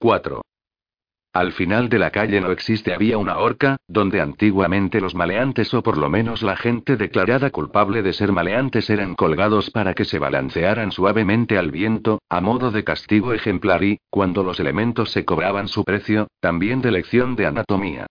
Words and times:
4. 0.00 0.42
Al 1.32 1.52
final 1.52 1.88
de 1.88 1.98
la 1.98 2.10
calle 2.10 2.40
no 2.40 2.52
existe 2.52 2.94
había 2.94 3.18
una 3.18 3.38
horca, 3.38 3.78
donde 3.88 4.20
antiguamente 4.20 5.00
los 5.00 5.16
maleantes 5.16 5.74
o 5.74 5.82
por 5.82 5.98
lo 5.98 6.08
menos 6.08 6.42
la 6.42 6.56
gente 6.56 6.96
declarada 6.96 7.50
culpable 7.50 8.02
de 8.02 8.12
ser 8.12 8.30
maleantes 8.30 8.90
eran 8.90 9.16
colgados 9.16 9.70
para 9.70 9.94
que 9.94 10.04
se 10.04 10.20
balancearan 10.20 10.92
suavemente 10.92 11.58
al 11.58 11.72
viento, 11.72 12.20
a 12.28 12.40
modo 12.40 12.70
de 12.70 12.84
castigo 12.84 13.32
ejemplar 13.32 13.82
y, 13.82 13.98
cuando 14.08 14.44
los 14.44 14.60
elementos 14.60 15.10
se 15.10 15.24
cobraban 15.24 15.66
su 15.66 15.82
precio, 15.84 16.28
también 16.40 16.80
de 16.80 16.92
lección 16.92 17.34
de 17.34 17.46
anatomía. 17.46 18.06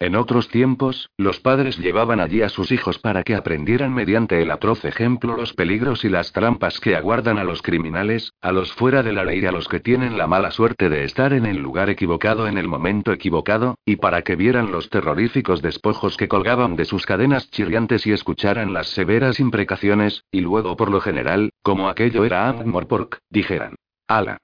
En 0.00 0.14
otros 0.14 0.48
tiempos, 0.48 1.10
los 1.16 1.40
padres 1.40 1.76
llevaban 1.76 2.20
allí 2.20 2.42
a 2.42 2.48
sus 2.48 2.70
hijos 2.70 3.00
para 3.00 3.24
que 3.24 3.34
aprendieran 3.34 3.92
mediante 3.92 4.40
el 4.40 4.52
atroz 4.52 4.84
ejemplo 4.84 5.36
los 5.36 5.54
peligros 5.54 6.04
y 6.04 6.08
las 6.08 6.30
trampas 6.30 6.78
que 6.78 6.94
aguardan 6.94 7.36
a 7.36 7.42
los 7.42 7.62
criminales, 7.62 8.32
a 8.40 8.52
los 8.52 8.72
fuera 8.72 9.02
de 9.02 9.12
la 9.12 9.24
ley 9.24 9.40
y 9.40 9.46
a 9.46 9.50
los 9.50 9.66
que 9.66 9.80
tienen 9.80 10.16
la 10.16 10.28
mala 10.28 10.52
suerte 10.52 10.88
de 10.88 11.02
estar 11.02 11.32
en 11.32 11.46
el 11.46 11.56
lugar 11.56 11.90
equivocado 11.90 12.46
en 12.46 12.58
el 12.58 12.68
momento 12.68 13.12
equivocado, 13.12 13.74
y 13.84 13.96
para 13.96 14.22
que 14.22 14.36
vieran 14.36 14.70
los 14.70 14.88
terroríficos 14.88 15.62
despojos 15.62 16.16
que 16.16 16.28
colgaban 16.28 16.76
de 16.76 16.84
sus 16.84 17.04
cadenas 17.04 17.50
chirriantes 17.50 18.06
y 18.06 18.12
escucharan 18.12 18.72
las 18.72 18.90
severas 18.90 19.40
imprecaciones, 19.40 20.22
y 20.30 20.42
luego 20.42 20.76
por 20.76 20.92
lo 20.92 21.00
general, 21.00 21.50
como 21.62 21.88
aquello 21.88 22.24
era 22.24 22.52
Morpork, 22.52 23.18
dijeran, 23.30 23.74
ala. 24.06 24.38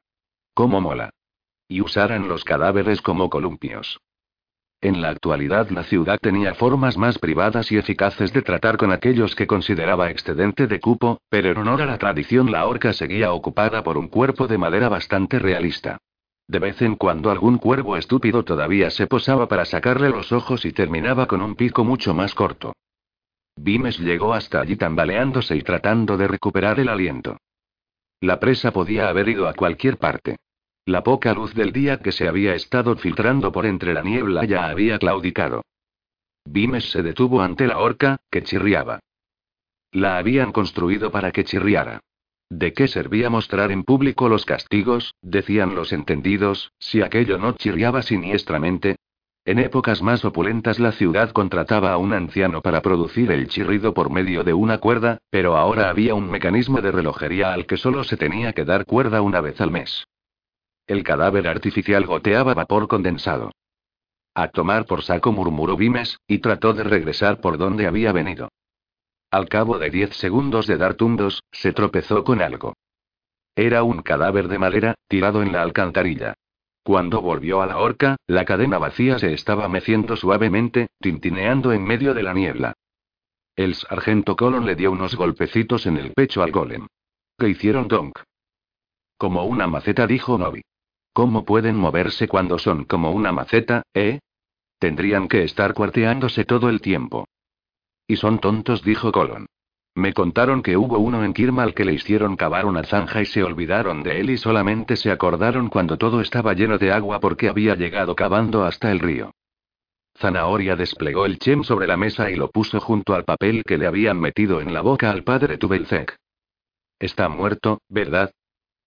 ¿Cómo 0.52 0.80
mola? 0.80 1.11
Y 1.68 1.80
usaran 1.80 2.27
los 2.27 2.42
cadáveres 2.42 3.00
como 3.00 3.30
columpios. 3.30 4.00
En 4.84 5.00
la 5.00 5.08
actualidad 5.08 5.70
la 5.70 5.82
ciudad 5.84 6.18
tenía 6.20 6.52
formas 6.52 6.98
más 6.98 7.18
privadas 7.18 7.72
y 7.72 7.78
eficaces 7.78 8.34
de 8.34 8.42
tratar 8.42 8.77
con 8.77 8.92
aquellos 8.92 9.34
que 9.34 9.46
consideraba 9.46 10.10
excedente 10.10 10.66
de 10.66 10.78
cupo, 10.78 11.22
pero 11.30 11.52
en 11.52 11.56
honor 11.56 11.80
a 11.80 11.86
la 11.86 11.96
tradición 11.96 12.52
la 12.52 12.66
horca 12.66 12.92
seguía 12.92 13.32
ocupada 13.32 13.82
por 13.82 13.96
un 13.96 14.08
cuerpo 14.08 14.46
de 14.46 14.58
madera 14.58 14.90
bastante 14.90 15.38
realista. 15.38 15.96
De 16.46 16.58
vez 16.58 16.82
en 16.82 16.96
cuando 16.96 17.30
algún 17.30 17.56
cuervo 17.56 17.96
estúpido 17.96 18.44
todavía 18.44 18.90
se 18.90 19.06
posaba 19.06 19.48
para 19.48 19.64
sacarle 19.64 20.10
los 20.10 20.32
ojos 20.32 20.66
y 20.66 20.72
terminaba 20.72 21.27
con 21.28 21.40
un 21.40 21.55
pico 21.55 21.82
mucho 21.82 22.12
más 22.12 22.34
corto. 22.34 22.74
Vimes 23.56 23.98
llegó 23.98 24.34
hasta 24.34 24.60
allí 24.60 24.77
tambaleándose 24.77 25.56
y 25.56 25.62
tratando 25.62 26.18
de 26.18 26.28
recuperar 26.28 26.78
el 26.78 26.90
aliento. 26.90 27.38
La 28.20 28.38
presa 28.38 28.70
podía 28.70 29.08
haber 29.08 29.30
ido 29.30 29.48
a 29.48 29.55
cualquier 29.55 29.96
parte. 29.96 30.36
La 30.86 31.02
poca 31.02 31.32
luz 31.32 31.54
del 31.54 31.72
día 31.72 32.00
que 32.00 32.12
se 32.12 32.28
había 32.28 32.54
estado 32.54 32.94
filtrando 32.96 33.52
por 33.52 33.64
entre 33.64 33.94
la 33.94 34.02
niebla 34.02 34.44
ya 34.44 34.66
había 34.66 34.98
claudicado. 34.98 35.62
Vimes 36.44 36.90
se 36.90 37.02
detuvo 37.02 37.40
ante 37.40 37.66
la 37.66 37.78
horca, 37.78 38.18
que 38.30 38.42
chirriaba. 38.42 39.00
La 39.92 40.18
habían 40.18 40.52
construido 40.52 41.10
para 41.10 41.32
que 41.32 41.44
chirriara. 41.44 42.00
¿De 42.50 42.74
qué 42.74 42.86
servía 42.86 43.30
mostrar 43.30 43.72
en 43.72 43.82
público 43.82 44.28
los 44.28 44.44
castigos, 44.44 45.14
decían 45.22 45.74
los 45.74 45.90
entendidos, 45.92 46.70
si 46.78 47.00
aquello 47.00 47.38
no 47.38 47.52
chirriaba 47.52 48.02
siniestramente? 48.02 48.96
En 49.46 49.60
épocas 49.60 50.02
más 50.02 50.22
opulentas 50.27 50.78
la 50.78 50.92
ciudad 50.92 51.30
contrataba 51.30 51.92
a 51.92 51.96
un 51.96 52.12
anciano 52.12 52.60
para 52.60 52.82
producir 52.82 53.32
el 53.32 53.48
chirrido 53.48 53.94
por 53.94 54.10
medio 54.10 54.44
de 54.44 54.52
una 54.52 54.78
cuerda, 54.78 55.17
pero 55.30 55.56
ahora 55.56 55.89
había 55.89 56.14
un 56.14 56.30
mecanismo 56.30 56.83
de 56.83 56.92
relojería 56.92 57.55
al 57.55 57.64
que 57.64 57.78
solo 57.78 58.05
se 58.05 58.18
tenía 58.18 58.52
que 58.52 58.67
dar 58.67 58.84
cuerda 58.84 59.23
una 59.23 59.40
vez 59.40 59.58
al 59.62 59.70
mes. 59.70 60.05
El 60.86 61.02
cadáver 61.02 61.48
artificial 61.48 62.05
goteaba 62.05 62.52
vapor 62.52 62.89
condensado. 62.89 63.52
A 64.34 64.48
tomar 64.48 64.84
por 64.84 65.02
saco 65.02 65.33
murmuró 65.33 65.77
Vimes, 65.77 66.18
y 66.27 66.39
trató 66.39 66.74
de 66.74 66.84
regresar 66.84 67.40
por 67.40 67.56
donde 67.56 67.86
había 67.86 68.12
venido. 68.12 68.50
Al 69.30 69.48
cabo 69.48 69.78
de 69.78 69.90
diez 69.90 70.14
segundos 70.17 70.67
de 70.67 70.77
dar 70.77 70.94
tundos, 70.94 71.42
se 71.52 71.73
tropezó 71.73 72.23
con 72.23 72.42
algo. 72.42 72.74
Era 73.56 73.83
un 73.83 74.02
cadáver 74.02 74.48
de 74.48 74.58
madera, 74.58 74.94
tirado 75.08 75.42
en 75.42 75.52
la 75.52 75.62
alcantarilla. 75.62 76.34
Cuando 76.83 77.23
volvió 77.23 77.62
a 77.62 77.67
la 77.67 77.78
horca, 77.78 78.17
la 78.27 78.44
cadena 78.44 78.78
vacía 78.78 79.18
se 79.18 79.33
estaba 79.33 79.68
meciendo 79.68 80.17
suavemente, 80.17 80.89
tintineando 81.00 81.73
en 81.73 81.83
medio 81.83 82.12
de 82.12 82.23
la 82.23 82.34
niebla. 82.34 82.74
El 83.56 83.74
sargento 83.74 84.36
Colon 84.36 84.67
le 84.67 84.74
dio 84.74 84.90
unos 84.90 85.14
golpecitos 85.14 85.86
en 85.86 85.96
el 85.96 86.12
pecho 86.12 86.42
al 86.42 86.52
golem. 86.52 86.89
¿Qué 87.39 87.48
hicieron 87.48 87.89
Donk? 87.89 88.18
Como 89.17 89.44
una 89.44 89.67
maceta, 89.67 90.06
dijo 90.06 90.36
Novi. 90.36 90.62
¿Cómo 91.14 91.45
pueden 91.45 91.77
moverse 91.77 92.27
cuando 92.27 92.58
son 92.58 92.85
como 92.85 93.13
una 93.13 93.30
maceta, 93.30 93.85
eh? 93.95 94.19
Tendrían 94.80 95.29
que 95.29 95.45
estar 95.45 95.73
cuarteándose 95.73 96.45
todo 96.45 96.69
el 96.69 96.80
tiempo. 96.80 97.29
Y 98.08 98.17
son 98.17 98.41
tontos, 98.41 98.83
dijo 98.83 99.13
Colon. 99.13 99.47
Me 99.95 100.13
contaron 100.13 100.61
que 100.61 100.77
hubo 100.77 100.98
uno 100.98 101.23
en 101.23 101.33
Kirmal 101.33 101.73
que 101.73 101.85
le 101.85 101.92
hicieron 101.92 102.35
cavar 102.35 102.67
una 102.67 102.83
zanja 102.83 103.23
y 103.23 103.27
se 103.27 103.45
olvidaron 103.45 104.03
de 104.03 104.19
él 104.19 104.29
y 104.29 104.39
solamente 104.39 104.97
se 104.97 105.13
acordaron 105.13 105.69
cuando 105.69 105.97
todo 105.98 106.20
estaba 106.20 106.53
lleno 106.53 106.79
de 106.79 106.91
agua 106.91 107.20
porque 107.20 107.48
había 107.48 107.77
llegado 107.77 108.17
cavando 108.17 108.64
hasta 108.64 108.91
el 108.91 108.98
río. 108.98 109.30
Zanahoria 110.19 110.74
desplegó 110.74 111.27
el 111.27 111.39
chem 111.39 111.63
sobre 111.63 111.86
la 111.86 111.97
mesa 111.97 112.29
y 112.29 112.35
lo 112.35 112.51
puso 112.51 112.80
junto 112.80 113.14
al 113.14 113.24
papel 113.24 113.63
que 113.64 113.79
le 113.79 113.86
habían 113.86 114.19
metido 114.19 114.61
en 114.61 114.74
la 114.74 114.80
boca 114.80 115.13
al 115.13 115.23
padre 115.23 115.58
Tubelzek. 115.58 116.17
Está 116.98 117.29
muerto, 117.29 117.80
¿verdad? 117.89 118.33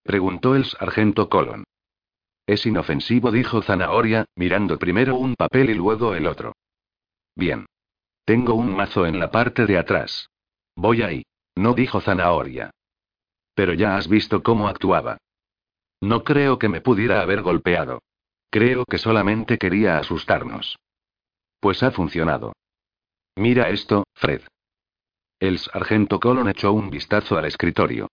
preguntó 0.04 0.56
el 0.56 0.66
sargento 0.66 1.30
Colon. 1.30 1.64
Es 2.47 2.66
inofensivo, 2.66 3.30
dijo 3.30 3.62
Zanahoria, 3.62 4.25
mirando 4.35 4.80
primero 4.80 5.18
un 5.18 5.35
papel 5.35 5.69
y 5.69 5.74
luego 5.74 6.16
el 6.16 6.25
otro. 6.25 6.53
Bien. 7.35 7.66
Tengo 8.24 8.56
un 8.56 8.75
mazo 8.75 9.06
en 9.06 9.19
la 9.19 9.30
parte 9.30 9.66
de 9.66 9.78
atrás. 9.78 10.30
Voy 10.75 11.02
ahí. 11.02 11.24
No 11.56 11.74
dijo 11.74 12.00
Zanahoria. 12.00 12.72
Pero 13.53 13.74
ya 13.74 13.97
has 13.97 14.07
visto 14.07 14.44
cómo 14.44 14.68
actuaba. 14.69 15.18
No 16.02 16.24
creo 16.24 16.57
que 16.57 16.69
me 16.69 16.80
pudiera 16.80 17.22
haber 17.22 17.41
golpeado. 17.41 18.02
Creo 18.50 18.86
que 18.86 18.97
solamente 18.97 19.57
quería 19.57 19.97
asustarnos. 19.97 20.78
Pues 21.59 21.84
ha 21.84 21.91
funcionado. 21.91 22.53
Mira 23.36 23.69
esto, 23.69 24.06
Fred. 24.13 24.41
El 25.40 25.59
sargento 25.59 26.19
Colon 26.19 26.50
echó 26.50 26.72
un 26.72 26.90
vistazo 26.90 27.38
al 27.38 27.46
escritorio. 27.46 28.07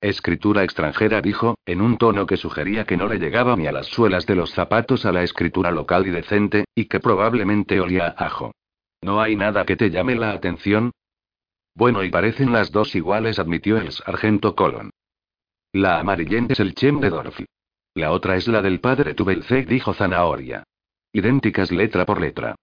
Escritura 0.00 0.62
extranjera 0.62 1.20
dijo, 1.20 1.56
en 1.66 1.80
un 1.80 1.98
tono 1.98 2.24
que 2.24 2.36
sugería 2.36 2.84
que 2.84 2.96
no 2.96 3.08
le 3.08 3.18
llegaba 3.18 3.56
ni 3.56 3.66
a 3.66 3.72
las 3.72 3.86
suelas 3.86 4.26
de 4.26 4.36
los 4.36 4.52
zapatos 4.52 5.04
a 5.04 5.10
la 5.10 5.24
escritura 5.24 5.72
local 5.72 6.06
y 6.06 6.10
decente, 6.10 6.66
y 6.74 6.84
que 6.84 7.00
probablemente 7.00 7.80
olía 7.80 8.06
a 8.06 8.26
ajo. 8.26 8.52
¿No 9.02 9.20
hay 9.20 9.34
nada 9.34 9.64
que 9.64 9.76
te 9.76 9.90
llame 9.90 10.14
la 10.14 10.30
atención? 10.30 10.92
Bueno, 11.74 12.04
y 12.04 12.10
parecen 12.10 12.52
las 12.52 12.70
dos 12.70 12.94
iguales, 12.94 13.40
admitió 13.40 13.76
el 13.76 13.90
sargento 13.90 14.54
Colon. 14.54 14.90
La 15.72 15.98
amarillenta 15.98 16.52
es 16.52 16.60
el 16.60 16.74
Chem 16.74 17.00
de 17.00 17.10
Dorothy. 17.10 17.46
La 17.94 18.12
otra 18.12 18.36
es 18.36 18.46
la 18.46 18.62
del 18.62 18.80
padre 18.80 19.14
Tubelzek, 19.14 19.66
dijo 19.66 19.94
Zanahoria. 19.94 20.62
Idénticas 21.12 21.72
letra 21.72 22.06
por 22.06 22.20
letra. 22.20 22.54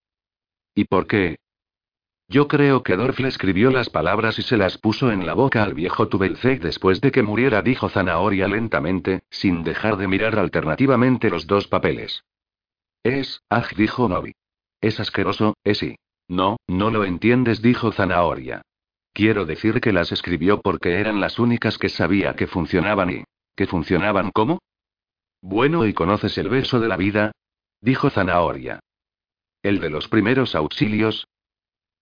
¿Y 0.74 0.86
por 0.86 1.08
qué? 1.08 1.38
Yo 2.28 2.48
creo 2.48 2.82
que 2.82 2.96
Dorf 2.96 3.20
le 3.20 3.28
escribió 3.28 3.70
las 3.70 3.90
palabras 3.90 4.40
y 4.40 4.42
se 4.42 4.58
las 4.58 4.80
puso 4.80 5.12
en 5.12 5.26
la 5.26 5.36
boca 5.36 5.64
al 5.64 5.76
viejo 5.76 6.08
Tubelzek 6.08 6.60
después 6.62 7.00
de 7.00 7.12
que 7.12 7.22
muriera, 7.22 7.62
dijo 7.62 7.88
Zanahoria 7.88 8.48
lentamente, 8.48 9.24
sin 9.30 9.64
dejar 9.64 9.98
de 9.98 10.08
mirar 10.08 10.40
alternativamente 10.40 11.30
los 11.30 11.46
dos 11.46 11.68
papeles. 11.68 12.24
Es, 13.04 13.44
ah, 13.52 13.68
dijo 13.78 14.10
Novi. 14.10 14.34
Es 14.82 15.00
asqueroso, 15.00 15.56
es 15.64 15.78
sí. 15.78 15.98
No, 16.28 16.58
no 16.68 16.90
lo 16.90 17.06
entiendes, 17.06 17.62
dijo 17.62 17.92
Zanahoria. 17.92 18.64
Quiero 19.14 19.46
decir 19.46 19.80
que 19.80 19.94
las 19.94 20.12
escribió 20.12 20.60
porque 20.62 21.00
eran 21.00 21.20
las 21.22 21.38
únicas 21.38 21.78
que 21.78 21.90
sabía 21.90 22.36
que 22.36 22.48
funcionaban 22.48 23.12
y. 23.12 23.24
¿Que 23.56 23.68
funcionaban 23.68 24.32
cómo? 24.32 24.60
Bueno, 25.42 25.86
¿y 25.86 25.94
conoces 25.94 26.38
el 26.40 26.50
beso 26.50 26.80
de 26.80 26.88
la 26.88 26.98
vida? 26.98 27.32
Dijo 27.80 28.10
Zanahoria. 28.10 28.80
¿El 29.62 29.80
de 29.80 29.92
los 29.92 30.08
primeros 30.08 30.56
auxilios? 30.56 31.28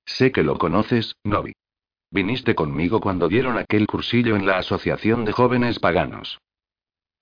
Sé 0.06 0.32
que 0.32 0.44
lo 0.44 0.58
conoces, 0.58 1.16
Novi. 1.24 1.54
Viniste 2.12 2.54
conmigo 2.56 3.00
cuando 3.00 3.28
dieron 3.28 3.58
aquel 3.58 3.88
cursillo 3.88 4.36
en 4.36 4.46
la 4.46 4.58
Asociación 4.58 5.26
de 5.26 5.32
Jóvenes 5.32 5.80
Paganos. 5.80 6.40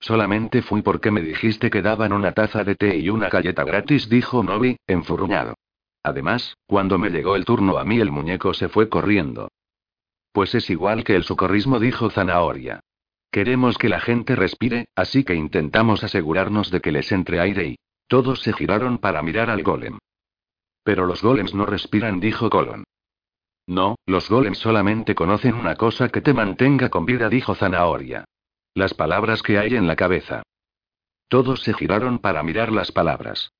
Solamente 0.00 0.62
fui 0.62 0.82
porque 0.82 1.10
me 1.10 1.22
dijiste 1.22 1.70
que 1.70 1.80
daban 1.80 2.12
una 2.12 2.32
taza 2.32 2.64
de 2.64 2.74
té 2.74 2.96
y 2.98 3.08
una 3.08 3.28
galleta 3.28 3.64
gratis, 3.64 4.08
dijo 4.08 4.42
Novi, 4.42 4.76
enfurruñado. 4.86 5.54
Además, 6.02 6.56
cuando 6.66 6.98
me 6.98 7.10
llegó 7.10 7.36
el 7.36 7.44
turno 7.44 7.78
a 7.78 7.84
mí 7.84 8.00
el 8.00 8.10
muñeco 8.10 8.52
se 8.52 8.68
fue 8.68 8.88
corriendo. 8.88 9.48
Pues 10.32 10.54
es 10.54 10.68
igual 10.70 11.04
que 11.04 11.14
el 11.14 11.24
socorrismo, 11.24 11.78
dijo 11.78 12.10
Zanahoria. 12.10 12.80
Queremos 13.30 13.78
que 13.78 13.88
la 13.88 14.00
gente 14.00 14.34
respire, 14.34 14.88
así 14.96 15.24
que 15.24 15.34
intentamos 15.34 16.02
asegurarnos 16.02 16.70
de 16.70 16.80
que 16.80 16.92
les 16.92 17.12
entre 17.12 17.40
aire 17.40 17.68
y... 17.68 17.76
Todos 18.08 18.42
se 18.42 18.52
giraron 18.52 18.98
para 18.98 19.22
mirar 19.22 19.48
al 19.48 19.62
golem. 19.62 19.98
Pero 20.84 21.06
los 21.06 21.22
golems 21.22 21.54
no 21.54 21.66
respiran, 21.66 22.20
dijo 22.20 22.50
Colon. 22.50 22.84
No, 23.66 23.96
los 24.06 24.28
golems 24.28 24.58
solamente 24.58 25.14
conocen 25.14 25.54
una 25.54 25.76
cosa 25.76 26.08
que 26.08 26.20
te 26.20 26.34
mantenga 26.34 26.88
con 26.88 27.06
vida, 27.06 27.28
dijo 27.28 27.54
Zanahoria. 27.54 28.24
Las 28.74 28.94
palabras 28.94 29.42
que 29.42 29.58
hay 29.58 29.76
en 29.76 29.86
la 29.86 29.96
cabeza. 29.96 30.42
Todos 31.28 31.62
se 31.62 31.72
giraron 31.74 32.18
para 32.18 32.42
mirar 32.42 32.72
las 32.72 32.90
palabras. 32.90 33.52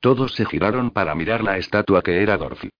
Todos 0.00 0.34
se 0.34 0.46
giraron 0.46 0.90
para 0.90 1.14
mirar 1.14 1.42
la 1.42 1.58
estatua 1.58 2.02
que 2.02 2.22
era 2.22 2.36
Dorothy. 2.36 2.70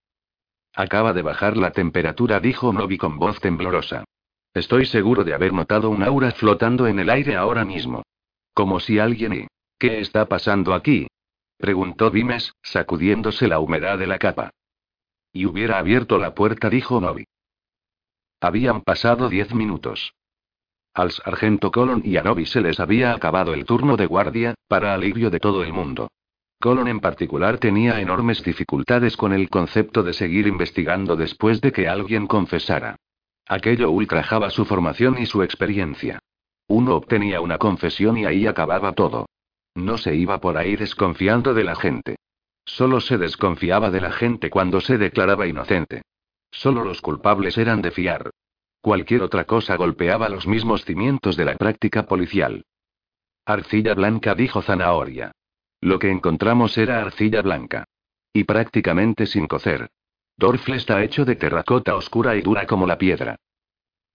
Acaba 0.75 1.13
de 1.13 1.23
bajar 1.23 1.57
la 1.57 1.73
temperatura, 1.73 2.41
dijo 2.41 2.73
Novi 2.73 2.99
con 2.99 3.19
voz 3.19 3.41
temblorosa. 3.41 4.05
Estoy 4.55 4.87
seguro 4.87 5.25
de 5.25 5.35
haber 5.35 5.53
notado 5.53 5.91
un 5.91 6.03
aura 6.03 6.31
flotando 6.31 6.87
en 6.87 6.99
el 6.99 7.11
aire 7.11 7.37
ahora 7.37 7.65
mismo. 7.65 8.03
Como 8.55 8.81
si 8.81 8.99
alguien 8.99 9.33
y... 9.33 9.47
¿Qué 9.79 10.01
está 10.01 10.27
pasando 10.27 10.75
aquí? 10.75 11.07
Preguntó 11.59 12.11
Vimes, 12.11 12.55
sacudiéndose 12.63 13.49
la 13.49 13.59
humedad 13.59 13.99
de 13.99 14.07
la 14.07 14.19
capa. 14.19 14.51
Y 15.33 15.45
hubiera 15.45 15.79
abierto 15.79 16.19
la 16.19 16.35
puerta, 16.35 16.71
dijo 16.71 17.01
Novi. 17.01 17.27
Habían 18.41 18.83
pasado 18.83 19.29
diez 19.29 19.53
minutos. 19.53 20.15
Al 20.95 21.11
sargento 21.11 21.71
Colon 21.71 22.03
y 22.05 22.17
a 22.17 22.23
Novi 22.23 22.47
se 22.47 22.61
les 22.61 22.81
había 22.81 23.13
acabado 23.13 23.53
el 23.53 23.65
turno 23.65 23.97
de 23.97 24.07
guardia, 24.07 24.55
para 24.69 24.95
alivio 24.95 25.31
de 25.31 25.41
todo 25.41 25.63
el 25.63 25.73
mundo. 25.73 26.09
Colon 26.61 26.89
en 26.89 27.01
particular 27.01 27.59
tenía 27.59 28.01
enormes 28.01 28.43
dificultades 28.43 29.17
con 29.17 29.33
el 29.33 29.49
concepto 29.49 30.03
de 30.03 30.13
seguir 30.13 30.47
investigando 30.47 31.15
después 31.15 31.61
de 31.61 31.73
que 31.73 31.89
alguien 31.89 32.27
confesara. 32.27 32.97
Aquello 33.47 33.91
ultrajaba 33.91 34.51
su 34.51 34.65
formación 34.65 35.19
y 35.19 35.27
su 35.27 35.43
experiencia. 35.43 36.19
Uno 36.67 36.97
obtenía 36.97 37.41
una 37.41 37.59
confesión 37.59 38.19
y 38.19 38.25
ahí 38.25 38.47
acababa 38.47 38.93
todo. 38.93 39.27
No 39.79 39.97
se 39.97 40.17
iba 40.17 40.41
por 40.41 40.57
ahí 40.57 40.75
desconfiando 40.75 41.55
de 41.55 41.63
la 41.63 41.77
gente. 41.77 42.17
Solo 42.65 43.01
se 43.01 43.17
desconfiaba 43.17 43.91
de 43.91 44.01
la 44.01 44.11
gente 44.11 44.51
cuando 44.51 44.81
se 44.81 44.99
declaraba 44.99 45.47
inocente. 45.47 46.03
Solo 46.51 46.83
los 46.83 47.01
culpables 47.01 47.57
eran 47.57 47.81
de 47.81 47.93
fiar. 47.93 48.31
Cualquier 48.81 49.23
otra 49.23 49.45
cosa 49.45 49.77
golpeaba 49.77 50.29
los 50.29 50.49
mismos 50.49 50.85
cimientos 50.85 51.37
de 51.37 51.45
la 51.45 51.55
práctica 51.55 52.07
policial. 52.07 52.65
Arcilla 53.47 53.95
blanca, 53.95 54.35
dijo 54.35 54.63
Zanahoria. 54.63 55.31
Lo 55.81 56.01
que 56.01 56.11
encontramos 56.11 56.77
era 56.77 57.01
arcilla 57.01 57.41
blanca. 57.41 57.85
Y 58.33 58.45
prácticamente 58.45 59.27
sin 59.27 59.47
cocer. 59.47 59.91
Dorfle 60.37 60.77
está 60.77 61.05
hecho 61.05 61.25
de 61.25 61.37
terracota 61.37 61.95
oscura 61.95 62.35
y 62.35 62.43
dura 62.43 62.67
como 62.67 62.85
la 62.85 62.99
piedra. 62.99 63.37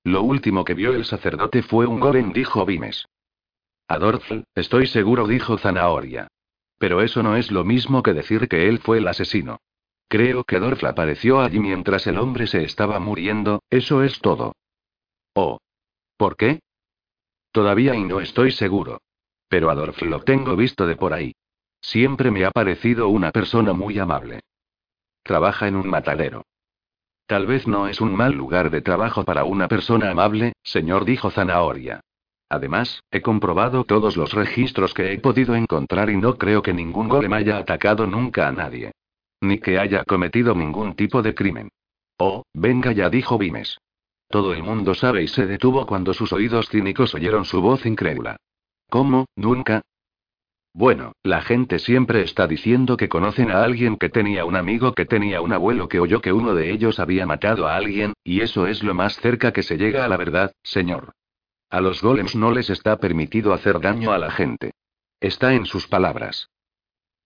Lo 0.03 0.23
último 0.23 0.65
que 0.65 0.73
vio 0.73 0.93
el 0.93 1.05
sacerdote 1.05 1.63
fue 1.63 1.85
un 1.85 2.01
golem, 2.01 2.33
dijo 2.33 2.65
Vimes. 2.65 3.07
A 3.87 3.97
Dorfle, 3.97 4.45
estoy 4.55 4.87
seguro, 4.87 5.27
dijo 5.27 5.57
Zanahoria. 5.57 6.27
Pero 6.77 7.01
eso 7.01 7.23
no 7.23 7.35
es 7.35 7.51
lo 7.51 7.63
mismo 7.63 8.03
que 8.03 8.13
decir 8.13 8.47
que 8.47 8.67
él 8.67 8.79
fue 8.79 8.97
el 8.97 9.07
asesino. 9.07 9.59
Creo 10.07 10.43
que 10.43 10.59
Dorfle 10.59 10.89
apareció 10.89 11.41
allí 11.41 11.59
mientras 11.59 12.07
el 12.07 12.17
hombre 12.17 12.47
se 12.47 12.63
estaba 12.63 12.99
muriendo, 12.99 13.63
eso 13.69 14.03
es 14.03 14.19
todo. 14.19 14.53
Oh. 15.33 15.59
¿Por 16.17 16.37
qué? 16.37 16.59
Todavía 17.51 17.95
y 17.95 18.03
no 18.03 18.19
estoy 18.19 18.51
seguro. 18.51 19.01
Pero 19.47 19.69
a 19.69 19.75
Dorfle 19.75 20.09
lo 20.09 20.23
tengo 20.23 20.55
visto 20.55 20.87
de 20.87 20.95
por 20.95 21.13
ahí. 21.13 21.33
Siempre 21.81 22.31
me 22.31 22.45
ha 22.45 22.51
parecido 22.51 23.09
una 23.09 23.31
persona 23.31 23.73
muy 23.73 23.99
amable. 23.99 24.41
Trabaja 25.23 25.67
en 25.67 25.75
un 25.75 25.87
matadero. 25.89 26.45
Tal 27.25 27.45
vez 27.45 27.67
no 27.67 27.87
es 27.87 28.01
un 28.01 28.15
mal 28.15 28.33
lugar 28.33 28.69
de 28.69 28.81
trabajo 28.81 29.23
para 29.23 29.43
una 29.43 29.67
persona 29.67 30.11
amable, 30.11 30.53
señor, 30.63 31.05
dijo 31.05 31.31
Zanahoria. 31.31 32.01
Además, 32.53 33.01
he 33.09 33.23
comprobado 33.23 33.83
todos 33.83 34.15
los 34.15 34.31
registros 34.31 34.93
que 34.93 35.11
he 35.11 35.17
podido 35.17 35.55
encontrar 35.55 36.11
y 36.11 36.17
no 36.17 36.37
creo 36.37 36.61
que 36.61 36.71
ningún 36.71 37.09
golem 37.09 37.33
haya 37.33 37.57
atacado 37.57 38.05
nunca 38.05 38.47
a 38.47 38.51
nadie. 38.51 38.91
Ni 39.41 39.57
que 39.57 39.79
haya 39.79 40.03
cometido 40.03 40.53
ningún 40.53 40.93
tipo 40.93 41.23
de 41.23 41.33
crimen. 41.33 41.69
Oh, 42.19 42.43
venga 42.53 42.91
ya, 42.91 43.09
dijo 43.09 43.39
Vimes. 43.39 43.79
Todo 44.29 44.53
el 44.53 44.61
mundo 44.61 44.93
sabe 44.93 45.23
y 45.23 45.27
se 45.27 45.47
detuvo 45.47 45.87
cuando 45.87 46.13
sus 46.13 46.31
oídos 46.31 46.69
cínicos 46.69 47.15
oyeron 47.15 47.43
su 47.43 47.59
voz 47.59 47.87
incrédula. 47.87 48.37
¿Cómo, 48.87 49.25
nunca? 49.35 49.81
Bueno, 50.75 51.13
la 51.23 51.41
gente 51.41 51.79
siempre 51.79 52.21
está 52.21 52.45
diciendo 52.45 52.97
que 52.97 53.09
conocen 53.09 53.49
a 53.49 53.63
alguien 53.63 53.97
que 53.97 54.09
tenía 54.09 54.45
un 54.45 54.55
amigo 54.55 54.93
que 54.93 55.05
tenía 55.05 55.41
un 55.41 55.53
abuelo 55.53 55.87
que 55.87 55.99
oyó 55.99 56.21
que 56.21 56.33
uno 56.33 56.53
de 56.53 56.71
ellos 56.71 56.99
había 56.99 57.25
matado 57.25 57.67
a 57.67 57.75
alguien, 57.75 58.13
y 58.23 58.41
eso 58.41 58.67
es 58.67 58.83
lo 58.83 58.93
más 58.93 59.15
cerca 59.15 59.51
que 59.51 59.63
se 59.63 59.77
llega 59.77 60.05
a 60.05 60.07
la 60.07 60.17
verdad, 60.17 60.51
señor. 60.61 61.13
A 61.73 61.81
los 61.81 62.03
golems 62.03 62.35
no 62.35 62.51
les 62.51 62.69
está 62.69 62.97
permitido 62.97 63.51
hacer 63.51 63.79
daño 63.79 64.11
a 64.11 64.19
la 64.19 64.29
gente. 64.29 64.75
Está 65.19 65.55
en 65.55 65.65
sus 65.65 65.87
palabras. 65.87 66.51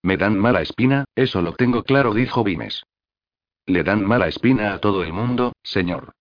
Me 0.02 0.16
dan 0.16 0.40
mala 0.40 0.62
espina, 0.62 1.04
eso 1.16 1.42
lo 1.42 1.52
tengo 1.52 1.84
claro, 1.84 2.14
dijo 2.14 2.46
Vimes. 2.46 2.86
Le 3.66 3.84
dan 3.84 4.06
mala 4.06 4.30
espina 4.30 4.74
a 4.74 4.80
todo 4.80 5.04
el 5.04 5.12
mundo, 5.12 5.52
señor. 5.64 6.14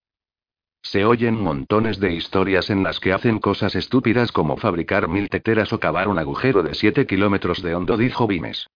Se 0.82 1.04
oyen 1.04 1.40
montones 1.40 2.00
de 2.00 2.14
historias 2.14 2.68
en 2.68 2.82
las 2.82 2.98
que 2.98 3.12
hacen 3.12 3.38
cosas 3.38 3.76
estúpidas 3.76 4.32
como 4.32 4.56
fabricar 4.56 5.06
mil 5.06 5.28
teteras 5.28 5.72
o 5.72 5.78
cavar 5.78 6.08
un 6.08 6.18
agujero 6.18 6.64
de 6.64 6.74
7 6.74 7.06
kilómetros 7.06 7.62
de 7.62 7.76
hondo, 7.76 7.96
dijo 7.96 8.26
Vimes. 8.26 8.66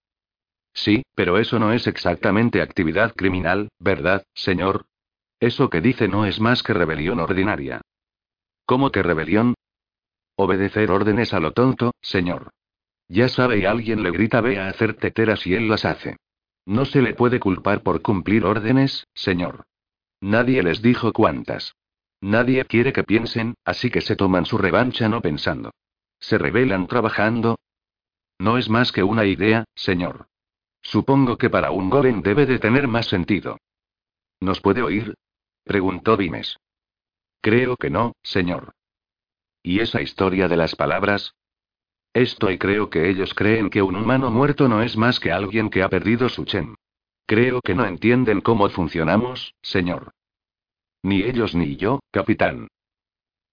Sí, 0.75 1.03
pero 1.17 1.39
eso 1.39 1.59
no 1.59 1.73
es 1.73 1.89
exactamente 1.89 2.63
actividad 2.63 3.17
criminal, 3.17 3.71
¿verdad, 3.81 4.23
señor? 4.33 4.87
Eso 5.41 5.71
que 5.71 5.81
dice 5.81 6.07
no 6.07 6.25
es 6.25 6.39
más 6.39 6.63
que 6.63 6.73
rebelión 6.73 7.19
ordinaria. 7.19 7.81
¿Cómo 8.71 8.93
que 8.93 9.03
rebelión? 9.03 9.55
Obedecer 10.37 10.93
órdenes 10.93 11.35
a 11.35 11.41
lo 11.41 11.51
tonto, 11.51 11.93
señor. 12.01 12.53
Ya 13.09 13.29
sabe 13.29 13.67
alguien 13.67 14.05
le 14.05 14.13
grita 14.13 14.41
ve 14.41 14.61
a 14.61 14.69
hacer 14.69 14.95
teteras 14.95 15.45
y 15.45 15.57
él 15.57 15.69
las 15.69 15.85
hace. 15.85 16.19
No 16.67 16.85
se 16.85 17.03
le 17.03 17.15
puede 17.15 17.41
culpar 17.41 17.83
por 17.83 18.01
cumplir 18.01 18.45
órdenes, 18.45 19.09
señor. 19.13 19.65
Nadie 20.21 20.63
les 20.63 20.83
dijo 20.83 21.13
cuántas. 21.13 21.75
Nadie 22.21 22.65
quiere 22.65 22.93
que 22.93 23.03
piensen, 23.03 23.55
así 23.65 23.91
que 23.91 24.03
se 24.03 24.15
toman 24.15 24.47
su 24.47 24.57
revancha 24.57 25.09
no 25.09 25.21
pensando. 25.21 25.73
¿Se 26.21 26.39
rebelan 26.39 26.87
trabajando? 26.87 27.59
No 28.39 28.57
es 28.57 28.69
más 28.71 28.93
que 28.93 29.03
una 29.03 29.25
idea, 29.25 29.65
señor. 29.75 30.29
Supongo 30.81 31.39
que 31.39 31.51
para 31.51 31.73
un 31.73 31.91
golem 31.91 32.23
debe 32.23 32.47
de 32.47 32.61
tener 32.61 32.87
más 32.87 33.09
sentido. 33.09 33.59
¿Nos 34.39 34.61
puede 34.61 34.81
oír? 34.81 35.17
preguntó 35.65 36.17
Vimes. 36.17 36.57
Creo 37.41 37.77
que 37.77 37.91
no, 37.91 38.13
señor. 38.23 38.73
¿Y 39.63 39.81
esa 39.81 40.03
historia 40.03 40.49
de 40.49 40.57
las 40.57 40.77
palabras? 40.77 41.35
Esto 42.13 42.51
y 42.51 42.59
creo 42.59 42.91
que 42.91 43.09
ellos 43.09 43.35
creen 43.35 43.71
que 43.71 43.83
un 43.83 43.97
humano 43.97 44.31
muerto 44.31 44.69
no 44.69 44.83
es 44.83 44.97
más 44.97 45.21
que 45.21 45.33
alguien 45.33 45.71
que 45.71 45.83
ha 45.83 45.89
perdido 45.89 46.29
su 46.29 46.45
chen. 46.45 46.75
Creo 47.27 47.61
que 47.61 47.75
no 47.75 47.87
entienden 47.87 48.41
cómo 48.41 48.69
funcionamos, 48.69 49.55
señor. 49.63 50.11
Ni 51.03 51.23
ellos 51.23 51.55
ni 51.55 51.77
yo, 51.77 52.01
capitán. 52.11 52.69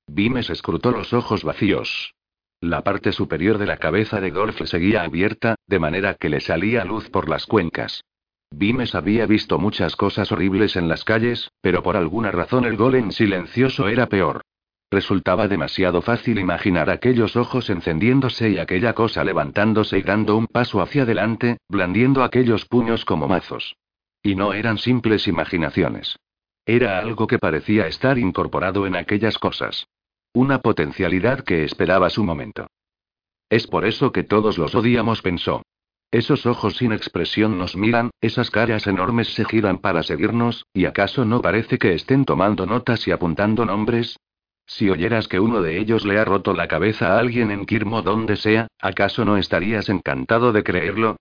Vimes 0.08 0.50
escrutó 0.50 0.92
los 0.92 1.14
ojos 1.14 1.44
vacíos. 1.44 2.16
La 2.60 2.84
parte 2.84 3.12
superior 3.12 3.60
de 3.60 3.68
la 3.68 3.78
cabeza 3.78 4.20
de 4.20 4.32
Golf 4.32 4.60
seguía 4.66 5.04
abierta, 5.04 5.56
de 5.68 5.80
manera 5.80 6.16
que 6.16 6.30
le 6.30 6.40
salía 6.40 6.84
luz 6.86 7.10
por 7.10 7.30
las 7.30 7.46
cuencas. 7.46 8.04
Vimes 8.52 8.96
había 8.96 9.26
visto 9.26 9.60
muchas 9.60 9.96
cosas 9.96 10.32
horribles 10.32 10.76
en 10.76 10.88
las 10.88 11.04
calles, 11.04 11.52
pero 11.62 11.84
por 11.84 11.98
alguna 11.98 12.32
razón 12.32 12.66
el 12.66 12.78
golem 12.78 13.12
silencioso 13.12 13.88
era 13.88 14.08
peor. 14.08 14.42
Resultaba 14.90 15.50
demasiado 15.50 16.02
fácil 16.02 16.40
imaginar 16.40 16.90
aquellos 16.90 17.36
ojos 17.36 17.70
encendiéndose 17.70 18.50
y 18.52 18.58
aquella 18.58 18.94
cosa 18.94 19.24
levantándose 19.26 19.98
y 19.98 20.02
dando 20.02 20.38
un 20.38 20.48
paso 20.48 20.82
hacia 20.82 21.04
adelante, 21.04 21.58
blandiendo 21.68 22.24
aquellos 22.24 22.66
puños 22.66 23.04
como 23.04 23.28
mazos. 23.28 23.76
Y 24.24 24.36
no 24.36 24.54
eran 24.54 24.78
simples 24.78 25.28
imaginaciones. 25.28 26.18
Era 26.66 27.00
algo 27.00 27.28
que 27.28 27.40
parecía 27.40 27.88
estar 27.88 28.18
incorporado 28.18 28.88
en 28.88 28.96
aquellas 28.96 29.38
cosas. 29.38 29.88
Una 30.34 30.60
potencialidad 30.62 31.42
que 31.42 31.64
esperaba 31.64 32.10
su 32.10 32.24
momento. 32.24 32.68
Es 33.50 33.68
por 33.68 33.86
eso 33.86 34.12
que 34.12 34.24
todos 34.24 34.58
los 34.58 34.76
odiamos, 34.76 35.22
pensó. 35.22 35.64
Esos 36.12 36.46
ojos 36.46 36.78
sin 36.78 36.94
expresión 36.94 37.58
nos 37.58 37.76
miran, 37.76 38.12
esas 38.22 38.50
caras 38.50 38.88
enormes 38.88 39.34
se 39.34 39.44
giran 39.44 39.80
para 39.80 40.04
seguirnos, 40.04 40.66
¿y 40.74 40.86
acaso 40.86 41.26
no 41.26 41.42
parece 41.42 41.78
que 41.78 41.94
estén 41.94 42.24
tomando 42.24 42.66
notas 42.66 43.06
y 43.08 43.12
apuntando 43.12 43.66
nombres? 43.66 44.18
Si 44.66 44.90
oyeras 44.90 45.28
que 45.28 45.40
uno 45.40 45.62
de 45.62 45.80
ellos 45.80 46.06
le 46.06 46.18
ha 46.18 46.26
roto 46.26 46.54
la 46.54 46.68
cabeza 46.68 47.14
a 47.14 47.20
alguien 47.20 47.52
en 47.52 47.66
Kirmo 47.66 48.02
donde 48.04 48.38
sea, 48.38 48.68
¿acaso 48.82 49.26
no 49.26 49.38
estarías 49.38 49.90
encantado 49.90 50.54
de 50.54 50.64
creerlo? 50.64 51.18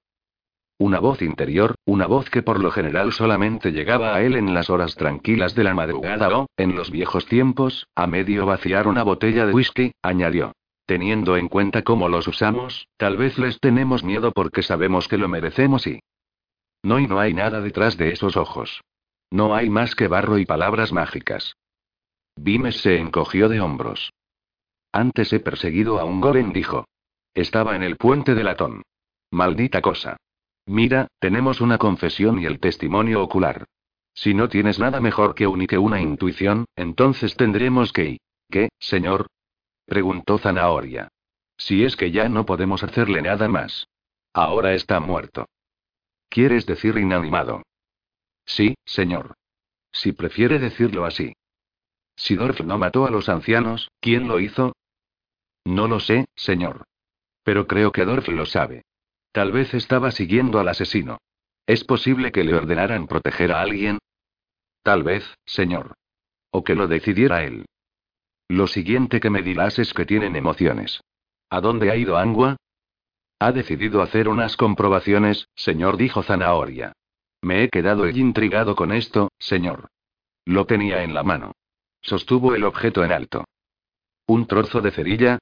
Una 0.79 1.01
voz 1.01 1.23
interior, 1.23 1.75
una 1.85 2.07
voz 2.07 2.31
que 2.31 2.43
por 2.43 2.61
lo 2.61 2.71
general 2.71 3.13
solamente 3.13 3.73
llegaba 3.73 4.15
a 4.15 4.23
él 4.23 4.37
en 4.37 4.53
las 4.53 4.69
horas 4.69 4.95
tranquilas 4.95 5.55
de 5.55 5.65
la 5.65 5.75
madrugada 5.75 6.29
o, 6.37 6.47
en 6.57 6.77
los 6.77 6.91
viejos 6.91 7.27
tiempos, 7.27 7.87
a 7.97 8.07
medio 8.07 8.47
vaciar 8.47 8.87
una 8.87 9.03
botella 9.03 9.47
de 9.47 9.53
whisky, 9.53 9.93
añadió. 10.03 10.53
Teniendo 10.87 11.37
en 11.37 11.49
cuenta 11.49 11.83
cómo 11.83 12.09
los 12.09 12.29
usamos, 12.29 12.89
tal 12.97 13.17
vez 13.17 13.39
les 13.39 13.59
tenemos 13.59 14.05
miedo 14.05 14.31
porque 14.33 14.63
sabemos 14.63 15.09
que 15.09 15.19
lo 15.19 15.29
merecemos 15.29 15.87
y... 15.87 16.01
No 16.83 17.01
y 17.01 17.09
no 17.09 17.19
hay 17.19 17.35
nada 17.35 17.61
detrás 17.61 17.97
de 17.97 18.11
esos 18.11 18.37
ojos. 18.37 18.81
No 19.31 19.57
hay 19.57 19.69
más 19.69 19.97
que 19.97 20.07
barro 20.07 20.39
y 20.39 20.47
palabras 20.47 20.93
mágicas. 20.93 21.57
Vimes 22.37 22.77
se 22.81 22.99
encogió 22.99 23.49
de 23.49 23.61
hombros. 23.61 24.13
Antes 24.93 25.33
he 25.33 25.41
perseguido 25.41 25.99
a 25.99 26.05
un 26.05 26.21
golem, 26.21 26.53
dijo. 26.53 26.87
Estaba 27.35 27.75
en 27.75 27.83
el 27.83 27.97
puente 27.97 28.35
de 28.35 28.45
latón. 28.45 28.83
Maldita 29.33 29.83
cosa. 29.83 30.17
Mira, 30.67 31.09
tenemos 31.19 31.61
una 31.61 31.79
confesión 31.79 32.39
y 32.39 32.47
el 32.47 32.61
testimonio 32.61 33.23
ocular. 33.23 33.65
Si 34.15 34.35
no 34.35 34.49
tienes 34.49 34.79
nada 34.79 35.01
mejor 35.01 35.35
que 35.35 35.47
un 35.47 35.63
y 35.63 35.67
que 35.67 35.79
una 35.79 36.01
intuición, 36.01 36.67
entonces 36.77 37.37
tendremos 37.37 37.93
que. 37.93 38.19
¿Qué, 38.49 38.69
señor? 38.79 39.27
Preguntó 39.87 40.39
Zanahoria. 40.39 41.09
Si 41.57 41.85
es 41.85 41.97
que 41.97 42.11
ya 42.11 42.29
no 42.29 42.45
podemos 42.45 42.83
hacerle 42.83 43.23
nada 43.23 43.49
más. 43.49 43.89
Ahora 44.35 44.75
está 44.75 45.01
muerto. 45.01 45.49
¿Quieres 46.29 46.67
decir 46.67 46.99
inanimado? 46.99 47.63
Sí, 48.45 48.75
señor. 48.85 49.35
Si 49.93 50.13
prefiere 50.13 50.59
decirlo 50.59 51.07
así. 51.07 51.33
Si 52.17 52.35
Dorf 52.35 52.61
no 52.61 52.79
mató 52.79 53.07
a 53.07 53.11
los 53.11 53.29
ancianos, 53.29 53.91
¿quién 54.01 54.29
lo 54.29 54.41
hizo? 54.41 54.75
No 55.65 55.89
lo 55.89 56.01
sé, 56.01 56.27
señor. 56.35 56.85
Pero 57.43 57.67
creo 57.67 57.93
que 57.93 58.05
Dorf 58.05 58.29
lo 58.29 58.47
sabe. 58.47 58.85
Tal 59.33 59.53
vez 59.53 59.75
estaba 59.75 60.11
siguiendo 60.11 60.59
al 60.59 60.69
asesino. 60.69 61.19
¿Es 61.67 61.85
posible 61.85 62.33
que 62.33 62.45
le 62.45 62.55
ordenaran 62.55 63.07
proteger 63.07 63.53
a 63.53 63.61
alguien? 63.61 63.99
Tal 64.83 65.03
vez, 65.03 65.25
señor. 65.45 65.95
O 66.51 66.65
que 66.65 66.75
lo 66.75 66.89
decidiera 66.89 67.45
él. 67.45 67.67
Lo 68.49 68.67
siguiente 68.67 69.21
que 69.21 69.31
me 69.31 69.43
dirás 69.43 69.79
es 69.79 69.93
que 69.93 70.07
tienen 70.07 70.37
emociones. 70.37 71.01
¿A 71.51 71.61
dónde 71.61 71.91
ha 71.91 71.97
ido 71.97 72.17
Angua? 72.17 72.57
Ha 73.39 73.53
decidido 73.53 74.03
hacer 74.03 74.29
unas 74.29 74.57
comprobaciones, 74.57 75.49
señor, 75.55 75.97
dijo 75.97 76.23
Zanahoria. 76.23 76.93
Me 77.43 77.63
he 77.63 77.69
quedado 77.69 78.09
intrigado 78.09 78.75
con 78.75 78.93
esto, 78.93 79.31
señor. 79.39 79.89
Lo 80.45 80.65
tenía 80.67 81.03
en 81.03 81.13
la 81.13 81.23
mano. 81.23 81.53
Sostuvo 82.01 82.55
el 82.55 82.65
objeto 82.65 83.05
en 83.05 83.13
alto. 83.13 83.45
¿Un 84.27 84.47
trozo 84.47 84.81
de 84.81 84.91
cerilla? 84.91 85.39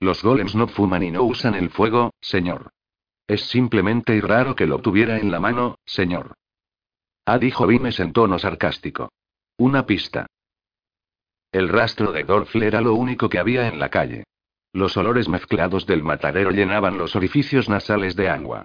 Los 0.00 0.22
golems 0.22 0.54
no 0.54 0.66
fuman 0.66 1.02
y 1.02 1.10
no 1.10 1.22
usan 1.22 1.54
el 1.54 1.70
fuego, 1.70 2.12
señor. 2.20 2.70
Es 3.26 3.42
simplemente 3.48 4.20
raro 4.20 4.54
que 4.54 4.66
lo 4.66 4.80
tuviera 4.80 5.18
en 5.18 5.30
la 5.30 5.40
mano, 5.40 5.78
señor. 5.86 6.34
Ah, 7.24 7.38
dijo 7.38 7.66
Vimes 7.66 8.00
en 8.00 8.12
tono 8.12 8.38
sarcástico. 8.38 9.10
Una 9.56 9.86
pista. 9.86 10.26
El 11.54 11.68
rastro 11.68 12.10
de 12.10 12.24
Dorfle 12.24 12.66
era 12.66 12.80
lo 12.80 12.94
único 12.94 13.28
que 13.28 13.38
había 13.38 13.68
en 13.68 13.78
la 13.78 13.88
calle. 13.88 14.24
Los 14.72 14.96
olores 14.96 15.28
mezclados 15.28 15.86
del 15.86 16.02
matadero 16.02 16.50
llenaban 16.50 16.98
los 16.98 17.14
orificios 17.14 17.68
nasales 17.68 18.16
de 18.16 18.28
agua. 18.28 18.64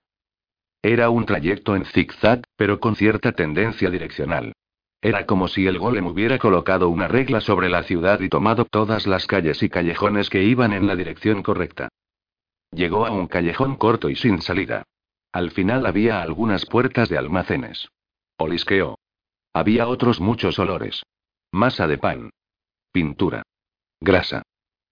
Era 0.81 1.11
un 1.11 1.27
trayecto 1.27 1.75
en 1.75 1.85
zigzag, 1.85 2.41
pero 2.55 2.79
con 2.79 2.95
cierta 2.95 3.31
tendencia 3.33 3.91
direccional. 3.91 4.53
Era 5.03 5.27
como 5.27 5.47
si 5.47 5.67
el 5.67 5.77
golem 5.77 6.07
hubiera 6.07 6.39
colocado 6.39 6.89
una 6.89 7.07
regla 7.07 7.41
sobre 7.41 7.69
la 7.69 7.83
ciudad 7.83 8.21
y 8.21 8.29
tomado 8.29 8.65
todas 8.65 9.05
las 9.05 9.27
calles 9.27 9.61
y 9.61 9.69
callejones 9.69 10.31
que 10.31 10.41
iban 10.41 10.73
en 10.73 10.87
la 10.87 10.95
dirección 10.95 11.43
correcta. 11.43 11.89
Llegó 12.71 13.05
a 13.05 13.11
un 13.11 13.27
callejón 13.27 13.75
corto 13.75 14.09
y 14.09 14.15
sin 14.15 14.41
salida. 14.41 14.81
Al 15.31 15.51
final 15.51 15.85
había 15.85 16.23
algunas 16.23 16.65
puertas 16.65 17.07
de 17.07 17.19
almacenes. 17.19 17.87
Olisqueó. 18.37 18.97
Había 19.53 19.87
otros 19.87 20.19
muchos 20.19 20.57
olores. 20.57 21.03
Masa 21.51 21.85
de 21.85 21.99
pan. 21.99 22.31
Pintura. 22.91 23.43
Grasa. 24.01 24.41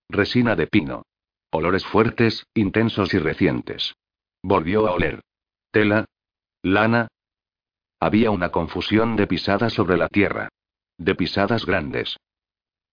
Resina 0.10 0.56
de 0.56 0.68
pino. 0.68 1.04
Olores 1.52 1.86
fuertes, 1.86 2.46
intensos 2.54 3.14
y 3.14 3.20
recientes. 3.20 3.96
Volvió 4.44 4.88
a 4.88 4.92
oler. 4.92 5.22
Tela. 5.72 6.06
Lana. 6.62 7.08
Había 8.00 8.30
una 8.30 8.50
confusión 8.50 9.16
de 9.16 9.26
pisadas 9.26 9.74
sobre 9.74 9.98
la 9.98 10.10
tierra. 10.10 10.50
De 11.00 11.16
pisadas 11.16 11.66
grandes. 11.66 12.18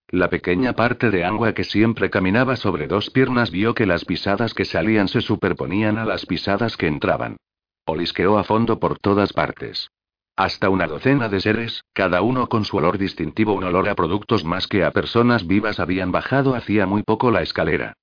La 0.07 0.29
pequeña 0.29 0.73
parte 0.73 1.11
de 1.11 1.23
agua 1.23 1.53
que 1.53 1.63
siempre 1.63 2.09
caminaba 2.09 2.55
sobre 2.55 2.87
dos 2.87 3.09
piernas 3.11 3.51
vio 3.51 3.75
que 3.75 3.85
las 3.85 4.05
pisadas 4.05 4.53
que 4.53 4.65
salían 4.65 5.07
se 5.07 5.21
superponían 5.21 5.97
a 5.97 6.05
las 6.05 6.25
pisadas 6.25 6.77
que 6.77 6.87
entraban. 6.87 7.37
Olisqueó 7.85 8.37
a 8.39 8.43
fondo 8.43 8.79
por 8.79 8.97
todas 8.97 9.33
partes. 9.33 9.89
Hasta 10.35 10.69
una 10.69 10.85
docena 10.85 11.29
de 11.29 11.39
seres, 11.39 11.85
cada 11.93 12.21
uno 12.21 12.49
con 12.49 12.65
su 12.65 12.75
olor 12.75 12.97
distintivo, 12.97 13.53
un 13.53 13.63
olor 13.63 13.87
a 13.87 13.95
productos 13.95 14.43
más 14.43 14.67
que 14.67 14.83
a 14.83 14.91
personas 14.91 15.47
vivas, 15.47 15.79
habían 15.79 16.11
bajado 16.11 16.55
hacía 16.55 16.85
muy 16.85 17.03
poco 17.03 17.31
la 17.31 17.41
escalera. 17.41 17.93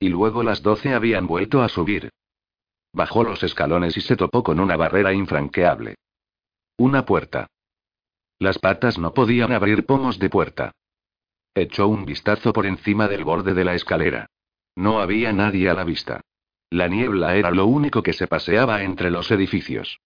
Y 0.00 0.08
luego 0.08 0.42
las 0.42 0.62
doce 0.62 0.94
habían 0.94 1.26
vuelto 1.26 1.62
a 1.62 1.68
subir. 1.68 2.10
Bajó 2.94 3.24
los 3.24 3.42
escalones 3.42 3.96
y 3.96 4.00
se 4.00 4.16
topó 4.16 4.42
con 4.42 4.58
una 4.58 4.76
barrera 4.76 5.12
infranqueable. 5.12 5.96
Una 6.78 7.04
puerta. 7.04 7.46
Las 8.38 8.58
patas 8.58 8.98
no 8.98 9.12
podían 9.12 9.52
abrir 9.52 9.84
pomos 9.84 10.18
de 10.18 10.30
puerta. 10.30 10.72
Echó 11.54 11.88
un 11.88 12.06
vistazo 12.06 12.54
por 12.54 12.64
encima 12.64 13.06
del 13.06 13.24
borde 13.24 13.52
de 13.52 13.64
la 13.64 13.74
escalera. 13.74 14.26
No 14.74 15.00
había 15.00 15.32
nadie 15.34 15.68
a 15.68 15.74
la 15.74 15.84
vista. 15.84 16.22
La 16.70 16.88
niebla 16.88 17.36
era 17.36 17.50
lo 17.50 17.66
único 17.66 18.02
que 18.02 18.14
se 18.14 18.26
paseaba 18.26 18.82
entre 18.82 19.10
los 19.10 19.30
edificios. 19.30 20.00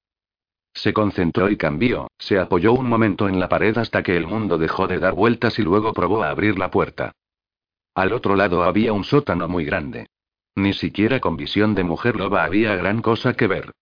Se 0.76 0.92
concentró 0.92 1.50
y 1.50 1.56
cambió, 1.56 2.08
se 2.18 2.38
apoyó 2.38 2.74
un 2.74 2.86
momento 2.86 3.30
en 3.30 3.40
la 3.40 3.48
pared 3.48 3.76
hasta 3.78 4.02
que 4.02 4.14
el 4.14 4.26
mundo 4.26 4.58
dejó 4.58 4.86
de 4.86 4.98
dar 4.98 5.14
vueltas 5.14 5.58
y 5.58 5.62
luego 5.62 5.94
probó 5.94 6.22
a 6.22 6.28
abrir 6.28 6.58
la 6.58 6.70
puerta. 6.70 7.12
Al 7.94 8.12
otro 8.12 8.36
lado 8.36 8.62
había 8.62 8.92
un 8.92 9.02
sótano 9.02 9.48
muy 9.48 9.64
grande. 9.64 10.08
Ni 10.54 10.74
siquiera 10.74 11.18
con 11.18 11.38
visión 11.38 11.74
de 11.74 11.82
mujer 11.82 12.16
loba 12.16 12.44
había 12.44 12.76
gran 12.76 13.00
cosa 13.00 13.32
que 13.32 13.46
ver. 13.46 13.72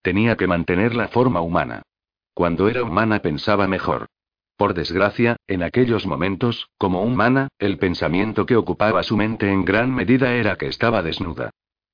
Tenía 0.00 0.36
que 0.36 0.46
mantener 0.46 0.94
la 0.94 1.08
forma 1.08 1.40
humana. 1.40 1.82
Cuando 2.34 2.68
era 2.68 2.84
humana 2.84 3.18
pensaba 3.18 3.66
mejor. 3.66 4.06
Por 4.56 4.74
desgracia, 4.74 5.36
en 5.48 5.64
aquellos 5.64 6.06
momentos, 6.06 6.68
como 6.78 7.02
humana, 7.02 7.48
el 7.58 7.78
pensamiento 7.78 8.46
que 8.46 8.54
ocupaba 8.54 9.02
su 9.02 9.16
mente 9.16 9.50
en 9.50 9.64
gran 9.64 9.92
medida 9.92 10.34
era 10.34 10.54
que 10.54 10.68
estaba 10.68 11.02
desnuda. 11.02 11.50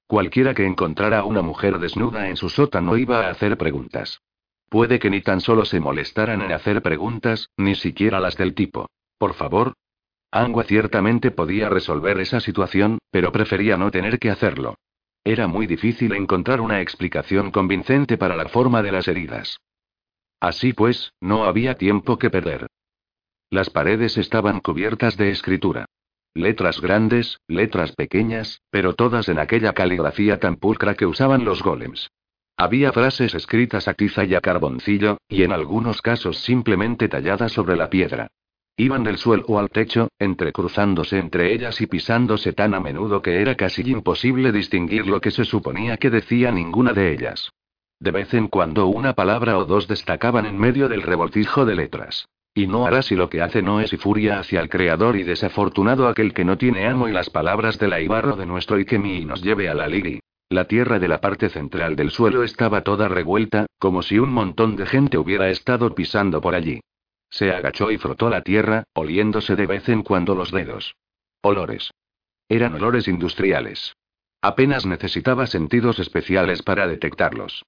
Cualquiera 0.09 0.55
que 0.55 0.65
encontrara 0.65 1.19
a 1.19 1.25
una 1.25 1.43
mujer 1.43 1.79
desnuda 1.79 2.31
en 2.31 2.37
su 2.39 2.49
sótano 2.49 2.97
iba 2.97 3.27
a 3.27 3.31
hacer 3.31 3.59
preguntas. 3.59 4.23
Puede 4.71 4.99
que 4.99 5.11
ni 5.11 5.21
tan 5.21 5.43
solo 5.43 5.67
se 5.67 5.81
molestaran 5.81 6.41
en 6.41 6.51
hacer 6.51 6.81
preguntas, 6.81 7.51
ni 7.59 7.75
siquiera 7.75 8.19
las 8.19 8.35
del 8.39 8.55
tipo. 8.55 8.89
Por 9.19 9.35
favor. 9.35 9.75
Angua 10.31 10.65
ciertamente 10.65 11.31
podía 11.31 11.69
resolver 11.69 12.19
esa 12.21 12.41
situación, 12.41 12.99
pero 13.11 13.33
prefería 13.33 13.77
no 13.77 13.91
tener 13.91 14.19
que 14.19 14.31
hacerlo. 14.31 14.77
Era 15.25 15.47
muy 15.47 15.67
difícil 15.67 16.15
encontrar 16.15 16.63
una 16.63 16.81
explicación 16.81 17.51
convincente 17.51 18.17
para 18.17 18.35
la 18.35 18.49
forma 18.49 18.83
de 18.83 18.93
las 18.93 19.09
heridas. 19.09 19.61
Así 20.41 20.73
pues, 20.73 21.13
no 21.21 21.45
había 21.45 21.75
tiempo 21.75 22.19
que 22.19 22.31
perder. 22.31 22.67
Las 23.51 23.69
paredes 23.69 24.17
estaban 24.17 24.61
cubiertas 24.61 25.19
de 25.19 25.31
escritura. 25.31 25.85
Letras 26.35 26.81
grandes, 26.81 27.41
letras 27.49 27.93
pequeñas, 27.93 28.63
pero 28.71 28.95
todas 28.95 29.29
en 29.29 29.39
aquella 29.39 29.73
caligrafía 29.73 30.39
tan 30.39 30.57
pulcra 30.57 30.95
que 30.95 31.07
usaban 31.07 31.45
los 31.45 31.63
golems. 31.63 32.11
Había 32.57 32.93
frases 32.93 33.35
escritas 33.35 33.89
a 33.89 33.95
tiza 33.95 34.25
y 34.25 34.35
a 34.35 34.41
carboncillo, 34.41 35.19
y 35.29 35.43
en 35.43 35.53
algunos 35.53 36.03
casos 36.03 36.39
simplemente 36.39 37.09
talladas 37.09 37.53
sobre 37.53 37.77
la 37.77 37.89
piedra. 37.89 38.29
Iban 38.77 39.03
del 39.03 39.19
suelo 39.19 39.59
al 39.59 39.71
techo, 39.71 40.09
entrecruzándose 40.19 41.19
entre 41.19 41.53
ellas 41.53 41.81
y 41.81 41.87
pisándose 41.87 42.53
tan 42.53 42.75
a 42.75 42.81
menudo 42.81 43.23
que 43.23 43.41
era 43.41 43.57
casi 43.57 43.83
imposible 43.91 44.53
distinguir 44.53 45.07
lo 45.07 45.21
que 45.21 45.33
se 45.33 45.45
suponía 45.45 45.97
que 45.97 46.11
decía 46.11 46.53
ninguna 46.53 46.93
de 46.93 47.13
ellas. 47.13 47.51
De 47.99 48.13
vez 48.13 48.33
en 48.35 48.47
cuando 48.47 48.87
una 48.87 49.15
palabra 49.15 49.59
o 49.59 49.65
dos 49.65 49.89
destacaban 49.89 50.47
en 50.47 50.57
medio 50.57 50.89
del 50.89 51.03
revoltijo 51.03 51.65
de 51.65 51.75
letras. 51.75 52.29
Y 52.59 52.67
no 52.67 52.87
hará 52.87 53.03
si 53.03 53.15
lo 53.15 53.31
que 53.31 53.41
hace 53.41 53.63
no 53.63 53.81
es 53.81 53.93
y 53.93 53.99
furia 53.99 54.41
hacia 54.41 54.59
el 54.59 54.69
Creador 54.69 55.15
y 55.15 55.23
desafortunado 55.23 56.09
aquel 56.09 56.35
que 56.35 56.45
no 56.45 56.59
tiene 56.59 56.89
amo 56.89 57.07
y 57.07 57.13
las 57.13 57.31
palabras 57.31 57.79
de 57.79 57.87
la 57.87 58.01
Ibarro 58.01 58.35
de 58.35 58.47
nuestro 58.47 58.81
Ikemi 58.81 59.19
y 59.19 59.25
nos 59.25 59.43
lleve 59.43 59.69
a 59.69 59.75
la 59.75 59.87
Liri. 59.87 60.19
La 60.51 60.65
tierra 60.65 60.99
de 60.99 61.07
la 61.07 61.21
parte 61.21 61.51
central 61.51 61.95
del 61.95 62.11
suelo 62.11 62.43
estaba 62.43 62.83
toda 62.83 63.07
revuelta, 63.07 63.67
como 63.79 64.03
si 64.03 64.19
un 64.19 64.33
montón 64.33 64.75
de 64.75 64.87
gente 64.87 65.19
hubiera 65.19 65.51
estado 65.51 65.95
pisando 65.95 66.41
por 66.41 66.57
allí. 66.57 66.81
Se 67.31 67.53
agachó 67.53 67.93
y 67.93 67.99
frotó 67.99 68.29
la 68.29 68.43
tierra, 68.43 68.83
oliéndose 68.93 69.55
de 69.55 69.67
vez 69.67 69.89
en 69.89 70.03
cuando 70.03 70.35
los 70.35 70.51
dedos. 70.51 70.97
Olores. 71.43 71.93
Eran 72.49 72.75
olores 72.75 73.07
industriales. 73.07 73.95
Apenas 74.43 74.85
necesitaba 74.85 75.47
sentidos 75.47 76.01
especiales 76.01 76.63
para 76.63 76.89
detectarlos. 76.89 77.63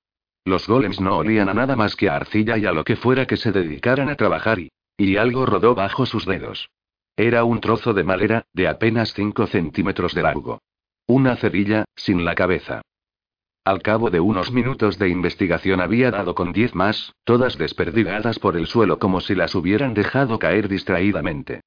Los 0.44 0.66
golems 0.66 1.00
no 1.00 1.18
olían 1.18 1.48
a 1.48 1.54
nada 1.54 1.76
más 1.76 1.94
que 1.94 2.08
a 2.08 2.16
arcilla 2.16 2.58
y 2.58 2.66
a 2.66 2.72
lo 2.72 2.82
que 2.82 2.96
fuera 2.96 3.26
que 3.26 3.36
se 3.36 3.52
dedicaran 3.52 4.08
a 4.08 4.16
trabajar 4.16 4.58
y, 4.58 4.70
y 5.00 5.16
algo 5.16 5.46
rodó 5.46 5.74
bajo 5.74 6.04
sus 6.04 6.26
dedos. 6.26 6.68
Era 7.16 7.44
un 7.44 7.60
trozo 7.60 7.94
de 7.94 8.04
madera, 8.04 8.44
de 8.52 8.68
apenas 8.68 9.14
5 9.14 9.46
centímetros 9.46 10.14
de 10.14 10.22
largo. 10.22 10.60
Una 11.06 11.36
cerilla, 11.36 11.86
sin 11.96 12.26
la 12.26 12.34
cabeza. 12.34 12.82
Al 13.64 13.80
cabo 13.80 14.10
de 14.10 14.20
unos 14.20 14.52
minutos 14.52 14.98
de 14.98 15.08
investigación 15.08 15.80
había 15.80 16.10
dado 16.10 16.34
con 16.34 16.52
diez 16.52 16.74
más, 16.74 17.14
todas 17.24 17.56
desperdigadas 17.56 18.38
por 18.38 18.58
el 18.58 18.66
suelo 18.66 18.98
como 18.98 19.22
si 19.22 19.34
las 19.34 19.54
hubieran 19.54 19.94
dejado 19.94 20.38
caer 20.38 20.68
distraídamente. 20.68 21.62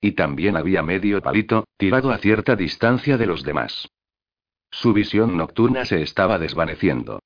Y 0.00 0.12
también 0.12 0.56
había 0.56 0.82
medio 0.82 1.22
palito, 1.22 1.64
tirado 1.76 2.10
a 2.10 2.18
cierta 2.18 2.56
distancia 2.56 3.16
de 3.16 3.26
los 3.26 3.44
demás. 3.44 3.88
Su 4.72 4.92
visión 4.92 5.36
nocturna 5.36 5.84
se 5.84 6.02
estaba 6.02 6.40
desvaneciendo. 6.40 7.20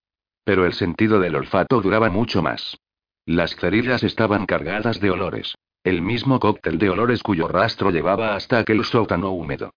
Pero 0.44 0.66
el 0.66 0.74
sentido 0.74 1.20
del 1.20 1.36
olfato 1.36 1.80
duraba 1.80 2.10
mucho 2.10 2.42
más. 2.42 2.76
Las 3.24 3.54
cerillas 3.54 4.02
estaban 4.02 4.46
cargadas 4.46 5.00
de 5.00 5.10
olores. 5.10 5.54
El 5.84 6.02
mismo 6.02 6.40
cóctel 6.40 6.78
de 6.78 6.90
olores 6.90 7.22
cuyo 7.22 7.48
rastro 7.48 7.90
llevaba 7.90 8.34
hasta 8.34 8.58
aquel 8.58 8.84
sótano 8.84 9.30
húmedo. 9.30 9.72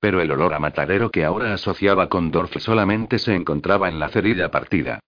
Pero 0.00 0.20
el 0.20 0.30
olor 0.30 0.54
a 0.54 0.58
matadero 0.58 1.10
que 1.10 1.24
ahora 1.24 1.54
asociaba 1.54 2.08
con 2.08 2.30
Dorf 2.30 2.56
solamente 2.58 3.18
se 3.18 3.34
encontraba 3.34 3.88
en 3.88 3.98
la 3.98 4.08
cerilla 4.08 4.50
partida. 4.50 5.00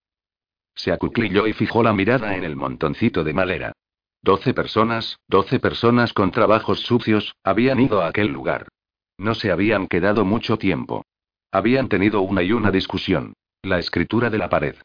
Se 0.75 0.93
acuclilló 0.93 1.47
y 1.47 1.53
fijó 1.53 1.83
la 1.83 1.93
mirada 1.93 2.37
en 2.37 2.45
el 2.45 2.57
montoncito 2.57 3.25
de 3.25 3.35
madera. 3.35 3.73
Doce 4.23 4.55
personas, 4.55 5.19
doce 5.29 5.59
personas 5.59 6.13
con 6.13 6.31
trabajos 6.31 6.81
sucios, 6.81 7.35
habían 7.43 7.81
ido 7.81 8.03
a 8.03 8.09
aquel 8.09 8.29
lugar. 8.29 8.69
No 9.19 9.35
se 9.35 9.51
habían 9.51 9.87
quedado 9.87 10.25
mucho 10.25 10.59
tiempo. 10.59 11.05
Habían 11.51 11.89
tenido 11.89 12.23
una 12.23 12.43
y 12.43 12.53
una 12.53 12.71
discusión. 12.71 13.35
La 13.63 13.79
escritura 13.79 14.31
de 14.31 14.39
la 14.39 14.49
pared. 14.49 14.77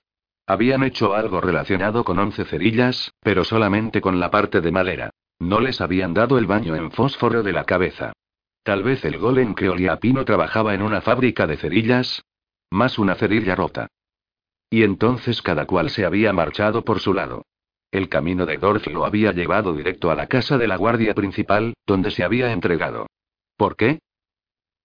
Habían 0.47 0.83
hecho 0.83 1.13
algo 1.13 1.41
relacionado 1.41 2.05
con 2.05 2.17
once 2.19 2.45
cerillas, 2.45 3.13
pero 3.19 3.43
solamente 3.43 3.99
con 3.99 4.21
la 4.21 4.31
parte 4.31 4.61
de 4.61 4.71
madera. 4.71 5.09
No 5.39 5.59
les 5.59 5.81
habían 5.81 6.13
dado 6.13 6.37
el 6.37 6.45
baño 6.45 6.75
en 6.75 6.89
fósforo 6.89 7.43
de 7.43 7.51
la 7.51 7.65
cabeza. 7.65 8.13
Tal 8.63 8.81
vez 8.81 9.03
el 9.03 9.17
golem 9.17 9.53
que 9.55 9.69
olía 9.69 9.97
pino 9.97 10.23
trabajaba 10.23 10.73
en 10.73 10.81
una 10.81 11.01
fábrica 11.01 11.47
de 11.47 11.57
cerillas. 11.57 12.23
Más 12.71 12.97
una 12.97 13.15
cerilla 13.15 13.55
rota. 13.55 13.87
Y 14.69 14.83
entonces 14.83 15.41
cada 15.41 15.65
cual 15.65 15.89
se 15.89 16.05
había 16.05 16.31
marchado 16.31 16.83
por 16.83 16.99
su 17.01 17.13
lado. 17.13 17.45
El 17.91 18.07
camino 18.07 18.45
de 18.45 18.57
Dorf 18.57 18.87
lo 18.87 19.05
había 19.05 19.33
llevado 19.33 19.73
directo 19.73 20.11
a 20.11 20.15
la 20.15 20.27
casa 20.27 20.57
de 20.57 20.67
la 20.67 20.77
guardia 20.77 21.13
principal, 21.13 21.73
donde 21.85 22.11
se 22.11 22.23
había 22.23 22.51
entregado. 22.51 23.07
¿Por 23.57 23.75
qué? 23.75 23.99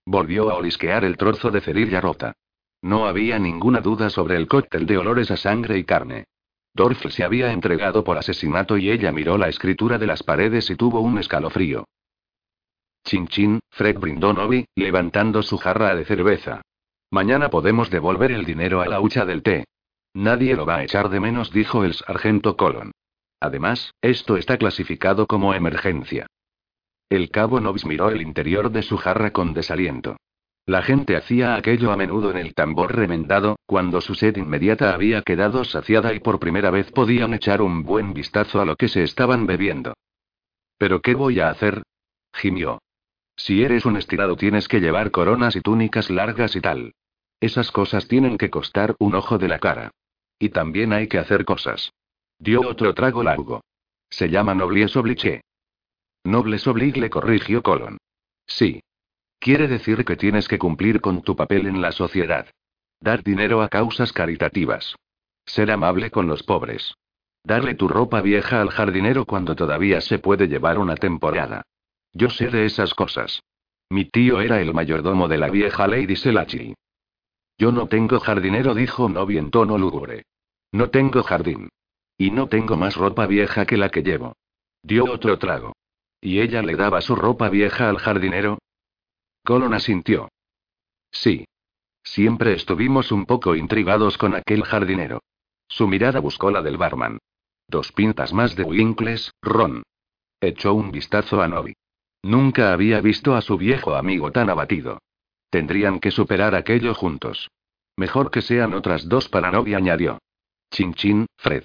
Volvió 0.04 0.50
a 0.50 0.54
olisquear 0.54 1.04
el 1.04 1.16
trozo 1.16 1.50
de 1.50 1.60
cerilla 1.60 2.00
rota. 2.00 2.34
No 2.82 3.06
había 3.06 3.38
ninguna 3.38 3.80
duda 3.80 4.10
sobre 4.10 4.36
el 4.36 4.48
cóctel 4.48 4.86
de 4.86 4.98
olores 4.98 5.30
a 5.30 5.36
sangre 5.36 5.78
y 5.78 5.84
carne. 5.84 6.24
Dorf 6.74 7.06
se 7.10 7.22
había 7.22 7.52
entregado 7.52 8.02
por 8.02 8.18
asesinato 8.18 8.76
y 8.76 8.90
ella 8.90 9.12
miró 9.12 9.38
la 9.38 9.48
escritura 9.48 9.98
de 9.98 10.06
las 10.06 10.22
paredes 10.22 10.68
y 10.70 10.76
tuvo 10.76 11.00
un 11.00 11.18
escalofrío. 11.18 11.84
Chin 13.04 13.28
chin, 13.28 13.60
Fred 13.70 13.98
brindó 13.98 14.32
Novi, 14.32 14.66
levantando 14.74 15.42
su 15.42 15.58
jarra 15.58 15.94
de 15.94 16.04
cerveza. 16.04 16.62
Mañana 17.10 17.50
podemos 17.50 17.90
devolver 17.90 18.32
el 18.32 18.44
dinero 18.44 18.80
a 18.80 18.86
la 18.86 19.00
hucha 19.00 19.24
del 19.24 19.42
té. 19.42 19.64
Nadie 20.14 20.56
lo 20.56 20.66
va 20.66 20.76
a 20.76 20.84
echar 20.84 21.08
de 21.08 21.20
menos, 21.20 21.52
dijo 21.52 21.84
el 21.84 21.94
sargento 21.94 22.56
Colon. 22.56 22.92
Además, 23.38 23.92
esto 24.00 24.36
está 24.36 24.56
clasificado 24.56 25.26
como 25.26 25.54
emergencia. 25.54 26.26
El 27.08 27.30
cabo 27.30 27.60
Novis 27.60 27.84
miró 27.84 28.10
el 28.10 28.22
interior 28.22 28.70
de 28.70 28.82
su 28.82 28.96
jarra 28.96 29.32
con 29.32 29.52
desaliento. 29.52 30.16
La 30.64 30.82
gente 30.82 31.16
hacía 31.16 31.56
aquello 31.56 31.90
a 31.90 31.96
menudo 31.96 32.30
en 32.30 32.36
el 32.36 32.54
tambor 32.54 32.94
remendado, 32.94 33.56
cuando 33.66 34.00
su 34.00 34.14
sed 34.14 34.36
inmediata 34.36 34.94
había 34.94 35.22
quedado 35.22 35.64
saciada 35.64 36.14
y 36.14 36.20
por 36.20 36.38
primera 36.38 36.70
vez 36.70 36.92
podían 36.92 37.34
echar 37.34 37.62
un 37.62 37.82
buen 37.82 38.14
vistazo 38.14 38.60
a 38.60 38.64
lo 38.64 38.76
que 38.76 38.88
se 38.88 39.02
estaban 39.02 39.46
bebiendo. 39.46 39.94
¿Pero 40.78 41.00
qué 41.00 41.14
voy 41.14 41.40
a 41.40 41.50
hacer? 41.50 41.82
gimió. 42.32 42.80
Si 43.34 43.64
eres 43.64 43.86
un 43.86 43.96
estirado 43.96 44.36
tienes 44.36 44.68
que 44.68 44.80
llevar 44.80 45.10
coronas 45.10 45.56
y 45.56 45.60
túnicas 45.60 46.10
largas 46.10 46.54
y 46.54 46.60
tal. 46.60 46.94
Esas 47.40 47.72
cosas 47.72 48.06
tienen 48.06 48.38
que 48.38 48.50
costar 48.50 48.94
un 49.00 49.16
ojo 49.16 49.38
de 49.38 49.48
la 49.48 49.58
cara. 49.58 49.90
Y 50.38 50.50
también 50.50 50.92
hay 50.92 51.08
que 51.08 51.18
hacer 51.18 51.44
cosas. 51.44 51.92
Dio 52.38 52.60
otro 52.60 52.94
trago 52.94 53.24
largo. 53.24 53.62
Se 54.10 54.28
llama 54.28 54.54
noblesse 54.54 54.96
oblige. 54.96 55.40
Nobles 56.24 56.66
oblige 56.68 57.00
le 57.00 57.10
corrigió 57.10 57.62
Colon. 57.62 57.98
Sí. 58.46 58.80
Quiere 59.42 59.66
decir 59.66 60.04
que 60.04 60.14
tienes 60.14 60.46
que 60.46 60.56
cumplir 60.56 61.00
con 61.00 61.22
tu 61.22 61.34
papel 61.34 61.66
en 61.66 61.80
la 61.80 61.90
sociedad. 61.90 62.46
Dar 63.00 63.24
dinero 63.24 63.60
a 63.60 63.68
causas 63.68 64.12
caritativas. 64.12 64.94
Ser 65.44 65.72
amable 65.72 66.12
con 66.12 66.28
los 66.28 66.44
pobres. 66.44 66.94
Darle 67.42 67.74
tu 67.74 67.88
ropa 67.88 68.20
vieja 68.20 68.60
al 68.60 68.70
jardinero 68.70 69.24
cuando 69.24 69.56
todavía 69.56 70.00
se 70.00 70.20
puede 70.20 70.46
llevar 70.46 70.78
una 70.78 70.94
temporada. 70.94 71.62
Yo 72.12 72.30
sé 72.30 72.50
de 72.50 72.66
esas 72.66 72.94
cosas. 72.94 73.42
Mi 73.90 74.04
tío 74.04 74.40
era 74.40 74.60
el 74.60 74.72
mayordomo 74.72 75.26
de 75.26 75.38
la 75.38 75.50
vieja 75.50 75.88
Lady 75.88 76.14
Selachi. 76.14 76.74
Yo 77.58 77.72
no 77.72 77.88
tengo 77.88 78.20
jardinero, 78.20 78.74
dijo 78.74 79.08
Novi 79.08 79.38
en 79.38 79.50
tono 79.50 79.76
lúgubre. 79.76 80.22
No 80.70 80.90
tengo 80.90 81.24
jardín. 81.24 81.68
Y 82.16 82.30
no 82.30 82.46
tengo 82.46 82.76
más 82.76 82.94
ropa 82.94 83.26
vieja 83.26 83.66
que 83.66 83.76
la 83.76 83.88
que 83.88 84.04
llevo. 84.04 84.36
Dio 84.84 85.02
otro 85.10 85.36
trago. 85.40 85.72
¿Y 86.20 86.38
ella 86.38 86.62
le 86.62 86.76
daba 86.76 87.00
su 87.00 87.16
ropa 87.16 87.48
vieja 87.48 87.88
al 87.88 87.98
jardinero? 87.98 88.58
Colon 89.44 89.74
asintió. 89.74 90.28
Sí. 91.10 91.44
Siempre 92.04 92.52
estuvimos 92.54 93.12
un 93.12 93.26
poco 93.26 93.54
intrigados 93.54 94.18
con 94.18 94.34
aquel 94.34 94.64
jardinero. 94.64 95.22
Su 95.68 95.86
mirada 95.86 96.20
buscó 96.20 96.50
la 96.50 96.62
del 96.62 96.76
barman. 96.76 97.18
Dos 97.68 97.92
pintas 97.92 98.32
más 98.32 98.56
de 98.56 98.64
Winkles, 98.64 99.32
Ron. 99.40 99.82
Echó 100.40 100.74
un 100.74 100.90
vistazo 100.90 101.40
a 101.40 101.48
Novi. 101.48 101.74
Nunca 102.22 102.72
había 102.72 103.00
visto 103.00 103.34
a 103.34 103.40
su 103.40 103.56
viejo 103.56 103.94
amigo 103.94 104.30
tan 104.30 104.50
abatido. 104.50 104.98
Tendrían 105.50 106.00
que 106.00 106.10
superar 106.10 106.54
aquello 106.54 106.94
juntos. 106.94 107.50
Mejor 107.96 108.30
que 108.30 108.42
sean 108.42 108.74
otras 108.74 109.08
dos 109.08 109.28
para 109.28 109.50
novia, 109.50 109.78
añadió. 109.78 110.18
Chin 110.70 110.94
chin, 110.94 111.26
Fred. 111.36 111.64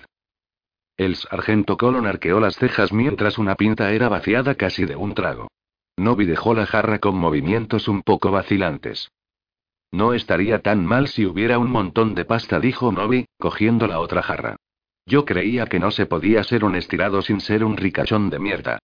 El 0.98 1.16
sargento 1.16 1.78
Colon 1.78 2.08
arqueó 2.08 2.40
las 2.40 2.56
cejas 2.56 2.92
mientras 2.92 3.38
una 3.38 3.56
pinta 3.56 3.92
era 3.92 4.10
vaciada 4.10 4.56
casi 4.56 4.86
de 4.86 4.96
un 4.96 5.14
trago. 5.14 5.48
Novi 5.98 6.26
dejó 6.26 6.54
la 6.54 6.66
jarra 6.66 7.00
con 7.00 7.18
movimientos 7.18 7.88
un 7.88 8.04
poco 8.04 8.32
vacilantes. 8.32 9.12
No 9.92 10.14
estaría 10.14 10.62
tan 10.62 10.86
mal 10.86 11.08
si 11.08 11.26
hubiera 11.26 11.58
un 11.58 11.72
montón 11.72 12.14
de 12.14 12.24
pasta, 12.24 12.60
dijo 12.60 12.92
Novi, 12.92 13.26
cogiendo 13.40 13.88
la 13.88 14.00
otra 14.00 14.22
jarra. 14.22 14.58
Yo 15.06 15.26
creía 15.26 15.66
que 15.66 15.80
no 15.80 15.92
se 15.92 16.06
podía 16.06 16.44
ser 16.44 16.64
un 16.66 16.76
estirado 16.76 17.22
sin 17.22 17.40
ser 17.40 17.64
un 17.64 17.78
ricachón 17.78 18.30
de 18.30 18.40
mierda. 18.40 18.80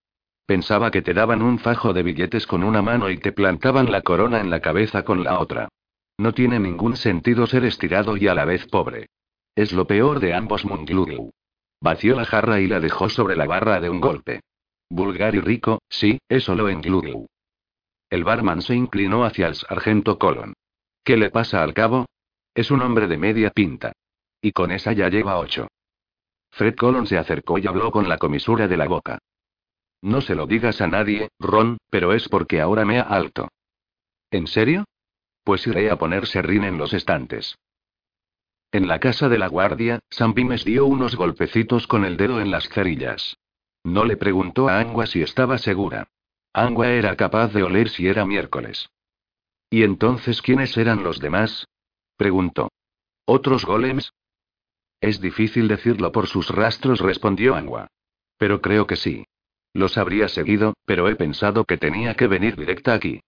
Pensaba 0.46 0.92
que 0.92 1.02
te 1.02 1.14
daban 1.14 1.42
un 1.42 1.60
fajo 1.60 1.94
de 1.94 2.04
billetes 2.04 2.48
con 2.48 2.64
una 2.64 2.82
mano 2.82 3.10
y 3.10 3.18
te 3.18 3.32
plantaban 3.32 3.92
la 3.92 4.02
corona 4.02 4.40
en 4.40 4.50
la 4.50 4.62
cabeza 4.62 5.04
con 5.04 5.24
la 5.24 5.40
otra. 5.40 5.70
No 6.18 6.34
tiene 6.34 6.60
ningún 6.60 6.96
sentido 6.96 7.48
ser 7.48 7.66
estirado 7.66 8.18
y 8.18 8.28
a 8.28 8.34
la 8.34 8.46
vez 8.46 8.66
pobre. 8.68 9.08
Es 9.56 9.72
lo 9.72 9.86
peor 9.86 10.20
de 10.20 10.34
ambos 10.34 10.66
mundos. 10.66 11.08
Vació 11.82 12.16
la 12.16 12.26
jarra 12.26 12.60
y 12.60 12.68
la 12.68 12.80
dejó 12.80 13.10
sobre 13.10 13.36
la 13.36 13.46
barra 13.46 13.80
de 13.82 13.90
un 13.90 14.00
golpe. 14.00 14.42
Vulgar 14.94 15.34
y 15.34 15.40
rico, 15.40 15.82
sí, 15.90 16.20
eso 16.30 16.54
lo 16.54 16.70
englugu. 16.70 17.26
El 18.12 18.24
barman 18.24 18.62
se 18.62 18.76
inclinó 18.76 19.26
hacia 19.26 19.48
el 19.48 19.56
sargento 19.56 20.20
Colon. 20.20 20.54
¿Qué 21.04 21.18
le 21.18 21.32
pasa 21.32 21.64
al 21.64 21.74
cabo? 21.74 22.06
Es 22.54 22.70
un 22.70 22.80
hombre 22.84 23.08
de 23.08 23.18
media 23.18 23.50
pinta. 23.50 23.94
Y 24.40 24.52
con 24.52 24.72
esa 24.72 24.94
ya 24.94 25.10
lleva 25.10 25.40
ocho. 25.40 25.68
Fred 26.52 26.76
Colon 26.76 27.08
se 27.08 27.18
acercó 27.18 27.58
y 27.58 27.66
habló 27.66 27.90
con 27.90 28.08
la 28.08 28.20
comisura 28.20 28.68
de 28.68 28.78
la 28.78 28.88
boca. 28.88 29.18
No 30.04 30.22
se 30.22 30.36
lo 30.36 30.46
digas 30.46 30.80
a 30.80 30.88
nadie, 30.88 31.30
Ron, 31.40 31.80
pero 31.90 32.14
es 32.14 32.30
porque 32.30 32.62
ahora 32.62 32.86
me 32.86 33.00
ha 33.00 33.02
alto. 33.02 33.50
¿En 34.30 34.46
serio? 34.46 34.86
Pues 35.44 35.66
iré 35.66 35.90
a 35.90 35.98
poner 35.98 36.28
serrín 36.28 36.66
en 36.66 36.78
los 36.78 36.94
estantes. 36.94 37.58
En 38.72 38.88
la 38.88 39.00
casa 39.00 39.28
de 39.28 39.40
la 39.40 39.48
guardia, 39.48 40.02
Sam 40.12 40.36
Bimes 40.36 40.64
dio 40.64 40.86
unos 40.86 41.16
golpecitos 41.16 41.88
con 41.88 42.06
el 42.06 42.16
dedo 42.16 42.40
en 42.40 42.52
las 42.52 42.70
cerillas. 42.70 43.38
No 43.84 44.06
le 44.06 44.18
preguntó 44.18 44.70
a 44.70 44.80
Angua 44.80 45.06
si 45.06 45.22
estaba 45.22 45.58
segura. 45.58 46.08
Angua 46.54 46.90
era 46.90 47.16
capaz 47.16 47.54
de 47.54 47.64
oler 47.64 47.90
si 47.90 48.08
era 48.08 48.26
miércoles. 48.26 48.90
¿Y 49.70 49.84
entonces 49.84 50.42
quiénes 50.42 50.78
eran 50.78 51.04
los 51.04 51.20
demás? 51.20 51.68
preguntó. 52.16 52.70
¿Otros 53.26 53.66
golems? 53.66 54.14
Es 55.02 55.20
difícil 55.20 55.68
decirlo 55.68 56.12
por 56.12 56.28
sus 56.28 56.50
rastros, 56.50 57.00
respondió 57.00 57.56
Angua. 57.56 57.88
Pero 58.38 58.62
creo 58.62 58.88
que 58.88 58.96
sí. 58.96 59.26
Los 59.74 59.98
habría 59.98 60.30
seguido, 60.30 60.76
pero 60.86 61.10
he 61.10 61.16
pensado 61.16 61.66
que 61.66 61.78
tenía 61.78 62.16
que 62.16 62.28
venir 62.28 62.56
directa 62.56 62.94
aquí. 62.94 63.22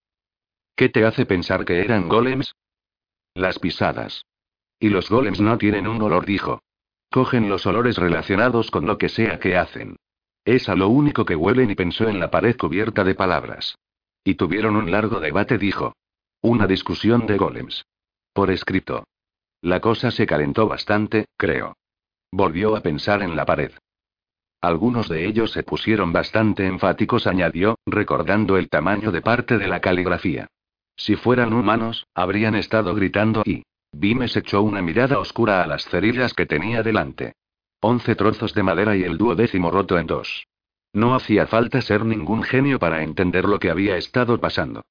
¿Qué 0.75 0.89
te 0.89 1.05
hace 1.05 1.25
pensar 1.25 1.65
que 1.65 1.79
eran 1.79 2.07
golems? 2.07 2.53
Las 3.33 3.59
pisadas. 3.59 4.25
Y 4.79 4.89
los 4.89 5.09
golems 5.09 5.41
no 5.41 5.57
tienen 5.57 5.87
un 5.87 6.01
olor, 6.01 6.25
dijo. 6.25 6.61
Cogen 7.09 7.49
los 7.49 7.65
olores 7.65 7.97
relacionados 7.97 8.69
con 8.71 8.85
lo 8.85 8.97
que 8.97 9.09
sea 9.09 9.39
que 9.39 9.57
hacen. 9.57 9.97
Es 10.45 10.69
a 10.69 10.75
lo 10.75 10.89
único 10.89 11.25
que 11.25 11.35
huelen 11.35 11.71
y 11.71 11.75
pensó 11.75 12.07
en 12.07 12.19
la 12.19 12.29
pared 12.29 12.55
cubierta 12.55 13.03
de 13.03 13.15
palabras. 13.15 13.79
Y 14.23 14.35
tuvieron 14.35 14.75
un 14.75 14.91
largo 14.91 15.19
debate, 15.19 15.57
dijo. 15.57 15.95
Una 16.41 16.67
discusión 16.67 17.25
de 17.25 17.37
golems. 17.37 17.85
Por 18.31 18.51
escrito. 18.51 19.05
La 19.61 19.79
cosa 19.79 20.11
se 20.11 20.27
calentó 20.27 20.67
bastante, 20.67 21.25
creo. 21.35 21.75
Volvió 22.31 22.75
a 22.75 22.81
pensar 22.81 23.23
en 23.23 23.35
la 23.35 23.45
pared. 23.45 23.71
Algunos 24.61 25.09
de 25.09 25.25
ellos 25.25 25.51
se 25.51 25.63
pusieron 25.63 26.13
bastante 26.13 26.67
enfáticos, 26.67 27.25
añadió, 27.25 27.79
recordando 27.85 28.57
el 28.57 28.69
tamaño 28.69 29.11
de 29.11 29.21
parte 29.21 29.57
de 29.57 29.67
la 29.67 29.79
caligrafía. 29.81 30.47
Si 30.95 31.15
fueran 31.15 31.53
humanos, 31.53 32.05
habrían 32.13 32.55
estado 32.55 32.93
gritando 32.93 33.41
y. 33.45 33.63
Vimes 33.91 34.35
echó 34.35 34.61
una 34.61 34.81
mirada 34.81 35.19
oscura 35.19 35.63
a 35.63 35.67
las 35.67 35.85
cerillas 35.85 36.33
que 36.33 36.45
tenía 36.45 36.83
delante. 36.83 37.33
Once 37.79 38.15
trozos 38.15 38.53
de 38.53 38.63
madera 38.63 38.95
y 38.95 39.03
el 39.03 39.17
duodécimo 39.17 39.71
roto 39.71 39.97
en 39.97 40.07
dos. 40.07 40.47
No 40.93 41.13
hacía 41.13 41.45
falta 41.45 41.81
ser 41.81 42.05
ningún 42.05 42.43
genio 42.43 42.79
para 42.79 43.03
entender 43.03 43.45
lo 43.45 43.59
que 43.59 43.69
había 43.69 43.97
estado 43.97 44.39
pasando. 44.39 44.83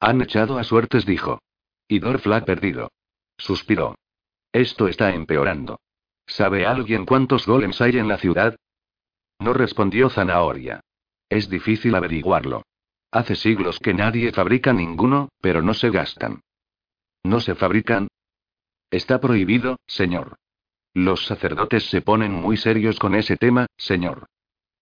Han 0.00 0.22
echado 0.22 0.58
a 0.58 0.64
suertes, 0.64 1.06
dijo. 1.06 1.40
Y 1.86 1.98
Dorfla 1.98 2.44
perdido. 2.44 2.90
Suspiró. 3.38 3.96
Esto 4.52 4.88
está 4.88 5.14
empeorando. 5.14 5.80
¿Sabe 6.26 6.66
alguien 6.66 7.06
cuántos 7.06 7.46
golems 7.46 7.80
hay 7.80 7.98
en 7.98 8.08
la 8.08 8.18
ciudad? 8.18 8.56
No 9.38 9.52
respondió 9.52 10.10
Zanahoria. 10.10 10.80
Es 11.28 11.48
difícil 11.48 11.94
averiguarlo. 11.94 12.62
Hace 13.10 13.34
siglos 13.34 13.78
que 13.78 13.94
nadie 13.94 14.32
fabrica 14.32 14.72
ninguno, 14.72 15.28
pero 15.40 15.62
no 15.62 15.74
se 15.74 15.90
gastan. 15.90 16.42
¿No 17.22 17.40
se 17.40 17.54
fabrican? 17.54 18.08
Está 18.90 19.20
prohibido, 19.20 19.78
señor. 19.86 20.36
Los 20.94 21.26
sacerdotes 21.26 21.88
se 21.88 22.02
ponen 22.02 22.32
muy 22.32 22.56
serios 22.56 22.98
con 22.98 23.14
ese 23.14 23.36
tema, 23.36 23.66
señor. 23.76 24.26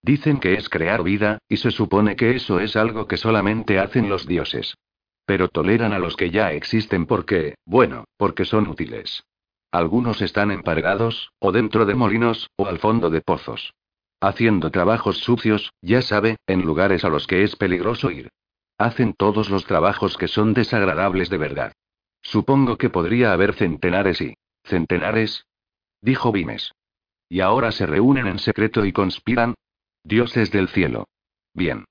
Dicen 0.02 0.38
que 0.38 0.54
es 0.54 0.68
crear 0.68 1.02
vida, 1.02 1.38
y 1.48 1.58
se 1.58 1.70
supone 1.70 2.16
que 2.16 2.36
eso 2.36 2.60
es 2.60 2.76
algo 2.76 3.06
que 3.06 3.16
solamente 3.16 3.78
hacen 3.78 4.08
los 4.08 4.26
dioses. 4.26 4.74
Pero 5.26 5.48
toleran 5.48 5.92
a 5.92 5.98
los 5.98 6.16
que 6.16 6.30
ya 6.30 6.52
existen 6.52 7.04
porque, 7.04 7.56
bueno, 7.66 8.04
porque 8.16 8.44
son 8.44 8.68
útiles. 8.68 9.24
Algunos 9.70 10.22
están 10.22 10.50
empargados, 10.50 11.30
o 11.40 11.52
dentro 11.52 11.84
de 11.84 11.94
molinos, 11.94 12.48
o 12.56 12.66
al 12.66 12.78
fondo 12.78 13.10
de 13.10 13.20
pozos. 13.20 13.74
Haciendo 14.20 14.70
trabajos 14.70 15.18
sucios, 15.18 15.72
ya 15.82 16.00
sabe, 16.00 16.36
en 16.46 16.62
lugares 16.62 17.04
a 17.04 17.10
los 17.10 17.26
que 17.26 17.42
es 17.42 17.54
peligroso 17.54 18.10
ir. 18.10 18.30
Hacen 18.78 19.12
todos 19.12 19.50
los 19.50 19.66
trabajos 19.66 20.16
que 20.16 20.28
son 20.28 20.54
desagradables 20.54 21.28
de 21.28 21.36
verdad. 21.36 21.72
Supongo 22.22 22.78
que 22.78 22.88
podría 22.88 23.32
haber 23.32 23.54
centenares 23.54 24.20
y... 24.20 24.34
¿Centenares? 24.64 25.44
Dijo 26.00 26.32
Vimes. 26.32 26.72
¿Y 27.28 27.40
ahora 27.40 27.72
se 27.72 27.86
reúnen 27.86 28.26
en 28.26 28.38
secreto 28.38 28.84
y 28.84 28.92
conspiran? 28.92 29.54
Dioses 30.04 30.50
del 30.50 30.68
cielo. 30.68 31.06
Bien. 31.54 31.84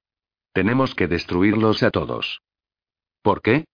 Tenemos 0.53 0.95
que 0.95 1.07
destruirlos 1.07 1.83
a 1.83 1.91
todos. 1.91 2.41
¿Por 3.21 3.41
qué? 3.41 3.65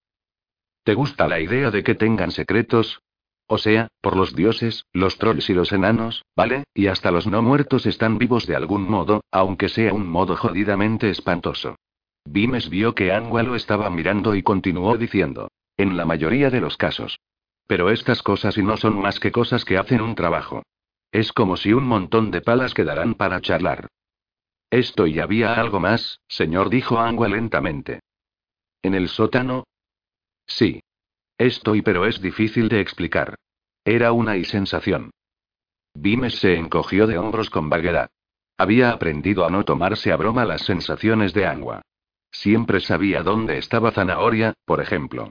¿Te 0.84 0.96
gusta 0.96 1.28
la 1.28 1.40
idea 1.40 1.72
de 1.72 1.84
que 1.84 1.96
tengan 1.96 2.32
secretos? 2.32 3.02
O 3.48 3.58
sea, 3.58 3.88
por 4.02 4.18
los 4.18 4.36
dioses, 4.36 4.86
los 4.92 5.18
trolls 5.18 5.50
y 5.50 5.54
los 5.54 5.72
enanos, 5.72 6.24
¿vale? 6.36 6.64
Y 6.74 6.88
hasta 6.88 7.12
los 7.12 7.28
no 7.28 7.42
muertos 7.42 7.86
están 7.86 8.18
vivos 8.18 8.48
de 8.48 8.56
algún 8.56 8.90
modo, 8.90 9.22
aunque 9.32 9.70
sea 9.70 9.94
un 9.94 10.08
modo 10.08 10.36
jodidamente 10.36 11.10
espantoso. 11.10 11.76
Vimes 12.26 12.70
vio 12.70 12.96
que 12.96 13.12
Angua 13.12 13.44
lo 13.44 13.56
estaba 13.56 13.90
mirando 13.90 14.36
y 14.36 14.44
continuó 14.44 14.98
diciendo. 14.98 15.50
En 15.78 15.98
la 15.98 16.06
mayoría 16.06 16.50
de 16.50 16.62
los 16.62 16.78
casos. 16.78 17.20
Pero 17.68 17.90
estas 17.90 18.22
cosas 18.22 18.58
y 18.58 18.64
no 18.64 18.78
son 18.78 19.00
más 19.00 19.20
que 19.20 19.32
cosas 19.32 19.66
que 19.66 19.78
hacen 19.78 20.02
un 20.02 20.16
trabajo. 20.16 20.64
Es 21.12 21.32
como 21.32 21.58
si 21.58 21.74
un 21.74 21.86
montón 21.86 22.32
de 22.32 22.42
palas 22.42 22.74
quedaran 22.74 23.14
para 23.16 23.40
charlar. 23.42 23.88
Esto 24.70 25.06
y 25.06 25.20
había 25.20 25.54
algo 25.54 25.80
más, 25.80 26.20
señor, 26.28 26.70
dijo 26.70 27.00
Angua 27.00 27.28
lentamente. 27.28 28.00
¿En 28.82 28.96
el 28.96 29.08
sótano? 29.08 29.66
Sí. 30.48 30.82
Estoy, 31.38 31.82
pero 31.82 32.06
es 32.06 32.22
difícil 32.22 32.70
de 32.70 32.80
explicar. 32.80 33.36
Era 33.86 34.12
una 34.12 34.38
y 34.38 34.46
sensación. 34.46 35.12
Vimes 35.94 36.40
se 36.40 36.56
encogió 36.56 37.06
de 37.06 37.18
hombros 37.18 37.50
con 37.50 37.70
vaguedad. 37.70 38.10
Había 38.58 38.92
aprendido 38.92 39.46
a 39.46 39.50
no 39.50 39.64
tomarse 39.66 40.12
a 40.12 40.16
broma 40.16 40.46
las 40.46 40.62
sensaciones 40.62 41.34
de 41.34 41.46
Angua. 41.46 41.82
Siempre 42.32 42.80
sabía 42.80 43.22
dónde 43.22 43.58
estaba 43.58 43.92
Zanahoria, 43.92 44.54
por 44.66 44.82
ejemplo. 44.82 45.30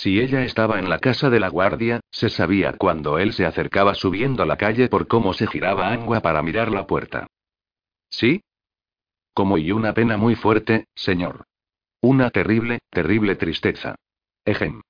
Si 0.00 0.20
ella 0.20 0.44
estaba 0.44 0.78
en 0.78 0.88
la 0.88 1.00
casa 1.00 1.28
de 1.28 1.40
la 1.40 1.48
guardia, 1.48 1.98
se 2.12 2.28
sabía 2.28 2.74
cuando 2.74 3.18
él 3.18 3.32
se 3.32 3.44
acercaba 3.44 3.96
subiendo 3.96 4.44
la 4.44 4.56
calle 4.56 4.88
por 4.88 5.08
cómo 5.08 5.32
se 5.34 5.48
giraba 5.48 5.92
Angua 5.92 6.20
para 6.20 6.40
mirar 6.40 6.70
la 6.70 6.86
puerta. 6.86 7.26
¿Sí? 8.08 8.42
Como 9.34 9.58
y 9.58 9.72
una 9.72 9.94
pena 9.94 10.16
muy 10.16 10.36
fuerte, 10.36 10.86
señor. 10.94 11.46
Una 12.00 12.30
terrible, 12.30 12.78
terrible 12.90 13.34
tristeza. 13.34 13.96
Ejem. 14.44 14.82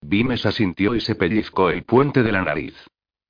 Vimes 0.00 0.44
asintió 0.44 0.96
y 0.96 1.00
se 1.00 1.14
pellizcó 1.14 1.70
el 1.70 1.84
puente 1.84 2.24
de 2.24 2.32
la 2.32 2.42
nariz. 2.42 2.74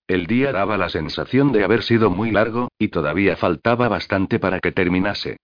El 0.07 0.27
día 0.27 0.51
daba 0.51 0.79
la 0.79 0.89
sensación 0.89 1.53
de 1.53 1.63
haber 1.63 1.83
sido 1.83 2.09
muy 2.09 2.31
largo, 2.31 2.69
y 2.79 2.89
todavía 2.89 3.37
faltaba 3.37 3.89
bastante 3.89 4.39
para 4.39 4.61
que 4.61 4.73
terminase. 4.73 5.37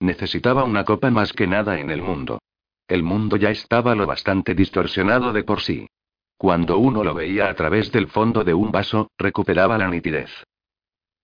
Necesitaba 0.00 0.64
una 0.64 0.84
copa 0.84 1.10
más 1.10 1.32
que 1.32 1.46
nada 1.46 1.80
en 1.80 1.90
el 1.90 2.02
mundo. 2.02 2.40
El 2.88 3.02
mundo 3.02 3.36
ya 3.36 3.50
estaba 3.50 3.94
lo 3.94 4.06
bastante 4.06 4.54
distorsionado 4.54 5.32
de 5.32 5.42
por 5.42 5.60
sí. 5.60 5.88
Cuando 6.36 6.78
uno 6.78 7.02
lo 7.02 7.14
veía 7.14 7.48
a 7.48 7.54
través 7.54 7.90
del 7.90 8.08
fondo 8.08 8.44
de 8.44 8.54
un 8.54 8.70
vaso, 8.70 9.10
recuperaba 9.18 9.78
la 9.78 9.88
nitidez. 9.88 10.30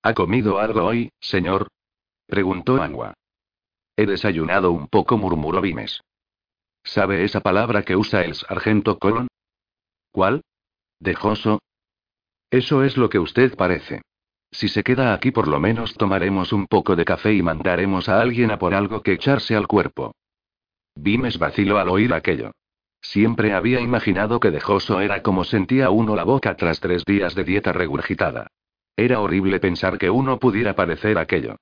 ¿Ha 0.03 0.15
comido 0.15 0.59
algo 0.59 0.85
hoy, 0.85 1.13
señor? 1.21 1.69
preguntó 2.27 2.83
Angua. 2.83 3.15
He 3.97 4.07
desayunado 4.07 4.73
un 4.73 4.89
poco, 4.89 5.19
murmuró 5.19 5.61
Vimes. 5.61 6.01
¿Sabe 6.83 7.25
esa 7.25 7.41
palabra 7.41 7.85
que 7.85 7.95
usa 7.95 8.23
el 8.23 8.35
sargento 8.35 8.99
Colon? 8.99 9.29
¿Cuál? 10.11 10.43
¿Dejoso? 10.99 11.61
Eso 12.51 12.83
es 12.83 12.97
lo 12.97 13.09
que 13.09 13.19
usted 13.19 13.55
parece. 13.57 14.03
Si 14.51 14.69
se 14.69 14.83
queda 14.83 15.15
aquí 15.15 15.31
por 15.31 15.47
lo 15.47 15.61
menos 15.61 15.95
tomaremos 15.95 16.53
un 16.53 16.67
poco 16.67 16.97
de 16.97 17.05
café 17.05 17.33
y 17.33 17.43
mandaremos 17.43 18.09
a 18.09 18.21
alguien 18.21 18.51
a 18.51 18.59
por 18.59 18.75
algo 18.75 19.03
que 19.03 19.13
echarse 19.13 19.55
al 19.55 19.67
cuerpo. 19.67 20.13
Vimes 20.95 21.39
vaciló 21.39 21.79
al 21.79 21.89
oír 21.89 22.13
aquello. 22.15 22.53
Siempre 23.01 23.53
había 23.53 23.81
imaginado 23.81 24.39
que 24.39 24.51
dejoso 24.51 25.01
era 25.01 25.23
como 25.23 25.45
sentía 25.45 25.91
uno 25.91 26.15
la 26.15 26.25
boca 26.25 26.57
tras 26.57 26.81
tres 26.81 27.05
días 27.05 27.35
de 27.35 27.45
dieta 27.45 27.73
regurgitada. 27.73 28.47
Era 28.97 29.21
horrible 29.21 29.59
pensar 29.59 29.99
que 29.99 30.11
uno 30.11 30.39
pudiera 30.39 30.75
parecer 30.75 31.19
aquello. 31.19 31.57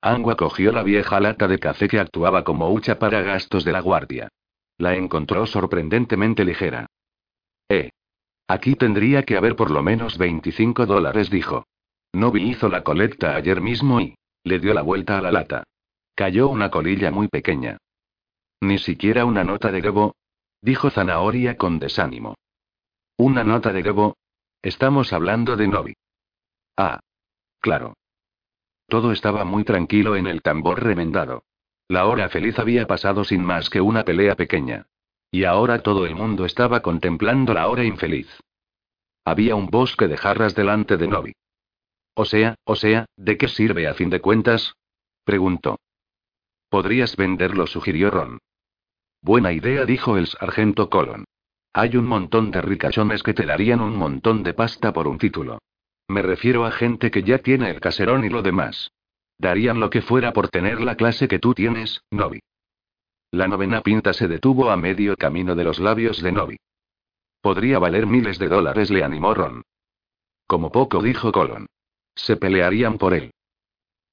Angua 0.00 0.36
cogió 0.36 0.72
la 0.72 0.82
vieja 0.82 1.20
lata 1.20 1.48
de 1.48 1.58
café 1.58 1.88
que 1.88 1.98
actuaba 1.98 2.44
como 2.44 2.72
hucha 2.72 2.98
para 2.98 3.22
gastos 3.22 3.64
de 3.64 3.72
la 3.72 3.80
guardia. 3.80 4.28
La 4.78 4.94
encontró 4.94 5.46
sorprendentemente 5.46 6.44
ligera. 6.44 6.86
Eh. 7.68 7.90
Aquí 8.46 8.74
tendría 8.74 9.22
que 9.22 9.36
haber 9.36 9.56
por 9.56 9.70
lo 9.70 9.82
menos 9.82 10.18
25 10.18 10.86
dólares, 10.86 11.30
dijo. 11.30 11.66
Novi 12.12 12.50
hizo 12.50 12.68
la 12.68 12.82
colecta 12.84 13.34
ayer 13.34 13.60
mismo 13.60 14.00
y... 14.00 14.14
Le 14.44 14.58
dio 14.58 14.74
la 14.74 14.82
vuelta 14.82 15.16
a 15.16 15.22
la 15.22 15.32
lata. 15.32 15.64
Cayó 16.14 16.48
una 16.48 16.70
colilla 16.70 17.10
muy 17.10 17.28
pequeña. 17.28 17.78
Ni 18.60 18.78
siquiera 18.78 19.24
una 19.24 19.44
nota 19.44 19.70
de 19.70 19.82
Gebo. 19.82 20.16
Dijo 20.62 20.90
Zanahoria 20.90 21.56
con 21.56 21.78
desánimo. 21.78 22.34
¿Una 23.16 23.44
nota 23.44 23.72
de 23.72 23.82
Gebo? 23.82 24.16
Estamos 24.62 25.12
hablando 25.12 25.56
de 25.56 25.68
Novi. 25.68 25.94
Ah. 26.76 27.00
Claro. 27.60 27.94
Todo 28.88 29.12
estaba 29.12 29.44
muy 29.44 29.64
tranquilo 29.64 30.16
en 30.16 30.26
el 30.26 30.42
tambor 30.42 30.82
remendado. 30.82 31.44
La 31.88 32.06
hora 32.06 32.28
feliz 32.28 32.58
había 32.58 32.86
pasado 32.86 33.24
sin 33.24 33.44
más 33.44 33.68
que 33.68 33.80
una 33.80 34.04
pelea 34.04 34.36
pequeña. 34.36 34.86
Y 35.30 35.44
ahora 35.44 35.82
todo 35.82 36.06
el 36.06 36.14
mundo 36.14 36.44
estaba 36.44 36.80
contemplando 36.80 37.54
la 37.54 37.68
hora 37.68 37.84
infeliz. 37.84 38.28
Había 39.24 39.54
un 39.54 39.66
bosque 39.66 40.08
de 40.08 40.16
jarras 40.16 40.54
delante 40.54 40.96
de 40.96 41.08
Novi. 41.08 41.32
O 42.14 42.24
sea, 42.24 42.54
o 42.64 42.76
sea, 42.76 43.06
¿de 43.16 43.36
qué 43.36 43.48
sirve 43.48 43.88
a 43.88 43.94
fin 43.94 44.10
de 44.10 44.20
cuentas? 44.20 44.74
preguntó. 45.24 45.78
Podrías 46.74 47.14
venderlo, 47.14 47.68
sugirió 47.68 48.10
Ron. 48.10 48.40
Buena 49.22 49.52
idea, 49.52 49.84
dijo 49.84 50.16
el 50.16 50.26
sargento 50.26 50.90
Colon. 50.90 51.24
Hay 51.72 51.96
un 51.96 52.04
montón 52.04 52.50
de 52.50 52.62
ricachones 52.62 53.22
que 53.22 53.32
te 53.32 53.46
darían 53.46 53.80
un 53.80 53.96
montón 53.96 54.42
de 54.42 54.54
pasta 54.54 54.92
por 54.92 55.06
un 55.06 55.16
título. 55.16 55.60
Me 56.08 56.20
refiero 56.20 56.64
a 56.64 56.72
gente 56.72 57.12
que 57.12 57.22
ya 57.22 57.38
tiene 57.38 57.70
el 57.70 57.78
caserón 57.78 58.24
y 58.24 58.28
lo 58.28 58.42
demás. 58.42 58.90
Darían 59.38 59.78
lo 59.78 59.88
que 59.88 60.02
fuera 60.02 60.32
por 60.32 60.48
tener 60.48 60.80
la 60.80 60.96
clase 60.96 61.28
que 61.28 61.38
tú 61.38 61.54
tienes, 61.54 62.02
Novi. 62.10 62.40
La 63.30 63.46
novena 63.46 63.80
pinta 63.80 64.12
se 64.12 64.26
detuvo 64.26 64.68
a 64.68 64.76
medio 64.76 65.16
camino 65.16 65.54
de 65.54 65.62
los 65.62 65.78
labios 65.78 66.20
de 66.22 66.32
Novi. 66.32 66.56
Podría 67.40 67.78
valer 67.78 68.08
miles 68.08 68.40
de 68.40 68.48
dólares, 68.48 68.90
le 68.90 69.04
animó 69.04 69.32
Ron. 69.32 69.62
Como 70.48 70.72
poco, 70.72 71.00
dijo 71.04 71.30
Colon. 71.30 71.66
Se 72.16 72.36
pelearían 72.36 72.98
por 72.98 73.14
él. 73.14 73.30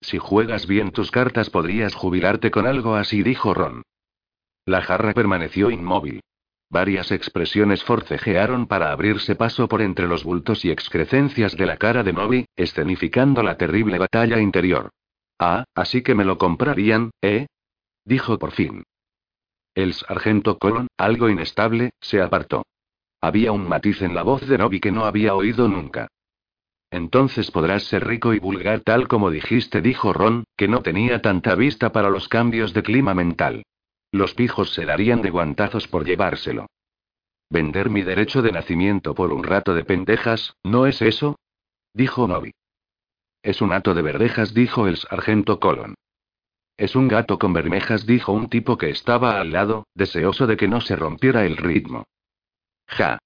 Si 0.01 0.17
juegas 0.17 0.67
bien 0.67 0.91
tus 0.91 1.11
cartas 1.11 1.49
podrías 1.49 1.93
jubilarte 1.93 2.51
con 2.51 2.65
algo 2.65 2.95
así, 2.95 3.23
dijo 3.23 3.53
Ron. 3.53 3.83
La 4.65 4.81
jarra 4.81 5.13
permaneció 5.13 5.69
inmóvil. 5.69 6.21
Varias 6.69 7.11
expresiones 7.11 7.83
forcejearon 7.83 8.65
para 8.65 8.91
abrirse 8.91 9.35
paso 9.35 9.67
por 9.67 9.81
entre 9.81 10.07
los 10.07 10.23
bultos 10.23 10.63
y 10.63 10.71
excrecencias 10.71 11.55
de 11.57 11.65
la 11.65 11.77
cara 11.77 12.03
de 12.03 12.13
Novi, 12.13 12.45
escenificando 12.55 13.43
la 13.43 13.57
terrible 13.57 13.99
batalla 13.99 14.39
interior. 14.39 14.89
Ah, 15.37 15.65
así 15.75 16.01
que 16.01 16.15
me 16.15 16.23
lo 16.23 16.37
comprarían, 16.37 17.11
¿eh? 17.21 17.47
Dijo 18.05 18.39
por 18.39 18.51
fin. 18.51 18.83
El 19.75 19.93
sargento 19.93 20.57
Colon, 20.57 20.87
algo 20.97 21.29
inestable, 21.29 21.91
se 21.99 22.21
apartó. 22.21 22.65
Había 23.19 23.51
un 23.51 23.67
matiz 23.67 24.01
en 24.01 24.15
la 24.15 24.23
voz 24.23 24.47
de 24.47 24.57
Novi 24.57 24.79
que 24.79 24.91
no 24.91 25.05
había 25.05 25.35
oído 25.35 25.67
nunca. 25.67 26.07
Entonces 26.91 27.49
podrás 27.51 27.83
ser 27.83 28.05
rico 28.05 28.33
y 28.33 28.39
vulgar 28.39 28.81
tal 28.81 29.07
como 29.07 29.31
dijiste, 29.31 29.81
dijo 29.81 30.11
Ron, 30.11 30.43
que 30.57 30.67
no 30.67 30.81
tenía 30.81 31.21
tanta 31.21 31.55
vista 31.55 31.91
para 31.91 32.09
los 32.09 32.27
cambios 32.27 32.73
de 32.73 32.83
clima 32.83 33.13
mental. 33.13 33.63
Los 34.11 34.33
pijos 34.33 34.73
se 34.73 34.85
darían 34.85 35.21
de 35.21 35.29
guantazos 35.29 35.87
por 35.87 36.05
llevárselo. 36.05 36.67
Vender 37.49 37.89
mi 37.89 38.01
derecho 38.01 38.41
de 38.41 38.51
nacimiento 38.51 39.15
por 39.15 39.31
un 39.31 39.43
rato 39.43 39.73
de 39.73 39.85
pendejas, 39.85 40.53
¿no 40.63 40.85
es 40.85 41.01
eso? 41.01 41.37
Dijo 41.93 42.27
Novi. 42.27 42.51
Es 43.41 43.61
un 43.61 43.71
hato 43.71 43.93
de 43.93 44.01
verdejas, 44.01 44.53
dijo 44.53 44.87
el 44.87 44.97
sargento 44.97 45.59
Colon. 45.59 45.95
Es 46.77 46.95
un 46.95 47.07
gato 47.07 47.39
con 47.39 47.53
bermejas, 47.53 48.05
dijo 48.05 48.33
un 48.33 48.49
tipo 48.49 48.77
que 48.77 48.89
estaba 48.89 49.39
al 49.39 49.51
lado, 49.51 49.87
deseoso 49.93 50.47
de 50.47 50.57
que 50.57 50.67
no 50.67 50.81
se 50.81 50.95
rompiera 50.95 51.45
el 51.45 51.57
ritmo. 51.57 52.05
Ja. 52.87 53.19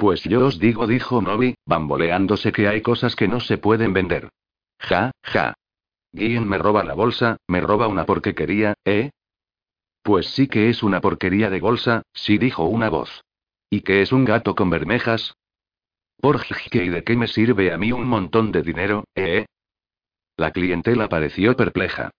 Pues 0.00 0.22
yo 0.24 0.46
os 0.46 0.58
digo, 0.58 0.86
dijo 0.86 1.20
Novi, 1.20 1.56
bamboleándose 1.66 2.52
que 2.52 2.66
hay 2.66 2.80
cosas 2.80 3.14
que 3.14 3.28
no 3.28 3.38
se 3.38 3.58
pueden 3.58 3.92
vender. 3.92 4.30
Ja, 4.78 5.10
ja. 5.22 5.52
Guien 6.10 6.48
me 6.48 6.56
roba 6.56 6.84
la 6.84 6.94
bolsa, 6.94 7.36
me 7.46 7.60
roba 7.60 7.86
una 7.86 8.06
porquería, 8.06 8.72
¿eh? 8.86 9.10
Pues 10.02 10.28
sí 10.28 10.48
que 10.48 10.70
es 10.70 10.82
una 10.82 11.02
porquería 11.02 11.50
de 11.50 11.60
bolsa, 11.60 12.00
sí 12.14 12.38
dijo 12.38 12.64
una 12.64 12.88
voz. 12.88 13.10
¿Y 13.68 13.82
qué 13.82 14.00
es 14.00 14.10
un 14.10 14.24
gato 14.24 14.54
con 14.54 14.70
bermejas? 14.70 15.34
¿Por 16.18 16.46
qué 16.46 16.82
y 16.82 16.88
de 16.88 17.04
qué 17.04 17.14
me 17.14 17.26
sirve 17.26 17.70
a 17.70 17.76
mí 17.76 17.92
un 17.92 18.08
montón 18.08 18.52
de 18.52 18.62
dinero, 18.62 19.04
eh? 19.14 19.44
La 20.38 20.50
clientela 20.50 21.10
pareció 21.10 21.54
perpleja. 21.56 22.10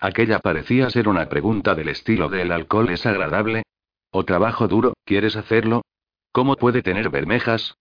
Aquella 0.00 0.40
parecía 0.40 0.90
ser 0.90 1.08
una 1.08 1.28
pregunta 1.28 1.76
del 1.76 1.90
estilo 1.90 2.28
del 2.28 2.50
alcohol 2.50 2.90
es 2.90 3.06
agradable. 3.06 3.62
¿O 4.10 4.24
trabajo 4.24 4.66
duro, 4.66 4.94
quieres 5.04 5.36
hacerlo? 5.36 5.82
¿Cómo 6.32 6.56
puede 6.56 6.82
tener 6.82 7.10
bermejas? 7.10 7.76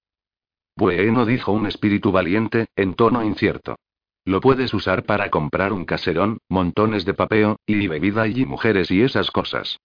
Bueno, 0.76 1.26
dijo 1.26 1.52
un 1.52 1.66
espíritu 1.66 2.12
valiente, 2.12 2.68
en 2.76 2.94
tono 2.94 3.24
incierto. 3.24 3.78
Lo 4.26 4.42
puedes 4.42 4.74
usar 4.74 5.06
para 5.06 5.30
comprar 5.30 5.74
un 5.74 5.86
caserón, 5.86 6.40
montones 6.50 7.06
de 7.06 7.14
papeo, 7.14 7.60
y 7.66 7.88
bebida 7.88 8.28
y 8.28 8.46
mujeres 8.46 8.92
y 8.92 9.02
esas 9.02 9.32
cosas. 9.32 9.80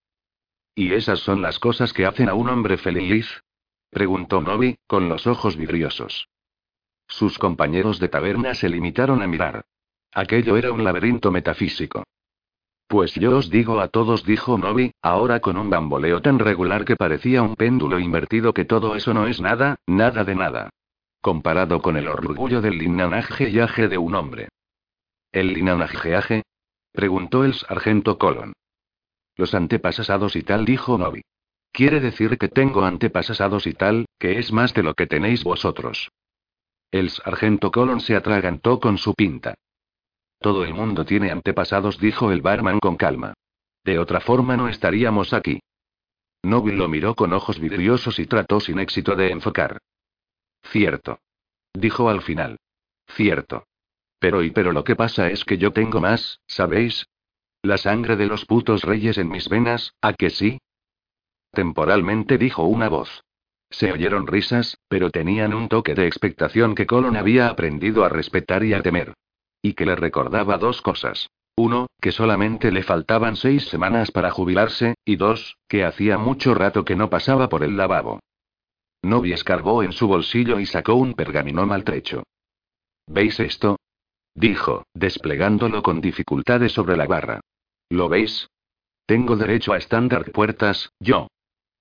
¿Y 0.74 0.94
esas 0.94 1.20
son 1.20 1.42
las 1.42 1.58
cosas 1.58 1.92
que 1.92 2.06
hacen 2.06 2.28
a 2.28 2.34
un 2.34 2.48
hombre 2.48 2.76
feliz? 2.76 3.42
preguntó 3.90 4.40
Novi, 4.40 4.76
con 4.86 5.08
los 5.08 5.26
ojos 5.26 5.56
vidriosos. 5.56 6.28
Sus 7.06 7.38
compañeros 7.38 8.00
de 8.00 8.08
taberna 8.08 8.54
se 8.54 8.68
limitaron 8.68 9.22
a 9.22 9.26
mirar. 9.26 9.64
Aquello 10.12 10.56
era 10.56 10.72
un 10.72 10.82
laberinto 10.82 11.30
metafísico. 11.30 12.04
Pues 12.86 13.14
yo 13.14 13.36
os 13.38 13.48
digo 13.50 13.80
a 13.80 13.88
todos, 13.88 14.24
dijo 14.24 14.58
Novi, 14.58 14.92
ahora 15.02 15.40
con 15.40 15.56
un 15.56 15.70
bamboleo 15.70 16.20
tan 16.20 16.38
regular 16.38 16.84
que 16.84 16.96
parecía 16.96 17.42
un 17.42 17.56
péndulo 17.56 17.98
invertido 17.98 18.52
que 18.52 18.64
todo 18.64 18.96
eso 18.96 19.14
no 19.14 19.26
es 19.26 19.40
nada, 19.40 19.76
nada 19.86 20.24
de 20.24 20.34
nada 20.34 20.70
comparado 21.22 21.80
con 21.80 21.96
el 21.96 22.08
orgullo 22.08 22.60
del 22.60 22.76
linaje 22.76 23.88
de 23.88 23.96
un 23.96 24.14
hombre. 24.14 24.48
¿El 25.30 25.54
linaje? 25.54 26.42
preguntó 26.92 27.44
el 27.44 27.54
sargento 27.54 28.18
Colon. 28.18 28.52
Los 29.36 29.54
antepasados 29.54 30.36
y 30.36 30.42
tal, 30.42 30.66
dijo 30.66 30.98
Novi. 30.98 31.22
Quiere 31.72 32.00
decir 32.00 32.36
que 32.36 32.48
tengo 32.48 32.84
antepasados 32.84 33.66
y 33.66 33.72
tal, 33.72 34.04
que 34.18 34.38
es 34.38 34.52
más 34.52 34.74
de 34.74 34.82
lo 34.82 34.92
que 34.92 35.06
tenéis 35.06 35.42
vosotros. 35.42 36.10
El 36.90 37.08
sargento 37.08 37.70
Colon 37.70 38.00
se 38.00 38.14
atragantó 38.14 38.78
con 38.78 38.98
su 38.98 39.14
pinta. 39.14 39.54
Todo 40.42 40.64
el 40.64 40.74
mundo 40.74 41.04
tiene 41.04 41.30
antepasados, 41.30 41.98
dijo 41.98 42.32
el 42.32 42.42
barman 42.42 42.80
con 42.80 42.96
calma. 42.96 43.34
De 43.84 44.00
otra 44.00 44.20
forma 44.20 44.56
no 44.56 44.68
estaríamos 44.68 45.32
aquí. 45.32 45.60
Novi 46.42 46.72
lo 46.72 46.88
miró 46.88 47.14
con 47.14 47.32
ojos 47.32 47.60
vidriosos 47.60 48.18
y 48.18 48.26
trató 48.26 48.58
sin 48.58 48.80
éxito 48.80 49.14
de 49.14 49.30
enfocar. 49.30 49.78
Cierto. 50.64 51.20
Dijo 51.72 52.08
al 52.08 52.22
final. 52.22 52.58
Cierto. 53.06 53.66
Pero 54.18 54.42
y 54.42 54.50
pero 54.50 54.72
lo 54.72 54.82
que 54.82 54.96
pasa 54.96 55.28
es 55.28 55.44
que 55.44 55.58
yo 55.58 55.72
tengo 55.72 56.00
más, 56.00 56.40
¿sabéis? 56.48 57.06
La 57.62 57.78
sangre 57.78 58.16
de 58.16 58.26
los 58.26 58.44
putos 58.44 58.82
reyes 58.82 59.18
en 59.18 59.28
mis 59.28 59.48
venas, 59.48 59.94
¿a 60.00 60.12
que 60.12 60.30
sí? 60.30 60.58
Temporalmente 61.52 62.36
dijo 62.36 62.64
una 62.64 62.88
voz. 62.88 63.22
Se 63.70 63.92
oyeron 63.92 64.26
risas, 64.26 64.76
pero 64.88 65.10
tenían 65.10 65.54
un 65.54 65.68
toque 65.68 65.94
de 65.94 66.08
expectación 66.08 66.74
que 66.74 66.86
Colon 66.86 67.16
había 67.16 67.46
aprendido 67.46 68.04
a 68.04 68.08
respetar 68.08 68.64
y 68.64 68.74
a 68.74 68.82
temer. 68.82 69.14
Y 69.62 69.74
que 69.74 69.86
le 69.86 69.96
recordaba 69.96 70.58
dos 70.58 70.82
cosas. 70.82 71.30
Uno, 71.56 71.86
que 72.00 72.12
solamente 72.12 72.72
le 72.72 72.82
faltaban 72.82 73.36
seis 73.36 73.64
semanas 73.68 74.10
para 74.10 74.30
jubilarse, 74.30 74.96
y 75.04 75.16
dos, 75.16 75.56
que 75.68 75.84
hacía 75.84 76.18
mucho 76.18 76.54
rato 76.54 76.84
que 76.84 76.96
no 76.96 77.08
pasaba 77.08 77.48
por 77.48 77.62
el 77.62 77.76
lavabo. 77.76 78.20
Novi 79.02 79.32
escarbó 79.32 79.82
en 79.82 79.92
su 79.92 80.08
bolsillo 80.08 80.60
y 80.60 80.66
sacó 80.66 80.94
un 80.94 81.14
pergamino 81.14 81.66
maltrecho. 81.66 82.22
¿Veis 83.06 83.38
esto? 83.40 83.78
dijo, 84.34 84.84
desplegándolo 84.94 85.82
con 85.82 86.00
dificultades 86.00 86.72
sobre 86.72 86.96
la 86.96 87.06
barra. 87.06 87.40
¿Lo 87.90 88.08
veis? 88.08 88.48
Tengo 89.06 89.36
derecho 89.36 89.72
a 89.72 89.78
estándar 89.78 90.30
puertas, 90.32 90.90
yo. 90.98 91.28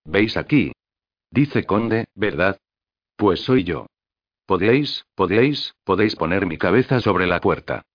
¿Veis 0.03 0.35
aquí? 0.35 0.73
Dice 1.29 1.63
Conde, 1.65 2.05
¿verdad? 2.15 2.57
Pues 3.15 3.41
soy 3.41 3.63
yo. 3.63 3.85
Podéis, 4.51 5.05
podéis, 5.15 5.75
podéis 5.85 6.17
poner 6.17 6.45
mi 6.45 6.57
cabeza 6.57 6.99
sobre 6.99 7.25
la 7.25 7.39
puerta. 7.39 7.85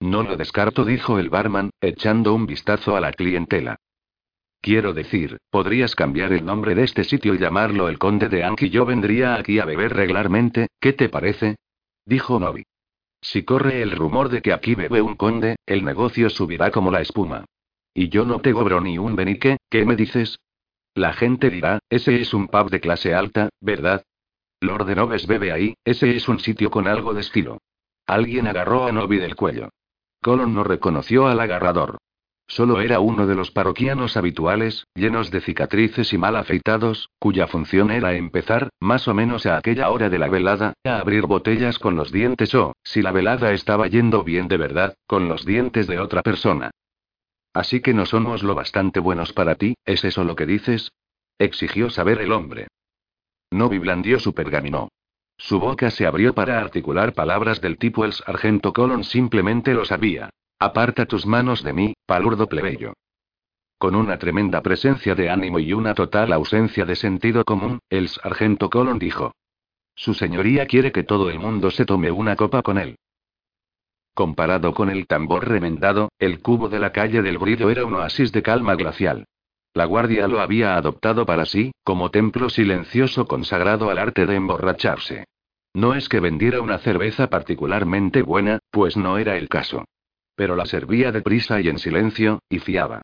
No 0.00 0.24
lo 0.24 0.36
descarto, 0.36 0.84
dijo 0.84 1.20
el 1.20 1.30
barman, 1.30 1.70
echando 1.80 2.34
un 2.34 2.44
vistazo 2.44 2.96
a 2.96 3.00
la 3.00 3.12
clientela. 3.12 3.76
Quiero 4.60 4.94
decir, 4.94 5.38
podrías 5.48 5.94
cambiar 5.94 6.32
el 6.32 6.44
nombre 6.44 6.74
de 6.74 6.82
este 6.82 7.04
sitio 7.04 7.34
y 7.34 7.38
llamarlo 7.38 7.88
el 7.88 8.00
Conde 8.00 8.28
de 8.28 8.42
Anki. 8.42 8.68
Yo 8.68 8.84
vendría 8.84 9.36
aquí 9.36 9.60
a 9.60 9.64
beber 9.64 9.94
regularmente, 9.94 10.66
¿qué 10.80 10.92
te 10.92 11.08
parece? 11.08 11.54
Dijo 12.04 12.40
Novi. 12.40 12.64
Si 13.20 13.44
corre 13.44 13.80
el 13.80 13.92
rumor 13.92 14.28
de 14.28 14.42
que 14.42 14.52
aquí 14.52 14.74
bebe 14.74 15.00
un 15.00 15.14
conde, 15.14 15.54
el 15.66 15.84
negocio 15.84 16.30
subirá 16.30 16.72
como 16.72 16.90
la 16.90 17.00
espuma. 17.00 17.44
Y 17.94 18.08
yo 18.08 18.24
no 18.24 18.40
te 18.40 18.52
cobro 18.52 18.80
ni 18.80 18.98
un 18.98 19.14
benique, 19.14 19.58
¿qué 19.70 19.84
me 19.84 19.94
dices? 19.94 20.40
La 20.96 21.12
gente 21.12 21.48
dirá, 21.48 21.78
ese 21.90 22.20
es 22.20 22.34
un 22.34 22.48
pub 22.48 22.70
de 22.70 22.80
clase 22.80 23.14
alta, 23.14 23.50
¿verdad? 23.60 24.02
Lord 24.60 24.86
de 24.86 24.94
Noves 24.94 25.26
bebe 25.26 25.52
ahí, 25.52 25.74
ese 25.84 26.16
es 26.16 26.28
un 26.28 26.38
sitio 26.38 26.70
con 26.70 26.88
algo 26.88 27.12
de 27.12 27.20
estilo. 27.20 27.58
Alguien 28.06 28.46
agarró 28.46 28.86
a 28.86 28.92
Novi 28.92 29.18
del 29.18 29.36
cuello. 29.36 29.68
Colon 30.22 30.54
no 30.54 30.64
reconoció 30.64 31.26
al 31.26 31.40
agarrador. 31.40 31.98
Solo 32.48 32.80
era 32.80 33.00
uno 33.00 33.26
de 33.26 33.34
los 33.34 33.50
parroquianos 33.50 34.16
habituales, 34.16 34.86
llenos 34.94 35.30
de 35.30 35.40
cicatrices 35.40 36.12
y 36.12 36.18
mal 36.18 36.36
afeitados, 36.36 37.10
cuya 37.18 37.48
función 37.48 37.90
era 37.90 38.14
empezar, 38.14 38.70
más 38.80 39.08
o 39.08 39.14
menos 39.14 39.46
a 39.46 39.56
aquella 39.56 39.90
hora 39.90 40.08
de 40.08 40.18
la 40.18 40.28
velada, 40.28 40.72
a 40.84 40.98
abrir 40.98 41.26
botellas 41.26 41.78
con 41.78 41.96
los 41.96 42.12
dientes 42.12 42.54
o, 42.54 42.72
si 42.84 43.02
la 43.02 43.10
velada 43.10 43.52
estaba 43.52 43.88
yendo 43.88 44.22
bien 44.22 44.46
de 44.46 44.56
verdad, 44.56 44.94
con 45.06 45.28
los 45.28 45.44
dientes 45.44 45.88
de 45.88 45.98
otra 45.98 46.22
persona. 46.22 46.70
Así 47.52 47.80
que 47.80 47.94
no 47.94 48.06
somos 48.06 48.42
lo 48.42 48.54
bastante 48.54 49.00
buenos 49.00 49.32
para 49.32 49.56
ti, 49.56 49.74
¿es 49.84 50.04
eso 50.04 50.24
lo 50.24 50.36
que 50.36 50.46
dices? 50.46 50.92
exigió 51.38 51.90
saber 51.90 52.20
el 52.20 52.32
hombre. 52.32 52.68
No 53.50 53.68
blandió 53.68 54.18
su 54.18 54.34
pergamino. 54.34 54.88
Su 55.38 55.60
boca 55.60 55.90
se 55.90 56.06
abrió 56.06 56.34
para 56.34 56.58
articular 56.58 57.12
palabras 57.12 57.60
del 57.60 57.78
tipo 57.78 58.04
el 58.04 58.12
sargento 58.12 58.72
Colon 58.72 59.04
simplemente 59.04 59.74
lo 59.74 59.84
sabía. 59.84 60.30
Aparta 60.58 61.04
tus 61.06 61.26
manos 61.26 61.62
de 61.62 61.72
mí, 61.72 61.94
palurdo 62.06 62.46
plebeyo. 62.46 62.94
Con 63.78 63.94
una 63.94 64.18
tremenda 64.18 64.62
presencia 64.62 65.14
de 65.14 65.28
ánimo 65.28 65.58
y 65.58 65.74
una 65.74 65.94
total 65.94 66.32
ausencia 66.32 66.86
de 66.86 66.96
sentido 66.96 67.44
común, 67.44 67.80
el 67.90 68.08
sargento 68.08 68.70
Colon 68.70 68.98
dijo. 68.98 69.32
Su 69.94 70.14
señoría 70.14 70.66
quiere 70.66 70.92
que 70.92 71.04
todo 71.04 71.28
el 71.28 71.38
mundo 71.38 71.70
se 71.70 71.84
tome 71.84 72.10
una 72.10 72.36
copa 72.36 72.62
con 72.62 72.78
él. 72.78 72.96
Comparado 74.14 74.72
con 74.72 74.88
el 74.88 75.06
tambor 75.06 75.46
remendado, 75.46 76.10
el 76.18 76.40
cubo 76.40 76.70
de 76.70 76.78
la 76.78 76.90
calle 76.90 77.20
del 77.20 77.36
brillo 77.36 77.68
era 77.68 77.84
un 77.84 77.94
oasis 77.94 78.32
de 78.32 78.42
calma 78.42 78.74
glacial. 78.74 79.26
La 79.76 79.84
guardia 79.84 80.26
lo 80.26 80.40
había 80.40 80.78
adoptado 80.78 81.26
para 81.26 81.44
sí, 81.44 81.70
como 81.84 82.10
templo 82.10 82.48
silencioso 82.48 83.26
consagrado 83.26 83.90
al 83.90 83.98
arte 83.98 84.24
de 84.24 84.34
emborracharse. 84.34 85.26
No 85.74 85.94
es 85.94 86.08
que 86.08 86.18
vendiera 86.18 86.62
una 86.62 86.78
cerveza 86.78 87.28
particularmente 87.28 88.22
buena, 88.22 88.58
pues 88.70 88.96
no 88.96 89.18
era 89.18 89.36
el 89.36 89.50
caso. 89.50 89.84
Pero 90.34 90.56
la 90.56 90.64
servía 90.64 91.12
deprisa 91.12 91.60
y 91.60 91.68
en 91.68 91.78
silencio, 91.78 92.38
y 92.48 92.58
fiaba. 92.58 93.02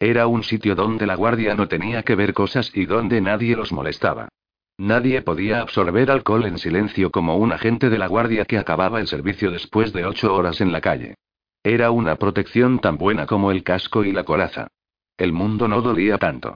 Era 0.00 0.26
un 0.26 0.42
sitio 0.42 0.74
donde 0.74 1.06
la 1.06 1.16
guardia 1.16 1.54
no 1.54 1.68
tenía 1.68 2.02
que 2.02 2.14
ver 2.14 2.32
cosas 2.32 2.74
y 2.74 2.86
donde 2.86 3.20
nadie 3.20 3.54
los 3.54 3.70
molestaba. 3.70 4.30
Nadie 4.78 5.20
podía 5.20 5.60
absorber 5.60 6.10
alcohol 6.10 6.46
en 6.46 6.56
silencio 6.56 7.10
como 7.10 7.36
un 7.36 7.52
agente 7.52 7.90
de 7.90 7.98
la 7.98 8.06
guardia 8.06 8.46
que 8.46 8.56
acababa 8.56 9.00
el 9.00 9.06
servicio 9.06 9.50
después 9.50 9.92
de 9.92 10.06
ocho 10.06 10.34
horas 10.34 10.62
en 10.62 10.72
la 10.72 10.80
calle. 10.80 11.16
Era 11.62 11.90
una 11.90 12.16
protección 12.16 12.78
tan 12.78 12.96
buena 12.96 13.26
como 13.26 13.50
el 13.50 13.62
casco 13.62 14.02
y 14.02 14.12
la 14.12 14.24
coraza. 14.24 14.68
El 15.16 15.32
mundo 15.32 15.68
no 15.68 15.80
dolía 15.80 16.18
tanto. 16.18 16.54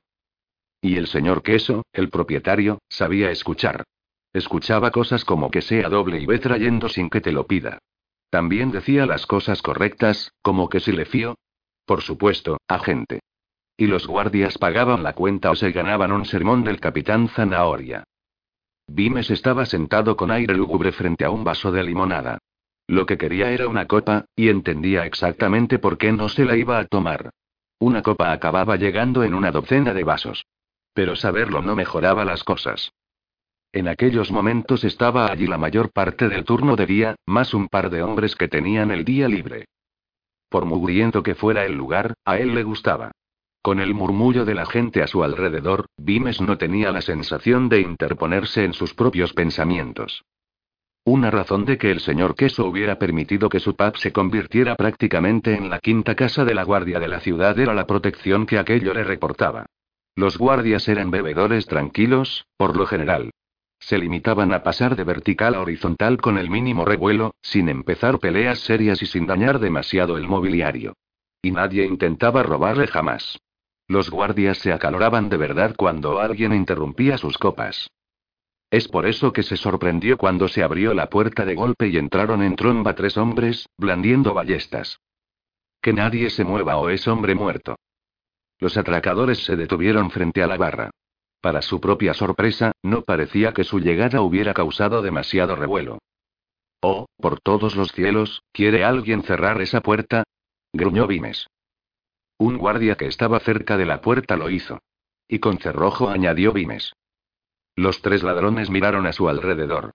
Y 0.82 0.96
el 0.96 1.06
señor 1.06 1.42
Queso, 1.42 1.84
el 1.92 2.10
propietario, 2.10 2.78
sabía 2.88 3.30
escuchar. 3.30 3.84
Escuchaba 4.32 4.90
cosas 4.90 5.24
como 5.24 5.50
que 5.50 5.60
sea 5.62 5.88
doble 5.88 6.20
y 6.20 6.26
ve 6.26 6.38
trayendo 6.38 6.88
sin 6.88 7.10
que 7.10 7.20
te 7.20 7.32
lo 7.32 7.46
pida. 7.46 7.78
También 8.30 8.70
decía 8.70 9.06
las 9.06 9.26
cosas 9.26 9.60
correctas, 9.60 10.32
como 10.40 10.68
que 10.68 10.80
si 10.80 10.92
le 10.92 11.04
fío. 11.04 11.36
Por 11.84 12.02
supuesto, 12.02 12.58
agente. 12.68 13.20
Y 13.76 13.86
los 13.86 14.06
guardias 14.06 14.56
pagaban 14.58 15.02
la 15.02 15.14
cuenta 15.14 15.50
o 15.50 15.56
se 15.56 15.72
ganaban 15.72 16.12
un 16.12 16.24
sermón 16.24 16.62
del 16.62 16.80
capitán 16.80 17.28
Zanahoria. 17.28 18.04
Vimes 18.86 19.30
estaba 19.30 19.66
sentado 19.66 20.16
con 20.16 20.30
aire 20.30 20.54
lúgubre 20.54 20.92
frente 20.92 21.24
a 21.24 21.30
un 21.30 21.44
vaso 21.44 21.72
de 21.72 21.82
limonada. 21.82 22.38
Lo 22.86 23.06
que 23.06 23.18
quería 23.18 23.50
era 23.50 23.68
una 23.68 23.86
copa, 23.86 24.26
y 24.36 24.48
entendía 24.48 25.06
exactamente 25.06 25.78
por 25.78 25.96
qué 25.96 26.12
no 26.12 26.28
se 26.28 26.44
la 26.44 26.56
iba 26.56 26.78
a 26.78 26.86
tomar. 26.86 27.30
Una 27.80 28.02
copa 28.02 28.30
acababa 28.30 28.76
llegando 28.76 29.24
en 29.24 29.32
una 29.32 29.50
docena 29.50 29.94
de 29.94 30.04
vasos. 30.04 30.44
Pero 30.92 31.16
saberlo 31.16 31.62
no 31.62 31.74
mejoraba 31.74 32.26
las 32.26 32.44
cosas. 32.44 32.92
En 33.72 33.88
aquellos 33.88 34.30
momentos 34.30 34.84
estaba 34.84 35.32
allí 35.32 35.46
la 35.46 35.56
mayor 35.56 35.90
parte 35.90 36.28
del 36.28 36.44
turno 36.44 36.76
de 36.76 36.84
día, 36.84 37.16
más 37.24 37.54
un 37.54 37.68
par 37.68 37.88
de 37.88 38.02
hombres 38.02 38.36
que 38.36 38.48
tenían 38.48 38.90
el 38.90 39.04
día 39.04 39.28
libre. 39.28 39.64
Por 40.50 40.66
mugriento 40.66 41.22
que 41.22 41.34
fuera 41.34 41.64
el 41.64 41.74
lugar, 41.74 42.14
a 42.24 42.38
él 42.38 42.54
le 42.54 42.64
gustaba. 42.64 43.12
Con 43.62 43.80
el 43.80 43.94
murmullo 43.94 44.44
de 44.44 44.54
la 44.54 44.66
gente 44.66 45.02
a 45.02 45.06
su 45.06 45.24
alrededor, 45.24 45.86
Vimes 45.96 46.40
no 46.40 46.58
tenía 46.58 46.92
la 46.92 47.00
sensación 47.00 47.68
de 47.70 47.80
interponerse 47.80 48.64
en 48.64 48.74
sus 48.74 48.92
propios 48.92 49.32
pensamientos. 49.32 50.22
Una 51.04 51.30
razón 51.30 51.64
de 51.64 51.78
que 51.78 51.90
el 51.90 52.00
señor 52.00 52.34
Queso 52.34 52.66
hubiera 52.66 52.98
permitido 52.98 53.48
que 53.48 53.58
su 53.58 53.74
pub 53.74 53.96
se 53.96 54.12
convirtiera 54.12 54.76
prácticamente 54.76 55.54
en 55.54 55.70
la 55.70 55.78
quinta 55.78 56.14
casa 56.14 56.44
de 56.44 56.54
la 56.54 56.62
guardia 56.62 57.00
de 57.00 57.08
la 57.08 57.20
ciudad 57.20 57.58
era 57.58 57.72
la 57.72 57.86
protección 57.86 58.44
que 58.44 58.58
aquello 58.58 58.92
le 58.92 59.04
reportaba. 59.04 59.66
Los 60.14 60.36
guardias 60.36 60.86
eran 60.88 61.10
bebedores 61.10 61.66
tranquilos, 61.66 62.46
por 62.58 62.76
lo 62.76 62.86
general. 62.86 63.30
Se 63.78 63.96
limitaban 63.96 64.52
a 64.52 64.62
pasar 64.62 64.94
de 64.94 65.04
vertical 65.04 65.54
a 65.54 65.62
horizontal 65.62 66.18
con 66.18 66.36
el 66.36 66.50
mínimo 66.50 66.84
revuelo, 66.84 67.34
sin 67.40 67.70
empezar 67.70 68.18
peleas 68.18 68.58
serias 68.60 69.00
y 69.00 69.06
sin 69.06 69.26
dañar 69.26 69.58
demasiado 69.58 70.18
el 70.18 70.28
mobiliario. 70.28 70.92
Y 71.40 71.50
nadie 71.50 71.86
intentaba 71.86 72.42
robarle 72.42 72.86
jamás. 72.86 73.38
Los 73.88 74.10
guardias 74.10 74.58
se 74.58 74.72
acaloraban 74.72 75.30
de 75.30 75.38
verdad 75.38 75.74
cuando 75.76 76.20
alguien 76.20 76.52
interrumpía 76.52 77.16
sus 77.16 77.38
copas. 77.38 77.88
Es 78.70 78.86
por 78.86 79.06
eso 79.06 79.32
que 79.32 79.42
se 79.42 79.56
sorprendió 79.56 80.16
cuando 80.16 80.46
se 80.46 80.62
abrió 80.62 80.94
la 80.94 81.10
puerta 81.10 81.44
de 81.44 81.56
golpe 81.56 81.88
y 81.88 81.96
entraron 81.96 82.42
en 82.42 82.54
tromba 82.54 82.94
tres 82.94 83.16
hombres, 83.16 83.68
blandiendo 83.76 84.32
ballestas. 84.32 85.00
Que 85.82 85.92
nadie 85.92 86.30
se 86.30 86.44
mueva 86.44 86.76
o 86.76 86.88
es 86.88 87.08
hombre 87.08 87.34
muerto. 87.34 87.76
Los 88.60 88.76
atracadores 88.76 89.44
se 89.44 89.56
detuvieron 89.56 90.10
frente 90.10 90.42
a 90.42 90.46
la 90.46 90.56
barra. 90.56 90.90
Para 91.40 91.62
su 91.62 91.80
propia 91.80 92.14
sorpresa, 92.14 92.72
no 92.82 93.02
parecía 93.02 93.52
que 93.52 93.64
su 93.64 93.80
llegada 93.80 94.20
hubiera 94.20 94.54
causado 94.54 95.02
demasiado 95.02 95.56
revuelo. 95.56 95.98
Oh, 96.82 97.06
por 97.16 97.40
todos 97.40 97.74
los 97.76 97.92
cielos, 97.92 98.42
¿quiere 98.52 98.84
alguien 98.84 99.22
cerrar 99.22 99.60
esa 99.60 99.80
puerta? 99.80 100.24
gruñó 100.72 101.06
Vimes. 101.06 101.46
Un 102.38 102.56
guardia 102.56 102.96
que 102.96 103.06
estaba 103.06 103.40
cerca 103.40 103.76
de 103.76 103.86
la 103.86 104.00
puerta 104.00 104.36
lo 104.36 104.48
hizo. 104.48 104.78
Y 105.26 105.40
con 105.40 105.58
cerrojo 105.58 106.08
añadió 106.08 106.52
Vimes. 106.52 106.92
Los 107.76 108.02
tres 108.02 108.22
ladrones 108.22 108.70
miraron 108.70 109.06
a 109.06 109.12
su 109.12 109.28
alrededor. 109.28 109.92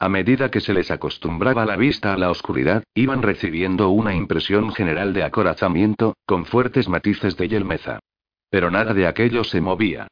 A 0.00 0.08
medida 0.08 0.50
que 0.50 0.60
se 0.60 0.72
les 0.72 0.90
acostumbraba 0.90 1.66
la 1.66 1.76
vista 1.76 2.14
a 2.14 2.16
la 2.16 2.30
oscuridad, 2.30 2.84
iban 2.94 3.22
recibiendo 3.22 3.90
una 3.90 4.14
impresión 4.14 4.72
general 4.72 5.12
de 5.12 5.24
acorazamiento, 5.24 6.16
con 6.24 6.44
fuertes 6.44 6.88
matices 6.88 7.36
de 7.36 7.48
yelmeza. 7.48 7.98
Pero 8.48 8.70
nada 8.70 8.94
de 8.94 9.06
aquello 9.06 9.42
se 9.42 9.60
movía. 9.60 10.06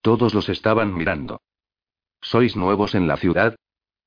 Todos 0.00 0.34
los 0.34 0.48
estaban 0.48 0.94
mirando. 0.94 1.40
¿Sois 2.20 2.56
nuevos 2.56 2.94
en 2.94 3.08
la 3.08 3.16
ciudad? 3.16 3.56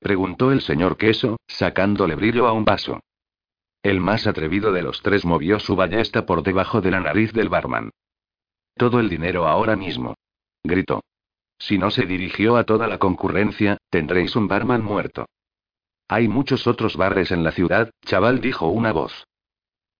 preguntó 0.00 0.52
el 0.52 0.62
señor 0.62 0.96
Queso, 0.96 1.36
sacándole 1.46 2.14
brillo 2.14 2.46
a 2.46 2.52
un 2.52 2.64
vaso. 2.64 3.00
El 3.82 4.00
más 4.00 4.26
atrevido 4.26 4.72
de 4.72 4.82
los 4.82 5.02
tres 5.02 5.24
movió 5.24 5.60
su 5.60 5.76
ballesta 5.76 6.26
por 6.26 6.42
debajo 6.42 6.80
de 6.80 6.90
la 6.90 7.00
nariz 7.00 7.32
del 7.32 7.48
barman. 7.48 7.90
Todo 8.74 9.00
el 9.00 9.08
dinero 9.08 9.46
ahora 9.46 9.76
mismo. 9.76 10.14
Gritó. 10.64 11.02
Si 11.58 11.78
no 11.78 11.90
se 11.90 12.06
dirigió 12.06 12.56
a 12.56 12.64
toda 12.64 12.86
la 12.86 12.98
concurrencia, 12.98 13.78
tendréis 13.90 14.36
un 14.36 14.48
barman 14.48 14.82
muerto. 14.84 15.26
Hay 16.08 16.28
muchos 16.28 16.66
otros 16.66 16.96
bares 16.96 17.30
en 17.32 17.42
la 17.42 17.52
ciudad, 17.52 17.90
chaval, 18.04 18.40
dijo 18.40 18.68
una 18.68 18.92
voz. 18.92 19.26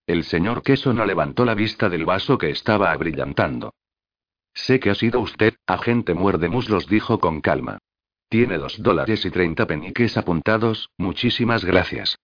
El 0.07 0.23
señor 0.23 0.63
Queso 0.63 0.93
no 0.93 1.05
levantó 1.05 1.45
la 1.45 1.55
vista 1.55 1.89
del 1.89 2.05
vaso 2.05 2.39
que 2.39 2.51
estaba 2.51 2.93
abrillantando. 2.93 3.75
Sé 4.55 4.79
que 4.79 4.91
ha 4.91 4.95
sido 4.95 5.21
usted, 5.21 5.55
agente 5.67 6.15
muerde 6.15 6.49
muslos, 6.49 6.87
dijo 6.87 7.19
con 7.19 7.41
calma. 7.41 7.79
Tiene 8.29 8.59
dos 8.59 8.81
dólares 8.83 9.25
y 9.25 9.31
treinta 9.31 9.67
peniques 9.67 10.17
apuntados, 10.17 10.91
muchísimas 10.97 11.65
gracias. 11.65 12.19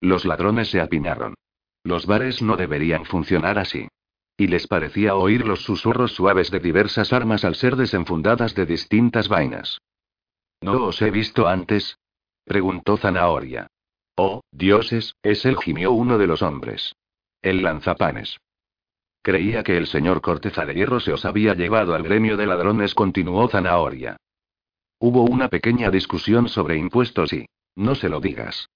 Los 0.00 0.24
ladrones 0.24 0.70
se 0.70 0.80
apiñaron. 0.80 1.34
Los 1.82 2.06
bares 2.06 2.42
no 2.42 2.56
deberían 2.56 3.04
funcionar 3.04 3.58
así. 3.58 3.88
Y 4.40 4.46
les 4.46 4.68
parecía 4.68 5.16
oír 5.16 5.44
los 5.44 5.64
susurros 5.64 6.12
suaves 6.12 6.52
de 6.52 6.60
diversas 6.60 7.12
armas 7.12 7.44
al 7.44 7.56
ser 7.56 7.74
desenfundadas 7.74 8.54
de 8.54 8.66
distintas 8.66 9.28
vainas. 9.28 9.80
¿No 10.60 10.84
os 10.84 11.02
he 11.02 11.10
visto 11.10 11.48
antes? 11.48 11.98
preguntó 12.44 12.96
Zanahoria. 12.96 13.66
Oh, 14.14 14.42
dioses, 14.52 15.16
es 15.24 15.44
él, 15.44 15.56
gimió 15.56 15.90
uno 15.90 16.18
de 16.18 16.28
los 16.28 16.42
hombres. 16.42 16.94
El 17.42 17.62
lanzapanes. 17.62 18.38
Creía 19.22 19.64
que 19.64 19.76
el 19.76 19.88
señor 19.88 20.20
Corteza 20.20 20.64
de 20.64 20.74
Hierro 20.74 21.00
se 21.00 21.12
os 21.12 21.24
había 21.24 21.54
llevado 21.54 21.96
al 21.96 22.04
gremio 22.04 22.36
de 22.36 22.46
ladrones, 22.46 22.94
continuó 22.94 23.48
Zanahoria. 23.48 24.18
Hubo 25.00 25.24
una 25.24 25.48
pequeña 25.48 25.90
discusión 25.90 26.48
sobre 26.48 26.76
impuestos 26.76 27.32
y. 27.32 27.48
No 27.74 27.96
se 27.96 28.08
lo 28.08 28.20
digas. 28.20 28.70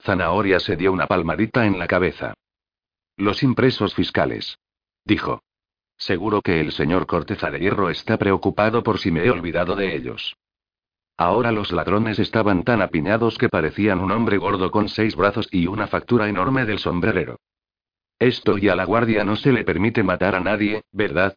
Zanahoria 0.00 0.60
se 0.60 0.76
dio 0.76 0.92
una 0.92 1.06
palmadita 1.06 1.66
en 1.66 1.78
la 1.78 1.86
cabeza. 1.86 2.32
Los 3.18 3.42
impresos 3.42 3.94
fiscales 3.94 4.56
dijo. 5.08 5.42
Seguro 5.96 6.42
que 6.42 6.60
el 6.60 6.70
señor 6.70 7.06
Corteza 7.06 7.50
de 7.50 7.58
Hierro 7.58 7.90
está 7.90 8.18
preocupado 8.18 8.84
por 8.84 9.00
si 9.00 9.10
me 9.10 9.24
he 9.24 9.30
olvidado 9.30 9.74
de 9.74 9.96
ellos. 9.96 10.36
Ahora 11.16 11.50
los 11.50 11.72
ladrones 11.72 12.20
estaban 12.20 12.62
tan 12.62 12.80
apiñados 12.80 13.36
que 13.38 13.48
parecían 13.48 13.98
un 13.98 14.12
hombre 14.12 14.36
gordo 14.38 14.70
con 14.70 14.88
seis 14.88 15.16
brazos 15.16 15.48
y 15.50 15.66
una 15.66 15.88
factura 15.88 16.28
enorme 16.28 16.64
del 16.64 16.78
sombrerero. 16.78 17.40
Esto 18.20 18.58
y 18.58 18.68
a 18.68 18.76
la 18.76 18.84
guardia 18.84 19.24
no 19.24 19.34
se 19.34 19.50
le 19.50 19.64
permite 19.64 20.04
matar 20.04 20.36
a 20.36 20.40
nadie, 20.40 20.82
¿verdad? 20.92 21.36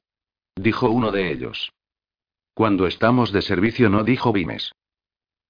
dijo 0.56 0.90
uno 0.90 1.12
de 1.12 1.32
ellos. 1.32 1.72
Cuando 2.54 2.86
estamos 2.86 3.32
de 3.32 3.42
servicio 3.42 3.90
no 3.90 4.04
dijo 4.04 4.32
Vimes. 4.32 4.74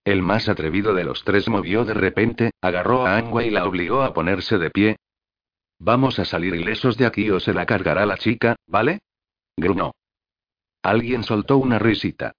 El 0.06 0.22
más 0.22 0.48
atrevido 0.48 0.94
de 0.94 1.04
los 1.04 1.24
tres 1.24 1.50
movió 1.50 1.84
de 1.84 1.96
repente, 1.96 2.52
agarró 2.62 3.06
a 3.06 3.18
Angua 3.18 3.44
y 3.44 3.50
la 3.50 3.66
obligó 3.66 4.04
a 4.04 4.14
ponerse 4.14 4.58
de 4.58 4.70
pie, 4.70 4.98
Vamos 5.84 6.20
a 6.20 6.26
salir 6.26 6.54
ilesos 6.54 6.96
de 6.96 7.08
aquí 7.08 7.32
o 7.32 7.40
se 7.40 7.56
la 7.56 7.66
cargará 7.66 8.06
la 8.06 8.16
chica, 8.16 8.56
¿vale? 8.68 9.00
Grunó. 9.58 9.96
Alguien 10.84 11.24
soltó 11.24 11.58
una 11.58 11.80
risita. 11.80 12.34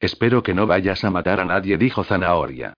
Espero 0.00 0.42
que 0.42 0.52
no 0.52 0.66
vayas 0.66 1.04
a 1.04 1.12
matar 1.12 1.38
a 1.38 1.44
nadie, 1.44 1.78
dijo 1.78 2.02
Zanahoria. 2.02 2.74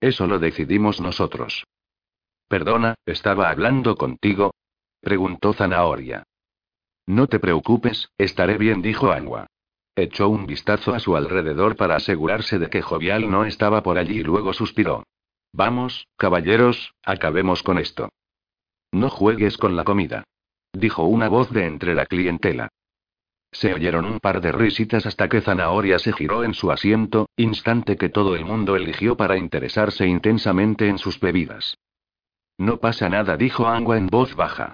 Eso 0.00 0.28
lo 0.28 0.38
decidimos 0.38 1.00
nosotros. 1.00 1.64
Perdona, 2.46 2.94
¿estaba 3.04 3.50
hablando 3.50 3.96
contigo? 3.96 4.52
preguntó 5.00 5.54
Zanahoria. 5.54 6.22
No 7.04 7.26
te 7.26 7.40
preocupes, 7.40 8.10
estaré 8.16 8.58
bien, 8.58 8.80
dijo 8.80 9.10
Agua. 9.10 9.48
Echó 9.96 10.28
un 10.28 10.46
vistazo 10.46 10.94
a 10.94 11.00
su 11.00 11.16
alrededor 11.16 11.74
para 11.74 11.96
asegurarse 11.96 12.60
de 12.60 12.70
que 12.70 12.80
Jovial 12.80 13.28
no 13.28 13.44
estaba 13.44 13.82
por 13.82 13.98
allí 13.98 14.20
y 14.20 14.22
luego 14.22 14.52
suspiró. 14.52 15.02
Vamos, 15.52 16.06
caballeros, 16.16 16.94
acabemos 17.02 17.64
con 17.64 17.78
esto. 17.78 18.08
No 18.92 19.08
juegues 19.10 19.56
con 19.56 19.76
la 19.76 19.84
comida. 19.84 20.24
Dijo 20.72 21.04
una 21.04 21.28
voz 21.28 21.50
de 21.50 21.66
entre 21.66 21.94
la 21.94 22.06
clientela. 22.06 22.68
Se 23.52 23.74
oyeron 23.74 24.04
un 24.04 24.20
par 24.20 24.40
de 24.40 24.52
risitas 24.52 25.06
hasta 25.06 25.28
que 25.28 25.40
Zanahoria 25.40 25.98
se 25.98 26.12
giró 26.12 26.44
en 26.44 26.54
su 26.54 26.70
asiento, 26.70 27.28
instante 27.36 27.96
que 27.96 28.08
todo 28.08 28.36
el 28.36 28.44
mundo 28.44 28.76
eligió 28.76 29.16
para 29.16 29.36
interesarse 29.36 30.06
intensamente 30.06 30.88
en 30.88 30.98
sus 30.98 31.18
bebidas. 31.18 31.76
No 32.58 32.78
pasa 32.78 33.08
nada, 33.08 33.36
dijo 33.36 33.66
Angua 33.66 33.96
en 33.96 34.06
voz 34.06 34.36
baja. 34.36 34.72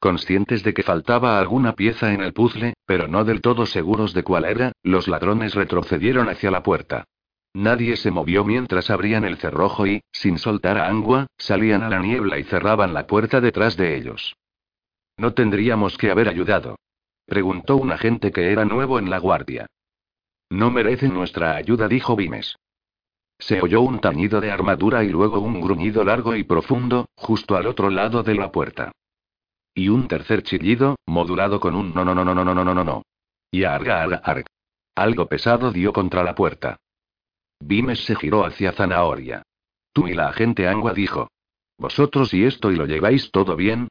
Conscientes 0.00 0.62
de 0.62 0.74
que 0.74 0.82
faltaba 0.82 1.38
alguna 1.38 1.74
pieza 1.74 2.12
en 2.12 2.20
el 2.20 2.32
puzzle, 2.32 2.74
pero 2.84 3.08
no 3.08 3.24
del 3.24 3.40
todo 3.40 3.66
seguros 3.66 4.12
de 4.12 4.24
cuál 4.24 4.44
era, 4.44 4.72
los 4.82 5.08
ladrones 5.08 5.54
retrocedieron 5.54 6.28
hacia 6.28 6.50
la 6.50 6.62
puerta. 6.62 7.04
Nadie 7.56 7.96
se 7.96 8.10
movió 8.10 8.44
mientras 8.44 8.90
abrían 8.90 9.24
el 9.24 9.38
cerrojo 9.38 9.86
y, 9.86 10.02
sin 10.12 10.36
soltar 10.36 10.76
a 10.76 10.88
Angua, 10.88 11.28
salían 11.38 11.82
a 11.82 11.88
la 11.88 12.00
niebla 12.00 12.38
y 12.38 12.44
cerraban 12.44 12.92
la 12.92 13.06
puerta 13.06 13.40
detrás 13.40 13.78
de 13.78 13.96
ellos. 13.96 14.36
¿No 15.16 15.32
tendríamos 15.32 15.96
que 15.96 16.10
haber 16.10 16.28
ayudado? 16.28 16.76
preguntó 17.24 17.78
un 17.78 17.92
agente 17.92 18.30
que 18.30 18.52
era 18.52 18.66
nuevo 18.66 18.98
en 18.98 19.08
la 19.08 19.16
guardia. 19.16 19.68
No 20.50 20.70
merecen 20.70 21.14
nuestra 21.14 21.56
ayuda, 21.56 21.88
dijo 21.88 22.14
Vimes. 22.14 22.56
Se 23.38 23.62
oyó 23.62 23.80
un 23.80 24.00
tañido 24.00 24.42
de 24.42 24.50
armadura 24.50 25.02
y 25.02 25.08
luego 25.08 25.40
un 25.40 25.58
gruñido 25.62 26.04
largo 26.04 26.36
y 26.36 26.44
profundo, 26.44 27.06
justo 27.14 27.56
al 27.56 27.68
otro 27.68 27.88
lado 27.88 28.22
de 28.22 28.34
la 28.34 28.52
puerta. 28.52 28.92
Y 29.72 29.88
un 29.88 30.08
tercer 30.08 30.42
chillido, 30.42 30.96
modulado 31.06 31.58
con 31.58 31.74
un 31.74 31.94
no 31.94 32.04
no 32.04 32.14
no 32.14 32.22
no 32.22 32.34
no 32.34 32.44
no 32.44 32.54
no 32.54 32.74
no 32.74 32.84
no. 32.84 33.02
Y 33.50 33.64
arga 33.64 34.02
arga 34.02 34.18
arga. 34.18 34.46
Algo 34.94 35.24
pesado 35.24 35.72
dio 35.72 35.94
contra 35.94 36.22
la 36.22 36.34
puerta. 36.34 36.76
Vimes 37.60 38.04
se 38.04 38.14
giró 38.14 38.44
hacia 38.44 38.72
Zanahoria. 38.72 39.42
Tú 39.92 40.08
y 40.08 40.14
la 40.14 40.28
agente 40.28 40.68
Angua 40.68 40.92
dijo. 40.92 41.28
¿Vosotros 41.78 42.32
y 42.34 42.44
esto 42.44 42.70
y 42.70 42.76
lo 42.76 42.86
lleváis 42.86 43.30
todo 43.30 43.56
bien? 43.56 43.88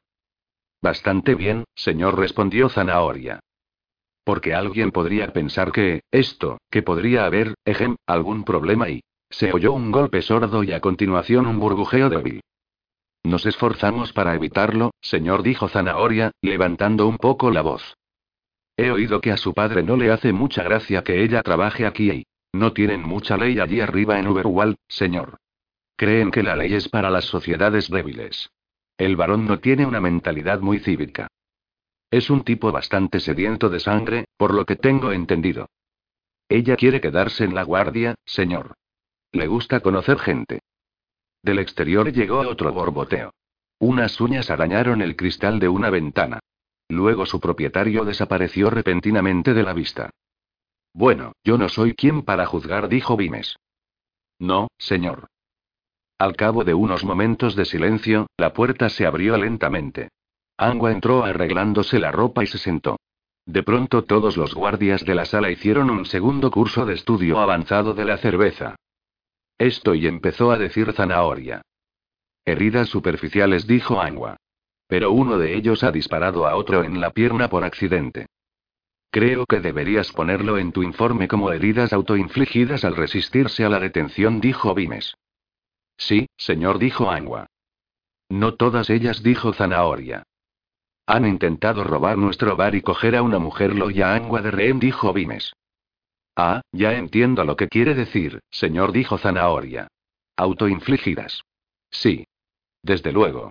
Bastante 0.82 1.34
bien, 1.34 1.64
señor, 1.74 2.18
respondió 2.18 2.68
Zanahoria. 2.68 3.40
Porque 4.24 4.54
alguien 4.54 4.90
podría 4.90 5.32
pensar 5.32 5.72
que, 5.72 6.02
esto, 6.10 6.58
que 6.70 6.82
podría 6.82 7.26
haber, 7.26 7.54
ejem, 7.64 7.96
algún 8.06 8.44
problema 8.44 8.88
y. 8.88 9.02
Se 9.30 9.52
oyó 9.52 9.72
un 9.72 9.90
golpe 9.90 10.22
sordo 10.22 10.62
y 10.62 10.72
a 10.72 10.80
continuación 10.80 11.46
un 11.46 11.58
burbujeo 11.58 12.08
débil. 12.08 12.40
Nos 13.24 13.44
esforzamos 13.44 14.12
para 14.12 14.34
evitarlo, 14.36 14.92
señor, 15.00 15.42
dijo 15.42 15.68
Zanahoria, 15.68 16.30
levantando 16.42 17.08
un 17.08 17.18
poco 17.18 17.50
la 17.50 17.62
voz. 17.62 17.96
He 18.76 18.90
oído 18.90 19.20
que 19.20 19.32
a 19.32 19.36
su 19.36 19.52
padre 19.52 19.82
no 19.82 19.96
le 19.96 20.12
hace 20.12 20.32
mucha 20.32 20.62
gracia 20.62 21.02
que 21.02 21.24
ella 21.24 21.42
trabaje 21.42 21.86
aquí 21.86 22.10
y. 22.10 22.26
No 22.56 22.72
tienen 22.72 23.02
mucha 23.02 23.36
ley 23.36 23.60
allí 23.60 23.82
arriba 23.82 24.18
en 24.18 24.28
Uberwald, 24.28 24.76
señor. 24.88 25.36
Creen 25.94 26.30
que 26.30 26.42
la 26.42 26.56
ley 26.56 26.72
es 26.72 26.88
para 26.88 27.10
las 27.10 27.26
sociedades 27.26 27.90
débiles. 27.90 28.48
El 28.96 29.14
varón 29.14 29.46
no 29.46 29.58
tiene 29.58 29.84
una 29.84 30.00
mentalidad 30.00 30.60
muy 30.60 30.78
cívica. 30.78 31.28
Es 32.10 32.30
un 32.30 32.44
tipo 32.44 32.72
bastante 32.72 33.20
sediento 33.20 33.68
de 33.68 33.78
sangre, 33.78 34.24
por 34.38 34.54
lo 34.54 34.64
que 34.64 34.76
tengo 34.76 35.12
entendido. 35.12 35.68
Ella 36.48 36.76
quiere 36.76 37.02
quedarse 37.02 37.44
en 37.44 37.54
la 37.54 37.62
guardia, 37.62 38.14
señor. 38.24 38.72
Le 39.32 39.48
gusta 39.48 39.80
conocer 39.80 40.18
gente. 40.18 40.60
Del 41.42 41.58
exterior 41.58 42.10
llegó 42.10 42.38
otro 42.38 42.72
borboteo. 42.72 43.34
Unas 43.78 44.18
uñas 44.18 44.48
arañaron 44.48 45.02
el 45.02 45.14
cristal 45.14 45.58
de 45.58 45.68
una 45.68 45.90
ventana. 45.90 46.40
Luego 46.88 47.26
su 47.26 47.38
propietario 47.38 48.06
desapareció 48.06 48.70
repentinamente 48.70 49.52
de 49.52 49.62
la 49.62 49.74
vista. 49.74 50.08
Bueno, 50.96 51.32
yo 51.44 51.58
no 51.58 51.68
soy 51.68 51.94
quien 51.94 52.22
para 52.22 52.46
juzgar, 52.46 52.88
dijo 52.88 53.18
Vimes. 53.18 53.58
No, 54.38 54.68
señor. 54.78 55.28
Al 56.18 56.36
cabo 56.36 56.64
de 56.64 56.72
unos 56.72 57.04
momentos 57.04 57.54
de 57.54 57.66
silencio, 57.66 58.28
la 58.38 58.54
puerta 58.54 58.88
se 58.88 59.04
abrió 59.04 59.36
lentamente. 59.36 60.08
Angua 60.56 60.92
entró 60.92 61.22
arreglándose 61.22 61.98
la 61.98 62.12
ropa 62.12 62.44
y 62.44 62.46
se 62.46 62.56
sentó. 62.56 62.96
De 63.44 63.62
pronto 63.62 64.04
todos 64.04 64.38
los 64.38 64.54
guardias 64.54 65.04
de 65.04 65.14
la 65.14 65.26
sala 65.26 65.50
hicieron 65.50 65.90
un 65.90 66.06
segundo 66.06 66.50
curso 66.50 66.86
de 66.86 66.94
estudio 66.94 67.40
avanzado 67.40 67.92
de 67.92 68.06
la 68.06 68.16
cerveza. 68.16 68.76
Esto 69.58 69.94
y 69.94 70.06
empezó 70.06 70.50
a 70.50 70.56
decir 70.56 70.94
zanahoria. 70.94 71.60
Heridas 72.46 72.88
superficiales, 72.88 73.66
dijo 73.66 74.00
Angua. 74.00 74.38
Pero 74.86 75.12
uno 75.12 75.36
de 75.36 75.56
ellos 75.56 75.84
ha 75.84 75.92
disparado 75.92 76.46
a 76.46 76.56
otro 76.56 76.84
en 76.84 77.02
la 77.02 77.10
pierna 77.10 77.50
por 77.50 77.64
accidente. 77.64 78.28
Creo 79.10 79.46
que 79.46 79.60
deberías 79.60 80.12
ponerlo 80.12 80.58
en 80.58 80.72
tu 80.72 80.82
informe 80.82 81.28
como 81.28 81.52
heridas 81.52 81.92
autoinfligidas 81.92 82.84
al 82.84 82.96
resistirse 82.96 83.64
a 83.64 83.68
la 83.68 83.80
detención, 83.80 84.40
dijo 84.40 84.74
Vimes. 84.74 85.16
Sí, 85.96 86.28
señor, 86.36 86.78
dijo 86.78 87.10
Angua. 87.10 87.46
No 88.28 88.54
todas 88.54 88.90
ellas, 88.90 89.22
dijo 89.22 89.52
Zanahoria. 89.52 90.24
Han 91.06 91.26
intentado 91.26 91.84
robar 91.84 92.18
nuestro 92.18 92.56
bar 92.56 92.74
y 92.74 92.82
coger 92.82 93.16
a 93.16 93.22
una 93.22 93.38
mujer 93.38 93.74
lo 93.74 93.90
ya 93.90 94.14
Angua 94.14 94.42
de 94.42 94.50
rehén, 94.50 94.80
dijo 94.80 95.12
Vimes. 95.12 95.52
Ah, 96.34 96.60
ya 96.72 96.94
entiendo 96.94 97.44
lo 97.44 97.56
que 97.56 97.68
quiere 97.68 97.94
decir, 97.94 98.40
señor, 98.50 98.92
dijo 98.92 99.16
Zanahoria. 99.16 99.88
Autoinfligidas. 100.36 101.42
Sí. 101.90 102.26
Desde 102.82 103.12
luego. 103.12 103.50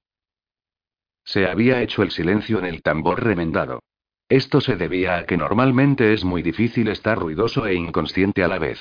Se 1.23 1.47
había 1.47 1.81
hecho 1.81 2.03
el 2.03 2.11
silencio 2.11 2.59
en 2.59 2.65
el 2.65 2.83
tambor 2.83 3.23
remendado. 3.23 3.81
Esto 4.29 4.59
se 4.59 4.75
debía 4.75 5.17
a 5.17 5.25
que 5.25 5.37
normalmente 5.37 6.13
es 6.13 6.23
muy 6.23 6.41
difícil 6.41 6.87
estar 6.87 7.19
ruidoso 7.19 7.67
e 7.67 7.75
inconsciente 7.75 8.43
a 8.43 8.47
la 8.47 8.57
vez. 8.57 8.79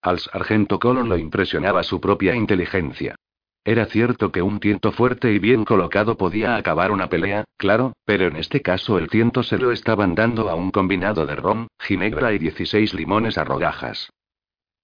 Al 0.00 0.18
sargento 0.20 0.78
Colon 0.78 1.08
lo 1.08 1.18
impresionaba 1.18 1.82
su 1.82 2.00
propia 2.00 2.34
inteligencia. 2.34 3.16
Era 3.64 3.84
cierto 3.84 4.32
que 4.32 4.40
un 4.40 4.60
tiento 4.60 4.92
fuerte 4.92 5.30
y 5.32 5.38
bien 5.38 5.66
colocado 5.66 6.16
podía 6.16 6.56
acabar 6.56 6.90
una 6.90 7.10
pelea, 7.10 7.44
claro, 7.58 7.92
pero 8.06 8.26
en 8.26 8.36
este 8.36 8.62
caso 8.62 8.96
el 8.96 9.10
tiento 9.10 9.42
se 9.42 9.58
lo 9.58 9.72
estaban 9.72 10.14
dando 10.14 10.48
a 10.48 10.54
un 10.54 10.70
combinado 10.70 11.26
de 11.26 11.36
ron, 11.36 11.68
ginebra 11.78 12.32
y 12.32 12.38
16 12.38 12.94
limones 12.94 13.36
a 13.36 13.44
rodajas. 13.44 14.08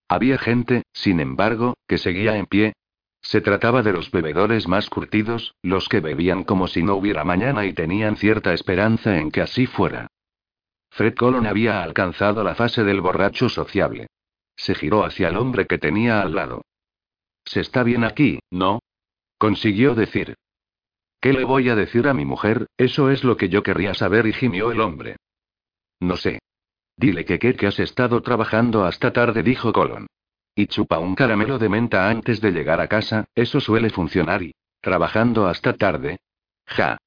Había 0.09 0.37
gente, 0.37 0.83
sin 0.93 1.21
embargo, 1.21 1.79
que 1.89 1.97
seguía 1.97 2.37
en 2.37 2.45
pie, 2.45 2.75
se 3.25 3.41
trataba 3.41 3.83
de 3.83 3.93
los 3.93 4.11
bebedores 4.11 4.69
más 4.69 4.91
curtidos, 4.91 5.55
los 5.63 5.89
que 5.89 6.01
bebían 6.01 6.45
como 6.45 6.69
si 6.69 6.83
no 6.83 6.95
hubiera 6.95 7.25
mañana 7.25 7.65
y 7.65 7.73
tenían 7.73 8.17
cierta 8.17 8.53
esperanza 8.53 9.17
en 9.19 9.31
que 9.31 9.41
así 9.41 9.67
fuera. 9.67 10.09
Fred 10.91 11.15
Colon 11.15 11.47
había 11.47 11.83
alcanzado 11.83 12.45
la 12.45 12.55
fase 12.55 12.85
del 12.85 13.01
borracho 13.01 13.49
sociable. 13.49 14.09
Se 14.57 14.75
giró 14.75 15.05
hacia 15.05 15.29
el 15.29 15.39
hombre 15.39 15.67
que 15.67 15.79
tenía 15.79 16.21
al 16.21 16.35
lado. 16.35 16.63
Se 17.47 17.61
está 17.61 17.83
bien 17.83 18.05
aquí, 18.05 18.41
¿no? 18.51 18.81
Consiguió 19.39 19.95
decir. 19.95 20.35
¿Qué 21.19 21.33
le 21.33 21.45
voy 21.45 21.71
a 21.71 21.75
decir 21.75 22.07
a 22.07 22.15
mi 22.15 22.27
mujer? 22.27 22.67
Eso 22.77 23.11
es 23.11 23.25
lo 23.25 23.39
que 23.39 23.49
yo 23.49 23.63
querría 23.63 23.95
saber 23.95 24.27
y 24.27 24.35
gimió 24.35 24.71
el 24.71 24.81
hombre. 24.81 25.17
No 25.99 26.17
sé. 26.19 26.41
Dile 26.97 27.25
que 27.25 27.39
qué 27.39 27.55
que 27.55 27.67
has 27.67 27.81
estado 27.81 28.21
trabajando 28.21 28.85
hasta 28.85 29.15
tarde, 29.15 29.43
dijo 29.43 29.73
Colon. 29.73 30.07
Y 30.55 30.67
chupa 30.69 30.99
un 30.99 31.15
caramelo 31.15 31.59
de 31.59 31.69
menta 31.69 32.09
antes 32.09 32.41
de 32.41 32.53
llegar 32.53 32.81
a 32.81 32.89
casa, 32.89 33.25
eso 33.35 33.61
suele 33.61 33.91
funcionar 33.91 34.43
y... 34.43 34.55
Trabajando 34.81 35.47
hasta 35.47 35.73
tarde. 35.73 36.19
Ja. 36.67 36.99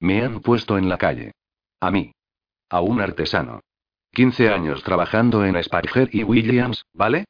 Me 0.00 0.22
han 0.22 0.40
puesto 0.40 0.78
en 0.78 0.88
la 0.88 0.96
calle. 0.96 1.32
A 1.80 1.90
mí. 1.90 2.12
A 2.70 2.80
un 2.80 3.00
artesano. 3.00 3.60
15 4.12 4.48
años 4.48 4.82
trabajando 4.82 5.44
en 5.44 5.62
Sparger 5.62 6.08
y 6.12 6.24
Williams, 6.24 6.86
¿vale? 6.92 7.26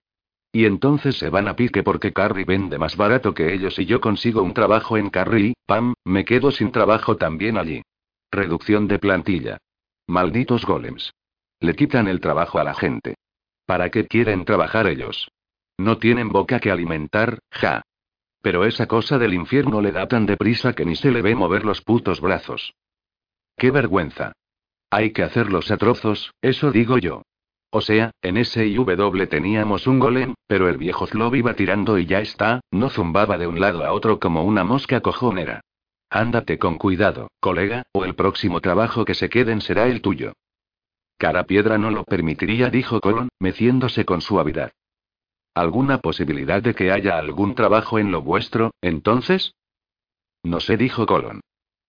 Y 0.53 0.65
entonces 0.65 1.19
se 1.19 1.29
van 1.29 1.49
a 1.49 1.57
pique 1.57 1.83
porque 1.83 2.13
Carrie 2.13 2.45
vende 2.45 2.79
más 2.79 2.97
barato 2.97 3.35
que 3.35 3.53
ellos 3.53 3.79
y 3.79 3.85
yo 3.85 4.01
consigo 4.01 4.43
un 4.43 4.55
trabajo 4.55 4.97
en 4.97 5.11
Carrie, 5.11 5.55
pam, 5.67 5.95
me 6.05 6.25
quedo 6.25 6.51
sin 6.51 6.73
trabajo 6.73 7.17
también 7.17 7.59
allí. 7.59 7.83
Reducción 8.31 8.89
de 8.89 8.99
plantilla. 8.99 9.59
Malditos 10.07 10.65
golems. 10.65 11.13
Le 11.61 11.75
quitan 11.75 12.09
el 12.09 12.21
trabajo 12.21 12.59
a 12.59 12.65
la 12.65 12.75
gente. 12.75 13.17
¿Para 13.67 13.91
qué 13.91 14.07
quieren 14.07 14.45
trabajar 14.45 14.87
ellos? 14.87 15.29
No 15.79 15.99
tienen 15.99 16.29
boca 16.29 16.59
que 16.59 16.71
alimentar, 16.71 17.39
ja. 17.51 17.83
Pero 18.43 18.65
esa 18.65 18.87
cosa 18.87 19.19
del 19.19 19.35
infierno 19.35 19.81
le 19.81 19.93
da 19.93 20.07
tan 20.09 20.27
deprisa 20.27 20.73
que 20.73 20.85
ni 20.85 20.97
se 20.97 21.11
le 21.11 21.23
ve 21.23 21.35
mover 21.35 21.65
los 21.65 21.83
putos 21.83 22.21
brazos. 22.21 22.75
¡Qué 23.57 23.71
vergüenza! 23.71 24.33
Hay 24.91 25.13
que 25.13 25.23
hacerlos 25.23 25.71
a 25.71 25.77
trozos, 25.77 26.33
eso 26.43 26.73
digo 26.73 26.99
yo. 26.99 27.23
O 27.71 27.81
sea, 27.81 28.13
en 28.23 28.43
SIW 28.43 29.27
teníamos 29.29 29.87
un 29.87 29.99
golem, 29.99 30.35
pero 30.47 30.69
el 30.69 30.79
viejo 30.79 31.07
Zlob 31.07 31.35
iba 31.35 31.55
tirando 31.55 31.99
y 31.99 32.07
ya 32.07 32.21
está, 32.21 32.61
no 32.71 32.89
zumbaba 32.89 33.37
de 33.37 33.47
un 33.47 33.61
lado 33.61 33.85
a 33.85 33.93
otro 33.93 34.19
como 34.19 34.45
una 34.45 34.65
mosca 34.65 35.01
cojonera. 35.01 35.61
Ándate 36.09 36.59
con 36.59 36.79
cuidado, 36.79 37.29
colega, 37.41 37.83
o 37.93 38.07
el 38.07 38.15
próximo 38.15 38.61
trabajo 38.61 39.05
que 39.05 39.15
se 39.15 39.29
queden 39.29 39.61
será 39.61 39.87
el 39.87 40.01
tuyo. 40.01 40.33
Cara 41.19 41.45
Piedra 41.45 41.77
no 41.77 41.91
lo 41.91 42.05
permitiría, 42.05 42.71
dijo 42.71 43.01
Colon, 43.01 43.29
meciéndose 43.39 44.07
con 44.07 44.23
suavidad. 44.23 44.73
¿Alguna 45.59 45.99
posibilidad 45.99 46.63
de 46.63 46.73
que 46.73 46.93
haya 46.93 47.19
algún 47.19 47.57
trabajo 47.57 47.99
en 47.99 48.13
lo 48.13 48.23
vuestro, 48.23 48.71
entonces? 48.81 49.57
No 50.45 50.61
sé, 50.61 50.77
dijo 50.77 51.05
Colon. 51.05 51.41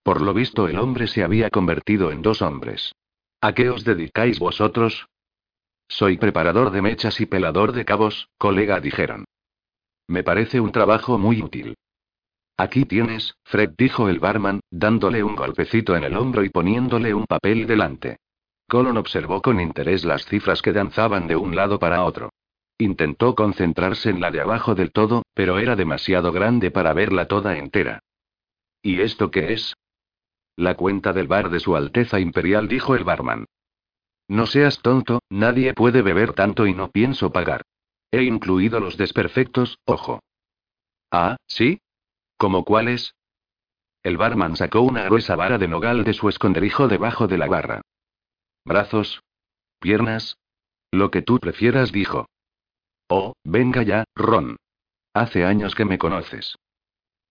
Por 0.02 0.22
lo 0.22 0.34
visto 0.34 0.68
el 0.68 0.80
hombre 0.80 1.06
se 1.06 1.24
había 1.24 1.52
convertido 1.52 2.12
en 2.12 2.24
dos 2.24 2.42
hombres. 2.42 2.96
¿A 3.42 3.54
qué 3.54 3.70
os 3.70 3.84
dedicáis 3.84 4.40
vosotros? 4.40 5.06
Soy 5.88 6.18
preparador 6.18 6.72
de 6.72 6.82
mechas 6.82 7.22
y 7.22 7.28
pelador 7.28 7.74
de 7.74 7.86
cabos, 7.86 8.30
colega, 8.40 8.80
dijeron. 8.80 9.26
Me 10.08 10.24
parece 10.24 10.60
un 10.60 10.72
trabajo 10.72 11.20
muy 11.20 11.44
útil. 11.44 11.76
Aquí 12.58 12.86
tienes, 12.86 13.36
Fred, 13.44 13.76
dijo 13.78 14.10
el 14.10 14.18
barman, 14.20 14.62
dándole 14.72 15.24
un 15.24 15.36
golpecito 15.36 15.96
en 15.96 16.06
el 16.06 16.18
hombro 16.18 16.44
y 16.44 16.50
poniéndole 16.50 17.14
un 17.14 17.28
papel 17.28 17.68
delante. 17.68 18.18
Colon 18.68 18.98
observó 18.98 19.44
con 19.44 19.60
interés 19.62 20.06
las 20.06 20.26
cifras 20.26 20.64
que 20.64 20.74
danzaban 20.74 21.28
de 21.28 21.36
un 21.36 21.56
lado 21.56 21.78
para 21.78 22.04
otro. 22.04 22.32
Intentó 22.82 23.36
concentrarse 23.36 24.10
en 24.10 24.22
la 24.22 24.32
de 24.32 24.40
abajo 24.40 24.74
del 24.74 24.94
todo, 24.94 25.24
pero 25.34 25.60
era 25.60 25.76
demasiado 25.76 26.32
grande 26.32 26.72
para 26.72 26.94
verla 26.94 27.28
toda 27.28 27.58
entera. 27.58 28.00
¿Y 28.82 29.02
esto 29.02 29.32
qué 29.32 29.52
es? 29.52 29.76
La 30.56 30.76
cuenta 30.76 31.12
del 31.12 31.28
bar 31.28 31.50
de 31.50 31.60
Su 31.60 31.76
Alteza 31.76 32.22
Imperial, 32.22 32.70
dijo 32.70 32.96
el 32.96 33.04
barman. 33.04 33.46
No 34.30 34.46
seas 34.46 34.82
tonto, 34.82 35.20
nadie 35.30 35.74
puede 35.74 36.02
beber 36.02 36.32
tanto 36.32 36.68
y 36.68 36.74
no 36.74 36.90
pienso 36.90 37.34
pagar. 37.34 37.64
He 38.12 38.24
incluido 38.24 38.80
los 38.80 38.96
desperfectos, 38.96 39.78
ojo. 39.86 40.22
Ah, 41.12 41.36
¿sí? 41.48 41.82
¿Cómo 42.38 42.64
cuáles? 42.64 43.14
El 44.04 44.16
barman 44.16 44.56
sacó 44.56 44.80
una 44.82 45.04
gruesa 45.04 45.36
vara 45.36 45.58
de 45.58 45.68
nogal 45.68 46.06
de 46.06 46.14
su 46.14 46.30
esconderijo 46.30 46.88
debajo 46.88 47.28
de 47.28 47.38
la 47.38 47.48
barra. 47.48 47.82
Brazos. 48.64 49.22
Piernas. 49.80 50.38
Lo 50.92 51.12
que 51.12 51.22
tú 51.22 51.40
prefieras, 51.40 51.92
dijo. 51.92 52.28
Oh, 53.10 53.34
venga 53.44 53.82
ya, 53.84 54.04
Ron. 54.16 54.56
Hace 55.14 55.44
años 55.44 55.74
que 55.74 55.84
me 55.84 55.98
conoces. 55.98 56.56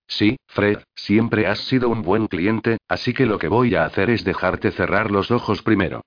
Sí, 0.09 0.37
Fred, 0.47 0.83
siempre 0.95 1.47
has 1.47 1.61
sido 1.61 1.89
un 1.89 2.03
buen 2.03 2.27
cliente, 2.27 2.79
así 2.89 3.15
que 3.15 3.27
lo 3.27 3.39
que 3.39 3.49
voy 3.49 3.75
a 3.77 3.85
hacer 3.85 4.11
es 4.11 4.25
dejarte 4.25 4.73
cerrar 4.73 5.11
los 5.11 5.31
ojos 5.31 5.63
primero. 5.63 6.03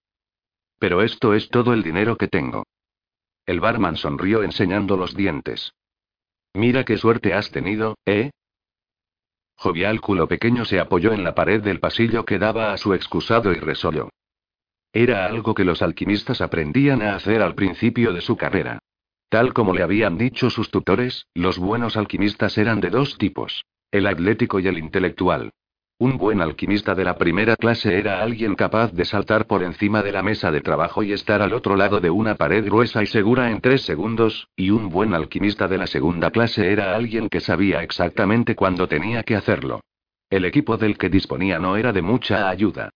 Pero 0.77 1.01
esto 1.01 1.33
es 1.33 1.49
todo 1.49 1.73
el 1.73 1.83
dinero 1.83 2.17
que 2.17 2.27
tengo. 2.27 2.65
El 3.45 3.59
barman 3.59 3.95
sonrió 3.95 4.43
enseñando 4.43 4.97
los 4.97 5.15
dientes. 5.15 5.71
Mira 6.53 6.83
qué 6.83 6.97
suerte 6.97 7.33
has 7.33 7.51
tenido, 7.51 7.95
¿eh? 8.05 8.31
Jovial 9.55 10.01
culo 10.01 10.27
pequeño 10.27 10.65
se 10.65 10.79
apoyó 10.79 11.13
en 11.13 11.23
la 11.23 11.35
pared 11.35 11.61
del 11.61 11.79
pasillo 11.79 12.25
que 12.25 12.39
daba 12.39 12.73
a 12.73 12.77
su 12.77 12.93
excusado 12.93 13.51
y 13.53 13.59
resolvió. 13.59 14.09
Era 14.91 15.25
algo 15.25 15.53
que 15.53 15.63
los 15.63 15.81
alquimistas 15.81 16.41
aprendían 16.41 17.01
a 17.01 17.15
hacer 17.15 17.41
al 17.41 17.55
principio 17.55 18.11
de 18.11 18.21
su 18.21 18.35
carrera. 18.35 18.79
Tal 19.31 19.53
como 19.53 19.73
le 19.73 19.81
habían 19.81 20.17
dicho 20.17 20.49
sus 20.49 20.71
tutores, 20.71 21.25
los 21.33 21.57
buenos 21.57 21.95
alquimistas 21.95 22.57
eran 22.57 22.81
de 22.81 22.89
dos 22.89 23.17
tipos, 23.17 23.63
el 23.89 24.05
atlético 24.07 24.59
y 24.59 24.67
el 24.67 24.77
intelectual. 24.77 25.51
Un 25.99 26.17
buen 26.17 26.41
alquimista 26.41 26.95
de 26.95 27.05
la 27.05 27.17
primera 27.17 27.55
clase 27.55 27.97
era 27.97 28.21
alguien 28.21 28.55
capaz 28.55 28.91
de 28.91 29.05
saltar 29.05 29.47
por 29.47 29.63
encima 29.63 30.03
de 30.03 30.11
la 30.11 30.21
mesa 30.21 30.51
de 30.51 30.59
trabajo 30.59 31.01
y 31.01 31.13
estar 31.13 31.41
al 31.41 31.53
otro 31.53 31.77
lado 31.77 32.01
de 32.01 32.09
una 32.09 32.35
pared 32.35 32.65
gruesa 32.65 33.03
y 33.03 33.05
segura 33.05 33.49
en 33.51 33.61
tres 33.61 33.83
segundos, 33.83 34.49
y 34.57 34.69
un 34.69 34.89
buen 34.89 35.13
alquimista 35.13 35.69
de 35.69 35.77
la 35.77 35.87
segunda 35.87 36.31
clase 36.31 36.69
era 36.69 36.93
alguien 36.93 37.29
que 37.29 37.39
sabía 37.39 37.83
exactamente 37.83 38.53
cuándo 38.53 38.89
tenía 38.89 39.23
que 39.23 39.37
hacerlo. 39.37 39.79
El 40.29 40.43
equipo 40.43 40.75
del 40.75 40.97
que 40.97 41.07
disponía 41.07 41.57
no 41.57 41.77
era 41.77 41.93
de 41.93 42.01
mucha 42.01 42.49
ayuda. 42.49 42.89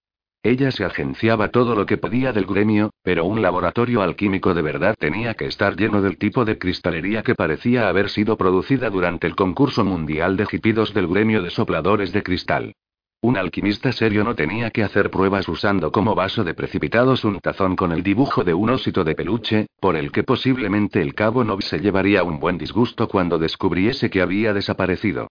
Ella 0.46 0.70
se 0.70 0.86
agenciaba 0.86 1.50
todo 1.50 1.74
lo 1.74 1.88
que 1.88 1.98
podía 1.98 2.32
del 2.32 2.46
gremio, 2.46 2.92
pero 3.02 3.26
un 3.26 3.42
laboratorio 3.42 4.04
alquímico 4.04 4.54
de 4.54 4.62
verdad 4.62 4.94
tenía 4.96 5.34
que 5.34 5.48
estar 5.48 5.76
lleno 5.76 6.04
del 6.04 6.20
tipo 6.20 6.46
de 6.46 6.60
cristalería 6.60 7.24
que 7.24 7.34
parecía 7.34 7.90
haber 7.90 8.10
sido 8.12 8.38
producida 8.38 8.92
durante 8.92 9.26
el 9.26 9.36
concurso 9.36 9.84
mundial 9.84 10.38
de 10.38 10.46
jipidos 10.46 10.94
del 10.94 11.08
gremio 11.08 11.42
de 11.42 11.50
sopladores 11.50 12.14
de 12.14 12.22
cristal. 12.22 12.74
Un 13.22 13.38
alquimista 13.38 13.92
serio 13.92 14.24
no 14.24 14.36
tenía 14.36 14.70
que 14.70 14.84
hacer 14.84 15.10
pruebas 15.10 15.50
usando 15.50 15.92
como 15.92 16.14
vaso 16.14 16.44
de 16.44 16.54
precipitados 16.54 17.26
un 17.26 17.40
tazón 17.40 17.76
con 17.76 17.92
el 17.92 18.04
dibujo 18.04 18.44
de 18.44 18.54
un 18.54 18.70
osito 18.70 19.04
de 19.04 19.16
peluche, 19.16 19.66
por 19.80 19.96
el 19.96 20.12
que 20.12 20.22
posiblemente 20.22 21.02
el 21.02 21.16
cabo 21.16 21.44
no 21.44 21.60
se 21.60 21.80
llevaría 21.80 22.22
un 22.22 22.40
buen 22.40 22.60
disgusto 22.60 23.08
cuando 23.08 23.40
descubriese 23.40 24.12
que 24.12 24.22
había 24.22 24.54
desaparecido. 24.54 25.28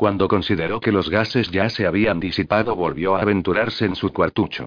Cuando 0.00 0.28
consideró 0.28 0.80
que 0.80 0.92
los 0.92 1.10
gases 1.10 1.50
ya 1.50 1.68
se 1.68 1.86
habían 1.86 2.20
disipado, 2.20 2.74
volvió 2.74 3.16
a 3.16 3.20
aventurarse 3.20 3.84
en 3.84 3.94
su 3.94 4.14
cuartucho. 4.14 4.66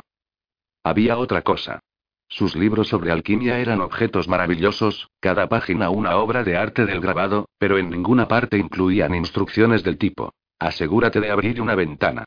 Había 0.83 1.17
otra 1.17 1.41
cosa. 1.41 1.79
Sus 2.27 2.55
libros 2.55 2.89
sobre 2.89 3.11
alquimia 3.11 3.57
eran 3.57 3.81
objetos 3.81 4.27
maravillosos, 4.27 5.09
cada 5.19 5.49
página 5.49 5.89
una 5.89 6.17
obra 6.17 6.43
de 6.43 6.55
arte 6.55 6.85
del 6.85 7.01
grabado, 7.01 7.49
pero 7.57 7.79
en 7.79 7.89
ninguna 7.89 8.27
parte 8.27 8.59
incluían 8.59 9.15
instrucciones 9.15 9.83
del 9.83 9.97
tipo. 9.97 10.35
Asegúrate 10.59 11.19
de 11.19 11.31
abrir 11.31 11.59
una 11.61 11.73
ventana. 11.73 12.25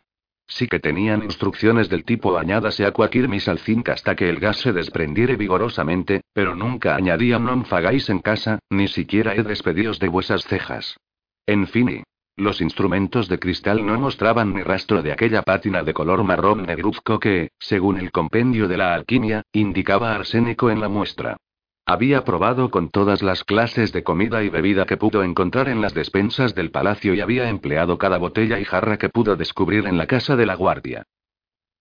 Sí 0.49 0.67
que 0.67 0.81
tenían 0.81 1.23
instrucciones 1.23 1.89
del 1.89 2.05
tipo 2.05 2.37
añádase 2.37 2.87
aquaquirmis 2.87 3.47
al 3.47 3.61
zinc 3.61 3.89
hasta 3.91 4.17
que 4.17 4.29
el 4.29 4.41
gas 4.41 4.57
se 4.57 4.73
desprendiere 4.73 5.37
vigorosamente, 5.37 6.23
pero 6.33 6.57
nunca 6.57 6.97
añadían 6.97 7.47
non 7.47 7.63
fagáis 7.71 8.11
en 8.11 8.19
casa, 8.19 8.59
ni 8.69 8.89
siquiera 8.89 9.37
he 9.37 9.45
despedidos 9.45 10.01
de 10.01 10.09
vuesas 10.09 10.43
cejas. 10.43 10.99
En 11.47 11.69
fin, 11.69 12.03
los 12.37 12.61
instrumentos 12.61 13.29
de 13.29 13.39
cristal 13.39 13.85
no 13.85 13.99
mostraban 13.99 14.55
ni 14.55 14.63
rastro 14.63 15.03
de 15.03 15.13
aquella 15.13 15.43
pátina 15.43 15.83
de 15.83 15.95
color 15.95 16.23
marrón 16.23 16.65
negruzco 16.65 17.19
que, 17.19 17.51
según 17.59 17.99
el 17.99 18.13
compendio 18.13 18.69
de 18.69 18.77
la 18.77 18.95
alquimia, 18.95 19.43
indicaba 19.53 20.15
arsénico 20.15 20.71
en 20.71 20.81
la 20.81 20.89
muestra. 20.89 21.39
Había 21.87 22.25
probado 22.25 22.71
con 22.71 22.91
todas 22.91 23.23
las 23.23 23.45
clases 23.45 23.93
de 23.93 24.03
comida 24.03 24.43
y 24.43 24.49
bebida 24.49 24.87
que 24.87 24.97
pudo 24.97 25.23
encontrar 25.23 25.69
en 25.69 25.81
las 25.81 25.95
despensas 25.95 26.55
del 26.55 26.71
palacio 26.71 27.15
y 27.15 27.21
había 27.21 27.49
empleado 27.49 27.97
cada 27.97 28.19
botella 28.19 28.59
y 28.59 28.65
jarra 28.65 28.99
que 28.99 29.09
pudo 29.09 29.37
descubrir 29.37 29.87
en 29.87 29.97
la 29.97 30.07
casa 30.07 30.37
de 30.37 30.47
la 30.47 30.57
guardia. 30.57 31.05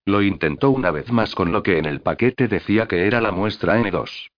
Lo 0.05 0.21
intentó 0.21 0.69
una 0.69 0.91
vez 0.91 1.11
más 1.11 1.33
con 1.33 1.51
lo 1.51 1.63
que 1.63 1.79
en 1.79 1.85
el 1.85 2.01
paquete 2.01 2.47
decía 2.47 2.87
que 2.87 3.07
era 3.07 3.19
la 3.19 3.31
muestra 3.31 3.77
N2. 3.79 4.29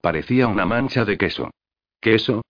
Parecía 0.00 0.46
una 0.46 0.64
mancha 0.64 1.04
de 1.04 1.18
queso. 1.18 1.50
¿Queso? 2.00 2.42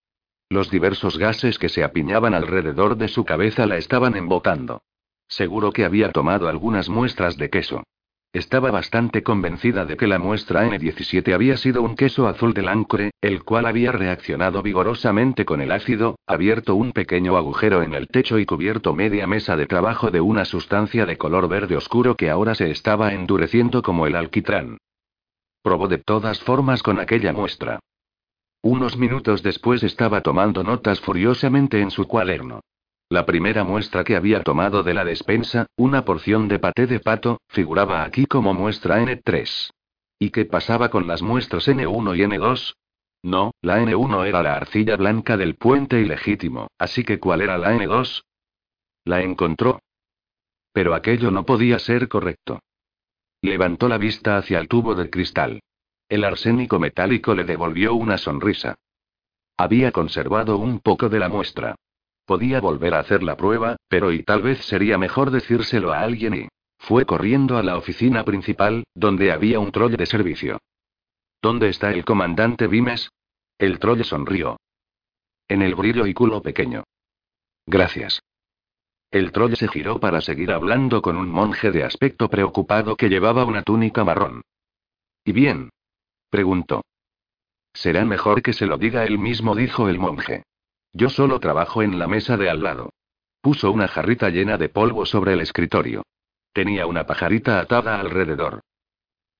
Los 0.49 0.71
diversos 0.71 1.19
gases 1.19 1.59
que 1.59 1.69
se 1.69 1.83
apiñaban 1.83 2.33
alrededor 2.33 2.97
de 2.97 3.09
su 3.09 3.25
cabeza 3.25 3.67
la 3.67 3.79
estaban 3.79 4.17
embotando. 4.17 4.83
Seguro 5.29 5.73
que 5.73 5.85
había 5.85 6.13
tomado 6.13 6.49
algunas 6.49 6.89
muestras 6.89 7.37
de 7.37 7.51
queso. 7.51 7.83
Estaba 8.33 8.71
bastante 8.71 9.23
convencida 9.23 9.87
de 9.87 9.97
que 9.97 10.07
la 10.07 10.19
muestra 10.19 10.67
N17 10.67 11.33
había 11.33 11.57
sido 11.57 11.83
un 11.83 11.97
queso 11.97 12.29
azul 12.29 12.53
del 12.53 12.69
ancre, 12.69 13.11
el 13.23 13.43
cual 13.43 13.67
había 13.67 13.93
reaccionado 13.93 14.63
vigorosamente 14.63 15.45
con 15.45 15.63
el 15.63 15.73
ácido, 15.73 16.17
abierto 16.27 16.75
un 16.75 16.93
pequeño 16.93 17.37
agujero 17.37 17.83
en 17.83 17.95
el 17.95 18.09
techo 18.09 18.39
y 18.39 18.47
cubierto 18.47 18.95
media 18.95 19.27
mesa 19.27 19.57
de 19.57 19.67
trabajo 19.67 20.11
de 20.11 20.21
una 20.21 20.45
sustancia 20.45 21.07
de 21.07 21.17
color 21.17 21.49
verde 21.49 21.77
oscuro 21.77 22.15
que 22.15 22.31
ahora 22.31 22.55
se 22.55 22.71
estaba 22.71 23.15
endureciendo 23.15 23.83
como 23.83 24.07
el 24.07 24.15
alquitrán. 24.15 24.79
Probó 25.63 25.89
de 25.89 25.99
todas 25.99 26.39
formas 26.41 26.83
con 26.83 27.01
aquella 27.01 27.33
muestra. 27.33 27.81
Unos 28.69 28.97
minutos 28.97 29.45
después 29.45 29.85
estaba 29.85 30.23
tomando 30.23 30.65
notas 30.65 31.01
furiosamente 31.01 31.81
en 31.81 31.93
su 31.93 32.09
cuaderno. 32.09 32.63
La 33.09 33.25
primera 33.25 33.63
muestra 33.63 34.03
que 34.03 34.17
había 34.17 34.43
tomado 34.43 34.83
de 34.83 34.93
la 34.93 35.05
despensa, 35.05 35.67
una 35.77 36.05
porción 36.05 36.49
de 36.49 36.59
paté 36.59 36.89
de 36.89 36.99
pato, 36.99 37.39
figuraba 37.47 38.03
aquí 38.03 38.27
como 38.27 38.55
muestra 38.55 39.01
N3. 39.01 39.71
¿Y 40.19 40.31
qué 40.31 40.47
pasaba 40.47 40.89
con 40.89 41.07
las 41.07 41.23
muestras 41.23 41.69
N1 41.69 42.17
y 42.17 42.23
N2? 42.23 42.75
No, 43.23 43.53
la 43.63 43.79
N1 43.79 44.27
era 44.27 44.43
la 44.43 44.57
arcilla 44.57 44.97
blanca 44.97 45.37
del 45.37 45.55
puente 45.55 46.01
ilegítimo, 46.01 46.67
así 46.77 47.05
que 47.05 47.21
¿cuál 47.21 47.43
era 47.43 47.59
la 47.59 47.73
N2? 47.73 48.25
La 49.05 49.23
encontró. 49.23 49.79
Pero 50.73 50.97
aquello 50.97 51.31
no 51.31 51.47
podía 51.47 51.79
ser 51.79 52.09
correcto. 52.09 52.59
Levantó 53.43 53.89
la 53.89 53.99
vista 53.99 54.37
hacia 54.37 54.59
el 54.59 54.67
tubo 54.67 54.97
de 54.97 55.09
cristal. 55.09 55.61
El 56.09 56.25
arsénico 56.25 56.79
metálico 56.79 57.35
le 57.35 57.45
devolvió 57.45 57.95
una 57.95 58.19
sonrisa. 58.19 58.77
Había 59.57 59.91
conservado 59.91 60.59
un 60.59 60.81
poco 60.81 61.09
de 61.09 61.19
la 61.19 61.29
muestra. 61.29 61.75
Podía 62.25 62.61
volver 62.61 62.95
a 62.95 63.01
hacer 63.01 63.23
la 63.23 63.37
prueba, 63.37 63.77
pero 63.89 64.13
y 64.13 64.23
tal 64.23 64.43
vez 64.43 64.65
sería 64.65 64.99
mejor 64.99 65.31
decírselo 65.31 65.93
a 65.93 66.01
alguien 66.01 66.35
y... 66.35 66.49
Fue 66.79 67.07
corriendo 67.07 67.57
a 67.57 67.63
la 67.63 67.77
oficina 67.77 68.23
principal, 68.25 68.85
donde 68.95 69.33
había 69.33 69.59
un 69.59 69.73
troll 69.73 69.97
de 69.97 70.07
servicio. 70.07 70.59
¿Dónde 71.41 71.69
está 71.69 71.91
el 71.91 72.05
comandante 72.05 72.67
Vimes? 72.67 73.11
El 73.59 73.79
troll 73.79 74.05
sonrió. 74.05 74.59
En 75.49 75.63
el 75.63 75.75
brillo 75.75 76.07
y 76.07 76.15
culo 76.15 76.43
pequeño. 76.43 76.85
Gracias. 77.67 78.21
El 79.11 79.33
troll 79.33 79.55
se 79.55 79.69
giró 79.69 79.99
para 79.99 80.21
seguir 80.21 80.53
hablando 80.53 81.01
con 81.01 81.17
un 81.17 81.29
monje 81.29 81.71
de 81.71 81.85
aspecto 81.85 82.29
preocupado 82.29 82.97
que 82.97 83.09
llevaba 83.09 83.45
una 83.45 83.63
túnica 83.63 84.05
marrón. 84.05 84.43
¿Y 85.25 85.33
bien? 85.33 85.71
Preguntó. 86.37 86.83
Será 87.73 88.05
mejor 88.05 88.43
que 88.43 88.53
se 88.53 88.67
lo 88.67 88.77
diga 88.77 89.07
él 89.07 89.19
mismo, 89.19 89.55
dijo 89.55 89.89
el 89.89 89.99
monje. 89.99 90.43
Yo 90.93 91.09
solo 91.09 91.41
trabajo 91.41 91.83
en 91.83 91.99
la 91.99 92.09
mesa 92.09 92.37
de 92.37 92.51
al 92.51 92.63
lado. 92.63 92.91
Puso 93.41 93.73
una 93.73 93.89
jarrita 93.89 94.29
llena 94.29 94.59
de 94.59 94.69
polvo 94.69 95.07
sobre 95.07 95.33
el 95.33 95.41
escritorio. 95.41 96.03
Tenía 96.53 96.87
una 96.87 97.07
pajarita 97.07 97.59
atada 97.59 97.99
alrededor. 97.99 98.61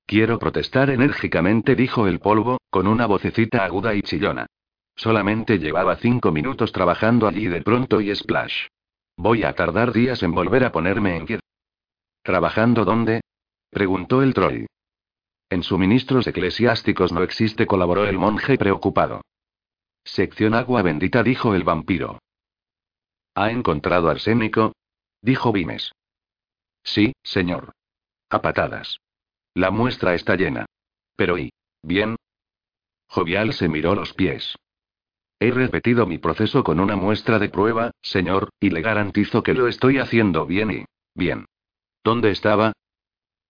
Quiero 0.07 0.39
protestar 0.39 0.89
enérgicamente, 0.89 1.75
dijo 1.75 2.07
el 2.07 2.17
polvo, 2.17 2.57
con 2.71 2.87
una 2.87 3.05
vocecita 3.05 3.63
aguda 3.63 3.93
y 3.93 4.01
chillona. 4.01 4.47
Solamente 4.95 5.59
llevaba 5.59 5.97
cinco 5.97 6.31
minutos 6.31 6.71
trabajando 6.71 7.27
allí 7.27 7.45
de 7.45 7.61
pronto 7.61 8.01
y 8.01 8.15
splash. 8.15 8.69
Voy 9.17 9.43
a 9.43 9.53
tardar 9.53 9.93
días 9.93 10.23
en 10.23 10.31
volver 10.31 10.63
a 10.63 10.71
ponerme 10.71 11.15
en 11.15 11.25
pie. 11.27 11.39
¿Trabajando 12.23 12.85
dónde? 12.85 13.21
preguntó 13.69 14.23
el 14.23 14.33
troll. 14.33 14.65
En 15.49 15.63
suministros 15.63 16.27
eclesiásticos 16.27 17.11
no 17.11 17.23
existe, 17.23 17.67
colaboró 17.67 18.05
el 18.05 18.17
monje 18.17 18.57
preocupado. 18.57 19.21
Sección 20.03 20.53
agua 20.53 20.81
bendita, 20.81 21.23
dijo 21.23 21.55
el 21.55 21.63
vampiro. 21.63 22.19
¿Ha 23.35 23.51
encontrado 23.51 24.09
arsénico? 24.09 24.73
dijo 25.21 25.51
Vimes. 25.51 25.91
Sí, 26.83 27.13
señor. 27.23 27.73
A 28.29 28.41
patadas. 28.41 28.99
La 29.53 29.71
muestra 29.71 30.15
está 30.15 30.35
llena. 30.35 30.65
Pero 31.15 31.37
¿y? 31.37 31.51
¿Bien? 31.81 32.15
Jovial 33.07 33.53
se 33.53 33.69
miró 33.69 33.95
los 33.95 34.13
pies. 34.13 34.55
He 35.39 35.51
repetido 35.51 36.05
mi 36.05 36.17
proceso 36.17 36.63
con 36.63 36.79
una 36.79 36.95
muestra 36.95 37.39
de 37.39 37.49
prueba, 37.49 37.91
señor, 38.01 38.49
y 38.59 38.69
le 38.71 38.81
garantizo 38.81 39.43
que 39.43 39.53
lo 39.53 39.67
estoy 39.67 39.99
haciendo 39.99 40.45
bien 40.45 40.71
y... 40.71 40.85
bien. 41.13 41.45
¿Dónde 42.03 42.31
estaba? 42.31 42.73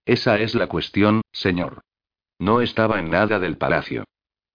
Esa 0.05 0.37
es 0.39 0.53
la 0.53 0.67
cuestión, 0.67 1.21
señor. 1.31 1.81
No 2.39 2.61
estaba 2.61 2.99
en 2.99 3.09
nada 3.09 3.39
del 3.39 3.57
palacio. 3.57 4.03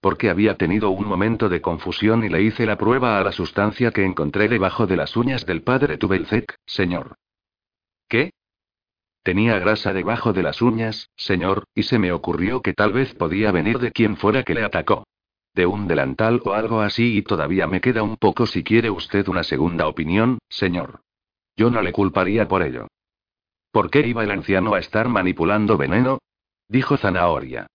Porque 0.01 0.31
había 0.31 0.57
tenido 0.57 0.91
un 0.91 1.07
momento 1.07 1.49
de 1.49 1.61
confusión 1.61 2.25
y 2.25 2.29
le 2.29 2.43
hice 2.43 2.67
la 2.67 2.77
prueba 2.77 3.19
a 3.19 3.25
la 3.25 3.33
sustancia 3.33 3.93
que 3.93 4.05
encontré 4.05 4.49
debajo 4.49 4.87
de 4.87 4.97
las 4.97 5.17
uñas 5.17 5.47
del 5.47 5.63
padre 5.63 5.97
Tubelcek, 5.97 6.57
señor. 6.67 7.17
¿Qué? 8.09 8.33
Tenía 9.23 9.59
grasa 9.61 9.93
debajo 9.93 10.33
de 10.33 10.43
las 10.43 10.61
uñas, 10.61 11.09
señor, 11.17 11.65
y 11.75 11.85
se 11.85 11.99
me 11.99 12.11
ocurrió 12.11 12.61
que 12.61 12.75
tal 12.75 12.93
vez 12.93 13.15
podía 13.15 13.53
venir 13.53 13.79
de 13.79 13.93
quien 13.93 14.17
fuera 14.17 14.43
que 14.43 14.55
le 14.55 14.65
atacó. 14.65 15.05
De 15.55 15.67
un 15.67 15.87
delantal 15.87 16.41
o 16.45 16.55
algo 16.55 16.81
así 16.81 17.19
y 17.19 17.23
todavía 17.23 17.67
me 17.69 17.81
queda 17.81 18.03
un 18.03 18.17
poco 18.17 18.47
si 18.47 18.65
quiere 18.65 18.91
usted 18.91 19.29
una 19.29 19.45
segunda 19.45 19.87
opinión, 19.87 20.39
señor. 20.49 21.03
Yo 21.57 21.71
no 21.71 21.83
le 21.83 21.93
culparía 21.93 22.49
por 22.49 22.63
ello. 22.63 22.89
¿Por 23.71 23.91
qué 23.91 24.01
iba 24.01 24.25
el 24.25 24.31
anciano 24.31 24.75
a 24.75 24.81
estar 24.81 25.09
manipulando 25.09 25.77
veneno? 25.77 26.19
Dijo 26.69 26.97
Zanahoria. 26.97 27.67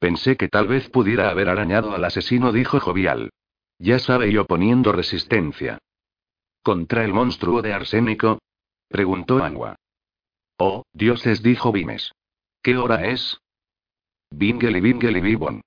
Pensé 0.00 0.38
que 0.38 0.48
tal 0.48 0.66
vez 0.66 0.88
pudiera 0.88 1.28
haber 1.28 1.50
arañado 1.50 1.94
al 1.94 2.02
asesino, 2.04 2.52
dijo 2.52 2.80
Jovial. 2.80 3.30
Ya 3.78 3.98
sabe, 3.98 4.32
yo 4.32 4.46
poniendo 4.46 4.92
resistencia. 4.92 5.78
¿Contra 6.62 7.04
el 7.04 7.12
monstruo 7.12 7.60
de 7.60 7.74
arsénico? 7.74 8.38
preguntó 8.88 9.44
Angua. 9.44 9.76
Oh, 10.56 10.84
dioses, 10.94 11.42
dijo 11.42 11.70
Vimes. 11.70 12.12
¿Qué 12.62 12.78
hora 12.78 13.06
es? 13.06 13.38
Bingeli 14.30 14.80
Bingeli 14.80 15.20
Bibon. 15.20 15.60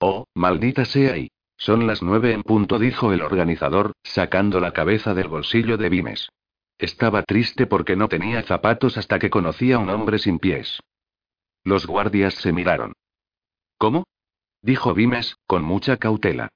Oh, 0.00 0.26
maldita 0.34 0.84
sea 0.84 1.16
y. 1.16 1.30
Son 1.56 1.86
las 1.86 2.02
nueve 2.02 2.32
en 2.32 2.42
punto, 2.42 2.78
dijo 2.78 3.14
el 3.14 3.22
organizador, 3.22 3.92
sacando 4.02 4.60
la 4.60 4.72
cabeza 4.72 5.14
del 5.14 5.28
bolsillo 5.28 5.78
de 5.78 5.88
Vimes. 5.88 6.28
Estaba 6.76 7.22
triste 7.22 7.66
porque 7.66 7.96
no 7.96 8.08
tenía 8.08 8.42
zapatos 8.42 8.98
hasta 8.98 9.18
que 9.18 9.30
conocía 9.30 9.76
a 9.76 9.78
un 9.78 9.88
hombre 9.88 10.18
sin 10.18 10.38
pies. 10.38 10.78
Los 11.64 11.86
guardias 11.86 12.34
se 12.34 12.52
miraron. 12.52 12.92
¿Cómo? 13.78 14.04
dijo 14.62 14.94
Vimes, 14.94 15.36
con 15.46 15.62
mucha 15.62 15.96
cautela. 15.96 16.48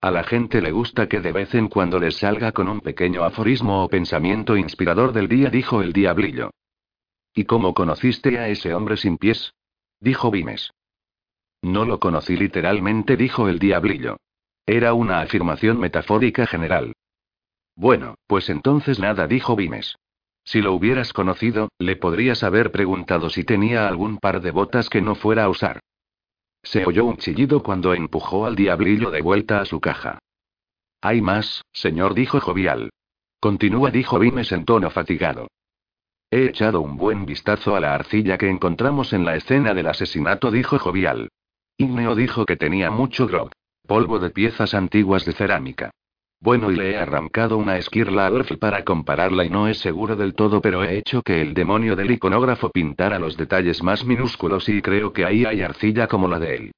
A 0.00 0.10
la 0.10 0.24
gente 0.24 0.60
le 0.60 0.72
gusta 0.72 1.08
que 1.08 1.20
de 1.20 1.32
vez 1.32 1.54
en 1.54 1.68
cuando 1.68 1.98
les 1.98 2.16
salga 2.16 2.52
con 2.52 2.68
un 2.68 2.80
pequeño 2.80 3.24
aforismo 3.24 3.84
o 3.84 3.88
pensamiento 3.88 4.56
inspirador 4.56 5.12
del 5.12 5.28
día, 5.28 5.50
dijo 5.50 5.82
el 5.82 5.92
diablillo. 5.92 6.50
¿Y 7.34 7.44
cómo 7.44 7.74
conociste 7.74 8.38
a 8.38 8.48
ese 8.48 8.74
hombre 8.74 8.96
sin 8.96 9.18
pies? 9.18 9.54
dijo 10.00 10.30
Vimes. 10.30 10.70
No 11.62 11.84
lo 11.84 11.98
conocí 11.98 12.36
literalmente, 12.36 13.16
dijo 13.16 13.48
el 13.48 13.58
diablillo. 13.58 14.18
Era 14.66 14.94
una 14.94 15.20
afirmación 15.20 15.78
metafórica 15.78 16.46
general. 16.46 16.92
Bueno, 17.74 18.14
pues 18.26 18.48
entonces 18.48 18.98
nada, 18.98 19.26
dijo 19.26 19.56
Vimes. 19.56 19.96
Si 20.44 20.62
lo 20.62 20.72
hubieras 20.74 21.12
conocido, 21.12 21.70
le 21.78 21.96
podrías 21.96 22.44
haber 22.44 22.70
preguntado 22.70 23.30
si 23.30 23.44
tenía 23.44 23.88
algún 23.88 24.18
par 24.18 24.40
de 24.40 24.52
botas 24.52 24.88
que 24.88 25.02
no 25.02 25.14
fuera 25.14 25.44
a 25.44 25.48
usar. 25.48 25.80
Se 26.66 26.84
oyó 26.84 27.04
un 27.04 27.16
chillido 27.16 27.62
cuando 27.62 27.94
empujó 27.94 28.44
al 28.44 28.56
diablillo 28.56 29.12
de 29.12 29.22
vuelta 29.22 29.60
a 29.60 29.64
su 29.64 29.80
caja. 29.80 30.18
Hay 31.00 31.20
más, 31.20 31.64
señor, 31.72 32.14
dijo 32.14 32.40
jovial. 32.40 32.90
Continúa, 33.38 33.92
dijo 33.92 34.18
Vimes 34.18 34.50
en 34.50 34.64
tono 34.64 34.90
fatigado. 34.90 35.46
He 36.28 36.46
echado 36.46 36.80
un 36.80 36.96
buen 36.96 37.24
vistazo 37.24 37.76
a 37.76 37.80
la 37.80 37.94
arcilla 37.94 38.36
que 38.36 38.48
encontramos 38.48 39.12
en 39.12 39.24
la 39.24 39.36
escena 39.36 39.74
del 39.74 39.86
asesinato, 39.86 40.50
dijo 40.50 40.76
jovial. 40.80 41.28
Igneo 41.78 42.16
dijo 42.16 42.44
que 42.44 42.56
tenía 42.56 42.90
mucho 42.90 43.28
grog. 43.28 43.52
Polvo 43.86 44.18
de 44.18 44.30
piezas 44.30 44.74
antiguas 44.74 45.24
de 45.24 45.34
cerámica. 45.34 45.92
Bueno, 46.40 46.70
y 46.70 46.76
le 46.76 46.90
he 46.90 46.96
arrancado 46.96 47.56
una 47.56 47.78
esquirla 47.78 48.26
a 48.26 48.30
Orf 48.30 48.52
para 48.58 48.84
compararla 48.84 49.44
y 49.44 49.50
no 49.50 49.68
es 49.68 49.78
seguro 49.78 50.16
del 50.16 50.34
todo, 50.34 50.60
pero 50.60 50.84
he 50.84 50.98
hecho 50.98 51.22
que 51.22 51.40
el 51.40 51.54
demonio 51.54 51.96
del 51.96 52.10
iconógrafo 52.10 52.70
pintara 52.70 53.18
los 53.18 53.36
detalles 53.36 53.82
más 53.82 54.04
minúsculos 54.04 54.68
y 54.68 54.82
creo 54.82 55.12
que 55.12 55.24
ahí 55.24 55.44
hay 55.44 55.62
arcilla 55.62 56.06
como 56.06 56.28
la 56.28 56.38
de 56.38 56.54
él. 56.54 56.72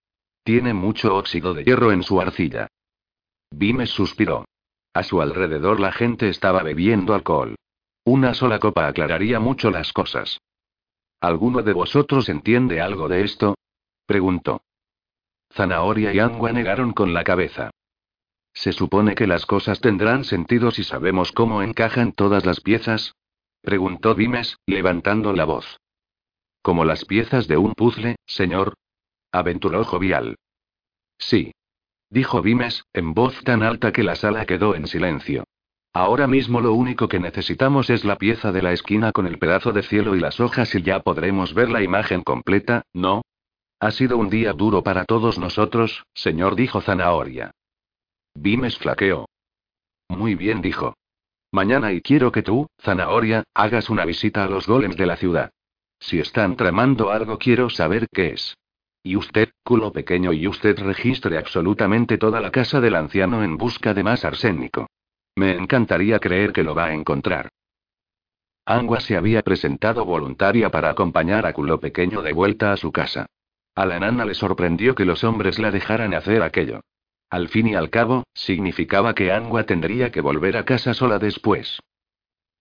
Tiene 0.45 0.73
mucho 0.75 1.17
óxido 1.17 1.55
de 1.55 1.65
hierro 1.65 1.93
en 1.93 2.03
su 2.03 2.21
arcilla. 2.21 2.69
Vimes 3.51 3.91
suspiró. 3.91 4.47
A 4.95 5.03
su 5.03 5.21
alrededor 5.21 5.81
la 5.81 5.93
gente 5.93 6.29
estaba 6.29 6.63
bebiendo 6.63 7.15
alcohol. 7.15 7.57
Una 8.05 8.35
sola 8.35 8.59
copa 8.59 8.87
aclararía 8.87 9.39
mucho 9.41 9.71
las 9.71 9.93
cosas. 9.93 10.41
¿Alguno 11.21 11.63
de 11.63 11.73
vosotros 11.73 12.29
entiende 12.29 12.81
algo 12.81 13.09
de 13.09 13.23
esto? 13.25 13.57
preguntó. 14.07 14.63
Zanahoria 15.53 16.13
y 16.13 16.21
Angua 16.21 16.53
negaron 16.53 16.93
con 16.93 17.13
la 17.13 17.25
cabeza. 17.25 17.71
¿Se 18.59 18.73
supone 18.73 19.15
que 19.15 19.29
las 19.29 19.47
cosas 19.47 19.81
tendrán 19.81 20.25
sentido 20.25 20.73
si 20.73 20.83
sabemos 20.83 21.31
cómo 21.31 21.63
encajan 21.63 22.11
todas 22.11 22.45
las 22.45 22.61
piezas? 22.61 23.15
preguntó 23.63 24.17
Vimes, 24.17 24.59
levantando 24.67 25.33
la 25.33 25.45
voz. 25.45 25.79
Como 26.61 26.85
las 26.85 27.05
piezas 27.05 27.47
de 27.47 27.57
un 27.57 27.75
puzzle, 27.75 28.17
señor. 28.27 28.75
aventuró 29.31 29.85
jovial. 29.85 30.35
Sí. 31.19 31.53
Dijo 32.11 32.43
Vimes, 32.43 32.83
en 32.93 33.15
voz 33.15 33.41
tan 33.45 33.63
alta 33.63 33.93
que 33.93 34.03
la 34.03 34.17
sala 34.17 34.45
quedó 34.45 34.75
en 34.75 34.89
silencio. 34.89 35.45
Ahora 35.93 36.27
mismo 36.27 36.61
lo 36.61 36.73
único 36.73 37.07
que 37.07 37.21
necesitamos 37.21 37.91
es 37.91 38.05
la 38.05 38.17
pieza 38.17 38.51
de 38.51 38.63
la 38.63 38.73
esquina 38.73 39.13
con 39.13 39.29
el 39.29 39.39
pedazo 39.39 39.71
de 39.71 39.85
cielo 39.85 40.17
y 40.17 40.21
las 40.21 40.41
hojas 40.41 40.75
y 40.75 40.83
ya 40.83 40.99
podremos 40.99 41.55
ver 41.55 41.71
la 41.71 41.85
imagen 41.85 42.25
completa, 42.25 42.83
¿no? 42.93 43.23
Ha 43.79 43.93
sido 43.93 44.19
un 44.19 44.31
día 44.31 44.53
duro 44.53 44.83
para 44.83 45.05
todos 45.05 45.39
nosotros, 45.39 46.03
señor, 46.13 46.57
dijo 46.57 46.81
Zanahoria. 46.81 47.53
Vimes 48.41 48.79
flaqueó. 48.79 49.29
Muy 50.09 50.37
bien, 50.37 50.63
dijo. 50.63 50.95
Mañana 51.51 51.93
y 51.93 52.01
quiero 52.01 52.31
que 52.31 52.43
tú, 52.43 52.69
Zanahoria, 52.81 53.43
hagas 53.53 53.91
una 53.91 54.05
visita 54.05 54.45
a 54.45 54.49
los 54.49 54.69
golems 54.69 54.97
de 54.97 55.07
la 55.07 55.17
ciudad. 55.17 55.51
Si 55.99 56.21
están 56.21 56.57
tramando 56.57 57.11
algo, 57.11 57.39
quiero 57.39 57.69
saber 57.69 58.07
qué 58.13 58.29
es. 58.35 58.57
Y 59.03 59.17
usted, 59.17 59.51
culo 59.65 59.93
pequeño, 59.93 60.33
y 60.33 60.47
usted 60.47 60.79
registre 60.79 61.37
absolutamente 61.37 62.17
toda 62.17 62.41
la 62.41 62.53
casa 62.53 62.81
del 62.81 62.95
anciano 62.95 63.43
en 63.43 63.57
busca 63.57 63.93
de 63.93 64.05
más 64.05 64.25
arsénico. 64.25 64.87
Me 65.35 65.57
encantaría 65.57 66.21
creer 66.21 66.53
que 66.53 66.63
lo 66.63 66.77
va 66.77 66.87
a 66.87 66.95
encontrar. 66.95 67.49
Angua 68.65 69.01
se 69.01 69.17
había 69.17 69.43
presentado 69.43 70.05
voluntaria 70.05 70.71
para 70.71 70.91
acompañar 70.91 71.45
a 71.45 71.53
culo 71.53 71.81
pequeño 71.81 72.23
de 72.23 72.33
vuelta 72.33 72.73
a 72.73 72.77
su 72.77 72.93
casa. 72.93 73.27
A 73.75 73.85
la 73.85 73.99
nana 73.99 74.25
le 74.25 74.35
sorprendió 74.35 74.95
que 74.95 75.05
los 75.05 75.25
hombres 75.25 75.59
la 75.59 75.73
dejaran 75.73 76.15
hacer 76.15 76.43
aquello. 76.43 76.83
Al 77.31 77.49
fin 77.49 77.67
y 77.67 77.75
al 77.75 77.91
cabo, 77.91 78.25
significaba 78.35 79.15
que 79.15 79.33
Angua 79.33 79.65
tendría 79.65 80.11
que 80.11 80.21
volver 80.21 80.57
a 80.57 80.65
casa 80.65 80.95
sola 80.95 81.19
después. 81.19 81.81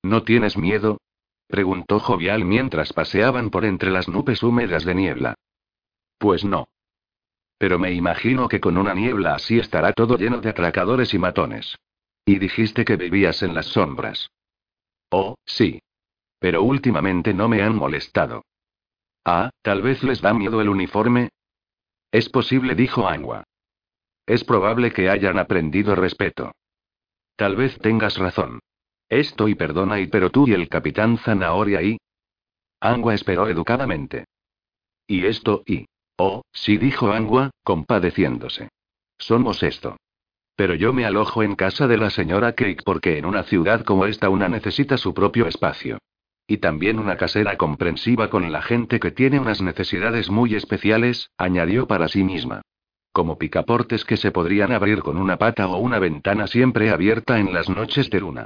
¿No 0.04 0.24
tienes 0.24 0.58
miedo? 0.58 1.00
preguntó 1.48 2.00
Jovial 2.00 2.44
mientras 2.44 2.92
paseaban 2.92 3.50
por 3.50 3.64
entre 3.64 3.90
las 3.90 4.10
nubes 4.10 4.44
húmedas 4.44 4.84
de 4.84 4.96
niebla. 4.96 5.36
Pues 6.18 6.44
no. 6.44 6.68
Pero 7.58 7.80
me 7.80 7.94
imagino 7.94 8.50
que 8.50 8.60
con 8.60 8.78
una 8.78 8.94
niebla 8.94 9.36
así 9.36 9.58
estará 9.58 9.94
todo 9.94 10.18
lleno 10.18 10.42
de 10.42 10.50
atracadores 10.50 11.14
y 11.14 11.18
matones. 11.18 11.78
Y 12.26 12.40
dijiste 12.40 12.84
que 12.84 12.98
vivías 12.98 13.42
en 13.44 13.56
las 13.56 13.68
sombras. 13.68 14.30
Oh, 15.10 15.36
sí. 15.46 15.80
Pero 16.40 16.62
últimamente 16.62 17.34
no 17.34 17.48
me 17.48 17.62
han 17.62 17.76
molestado. 17.76 18.44
Ah, 19.24 19.50
tal 19.62 19.82
vez 19.82 20.04
les 20.04 20.22
da 20.22 20.34
miedo 20.34 20.62
el 20.62 20.70
uniforme. 20.70 21.30
Es 22.12 22.30
posible, 22.30 22.76
dijo 22.76 23.08
Angua. 23.08 23.44
Es 24.28 24.44
probable 24.44 24.92
que 24.92 25.10
hayan 25.10 25.40
aprendido 25.40 25.96
respeto. 25.96 26.52
Tal 27.38 27.56
vez 27.56 27.80
tengas 27.80 28.18
razón. 28.18 28.60
Esto 29.08 29.48
y 29.48 29.56
perdona 29.56 30.02
y 30.02 30.08
pero 30.08 30.30
tú 30.32 30.48
y 30.48 30.54
el 30.54 30.68
capitán 30.68 31.18
Zanahoria 31.18 31.82
y... 31.82 31.98
Angua 32.82 33.14
esperó 33.14 33.48
educadamente. 33.48 34.26
Y 35.08 35.26
esto 35.26 35.64
y... 35.66 35.86
Oh, 36.18 36.42
sí 36.52 36.78
dijo 36.78 37.14
Angua, 37.14 37.52
compadeciéndose. 37.64 38.68
Somos 39.18 39.64
esto. 39.64 39.96
Pero 40.58 40.76
yo 40.76 40.92
me 40.92 41.06
alojo 41.06 41.42
en 41.42 41.56
casa 41.56 41.88
de 41.88 41.98
la 41.98 42.10
señora 42.10 42.52
Cake 42.52 42.84
porque 42.84 43.18
en 43.18 43.26
una 43.26 43.44
ciudad 43.44 43.86
como 43.86 44.06
esta 44.06 44.30
una 44.30 44.50
necesita 44.50 44.98
su 44.98 45.14
propio 45.14 45.48
espacio. 45.48 46.00
Y 46.48 46.58
también 46.58 47.00
una 47.00 47.16
casera 47.16 47.56
comprensiva 47.56 48.30
con 48.30 48.52
la 48.52 48.62
gente 48.62 49.00
que 49.00 49.12
tiene 49.12 49.40
unas 49.40 49.62
necesidades 49.62 50.30
muy 50.30 50.56
especiales, 50.56 51.30
añadió 51.38 51.88
para 51.88 52.10
sí 52.10 52.26
misma 52.26 52.62
como 53.18 53.40
picaportes 53.40 54.06
que 54.06 54.16
se 54.16 54.30
podrían 54.30 54.72
abrir 54.72 55.00
con 55.00 55.18
una 55.18 55.38
pata 55.38 55.66
o 55.68 55.80
una 55.80 55.98
ventana 55.98 56.46
siempre 56.46 56.92
abierta 56.92 57.40
en 57.40 57.52
las 57.52 57.68
noches 57.68 58.12
de 58.12 58.20
luna. 58.20 58.46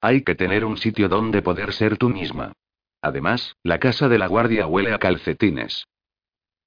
Hay 0.00 0.22
que 0.22 0.36
tener 0.36 0.64
un 0.64 0.76
sitio 0.76 1.08
donde 1.08 1.42
poder 1.42 1.72
ser 1.72 1.98
tú 1.98 2.08
misma. 2.08 2.52
Además, 3.00 3.56
la 3.64 3.80
casa 3.80 4.08
de 4.08 4.18
la 4.18 4.28
guardia 4.28 4.68
huele 4.68 4.94
a 4.94 5.00
calcetines. 5.00 5.88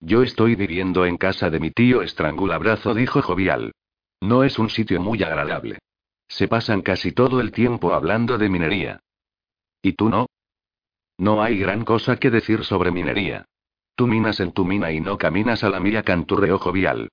Yo 0.01 0.22
estoy 0.22 0.56
viviendo 0.56 1.06
en 1.06 1.16
casa 1.16 1.49
de 1.49 1.62
mi 1.62 1.72
tío 1.72 2.01
estrangulabrazo, 2.01 2.93
dijo 2.93 3.22
jovial. 3.22 3.72
No 4.20 4.43
es 4.43 4.60
un 4.60 4.70
sitio 4.70 4.99
muy 4.99 5.24
agradable. 5.24 5.80
Se 6.28 6.49
pasan 6.49 6.82
casi 6.82 7.14
todo 7.14 7.39
el 7.39 7.53
tiempo 7.53 7.93
hablando 7.93 8.38
de 8.38 8.49
minería. 8.49 8.99
¿Y 9.82 9.93
tú 9.93 10.10
no? 10.10 10.28
No 11.18 11.41
hay 11.41 11.58
gran 11.58 11.86
cosa 11.86 12.18
que 12.18 12.32
decir 12.32 12.66
sobre 12.66 12.91
minería. 12.91 13.45
Tú 13.95 14.08
minas 14.08 14.41
en 14.41 14.51
tu 14.51 14.66
mina 14.66 14.91
y 14.91 14.99
no 14.99 15.18
caminas 15.18 15.64
a 15.64 15.70
la 15.70 15.80
mía, 15.80 16.03
canturreo 16.03 16.60
jovial. 16.60 17.08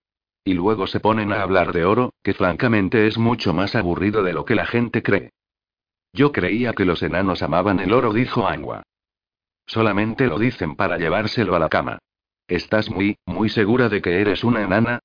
Y 0.44 0.54
luego 0.54 0.86
se 0.86 1.00
ponen 1.00 1.32
a 1.32 1.42
hablar 1.42 1.72
de 1.72 1.84
oro, 1.84 2.12
que 2.22 2.34
francamente 2.34 3.06
es 3.06 3.16
mucho 3.16 3.52
más 3.52 3.74
aburrido 3.74 4.22
de 4.22 4.32
lo 4.32 4.44
que 4.44 4.54
la 4.54 4.66
gente 4.66 5.02
cree. 5.02 5.30
Yo 6.12 6.32
creía 6.32 6.72
que 6.72 6.84
los 6.84 7.02
enanos 7.02 7.42
amaban 7.42 7.80
el 7.80 7.92
oro, 7.92 8.12
dijo 8.12 8.46
Angua. 8.46 8.82
Solamente 9.66 10.26
lo 10.26 10.38
dicen 10.38 10.76
para 10.76 10.98
llevárselo 10.98 11.54
a 11.54 11.58
la 11.58 11.68
cama. 11.68 11.98
¿Estás 12.48 12.90
muy, 12.90 13.16
muy 13.24 13.48
segura 13.48 13.88
de 13.88 14.02
que 14.02 14.20
eres 14.20 14.44
una 14.44 14.62
enana? 14.62 14.98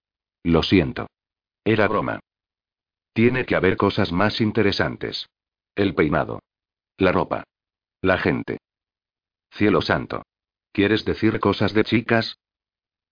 Lo 0.43 0.63
siento. 0.63 1.07
Era 1.63 1.87
broma. 1.87 2.19
Tiene 3.13 3.45
que 3.45 3.55
haber 3.55 3.77
cosas 3.77 4.11
más 4.11 4.41
interesantes. 4.41 5.29
El 5.75 5.93
peinado. 5.93 6.41
La 6.97 7.11
ropa. 7.11 7.43
La 8.01 8.17
gente. 8.17 8.59
Cielo 9.51 9.81
santo. 9.81 10.23
¿Quieres 10.71 11.05
decir 11.05 11.39
cosas 11.39 11.73
de 11.73 11.83
chicas? 11.83 12.37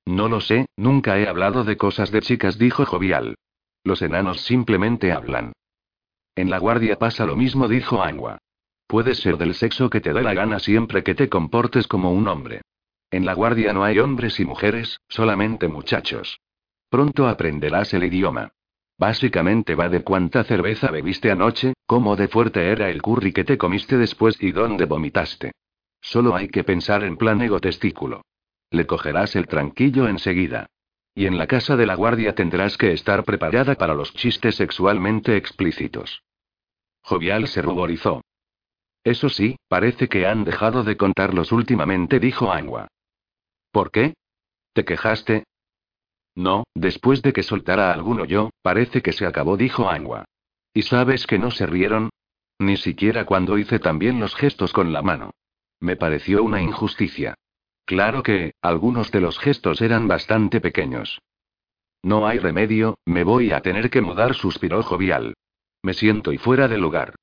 No 0.05 0.29
lo 0.29 0.39
sé, 0.39 0.67
nunca 0.77 1.19
he 1.19 1.27
hablado 1.27 1.63
de 1.63 1.77
cosas 1.77 2.11
de 2.11 2.21
chicas, 2.21 2.57
dijo 2.57 2.85
Jovial. 2.85 3.35
Los 3.83 4.01
enanos 4.01 4.41
simplemente 4.41 5.11
hablan. 5.11 5.53
En 6.35 6.49
la 6.49 6.59
guardia 6.59 6.97
pasa 6.97 7.25
lo 7.25 7.35
mismo, 7.35 7.67
dijo 7.67 8.03
Angua. 8.03 8.37
Puedes 8.87 9.19
ser 9.19 9.37
del 9.37 9.55
sexo 9.55 9.89
que 9.89 10.01
te 10.01 10.13
dé 10.13 10.21
la 10.21 10.33
gana 10.33 10.59
siempre 10.59 11.03
que 11.03 11.15
te 11.15 11.27
comportes 11.27 11.87
como 11.87 12.11
un 12.11 12.27
hombre. 12.27 12.61
En 13.09 13.25
la 13.25 13.33
guardia 13.33 13.73
no 13.73 13.83
hay 13.83 13.99
hombres 13.99 14.39
y 14.39 14.45
mujeres, 14.45 14.99
solamente 15.07 15.67
muchachos. 15.67 16.39
Pronto 16.89 17.27
aprenderás 17.27 17.93
el 17.93 18.03
idioma. 18.03 18.51
Básicamente 18.97 19.75
va 19.75 19.89
de 19.89 20.03
cuánta 20.03 20.43
cerveza 20.43 20.91
bebiste 20.91 21.31
anoche, 21.31 21.73
cómo 21.85 22.15
de 22.15 22.27
fuerte 22.27 22.69
era 22.69 22.89
el 22.89 23.01
curry 23.01 23.33
que 23.33 23.43
te 23.43 23.57
comiste 23.57 23.97
después 23.97 24.37
y 24.41 24.51
dónde 24.51 24.85
vomitaste. 24.85 25.51
Solo 26.01 26.35
hay 26.35 26.47
que 26.47 26.63
pensar 26.63 27.03
en 27.03 27.17
plan 27.17 27.41
ego 27.41 27.59
testículo. 27.59 28.21
Le 28.75 28.85
cogerás 28.85 29.37
el 29.37 29.47
tranquillo 29.47 30.05
enseguida. 30.09 30.67
Y 31.13 31.27
en 31.27 31.37
la 31.37 31.47
casa 31.47 31.77
de 31.77 31.85
la 31.85 31.95
guardia 31.95 32.35
tendrás 32.35 32.77
que 32.77 32.91
estar 32.91 33.23
preparada 33.23 33.75
para 33.75 33.93
los 33.93 34.13
chistes 34.13 34.55
sexualmente 34.55 35.37
explícitos. 35.37 36.23
Jovial 36.99 37.47
se 37.47 37.61
ruborizó. 37.61 38.19
Eso 39.01 39.29
sí, 39.29 39.55
parece 39.69 40.09
que 40.09 40.27
han 40.27 40.43
dejado 40.43 40.83
de 40.83 40.97
contarlos 40.97 41.53
últimamente, 41.53 42.19
dijo 42.19 42.51
Angua. 42.51 42.89
¿Por 43.71 43.91
qué? 43.91 44.13
¿Te 44.73 44.83
quejaste? 44.83 45.45
No, 46.35 46.65
después 46.73 47.21
de 47.21 47.31
que 47.31 47.43
soltara 47.43 47.93
alguno 47.93 48.25
yo, 48.25 48.49
parece 48.61 49.01
que 49.01 49.13
se 49.13 49.25
acabó, 49.25 49.55
dijo 49.55 49.89
Angua. 49.89 50.25
¿Y 50.73 50.81
sabes 50.81 51.25
que 51.27 51.39
no 51.39 51.49
se 51.49 51.65
rieron? 51.65 52.09
Ni 52.59 52.75
siquiera 52.75 53.25
cuando 53.25 53.57
hice 53.57 53.79
también 53.79 54.19
los 54.19 54.35
gestos 54.35 54.73
con 54.73 54.91
la 54.91 55.01
mano. 55.01 55.31
me 55.79 55.95
pareció 55.95 56.43
una 56.43 56.61
injusticia. 56.61 57.35
Claro 57.85 58.23
que, 58.23 58.53
algunos 58.61 59.11
de 59.11 59.21
los 59.21 59.37
gestos 59.39 59.81
eran 59.81 60.07
bastante 60.07 60.59
pequeños. 60.59 61.21
No 62.01 62.27
hay 62.27 62.39
remedio, 62.39 62.97
me 63.05 63.23
voy 63.23 63.51
a 63.51 63.61
tener 63.61 63.89
que 63.89 64.01
mudar, 64.01 64.33
suspiró 64.33 64.81
jovial. 64.83 65.35
Me 65.83 65.93
siento 65.93 66.33
y 66.33 66.37
fuera 66.37 66.67
de 66.67 66.77
lugar. 66.77 67.15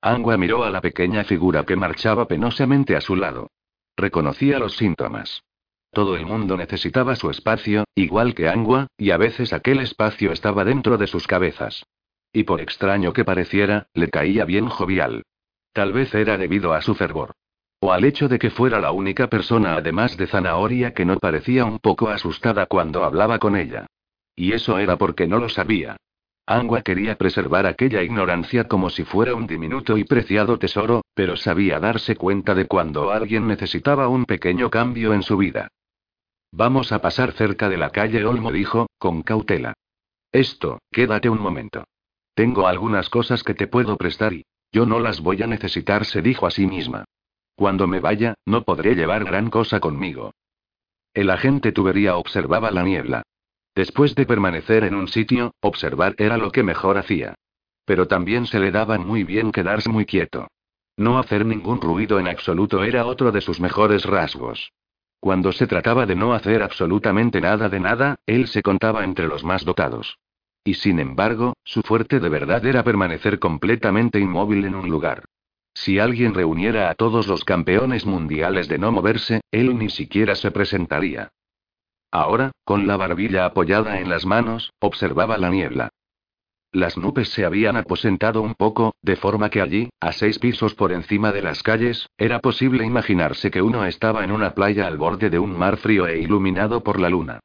Angua 0.00 0.36
miró 0.36 0.64
a 0.64 0.70
la 0.70 0.80
pequeña 0.80 1.24
figura 1.24 1.64
que 1.64 1.74
marchaba 1.74 2.28
penosamente 2.28 2.96
a 2.96 3.00
su 3.00 3.16
lado. 3.16 3.50
Reconocía 3.96 4.58
los 4.58 4.76
síntomas. 4.76 5.42
Todo 5.90 6.16
el 6.16 6.26
mundo 6.26 6.56
necesitaba 6.56 7.16
su 7.16 7.30
espacio, 7.30 7.84
igual 7.94 8.34
que 8.34 8.48
Angua, 8.48 8.88
y 8.96 9.10
a 9.10 9.16
veces 9.16 9.52
aquel 9.52 9.80
espacio 9.80 10.32
estaba 10.32 10.64
dentro 10.64 10.98
de 10.98 11.06
sus 11.06 11.26
cabezas. 11.26 11.84
Y 12.32 12.44
por 12.44 12.60
extraño 12.60 13.12
que 13.12 13.24
pareciera, 13.24 13.88
le 13.94 14.08
caía 14.08 14.44
bien 14.44 14.68
jovial. 14.68 15.24
Tal 15.72 15.92
vez 15.92 16.14
era 16.14 16.36
debido 16.36 16.74
a 16.74 16.82
su 16.82 16.94
fervor. 16.94 17.32
O 17.80 17.92
al 17.92 18.04
hecho 18.04 18.28
de 18.28 18.38
que 18.38 18.50
fuera 18.50 18.80
la 18.80 18.90
única 18.90 19.28
persona 19.28 19.74
además 19.74 20.16
de 20.16 20.26
Zanahoria 20.26 20.94
que 20.94 21.04
no 21.04 21.18
parecía 21.18 21.64
un 21.64 21.78
poco 21.78 22.08
asustada 22.08 22.66
cuando 22.66 23.04
hablaba 23.04 23.38
con 23.38 23.56
ella. 23.56 23.86
Y 24.34 24.52
eso 24.52 24.78
era 24.78 24.96
porque 24.96 25.26
no 25.26 25.38
lo 25.38 25.48
sabía. 25.48 25.96
Angua 26.46 26.82
quería 26.82 27.16
preservar 27.16 27.66
aquella 27.66 28.02
ignorancia 28.02 28.68
como 28.68 28.88
si 28.88 29.04
fuera 29.04 29.34
un 29.34 29.46
diminuto 29.46 29.98
y 29.98 30.04
preciado 30.04 30.58
tesoro, 30.58 31.02
pero 31.14 31.36
sabía 31.36 31.78
darse 31.78 32.16
cuenta 32.16 32.54
de 32.54 32.66
cuando 32.66 33.10
alguien 33.10 33.46
necesitaba 33.46 34.08
un 34.08 34.24
pequeño 34.24 34.70
cambio 34.70 35.12
en 35.12 35.22
su 35.22 35.36
vida. 35.36 35.68
Vamos 36.50 36.90
a 36.92 37.00
pasar 37.00 37.32
cerca 37.32 37.68
de 37.68 37.76
la 37.76 37.90
calle 37.90 38.24
Olmo, 38.24 38.50
dijo, 38.50 38.86
con 38.96 39.22
cautela. 39.22 39.74
Esto, 40.32 40.78
quédate 40.90 41.28
un 41.28 41.40
momento. 41.40 41.84
Tengo 42.34 42.66
algunas 42.66 43.10
cosas 43.10 43.42
que 43.42 43.54
te 43.54 43.66
puedo 43.66 43.96
prestar 43.96 44.32
y 44.32 44.46
yo 44.72 44.86
no 44.86 45.00
las 45.00 45.20
voy 45.20 45.42
a 45.42 45.46
necesitar, 45.46 46.06
se 46.06 46.22
dijo 46.22 46.46
a 46.46 46.50
sí 46.50 46.66
misma. 46.66 47.04
Cuando 47.58 47.88
me 47.88 47.98
vaya, 47.98 48.34
no 48.46 48.62
podré 48.62 48.94
llevar 48.94 49.24
gran 49.24 49.50
cosa 49.50 49.80
conmigo. 49.80 50.32
El 51.12 51.28
agente 51.28 51.72
tubería 51.72 52.14
observaba 52.14 52.70
la 52.70 52.84
niebla. 52.84 53.24
Después 53.74 54.14
de 54.14 54.26
permanecer 54.26 54.84
en 54.84 54.94
un 54.94 55.08
sitio, 55.08 55.52
observar 55.60 56.14
era 56.18 56.36
lo 56.36 56.52
que 56.52 56.62
mejor 56.62 56.98
hacía. 56.98 57.34
Pero 57.84 58.06
también 58.06 58.46
se 58.46 58.60
le 58.60 58.70
daba 58.70 58.96
muy 58.98 59.24
bien 59.24 59.50
quedarse 59.50 59.88
muy 59.88 60.06
quieto. 60.06 60.46
No 60.96 61.18
hacer 61.18 61.44
ningún 61.44 61.80
ruido 61.80 62.20
en 62.20 62.28
absoluto 62.28 62.84
era 62.84 63.04
otro 63.06 63.32
de 63.32 63.40
sus 63.40 63.58
mejores 63.58 64.04
rasgos. 64.04 64.70
Cuando 65.18 65.50
se 65.50 65.66
trataba 65.66 66.06
de 66.06 66.14
no 66.14 66.34
hacer 66.34 66.62
absolutamente 66.62 67.40
nada 67.40 67.68
de 67.68 67.80
nada, 67.80 68.20
él 68.26 68.46
se 68.46 68.62
contaba 68.62 69.02
entre 69.02 69.26
los 69.26 69.42
más 69.42 69.64
dotados. 69.64 70.20
Y 70.62 70.74
sin 70.74 71.00
embargo, 71.00 71.56
su 71.64 71.82
fuerte 71.82 72.20
de 72.20 72.28
verdad 72.28 72.64
era 72.64 72.84
permanecer 72.84 73.40
completamente 73.40 74.20
inmóvil 74.20 74.64
en 74.64 74.76
un 74.76 74.88
lugar. 74.88 75.24
Si 75.80 76.00
alguien 76.00 76.34
reuniera 76.34 76.90
a 76.90 76.96
todos 76.96 77.28
los 77.28 77.44
campeones 77.44 78.04
mundiales 78.04 78.66
de 78.66 78.78
no 78.78 78.90
moverse, 78.90 79.42
él 79.52 79.78
ni 79.78 79.90
siquiera 79.90 80.34
se 80.34 80.50
presentaría. 80.50 81.30
Ahora, 82.10 82.50
con 82.64 82.88
la 82.88 82.96
barbilla 82.96 83.44
apoyada 83.44 84.00
en 84.00 84.08
las 84.08 84.26
manos, 84.26 84.72
observaba 84.80 85.38
la 85.38 85.50
niebla. 85.50 85.90
Las 86.72 86.98
nubes 86.98 87.28
se 87.28 87.44
habían 87.44 87.76
aposentado 87.76 88.42
un 88.42 88.54
poco, 88.54 88.96
de 89.02 89.14
forma 89.14 89.50
que 89.50 89.60
allí, 89.60 89.88
a 90.00 90.10
seis 90.10 90.40
pisos 90.40 90.74
por 90.74 90.90
encima 90.90 91.30
de 91.30 91.42
las 91.42 91.62
calles, 91.62 92.08
era 92.18 92.40
posible 92.40 92.84
imaginarse 92.84 93.52
que 93.52 93.62
uno 93.62 93.84
estaba 93.84 94.24
en 94.24 94.32
una 94.32 94.54
playa 94.54 94.84
al 94.88 94.96
borde 94.96 95.30
de 95.30 95.38
un 95.38 95.56
mar 95.56 95.76
frío 95.76 96.08
e 96.08 96.18
iluminado 96.18 96.82
por 96.82 96.98
la 96.98 97.08
luna. 97.08 97.38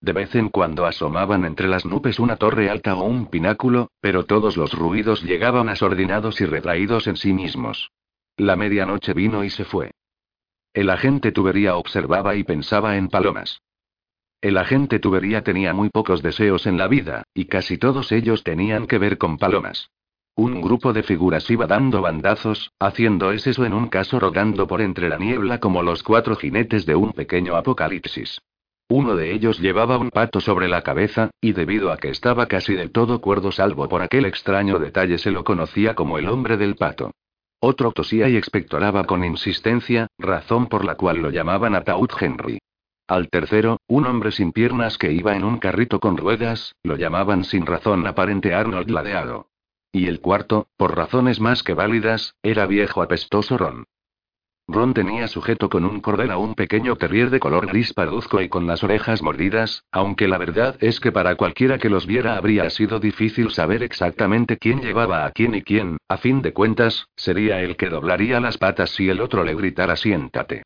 De 0.00 0.12
vez 0.12 0.34
en 0.34 0.48
cuando 0.48 0.86
asomaban 0.86 1.44
entre 1.44 1.68
las 1.68 1.84
nubes 1.84 2.18
una 2.18 2.36
torre 2.36 2.70
alta 2.70 2.94
o 2.94 3.04
un 3.04 3.26
pináculo, 3.26 3.90
pero 4.00 4.24
todos 4.24 4.56
los 4.56 4.72
ruidos 4.72 5.22
llegaban 5.22 5.68
asordinados 5.68 6.40
y 6.40 6.46
retraídos 6.46 7.06
en 7.06 7.16
sí 7.16 7.34
mismos. 7.34 7.92
La 8.36 8.56
medianoche 8.56 9.12
vino 9.12 9.44
y 9.44 9.50
se 9.50 9.64
fue. 9.64 9.90
El 10.72 10.88
agente 10.88 11.32
tubería 11.32 11.76
observaba 11.76 12.34
y 12.36 12.44
pensaba 12.44 12.96
en 12.96 13.08
palomas. 13.08 13.60
El 14.40 14.56
agente 14.56 15.00
tubería 15.00 15.42
tenía 15.42 15.74
muy 15.74 15.90
pocos 15.90 16.22
deseos 16.22 16.66
en 16.66 16.78
la 16.78 16.88
vida, 16.88 17.24
y 17.34 17.44
casi 17.44 17.76
todos 17.76 18.10
ellos 18.10 18.42
tenían 18.42 18.86
que 18.86 18.96
ver 18.96 19.18
con 19.18 19.36
palomas. 19.36 19.90
Un 20.34 20.62
grupo 20.62 20.94
de 20.94 21.02
figuras 21.02 21.50
iba 21.50 21.66
dando 21.66 22.00
bandazos, 22.00 22.72
haciendo 22.78 23.32
eso 23.32 23.66
en 23.66 23.74
un 23.74 23.88
caso 23.88 24.18
rodando 24.18 24.66
por 24.66 24.80
entre 24.80 25.10
la 25.10 25.18
niebla 25.18 25.60
como 25.60 25.82
los 25.82 26.02
cuatro 26.02 26.36
jinetes 26.36 26.86
de 26.86 26.94
un 26.94 27.12
pequeño 27.12 27.56
apocalipsis. 27.56 28.40
Uno 28.90 29.14
de 29.14 29.32
ellos 29.32 29.60
llevaba 29.60 29.98
un 29.98 30.10
pato 30.10 30.40
sobre 30.40 30.66
la 30.66 30.82
cabeza, 30.82 31.30
y 31.40 31.52
debido 31.52 31.92
a 31.92 31.96
que 31.96 32.08
estaba 32.08 32.46
casi 32.46 32.74
del 32.74 32.90
todo 32.90 33.20
cuerdo 33.20 33.52
salvo 33.52 33.88
por 33.88 34.02
aquel 34.02 34.24
extraño 34.24 34.80
detalle 34.80 35.16
se 35.18 35.30
lo 35.30 35.44
conocía 35.44 35.94
como 35.94 36.18
el 36.18 36.28
hombre 36.28 36.56
del 36.56 36.74
pato. 36.74 37.12
Otro 37.60 37.92
tosía 37.92 38.28
y 38.28 38.36
expectoraba 38.36 39.04
con 39.04 39.24
insistencia, 39.24 40.08
razón 40.18 40.66
por 40.66 40.84
la 40.84 40.96
cual 40.96 41.18
lo 41.18 41.30
llamaban 41.30 41.76
Ataúd 41.76 42.10
Henry. 42.18 42.58
Al 43.06 43.28
tercero, 43.28 43.78
un 43.86 44.06
hombre 44.06 44.32
sin 44.32 44.50
piernas 44.50 44.98
que 44.98 45.12
iba 45.12 45.36
en 45.36 45.44
un 45.44 45.58
carrito 45.58 46.00
con 46.00 46.16
ruedas, 46.16 46.74
lo 46.82 46.96
llamaban 46.96 47.44
sin 47.44 47.66
razón 47.66 48.04
aparente 48.08 48.54
Arnold 48.54 48.90
Ladeado. 48.90 49.46
Y 49.92 50.08
el 50.08 50.20
cuarto, 50.20 50.66
por 50.76 50.96
razones 50.96 51.38
más 51.38 51.62
que 51.62 51.74
válidas, 51.74 52.34
era 52.42 52.66
viejo 52.66 53.02
apestoso 53.02 53.56
Ron. 53.56 53.84
Ron 54.72 54.94
tenía 54.94 55.26
sujeto 55.26 55.68
con 55.68 55.84
un 55.84 56.00
cordel 56.00 56.30
a 56.30 56.38
un 56.38 56.54
pequeño 56.54 56.94
terrier 56.94 57.30
de 57.30 57.40
color 57.40 57.66
gris 57.66 57.92
parduzco 57.92 58.40
y 58.40 58.48
con 58.48 58.68
las 58.68 58.84
orejas 58.84 59.20
mordidas, 59.20 59.82
aunque 59.90 60.28
la 60.28 60.38
verdad 60.38 60.76
es 60.80 61.00
que 61.00 61.10
para 61.10 61.34
cualquiera 61.34 61.78
que 61.78 61.90
los 61.90 62.06
viera 62.06 62.36
habría 62.36 62.70
sido 62.70 63.00
difícil 63.00 63.50
saber 63.50 63.82
exactamente 63.82 64.58
quién 64.58 64.80
llevaba 64.80 65.26
a 65.26 65.32
quién 65.32 65.56
y 65.56 65.62
quién, 65.62 65.96
a 66.08 66.18
fin 66.18 66.40
de 66.40 66.52
cuentas, 66.52 67.06
sería 67.16 67.60
el 67.62 67.76
que 67.76 67.88
doblaría 67.88 68.38
las 68.38 68.58
patas 68.58 68.90
si 68.90 69.08
el 69.08 69.20
otro 69.20 69.42
le 69.42 69.56
gritara 69.56 69.96
siéntate. 69.96 70.62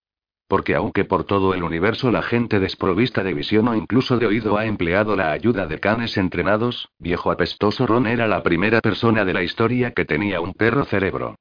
Porque 0.49 0.75
aunque 0.75 1.07
por 1.07 1.25
todo 1.25 1.55
el 1.55 1.63
universo 1.63 2.11
la 2.11 2.21
gente 2.21 2.61
desprovista 2.61 3.25
de 3.25 3.33
visión 3.33 3.69
o 3.69 3.75
incluso 3.75 4.19
de 4.19 4.27
oído 4.27 4.59
ha 4.59 4.67
empleado 4.67 5.17
la 5.17 5.33
ayuda 5.33 5.67
de 5.67 5.81
canes 5.81 6.19
entrenados, 6.19 6.91
viejo 6.99 7.31
apestoso 7.31 7.87
Ron 7.87 8.07
era 8.07 8.27
la 8.27 8.43
primera 8.43 8.83
persona 8.83 9.25
de 9.25 9.33
la 9.33 9.43
historia 9.43 9.93
que 9.93 10.05
tenía 10.05 10.43
un 10.43 10.53
perro 10.53 10.85
cerebro. 10.85 11.37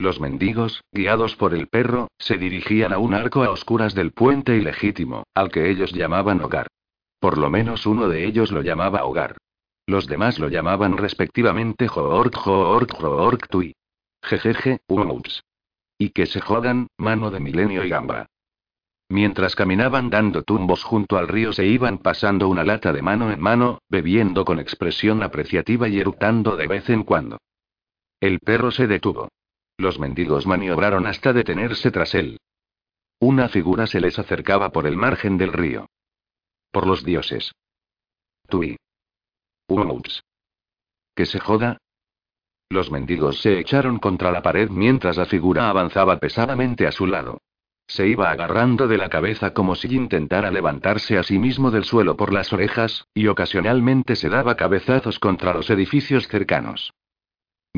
Los 0.00 0.20
mendigos, 0.20 0.84
guiados 0.92 1.34
por 1.34 1.54
el 1.54 1.66
perro, 1.66 2.06
se 2.18 2.38
dirigían 2.38 2.92
a 2.92 2.98
un 2.98 3.14
arco 3.14 3.42
a 3.42 3.50
oscuras 3.50 3.94
del 3.96 4.12
puente 4.12 4.56
ilegítimo, 4.56 5.24
al 5.34 5.50
que 5.50 5.70
ellos 5.70 5.92
llamaban 5.92 6.40
hogar. 6.40 6.68
Por 7.18 7.36
lo 7.36 7.50
menos 7.50 7.84
uno 7.84 8.08
de 8.08 8.24
ellos 8.24 8.52
lo 8.52 8.62
llamaba 8.62 9.04
hogar. 9.04 9.36
Los 9.86 10.06
demás 10.06 10.38
lo 10.38 10.48
llamaban 10.48 10.96
respectivamente 10.96 11.88
Joork 11.88 12.36
Joork 12.36 12.96
Joork 12.96 13.48
Tui. 13.48 13.74
Jejeje, 14.22 14.78
Umuts. 14.86 15.42
Y 15.98 16.10
que 16.10 16.26
se 16.26 16.40
jodan, 16.40 16.86
mano 16.96 17.32
de 17.32 17.40
milenio 17.40 17.84
y 17.84 17.88
gamba. 17.88 18.26
Mientras 19.08 19.56
caminaban 19.56 20.10
dando 20.10 20.42
tumbos 20.42 20.84
junto 20.84 21.16
al 21.16 21.26
río 21.26 21.52
se 21.52 21.66
iban 21.66 21.98
pasando 21.98 22.48
una 22.48 22.62
lata 22.62 22.92
de 22.92 23.02
mano 23.02 23.32
en 23.32 23.40
mano, 23.40 23.80
bebiendo 23.88 24.44
con 24.44 24.60
expresión 24.60 25.24
apreciativa 25.24 25.88
y 25.88 25.98
eructando 25.98 26.54
de 26.54 26.68
vez 26.68 26.88
en 26.88 27.02
cuando. 27.02 27.38
El 28.20 28.38
perro 28.38 28.70
se 28.70 28.86
detuvo. 28.86 29.28
Los 29.78 30.00
mendigos 30.00 30.44
maniobraron 30.44 31.06
hasta 31.06 31.32
detenerse 31.32 31.92
tras 31.92 32.14
él. 32.16 32.40
Una 33.20 33.48
figura 33.48 33.86
se 33.86 34.00
les 34.00 34.18
acercaba 34.18 34.70
por 34.70 34.86
el 34.86 34.96
margen 34.96 35.38
del 35.38 35.52
río. 35.52 35.86
Por 36.72 36.86
los 36.86 37.04
dioses. 37.04 37.52
Tui. 38.48 38.76
Umuts. 39.68 40.24
Que 41.14 41.26
se 41.26 41.38
joda. 41.38 41.78
Los 42.68 42.90
mendigos 42.90 43.40
se 43.40 43.58
echaron 43.60 43.98
contra 43.98 44.32
la 44.32 44.42
pared 44.42 44.68
mientras 44.68 45.16
la 45.16 45.26
figura 45.26 45.70
avanzaba 45.70 46.18
pesadamente 46.18 46.86
a 46.86 46.92
su 46.92 47.06
lado. 47.06 47.38
Se 47.86 48.06
iba 48.06 48.30
agarrando 48.30 48.88
de 48.88 48.98
la 48.98 49.08
cabeza 49.08 49.54
como 49.54 49.74
si 49.74 49.94
intentara 49.94 50.50
levantarse 50.50 51.18
a 51.18 51.22
sí 51.22 51.38
mismo 51.38 51.70
del 51.70 51.84
suelo 51.84 52.16
por 52.16 52.34
las 52.34 52.52
orejas, 52.52 53.06
y 53.14 53.28
ocasionalmente 53.28 54.16
se 54.16 54.28
daba 54.28 54.56
cabezazos 54.56 55.18
contra 55.18 55.54
los 55.54 55.70
edificios 55.70 56.28
cercanos. 56.28 56.92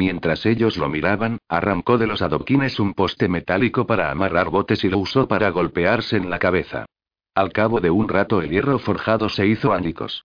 Mientras 0.01 0.47
ellos 0.47 0.79
lo 0.79 0.89
miraban, 0.89 1.41
arrancó 1.47 1.99
de 1.99 2.07
los 2.07 2.23
adoquines 2.23 2.81
un 2.81 2.95
poste 2.95 3.29
metálico 3.29 3.87
para 3.87 4.11
amarrar 4.11 4.49
botes 4.49 4.83
y 4.83 4.89
lo 4.89 4.97
usó 4.97 5.29
para 5.29 5.51
golpearse 5.51 6.17
en 6.17 6.31
la 6.31 6.39
cabeza. 6.39 6.87
Al 7.35 7.53
cabo 7.53 7.83
de 7.83 7.91
un 7.91 8.09
rato 8.09 8.41
el 8.41 8.49
hierro 8.49 8.79
forjado 8.79 9.29
se 9.29 9.47
hizo 9.47 9.75
ándicos. 9.75 10.25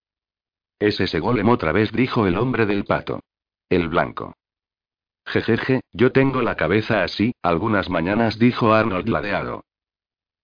Es 0.79 1.01
ese 1.01 1.19
golem 1.19 1.49
otra 1.49 1.73
vez, 1.73 1.91
dijo 1.91 2.25
el 2.25 2.37
hombre 2.37 2.65
del 2.65 2.85
pato. 2.85 3.19
El 3.67 3.89
blanco. 3.89 4.37
Jejeje, 5.25 5.81
yo 5.91 6.13
tengo 6.13 6.41
la 6.41 6.55
cabeza 6.55 7.03
así, 7.03 7.33
algunas 7.41 7.89
mañanas 7.89 8.39
dijo 8.39 8.73
Arnold 8.73 9.09
ladeado. 9.09 9.65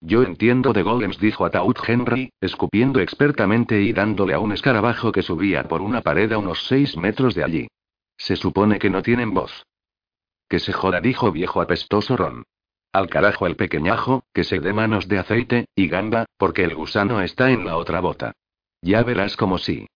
Yo 0.01 0.23
entiendo 0.23 0.73
de 0.73 0.83
golems, 0.83 1.19
dijo 1.19 1.45
Ataúd 1.45 1.77
Henry, 1.87 2.33
escupiendo 2.41 2.99
expertamente 2.99 3.81
y 3.81 3.93
dándole 3.93 4.33
a 4.33 4.39
un 4.39 4.51
escarabajo 4.51 5.13
que 5.13 5.21
subía 5.21 5.63
por 5.69 5.81
una 5.81 6.01
pared 6.01 6.29
a 6.33 6.37
unos 6.37 6.67
seis 6.67 6.97
metros 6.97 7.33
de 7.33 7.45
allí. 7.45 7.67
Se 8.21 8.35
supone 8.35 8.77
que 8.77 8.91
no 8.91 9.01
tienen 9.01 9.33
voz. 9.33 9.65
Que 10.47 10.59
se 10.59 10.73
joda, 10.73 11.01
dijo 11.01 11.31
viejo 11.31 11.59
apestoso 11.59 12.15
Ron. 12.15 12.43
Al 12.93 13.09
carajo 13.09 13.47
el 13.47 13.55
pequeñajo, 13.55 14.25
que 14.31 14.43
se 14.43 14.59
dé 14.59 14.73
manos 14.73 15.07
de 15.07 15.17
aceite, 15.17 15.65
y 15.75 15.87
gamba, 15.87 16.25
porque 16.37 16.63
el 16.63 16.75
gusano 16.75 17.21
está 17.21 17.49
en 17.49 17.65
la 17.65 17.77
otra 17.77 17.99
bota. 17.99 18.33
Ya 18.79 19.01
verás 19.01 19.35
como 19.35 19.57
sí. 19.57 19.87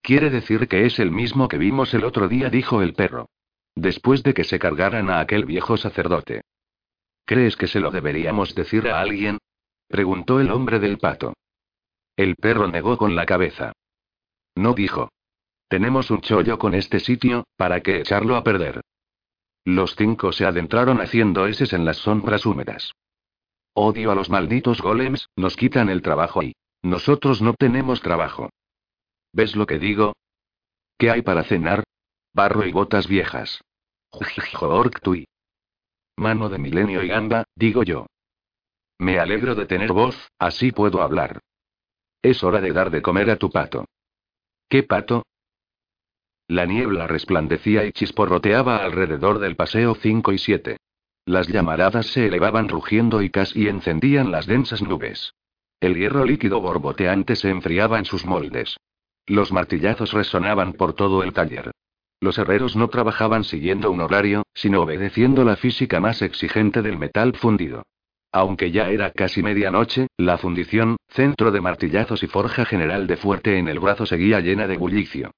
Quiere 0.00 0.30
decir 0.30 0.66
que 0.66 0.86
es 0.86 0.98
el 0.98 1.10
mismo 1.10 1.48
que 1.48 1.58
vimos 1.58 1.92
el 1.92 2.04
otro 2.04 2.26
día, 2.26 2.48
dijo 2.48 2.80
el 2.80 2.94
perro. 2.94 3.28
Después 3.74 4.22
de 4.22 4.32
que 4.32 4.44
se 4.44 4.58
cargaran 4.58 5.10
a 5.10 5.20
aquel 5.20 5.44
viejo 5.44 5.76
sacerdote. 5.76 6.40
¿Crees 7.26 7.56
que 7.56 7.66
se 7.66 7.80
lo 7.80 7.90
deberíamos 7.90 8.54
decir 8.54 8.88
a 8.88 8.98
alguien? 8.98 9.36
preguntó 9.88 10.40
el 10.40 10.50
hombre 10.50 10.78
del 10.78 10.96
pato. 10.96 11.34
El 12.16 12.34
perro 12.36 12.68
negó 12.68 12.96
con 12.96 13.14
la 13.14 13.26
cabeza. 13.26 13.72
No 14.54 14.72
dijo. 14.72 15.10
Tenemos 15.72 16.10
un 16.10 16.20
chollo 16.20 16.58
con 16.58 16.74
este 16.74 17.00
sitio, 17.00 17.46
¿para 17.56 17.80
qué 17.80 18.00
echarlo 18.00 18.36
a 18.36 18.44
perder? 18.44 18.82
Los 19.64 19.96
cinco 19.96 20.30
se 20.30 20.44
adentraron 20.44 21.00
haciendo 21.00 21.46
eses 21.46 21.72
en 21.72 21.86
las 21.86 21.96
sombras 21.96 22.44
húmedas. 22.44 22.92
Odio 23.72 24.10
a 24.10 24.14
los 24.14 24.28
malditos 24.28 24.82
golems, 24.82 25.30
nos 25.34 25.56
quitan 25.56 25.88
el 25.88 26.02
trabajo 26.02 26.42
y... 26.42 26.54
Nosotros 26.82 27.40
no 27.40 27.54
tenemos 27.54 28.02
trabajo. 28.02 28.50
¿Ves 29.32 29.56
lo 29.56 29.64
que 29.64 29.78
digo? 29.78 30.12
¿Qué 30.98 31.10
hay 31.10 31.22
para 31.22 31.42
cenar? 31.42 31.84
Barro 32.34 32.66
y 32.66 32.72
botas 32.72 33.08
viejas. 33.08 33.62
Tui. 35.00 35.24
Mano 36.18 36.50
de 36.50 36.58
milenio 36.58 37.02
y 37.02 37.08
gamba, 37.08 37.44
digo 37.56 37.82
yo. 37.82 38.04
Me 38.98 39.18
alegro 39.18 39.54
de 39.54 39.64
tener 39.64 39.90
voz, 39.94 40.28
así 40.38 40.70
puedo 40.70 41.00
hablar. 41.00 41.40
Es 42.20 42.44
hora 42.44 42.60
de 42.60 42.72
dar 42.74 42.90
de 42.90 43.00
comer 43.00 43.30
a 43.30 43.36
tu 43.36 43.48
pato. 43.48 43.86
¿Qué 44.68 44.82
pato? 44.82 45.22
La 46.52 46.66
niebla 46.66 47.06
resplandecía 47.06 47.86
y 47.86 47.92
chisporroteaba 47.92 48.84
alrededor 48.84 49.38
del 49.38 49.56
paseo 49.56 49.94
5 49.94 50.32
y 50.32 50.38
7. 50.38 50.76
Las 51.24 51.48
llamaradas 51.48 52.08
se 52.08 52.26
elevaban 52.26 52.68
rugiendo 52.68 53.22
y 53.22 53.30
casi 53.30 53.68
encendían 53.68 54.30
las 54.30 54.46
densas 54.46 54.82
nubes. 54.82 55.32
El 55.80 55.94
hierro 55.94 56.26
líquido 56.26 56.60
borboteante 56.60 57.36
se 57.36 57.48
enfriaba 57.48 57.98
en 57.98 58.04
sus 58.04 58.26
moldes. 58.26 58.76
Los 59.26 59.50
martillazos 59.50 60.12
resonaban 60.12 60.74
por 60.74 60.92
todo 60.92 61.22
el 61.22 61.32
taller. 61.32 61.70
Los 62.20 62.36
herreros 62.36 62.76
no 62.76 62.88
trabajaban 62.88 63.44
siguiendo 63.44 63.90
un 63.90 64.02
horario, 64.02 64.42
sino 64.52 64.82
obedeciendo 64.82 65.44
la 65.44 65.56
física 65.56 66.00
más 66.00 66.20
exigente 66.20 66.82
del 66.82 66.98
metal 66.98 67.32
fundido. 67.34 67.84
Aunque 68.30 68.70
ya 68.70 68.90
era 68.90 69.10
casi 69.10 69.42
medianoche, 69.42 70.08
la 70.18 70.36
fundición, 70.36 70.98
centro 71.08 71.50
de 71.50 71.62
martillazos 71.62 72.22
y 72.22 72.26
forja 72.26 72.66
general 72.66 73.06
de 73.06 73.16
fuerte 73.16 73.56
en 73.56 73.68
el 73.68 73.80
brazo 73.80 74.04
seguía 74.04 74.40
llena 74.40 74.66
de 74.66 74.76
bullicio. 74.76 75.30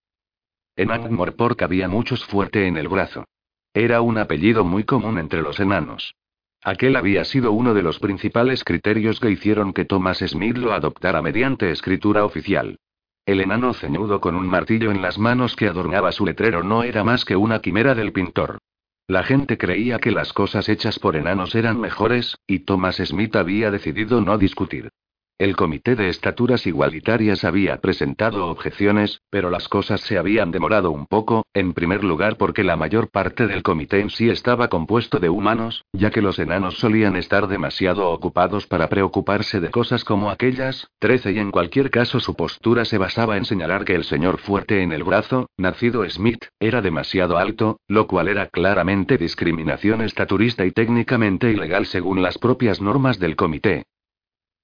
En 0.77 0.91
Ankh-Morpork 0.91 1.62
había 1.62 1.89
muchos 1.89 2.25
fuerte 2.25 2.66
en 2.66 2.77
el 2.77 2.89
brazo. 2.89 3.25
Era 3.72 4.01
un 4.01 4.18
apellido 4.18 4.64
muy 4.64 4.85
común 4.85 5.18
entre 5.18 5.43
los 5.43 5.61
enanos. 5.61 6.14
Aquel 6.62 6.97
había 6.97 7.25
sido 7.25 7.53
uno 7.53 7.75
de 7.75 7.83
los 7.83 7.99
principales 7.99 8.64
criterios 8.64 9.20
que 9.20 9.31
hicieron 9.31 9.72
que 9.72 9.85
Thomas 9.85 10.18
Smith 10.18 10.57
lo 10.57 10.72
adoptara 10.72 11.22
mediante 11.22 11.70
escritura 11.70 12.25
oficial. 12.25 12.79
El 13.27 13.41
enano 13.41 13.72
ceñudo 13.72 14.20
con 14.20 14.35
un 14.35 14.47
martillo 14.47 14.91
en 14.91 15.01
las 15.01 15.18
manos 15.18 15.57
que 15.57 15.66
adornaba 15.68 16.12
su 16.12 16.27
letrero 16.27 16.62
no 16.62 16.83
era 16.83 17.05
más 17.05 17.25
que 17.25 17.37
una 17.37 17.61
quimera 17.61 17.95
del 17.95 18.12
pintor. 18.12 18.59
La 19.07 19.22
gente 19.22 19.59
creía 19.59 19.99
que 19.99 20.11
las 20.11 20.33
cosas 20.33 20.68
hechas 20.68 20.99
por 20.99 21.16
enanos 21.16 21.55
eran 21.55 21.79
mejores, 21.79 22.37
y 22.47 22.61
Thomas 22.61 22.97
Smith 22.97 23.37
había 23.37 23.70
decidido 23.70 24.20
no 24.20 24.39
discutir. 24.39 24.91
El 25.37 25.57
Comité 25.57 25.97
de 25.97 26.11
Estaturas 26.11 26.64
Igualitarias 26.64 27.43
había 27.43 27.78
presentado 27.80 28.47
objeciones, 28.47 29.20
pero 29.30 29.51
las 29.51 29.68
cosas 29.68 30.01
se 30.01 30.16
habían 30.16 30.53
demorado 30.53 30.93
un 30.93 31.07
poco, 31.07 31.45
en 31.53 31.72
primer 31.72 32.05
lugar 32.05 32.37
porque 32.37 32.62
la 32.62 32.76
mayor 32.76 33.11
parte 33.11 33.49
del 33.49 33.64
comité 33.64 33.99
en 33.99 34.11
sí 34.11 34.30
estaba 34.30 34.68
compuesto 34.68 35.18
de 35.18 35.30
humanos, 35.30 35.82
ya 35.93 36.12
que 36.12 36.22
los 36.22 36.39
enanos 36.39 36.78
solían 36.78 37.16
estar 37.16 37.49
demasiado 37.49 38.11
ocupados 38.11 38.68
para 38.68 38.89
preocuparse 38.89 39.59
de 39.59 39.72
cosas 39.72 40.05
como 40.05 40.30
aquellas, 40.30 40.87
trece 41.01 41.32
y 41.32 41.41
en 41.41 41.51
cualquier 41.51 41.91
caso 41.91 42.20
su 42.20 42.37
postura 42.37 42.85
se 42.85 42.99
basaba 42.99 43.37
en 43.37 43.45
señalar 43.45 43.85
que 43.85 43.97
el 43.97 44.05
señor 44.05 44.39
fuerte 44.39 44.82
en 44.85 44.93
el 44.93 45.03
brazo, 45.03 45.51
nacido 45.57 46.09
Smith, 46.09 46.45
era 46.61 46.80
demasiado 46.80 47.39
alto, 47.39 47.80
lo 47.89 48.07
cual 48.07 48.28
era 48.28 48.47
claramente 48.47 49.18
discriminación 49.18 50.01
estaturista 50.03 50.64
y 50.64 50.70
técnicamente 50.70 51.51
ilegal 51.51 51.87
según 51.87 52.22
las 52.22 52.39
propias 52.39 52.80
normas 52.80 53.18
del 53.18 53.35
comité. 53.35 53.82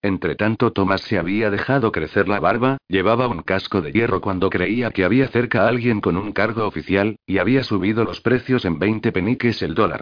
Entretanto 0.03 0.73
Thomas 0.73 1.03
se 1.03 1.19
había 1.19 1.51
dejado 1.51 1.93
crecer 1.93 2.27
la 2.27 2.41
barba, 2.41 2.79
llevaba 2.89 3.29
un 3.29 3.43
casco 3.43 3.83
de 3.83 3.93
hierro 3.93 4.23
cuando 4.23 4.49
creía 4.49 4.91
que 4.91 5.05
había 5.05 5.29
cerca 5.29 5.65
a 5.65 5.69
alguien 5.69 6.01
con 6.01 6.17
un 6.17 6.33
cargo 6.33 6.67
oficial, 6.67 7.17
y 7.27 7.37
había 7.37 7.63
subido 7.65 8.05
los 8.05 8.23
precios 8.23 8.65
en 8.65 8.79
20 8.79 9.13
peniques 9.13 9.61
el 9.61 9.75
dólar. 9.75 10.01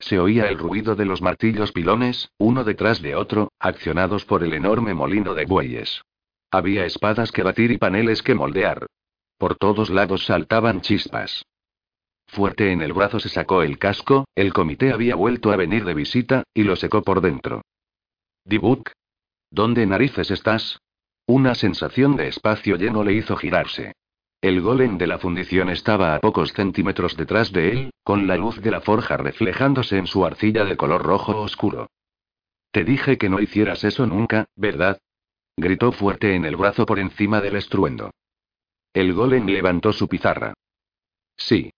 Se 0.00 0.18
oía 0.18 0.48
el 0.48 0.58
ruido 0.58 0.96
de 0.96 1.04
los 1.04 1.22
martillos 1.22 1.70
pilones, 1.70 2.28
uno 2.38 2.64
detrás 2.64 3.00
de 3.00 3.14
otro, 3.14 3.52
accionados 3.60 4.24
por 4.24 4.42
el 4.42 4.52
enorme 4.52 4.94
molino 4.94 5.34
de 5.34 5.46
bueyes. 5.46 6.02
Había 6.50 6.84
espadas 6.84 7.30
que 7.30 7.44
batir 7.44 7.70
y 7.70 7.78
paneles 7.78 8.20
que 8.22 8.34
moldear. 8.34 8.86
Por 9.38 9.56
todos 9.56 9.90
lados 9.90 10.26
saltaban 10.26 10.80
chispas. 10.80 11.44
Fuerte 12.26 12.72
en 12.72 12.82
el 12.82 12.92
brazo 12.92 13.20
se 13.20 13.28
sacó 13.28 13.62
el 13.62 13.78
casco, 13.78 14.24
el 14.34 14.52
comité 14.52 14.92
había 14.92 15.14
vuelto 15.14 15.52
a 15.52 15.56
venir 15.56 15.84
de 15.84 15.94
visita, 15.94 16.42
y 16.52 16.64
lo 16.64 16.74
secó 16.74 17.02
por 17.02 17.20
dentro. 17.20 17.62
Dibuk, 18.44 18.90
¿Dónde 19.54 19.86
narices 19.86 20.32
estás? 20.32 20.80
Una 21.28 21.54
sensación 21.54 22.16
de 22.16 22.26
espacio 22.26 22.74
lleno 22.74 23.04
le 23.04 23.12
hizo 23.12 23.36
girarse. 23.36 23.94
El 24.40 24.60
golem 24.60 24.98
de 24.98 25.06
la 25.06 25.20
fundición 25.20 25.70
estaba 25.70 26.16
a 26.16 26.18
pocos 26.18 26.52
centímetros 26.52 27.16
detrás 27.16 27.52
de 27.52 27.70
él, 27.70 27.90
con 28.02 28.26
la 28.26 28.36
luz 28.36 28.60
de 28.60 28.72
la 28.72 28.80
forja 28.80 29.16
reflejándose 29.16 29.96
en 29.96 30.08
su 30.08 30.26
arcilla 30.26 30.64
de 30.64 30.76
color 30.76 31.04
rojo 31.04 31.40
oscuro. 31.40 31.86
Te 32.72 32.82
dije 32.82 33.16
que 33.16 33.28
no 33.28 33.38
hicieras 33.38 33.84
eso 33.84 34.06
nunca, 34.06 34.46
¿verdad? 34.56 34.98
Gritó 35.56 35.92
fuerte 35.92 36.34
en 36.34 36.44
el 36.46 36.56
brazo 36.56 36.84
por 36.84 36.98
encima 36.98 37.40
del 37.40 37.54
estruendo. 37.54 38.10
El 38.92 39.14
golem 39.14 39.46
levantó 39.46 39.92
su 39.92 40.08
pizarra. 40.08 40.54
Sí. 41.36 41.70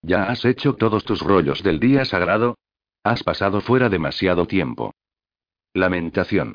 ¿Ya 0.00 0.26
has 0.30 0.44
hecho 0.44 0.76
todos 0.76 1.04
tus 1.04 1.22
rollos 1.22 1.64
del 1.64 1.80
día 1.80 2.04
sagrado? 2.04 2.56
Has 3.02 3.24
pasado 3.24 3.60
fuera 3.60 3.88
demasiado 3.88 4.46
tiempo. 4.46 4.94
Lamentación. 5.72 6.54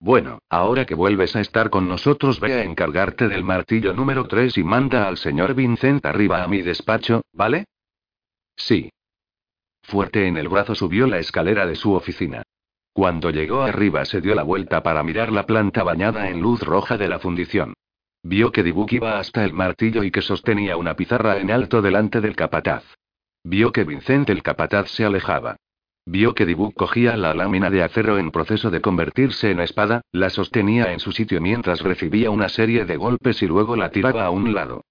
Bueno, 0.00 0.38
ahora 0.48 0.84
que 0.84 0.94
vuelves 0.94 1.34
a 1.34 1.40
estar 1.40 1.70
con 1.70 1.88
nosotros, 1.88 2.38
ve 2.38 2.54
a 2.54 2.62
encargarte 2.62 3.28
del 3.28 3.42
martillo 3.42 3.92
número 3.92 4.28
3 4.28 4.56
y 4.58 4.62
manda 4.62 5.08
al 5.08 5.16
señor 5.16 5.54
Vincent 5.54 6.06
arriba 6.06 6.44
a 6.44 6.48
mi 6.48 6.62
despacho, 6.62 7.22
¿vale? 7.32 7.64
Sí. 8.56 8.90
Fuerte 9.82 10.26
en 10.28 10.36
el 10.36 10.48
brazo 10.48 10.74
subió 10.74 11.06
la 11.06 11.18
escalera 11.18 11.66
de 11.66 11.74
su 11.74 11.94
oficina. 11.94 12.42
Cuando 12.92 13.30
llegó 13.30 13.62
arriba 13.62 14.04
se 14.04 14.20
dio 14.20 14.34
la 14.34 14.42
vuelta 14.42 14.82
para 14.82 15.02
mirar 15.02 15.32
la 15.32 15.46
planta 15.46 15.82
bañada 15.82 16.28
en 16.28 16.40
luz 16.40 16.62
roja 16.62 16.96
de 16.96 17.08
la 17.08 17.18
fundición. 17.18 17.74
Vio 18.22 18.52
que 18.52 18.62
Dibuk 18.62 18.92
iba 18.92 19.18
hasta 19.18 19.44
el 19.44 19.52
martillo 19.52 20.02
y 20.04 20.10
que 20.10 20.22
sostenía 20.22 20.76
una 20.76 20.94
pizarra 20.94 21.38
en 21.38 21.50
alto 21.50 21.82
delante 21.82 22.20
del 22.20 22.36
capataz. 22.36 22.84
Vio 23.44 23.72
que 23.72 23.84
Vincent 23.84 24.28
el 24.30 24.42
capataz 24.42 24.90
se 24.90 25.04
alejaba. 25.04 25.56
Vio 26.10 26.34
que 26.34 26.46
Dibuk 26.46 26.74
cogía 26.74 27.18
la 27.18 27.34
lámina 27.34 27.68
de 27.68 27.82
acero 27.82 28.16
en 28.16 28.30
proceso 28.30 28.70
de 28.70 28.80
convertirse 28.80 29.50
en 29.50 29.60
espada, 29.60 30.00
la 30.10 30.30
sostenía 30.30 30.90
en 30.94 31.00
su 31.00 31.12
sitio 31.12 31.38
mientras 31.38 31.82
recibía 31.82 32.30
una 32.30 32.48
serie 32.48 32.86
de 32.86 32.96
golpes 32.96 33.42
y 33.42 33.46
luego 33.46 33.76
la 33.76 33.90
tiraba 33.90 34.24
a 34.24 34.30
un 34.30 34.54
lado. 34.54 34.86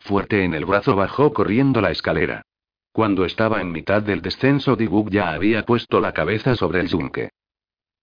Fuerte 0.00 0.42
en 0.42 0.54
el 0.54 0.64
brazo 0.64 0.96
bajó 0.96 1.32
corriendo 1.32 1.80
la 1.80 1.92
escalera. 1.92 2.42
Cuando 2.90 3.24
estaba 3.24 3.60
en 3.60 3.70
mitad 3.70 4.02
del 4.02 4.20
descenso, 4.20 4.74
Dibuk 4.74 5.10
ya 5.10 5.30
había 5.30 5.64
puesto 5.64 6.00
la 6.00 6.10
cabeza 6.12 6.56
sobre 6.56 6.80
el 6.80 6.88
yunque. 6.88 7.30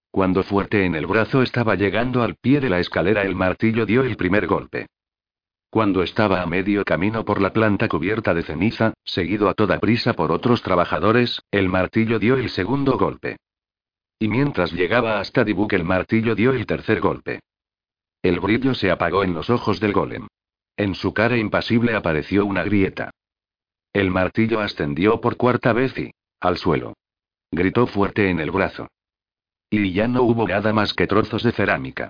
Cuando 0.10 0.42
fuerte 0.44 0.86
en 0.86 0.96
el 0.96 1.08
brazo 1.08 1.42
estaba 1.42 1.76
llegando 1.76 2.24
al 2.24 2.36
pie 2.36 2.62
de 2.62 2.70
la 2.70 2.80
escalera, 2.80 3.24
el 3.24 3.36
martillo 3.36 3.86
dio 3.86 4.02
el 4.04 4.16
primer 4.16 4.48
golpe. 4.48 4.88
Cuando 5.70 6.01
estaba 6.01 6.41
a 6.41 6.47
medio 6.47 6.84
camino 6.84 7.24
por 7.24 7.41
la 7.41 7.53
planta 7.53 7.88
cubierta 7.88 8.34
de 8.34 8.41
ceniza, 8.41 8.93
seguido 9.03 9.49
a 9.49 9.53
toda 9.53 9.80
prisa 9.80 10.13
por 10.13 10.32
otros 10.32 10.63
trabajadores, 10.63 11.43
el 11.51 11.70
martillo 11.70 12.17
dio 12.17 12.38
el 12.38 12.49
segundo 12.49 12.97
golpe. 12.97 13.38
Y 14.17 14.28
mientras 14.28 14.74
llegaba 14.74 15.20
hasta 15.20 15.43
Dibuk 15.43 15.74
el 15.74 15.84
martillo 15.84 16.34
dio 16.34 16.51
el 16.53 16.65
tercer 16.65 16.99
golpe. 16.99 17.41
El 18.22 18.39
brillo 18.39 18.74
se 18.74 18.89
apagó 18.89 19.24
en 19.24 19.34
los 19.34 19.49
ojos 19.49 19.80
del 19.80 19.93
golem. 19.93 20.28
En 20.76 20.95
su 20.95 21.13
cara 21.13 21.38
impasible 21.38 21.95
apareció 21.95 22.45
una 22.45 22.63
grieta. 22.63 23.11
El 23.93 24.11
martillo 24.11 24.59
ascendió 24.59 25.22
por 25.22 25.38
cuarta 25.38 25.72
vez 25.72 25.97
y... 25.97 26.11
al 26.39 26.57
suelo. 26.57 26.95
Gritó 27.51 27.86
fuerte 27.88 28.30
en 28.30 28.39
el 28.39 28.51
brazo. 28.51 28.88
Y 29.70 29.93
ya 29.93 30.07
no 30.07 30.24
hubo 30.24 30.47
nada 30.47 30.74
más 30.74 30.93
que 30.93 31.05
trozos 31.05 31.43
de 31.43 31.51
cerámica. 31.51 32.09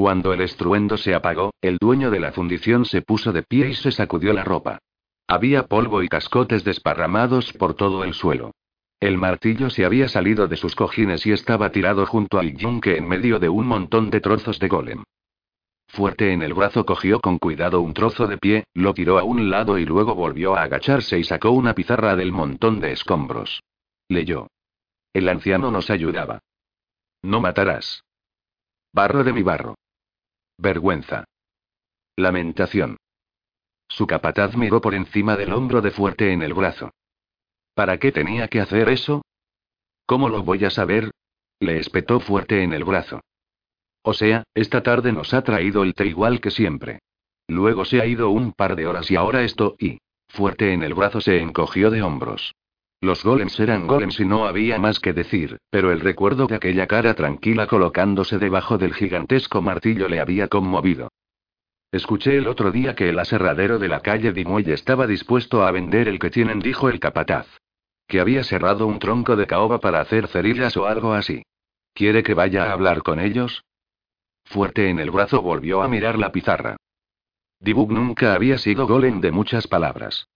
Cuando 0.00 0.32
el 0.32 0.40
estruendo 0.40 0.96
se 0.96 1.14
apagó, 1.14 1.52
el 1.60 1.76
dueño 1.76 2.10
de 2.10 2.20
la 2.20 2.32
fundición 2.32 2.86
se 2.86 3.02
puso 3.02 3.34
de 3.34 3.42
pie 3.42 3.68
y 3.68 3.74
se 3.74 3.92
sacudió 3.92 4.32
la 4.32 4.44
ropa. 4.44 4.78
Había 5.28 5.66
polvo 5.66 6.02
y 6.02 6.08
cascotes 6.08 6.64
desparramados 6.64 7.52
por 7.52 7.74
todo 7.74 8.02
el 8.04 8.14
suelo. 8.14 8.52
El 8.98 9.18
martillo 9.18 9.68
se 9.68 9.84
había 9.84 10.08
salido 10.08 10.48
de 10.48 10.56
sus 10.56 10.74
cojines 10.74 11.26
y 11.26 11.32
estaba 11.32 11.70
tirado 11.70 12.06
junto 12.06 12.38
al 12.38 12.56
yunque 12.56 12.96
en 12.96 13.06
medio 13.06 13.38
de 13.38 13.50
un 13.50 13.66
montón 13.66 14.08
de 14.08 14.22
trozos 14.22 14.58
de 14.58 14.68
golem. 14.68 15.04
Fuerte 15.86 16.32
en 16.32 16.40
el 16.40 16.54
brazo 16.54 16.86
cogió 16.86 17.20
con 17.20 17.36
cuidado 17.36 17.82
un 17.82 17.92
trozo 17.92 18.26
de 18.26 18.38
pie, 18.38 18.64
lo 18.72 18.94
tiró 18.94 19.18
a 19.18 19.24
un 19.24 19.50
lado 19.50 19.76
y 19.76 19.84
luego 19.84 20.14
volvió 20.14 20.56
a 20.56 20.62
agacharse 20.62 21.18
y 21.18 21.24
sacó 21.24 21.50
una 21.50 21.74
pizarra 21.74 22.16
del 22.16 22.32
montón 22.32 22.80
de 22.80 22.92
escombros. 22.92 23.62
Leyó. 24.08 24.46
El 25.12 25.28
anciano 25.28 25.70
nos 25.70 25.90
ayudaba. 25.90 26.40
No 27.20 27.42
matarás. 27.42 28.02
Barro 28.94 29.24
de 29.24 29.34
mi 29.34 29.42
barro. 29.42 29.74
Vergüenza. 30.60 31.24
Lamentación. 32.16 32.98
Su 33.88 34.06
capataz 34.06 34.54
miró 34.56 34.82
por 34.82 34.94
encima 34.94 35.34
del 35.38 35.54
hombro 35.54 35.80
de 35.80 35.90
fuerte 35.90 36.34
en 36.34 36.42
el 36.42 36.52
brazo. 36.52 36.90
¿Para 37.74 37.96
qué 37.96 38.12
tenía 38.12 38.46
que 38.48 38.60
hacer 38.60 38.90
eso? 38.90 39.22
¿Cómo 40.04 40.28
lo 40.28 40.42
voy 40.42 40.66
a 40.66 40.70
saber? 40.70 41.12
Le 41.60 41.78
espetó 41.78 42.20
fuerte 42.20 42.62
en 42.62 42.74
el 42.74 42.84
brazo. 42.84 43.22
O 44.02 44.12
sea, 44.12 44.44
esta 44.52 44.82
tarde 44.82 45.12
nos 45.12 45.32
ha 45.32 45.42
traído 45.44 45.82
el 45.82 45.94
té 45.94 46.04
igual 46.04 46.42
que 46.42 46.50
siempre. 46.50 46.98
Luego 47.48 47.86
se 47.86 48.02
ha 48.02 48.04
ido 48.04 48.28
un 48.28 48.52
par 48.52 48.76
de 48.76 48.86
horas 48.86 49.10
y 49.10 49.16
ahora 49.16 49.42
esto, 49.42 49.76
y... 49.78 49.98
Fuerte 50.28 50.74
en 50.74 50.82
el 50.82 50.92
brazo 50.92 51.22
se 51.22 51.40
encogió 51.40 51.90
de 51.90 52.02
hombros. 52.02 52.54
Los 53.02 53.24
golems 53.24 53.58
eran 53.58 53.86
golems 53.86 54.20
y 54.20 54.26
no 54.26 54.46
había 54.46 54.78
más 54.78 55.00
que 55.00 55.14
decir, 55.14 55.58
pero 55.70 55.90
el 55.90 56.00
recuerdo 56.00 56.46
de 56.46 56.56
aquella 56.56 56.86
cara 56.86 57.14
tranquila 57.14 57.66
colocándose 57.66 58.38
debajo 58.38 58.76
del 58.76 58.92
gigantesco 58.92 59.62
martillo 59.62 60.06
le 60.06 60.20
había 60.20 60.48
conmovido. 60.48 61.08
Escuché 61.92 62.36
el 62.36 62.46
otro 62.46 62.70
día 62.70 62.94
que 62.94 63.08
el 63.08 63.18
aserradero 63.18 63.78
de 63.78 63.88
la 63.88 64.00
calle 64.00 64.32
Dimuelle 64.32 64.74
estaba 64.74 65.06
dispuesto 65.06 65.64
a 65.64 65.70
vender 65.70 66.08
el 66.08 66.18
que 66.18 66.30
tienen, 66.30 66.60
dijo 66.60 66.90
el 66.90 67.00
capataz. 67.00 67.46
Que 68.06 68.20
había 68.20 68.44
cerrado 68.44 68.86
un 68.86 68.98
tronco 68.98 69.34
de 69.34 69.46
caoba 69.46 69.80
para 69.80 70.00
hacer 70.00 70.28
cerillas 70.28 70.76
o 70.76 70.86
algo 70.86 71.14
así. 71.14 71.42
¿Quiere 71.94 72.22
que 72.22 72.34
vaya 72.34 72.64
a 72.64 72.72
hablar 72.72 73.02
con 73.02 73.18
ellos? 73.18 73.64
Fuerte 74.44 74.90
en 74.90 74.98
el 74.98 75.10
brazo 75.10 75.40
volvió 75.40 75.82
a 75.82 75.88
mirar 75.88 76.18
la 76.18 76.32
pizarra. 76.32 76.76
Dibug 77.60 77.92
nunca 77.92 78.34
había 78.34 78.58
sido 78.58 78.86
golem 78.86 79.20
de 79.20 79.32
muchas 79.32 79.66
palabras. 79.66 80.26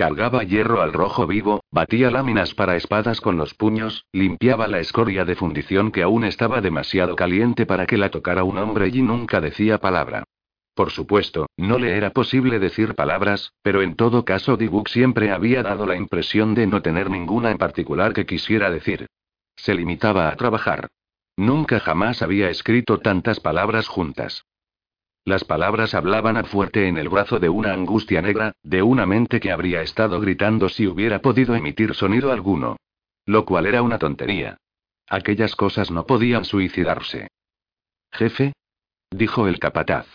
Cargaba 0.00 0.44
hierro 0.44 0.80
al 0.80 0.94
rojo 0.94 1.26
vivo, 1.26 1.62
batía 1.70 2.10
láminas 2.10 2.54
para 2.54 2.74
espadas 2.74 3.20
con 3.20 3.36
los 3.36 3.52
puños, 3.52 4.06
limpiaba 4.12 4.66
la 4.66 4.78
escoria 4.78 5.26
de 5.26 5.34
fundición 5.34 5.92
que 5.92 6.02
aún 6.02 6.24
estaba 6.24 6.62
demasiado 6.62 7.14
caliente 7.16 7.66
para 7.66 7.84
que 7.84 7.98
la 7.98 8.08
tocara 8.10 8.42
un 8.42 8.56
hombre 8.56 8.88
y 8.88 9.02
nunca 9.02 9.42
decía 9.42 9.76
palabra. 9.76 10.24
Por 10.74 10.88
supuesto, 10.88 11.48
no 11.58 11.78
le 11.78 11.98
era 11.98 12.14
posible 12.14 12.58
decir 12.58 12.94
palabras, 12.94 13.52
pero 13.60 13.82
en 13.82 13.94
todo 13.94 14.24
caso 14.24 14.56
Dibuk 14.56 14.88
siempre 14.88 15.32
había 15.32 15.62
dado 15.62 15.84
la 15.84 15.96
impresión 15.96 16.54
de 16.54 16.66
no 16.66 16.80
tener 16.80 17.10
ninguna 17.10 17.50
en 17.50 17.58
particular 17.58 18.14
que 18.14 18.24
quisiera 18.24 18.70
decir. 18.70 19.06
Se 19.56 19.74
limitaba 19.74 20.30
a 20.30 20.36
trabajar. 20.36 20.88
Nunca 21.36 21.78
jamás 21.78 22.22
había 22.22 22.48
escrito 22.48 23.00
tantas 23.00 23.38
palabras 23.38 23.86
juntas. 23.86 24.46
Las 25.24 25.44
palabras 25.44 25.94
hablaban 25.94 26.36
a 26.36 26.44
fuerte 26.44 26.88
en 26.88 26.96
el 26.96 27.08
brazo 27.08 27.38
de 27.38 27.48
una 27.48 27.72
angustia 27.72 28.22
negra, 28.22 28.52
de 28.62 28.82
una 28.82 29.06
mente 29.06 29.38
que 29.38 29.52
habría 29.52 29.82
estado 29.82 30.20
gritando 30.20 30.68
si 30.68 30.86
hubiera 30.86 31.20
podido 31.20 31.54
emitir 31.54 31.94
sonido 31.94 32.32
alguno. 32.32 32.76
Lo 33.26 33.44
cual 33.44 33.66
era 33.66 33.82
una 33.82 33.98
tontería. 33.98 34.56
Aquellas 35.08 35.54
cosas 35.56 35.90
no 35.90 36.06
podían 36.06 36.44
suicidarse. 36.44 37.28
Jefe, 38.12 38.54
dijo 39.10 39.46
el 39.46 39.58
capataz. 39.58 40.06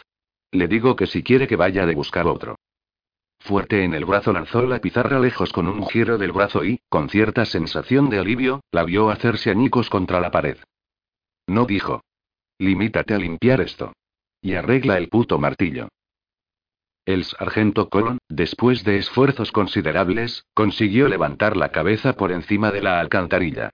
Le 0.52 0.68
digo 0.68 0.96
que 0.96 1.06
si 1.06 1.22
quiere 1.22 1.48
que 1.48 1.56
vaya 1.56 1.86
de 1.86 1.96
buscar 1.96 2.28
otro. 2.28 2.56
Fuerte 3.40 3.84
en 3.84 3.94
el 3.94 4.06
brazo 4.06 4.34
lanzó 4.34 4.64
la 4.64 4.80
pizarra 4.80 5.20
lejos 5.20 5.52
con 5.52 5.68
un 5.68 5.86
giro 5.88 6.18
del 6.18 6.32
brazo 6.32 6.66
y, 6.66 6.80
con 6.90 7.10
cierta 7.10 7.46
sensación 7.46 8.10
de 8.10 8.20
alivio, 8.20 8.62
la 8.72 8.84
vio 8.84 9.10
hacerse 9.10 9.52
añicos 9.52 9.90
contra 9.90 10.20
la 10.20 10.32
pared. 10.32 10.58
No 11.46 11.66
dijo. 11.66 12.02
Limítate 12.58 13.14
a 13.14 13.20
limpiar 13.20 13.62
esto. 13.62 13.94
Y 14.46 14.54
arregla 14.54 15.00
el 15.00 15.10
puto 15.10 15.40
martillo. 15.40 15.88
El 17.04 17.24
sargento 17.24 17.90
Colon, 17.90 18.20
después 18.30 18.84
de 18.84 19.00
esfuerzos 19.00 19.52
considerables, 19.52 20.46
consiguió 20.54 21.08
levantar 21.08 21.58
la 21.58 21.72
cabeza 21.72 22.14
por 22.14 22.32
encima 22.32 22.72
de 22.72 22.84
la 22.84 23.00
alcantarilla. 23.00 23.72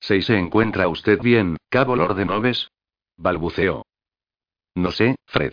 ¿Se 0.00 0.22
se 0.22 0.38
encuentra 0.38 0.88
usted 0.88 1.20
bien, 1.20 1.58
cabo 1.68 1.94
Lord 1.94 2.16
de 2.16 2.24
Noves? 2.24 2.70
balbuceó. 3.18 3.84
No 4.74 4.92
sé, 4.92 5.16
Fred. 5.26 5.52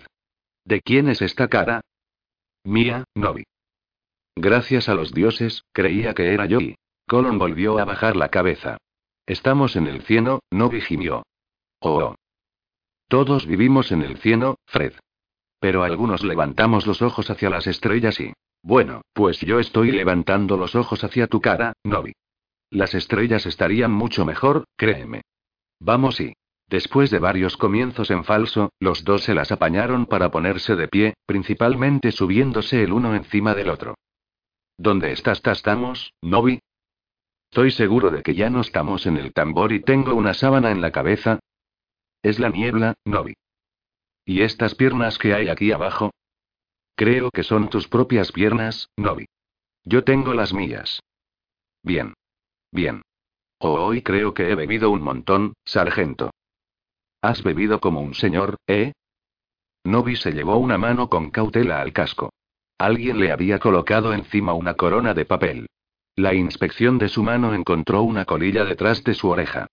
¿De 0.64 0.80
quién 0.80 1.10
es 1.10 1.22
esta 1.22 1.50
cara? 1.50 1.82
Mía, 2.64 3.04
Novi. 3.16 3.44
Gracias 4.38 4.88
a 4.88 4.94
los 4.94 5.14
dioses, 5.14 5.66
creía 5.74 6.14
que 6.14 6.34
era 6.34 6.46
yo 6.46 6.62
y. 6.62 6.78
Colon 7.10 7.40
volvió 7.40 7.78
a 7.78 7.84
bajar 7.84 8.16
la 8.16 8.30
cabeza. 8.30 8.78
Estamos 9.26 9.76
en 9.76 9.88
el 9.88 10.02
cielo, 10.04 10.40
Novi 10.50 10.80
gimió. 10.80 11.24
Oh. 11.82 12.16
Todos 13.10 13.48
vivimos 13.48 13.92
en 13.92 14.04
el 14.04 14.18
cielo, 14.18 14.60
Fred. 14.68 14.94
Pero 15.60 15.84
algunos 15.84 16.24
levantamos 16.24 16.86
los 16.86 17.02
ojos 17.02 17.32
hacia 17.32 17.50
las 17.50 17.66
estrellas 17.66 18.20
y. 18.20 18.34
Bueno, 18.62 19.02
pues 19.14 19.40
yo 19.40 19.60
estoy 19.60 19.92
levantando 19.92 20.58
los 20.58 20.76
ojos 20.76 21.04
hacia 21.04 21.26
tu 21.26 21.42
cara, 21.42 21.74
Novi. 21.84 22.14
Las 22.70 22.94
estrellas 22.94 23.48
estarían 23.48 23.92
mucho 23.92 24.26
mejor, 24.26 24.66
créeme. 24.78 25.24
Vamos 25.80 26.22
y. 26.22 26.34
Después 26.68 27.10
de 27.10 27.18
varios 27.18 27.58
comienzos 27.58 28.12
en 28.12 28.24
falso, 28.24 28.70
los 28.80 29.04
dos 29.04 29.24
se 29.24 29.34
las 29.34 29.52
apañaron 29.52 30.06
para 30.06 30.30
ponerse 30.30 30.76
de 30.76 30.88
pie, 30.88 31.16
principalmente 31.26 32.12
subiéndose 32.12 32.84
el 32.84 32.94
uno 32.94 33.16
encima 33.16 33.56
del 33.56 33.70
otro. 33.70 33.96
¿Dónde 34.78 35.12
estás? 35.14 35.42
¿Estamos, 35.44 36.14
Novi? 36.22 36.60
Estoy 37.52 37.72
seguro 37.72 38.12
de 38.12 38.22
que 38.22 38.36
ya 38.36 38.52
no 38.52 38.62
estamos 38.62 39.08
en 39.08 39.18
el 39.18 39.34
tambor 39.34 39.74
y 39.74 39.80
tengo 39.80 40.14
una 40.14 40.36
sábana 40.36 40.70
en 40.70 40.82
la 40.82 40.92
cabeza. 40.92 41.40
Es 42.22 42.40
la 42.40 42.50
niebla, 42.50 42.96
Novi. 43.06 43.34
¿Y 44.26 44.42
estas 44.42 44.76
piernas 44.76 45.18
que 45.18 45.34
hay 45.34 45.48
aquí 45.48 45.72
abajo? 45.72 46.12
Creo 46.96 47.32
que 47.32 47.44
son 47.44 47.70
tus 47.70 47.88
propias 47.88 48.32
piernas, 48.32 48.90
Novi. 48.98 49.26
Yo 49.86 50.04
tengo 50.04 50.34
las 50.34 50.54
mías. 50.54 51.02
Bien. 51.82 52.14
Bien. 52.72 53.02
Oh, 53.60 53.74
hoy 53.74 54.02
creo 54.02 54.34
que 54.34 54.50
he 54.50 54.56
bebido 54.56 54.90
un 54.90 55.02
montón, 55.02 55.54
sargento. 55.66 56.32
Has 57.22 57.44
bebido 57.44 57.80
como 57.80 58.02
un 58.02 58.14
señor, 58.14 58.58
¿eh? 58.68 58.94
Novi 59.84 60.16
se 60.16 60.32
llevó 60.32 60.58
una 60.58 60.78
mano 60.78 61.10
con 61.10 61.32
cautela 61.32 61.82
al 61.82 61.94
casco. 61.94 62.32
Alguien 62.78 63.20
le 63.20 63.32
había 63.32 63.60
colocado 63.60 64.14
encima 64.14 64.54
una 64.54 64.76
corona 64.76 65.14
de 65.14 65.26
papel. 65.26 65.68
La 66.16 66.34
inspección 66.34 66.98
de 66.98 67.10
su 67.10 67.24
mano 67.24 67.54
encontró 67.54 68.04
una 68.04 68.26
colilla 68.26 68.66
detrás 68.66 69.04
de 69.04 69.14
su 69.14 69.30
oreja. 69.30 69.68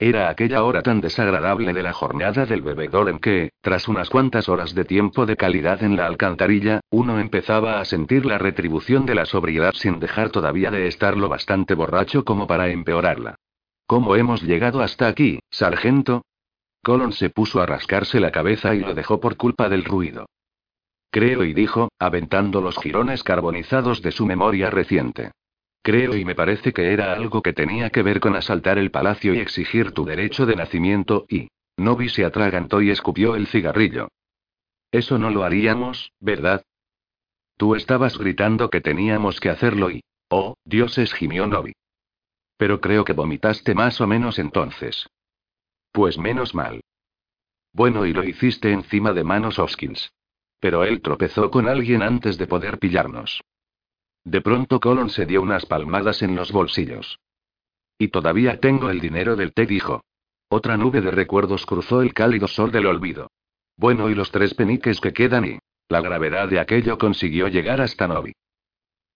Era 0.00 0.28
aquella 0.28 0.62
hora 0.62 0.82
tan 0.82 1.00
desagradable 1.00 1.72
de 1.72 1.82
la 1.82 1.92
jornada 1.92 2.46
del 2.46 2.62
bebedor 2.62 3.08
en 3.08 3.18
que, 3.18 3.50
tras 3.60 3.88
unas 3.88 4.08
cuantas 4.08 4.48
horas 4.48 4.72
de 4.72 4.84
tiempo 4.84 5.26
de 5.26 5.36
calidad 5.36 5.82
en 5.82 5.96
la 5.96 6.06
alcantarilla, 6.06 6.80
uno 6.90 7.18
empezaba 7.18 7.80
a 7.80 7.84
sentir 7.84 8.24
la 8.24 8.38
retribución 8.38 9.06
de 9.06 9.16
la 9.16 9.26
sobriedad 9.26 9.72
sin 9.74 9.98
dejar 9.98 10.30
todavía 10.30 10.70
de 10.70 10.86
estar 10.86 11.16
lo 11.16 11.28
bastante 11.28 11.74
borracho 11.74 12.24
como 12.24 12.46
para 12.46 12.68
empeorarla. 12.68 13.34
¿Cómo 13.88 14.14
hemos 14.14 14.42
llegado 14.42 14.82
hasta 14.82 15.08
aquí, 15.08 15.40
sargento? 15.50 16.22
Colon 16.84 17.12
se 17.12 17.30
puso 17.30 17.60
a 17.60 17.66
rascarse 17.66 18.20
la 18.20 18.30
cabeza 18.30 18.76
y 18.76 18.80
lo 18.80 18.94
dejó 18.94 19.18
por 19.18 19.36
culpa 19.36 19.68
del 19.68 19.84
ruido. 19.84 20.26
Creo 21.10 21.42
y 21.42 21.54
dijo, 21.54 21.88
aventando 21.98 22.60
los 22.60 22.78
jirones 22.78 23.24
carbonizados 23.24 24.00
de 24.02 24.12
su 24.12 24.26
memoria 24.26 24.70
reciente. 24.70 25.32
Creo 25.82 26.16
y 26.16 26.24
me 26.24 26.34
parece 26.34 26.72
que 26.72 26.92
era 26.92 27.12
algo 27.12 27.42
que 27.42 27.52
tenía 27.52 27.90
que 27.90 28.02
ver 28.02 28.20
con 28.20 28.36
asaltar 28.36 28.78
el 28.78 28.90
palacio 28.90 29.34
y 29.34 29.38
exigir 29.38 29.92
tu 29.92 30.04
derecho 30.04 30.46
de 30.46 30.56
nacimiento 30.56 31.26
y... 31.28 31.48
Novi 31.76 32.08
se 32.08 32.24
atragantó 32.24 32.82
y 32.82 32.90
escupió 32.90 33.36
el 33.36 33.46
cigarrillo. 33.46 34.08
Eso 34.90 35.16
no 35.18 35.30
lo 35.30 35.44
haríamos, 35.44 36.12
¿verdad? 36.18 36.64
Tú 37.56 37.74
estabas 37.74 38.18
gritando 38.18 38.68
que 38.70 38.80
teníamos 38.80 39.40
que 39.40 39.50
hacerlo 39.50 39.90
y... 39.90 40.02
Oh, 40.28 40.54
dioses 40.64 41.14
gimió 41.14 41.46
Novi. 41.46 41.72
Pero 42.56 42.80
creo 42.80 43.04
que 43.04 43.12
vomitaste 43.12 43.74
más 43.74 44.00
o 44.00 44.06
menos 44.06 44.38
entonces. 44.38 45.08
Pues 45.92 46.18
menos 46.18 46.54
mal. 46.54 46.80
Bueno, 47.72 48.06
y 48.06 48.12
lo 48.12 48.24
hiciste 48.24 48.72
encima 48.72 49.12
de 49.12 49.24
Manos 49.24 49.58
Hoskins. 49.58 50.12
Pero 50.60 50.84
él 50.84 51.00
tropezó 51.00 51.50
con 51.50 51.68
alguien 51.68 52.02
antes 52.02 52.36
de 52.36 52.46
poder 52.46 52.78
pillarnos. 52.78 53.40
De 54.28 54.42
pronto 54.42 54.78
Colon 54.78 55.08
se 55.08 55.24
dio 55.24 55.40
unas 55.40 55.64
palmadas 55.64 56.20
en 56.20 56.36
los 56.36 56.52
bolsillos. 56.52 57.18
Y 57.96 58.08
todavía 58.08 58.60
tengo 58.60 58.90
el 58.90 59.00
dinero 59.00 59.36
del 59.36 59.54
té, 59.54 59.64
dijo. 59.64 60.04
Otra 60.50 60.76
nube 60.76 61.00
de 61.00 61.10
recuerdos 61.10 61.64
cruzó 61.64 62.02
el 62.02 62.12
cálido 62.12 62.46
sol 62.46 62.70
del 62.70 62.84
olvido. 62.84 63.30
Bueno, 63.78 64.10
y 64.10 64.14
los 64.14 64.30
tres 64.30 64.52
peniques 64.52 65.00
que 65.00 65.14
quedan 65.14 65.46
y... 65.46 65.58
La 65.88 66.02
gravedad 66.02 66.46
de 66.46 66.60
aquello 66.60 66.98
consiguió 66.98 67.48
llegar 67.48 67.80
hasta 67.80 68.06
Novi. 68.06 68.34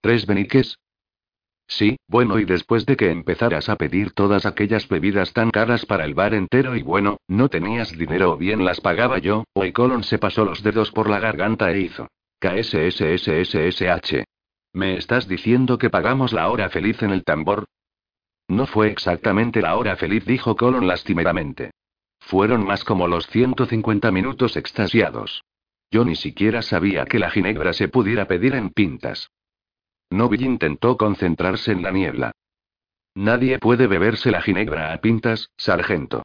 ¿Tres 0.00 0.24
peniques? 0.24 0.78
Sí, 1.66 1.98
bueno, 2.08 2.38
y 2.38 2.46
después 2.46 2.86
de 2.86 2.96
que 2.96 3.10
empezaras 3.10 3.68
a 3.68 3.76
pedir 3.76 4.12
todas 4.12 4.46
aquellas 4.46 4.88
bebidas 4.88 5.34
tan 5.34 5.50
caras 5.50 5.84
para 5.84 6.06
el 6.06 6.14
bar 6.14 6.32
entero 6.32 6.74
y 6.74 6.80
bueno, 6.80 7.18
no 7.28 7.50
tenías 7.50 7.92
dinero 7.92 8.32
o 8.32 8.38
bien 8.38 8.64
las 8.64 8.80
pagaba 8.80 9.18
yo, 9.18 9.44
o 9.52 9.62
Colon 9.74 10.04
se 10.04 10.18
pasó 10.18 10.46
los 10.46 10.62
dedos 10.62 10.90
por 10.90 11.10
la 11.10 11.20
garganta 11.20 11.70
e 11.70 11.80
hizo. 11.80 12.08
KSSSSSH. 12.40 14.24
¿Me 14.72 14.96
estás 14.96 15.28
diciendo 15.28 15.76
que 15.76 15.90
pagamos 15.90 16.32
la 16.32 16.48
hora 16.48 16.70
feliz 16.70 17.02
en 17.02 17.10
el 17.10 17.24
tambor? 17.24 17.66
No 18.48 18.66
fue 18.66 18.90
exactamente 18.90 19.60
la 19.60 19.76
hora 19.76 19.96
feliz, 19.96 20.24
dijo 20.24 20.56
Colon 20.56 20.86
lastimeramente. 20.86 21.72
Fueron 22.20 22.64
más 22.64 22.84
como 22.84 23.08
los 23.08 23.26
150 23.26 24.10
minutos 24.10 24.56
extasiados. 24.56 25.44
Yo 25.90 26.04
ni 26.04 26.16
siquiera 26.16 26.62
sabía 26.62 27.04
que 27.04 27.18
la 27.18 27.30
ginebra 27.30 27.74
se 27.74 27.88
pudiera 27.88 28.26
pedir 28.26 28.54
en 28.54 28.70
pintas. 28.70 29.30
Novi 30.10 30.42
intentó 30.42 30.96
concentrarse 30.96 31.72
en 31.72 31.82
la 31.82 31.90
niebla. 31.90 32.32
Nadie 33.14 33.58
puede 33.58 33.86
beberse 33.86 34.30
la 34.30 34.40
ginebra 34.40 34.94
a 34.94 35.00
pintas, 35.02 35.50
sargento. 35.58 36.22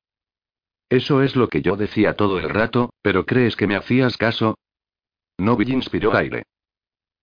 Eso 0.89 1.21
es 1.21 1.35
lo 1.35 1.49
que 1.49 1.61
yo 1.61 1.75
decía 1.75 2.13
todo 2.13 2.39
el 2.39 2.49
rato, 2.49 2.91
pero 3.01 3.25
¿crees 3.25 3.57
que 3.57 3.67
me 3.67 3.75
hacías 3.75 4.15
caso? 4.15 4.57
Novi 5.37 5.71
inspiró 5.71 6.15
aire. 6.15 6.43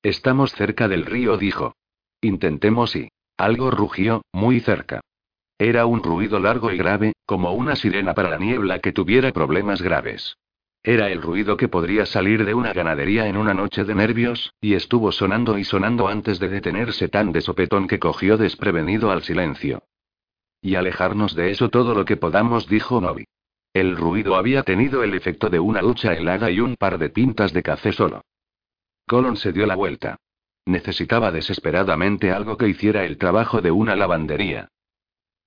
Estamos 0.05 0.53
cerca 0.53 0.87
del 0.87 1.07
río, 1.07 1.39
dijo. 1.39 1.77
Intentemos 2.21 2.95
y. 2.95 3.09
Algo 3.39 3.71
rugió, 3.71 4.23
muy 4.35 4.61
cerca. 4.61 5.01
Era 5.59 5.87
un 5.87 6.03
ruido 6.03 6.39
largo 6.39 6.71
y 6.71 6.77
grave, 6.77 7.15
como 7.25 7.53
una 7.53 7.75
sirena 7.75 8.13
para 8.13 8.29
la 8.29 8.37
niebla 8.37 8.81
que 8.81 8.93
tuviera 8.93 9.33
problemas 9.33 9.81
graves. 9.81 10.37
Era 10.83 11.11
el 11.11 11.23
ruido 11.23 11.57
que 11.57 11.69
podría 11.69 12.05
salir 12.05 12.45
de 12.45 12.53
una 12.53 12.75
ganadería 12.75 13.29
en 13.29 13.39
una 13.39 13.55
noche 13.55 13.85
de 13.85 13.95
nervios, 13.95 14.53
y 14.61 14.75
estuvo 14.75 15.11
sonando 15.11 15.57
y 15.57 15.65
sonando 15.65 16.07
antes 16.07 16.39
de 16.39 16.51
detenerse 16.51 17.09
tan 17.09 17.33
de 17.33 17.41
sopetón 17.41 17.89
que 17.89 17.99
cogió 17.99 18.37
desprevenido 18.37 19.11
al 19.11 19.23
silencio. 19.23 19.85
Y 20.61 20.75
alejarnos 20.75 21.35
de 21.35 21.51
eso 21.51 21.71
todo 21.71 21.95
lo 21.95 22.05
que 22.05 22.19
podamos, 22.19 22.69
dijo 22.69 23.01
Novi. 23.01 23.25
El 23.73 23.97
ruido 23.97 24.37
había 24.37 24.65
tenido 24.65 25.03
el 25.03 25.15
efecto 25.15 25.49
de 25.49 25.61
una 25.61 25.81
ducha 25.81 26.13
helada 26.13 26.51
y 26.51 26.61
un 26.61 26.77
par 26.77 26.99
de 26.99 27.09
pintas 27.09 27.55
de 27.55 27.63
café 27.63 27.93
solo. 27.93 28.21
Colon 29.07 29.37
se 29.37 29.53
dio 29.53 29.67
la 29.67 29.75
vuelta. 29.75 30.17
Necesitaba 30.67 31.31
desesperadamente 31.31 32.33
algo 32.33 32.57
que 32.57 32.69
hiciera 32.69 33.05
el 33.05 33.19
trabajo 33.19 33.61
de 33.61 33.71
una 33.71 33.97
lavandería. 33.97 34.69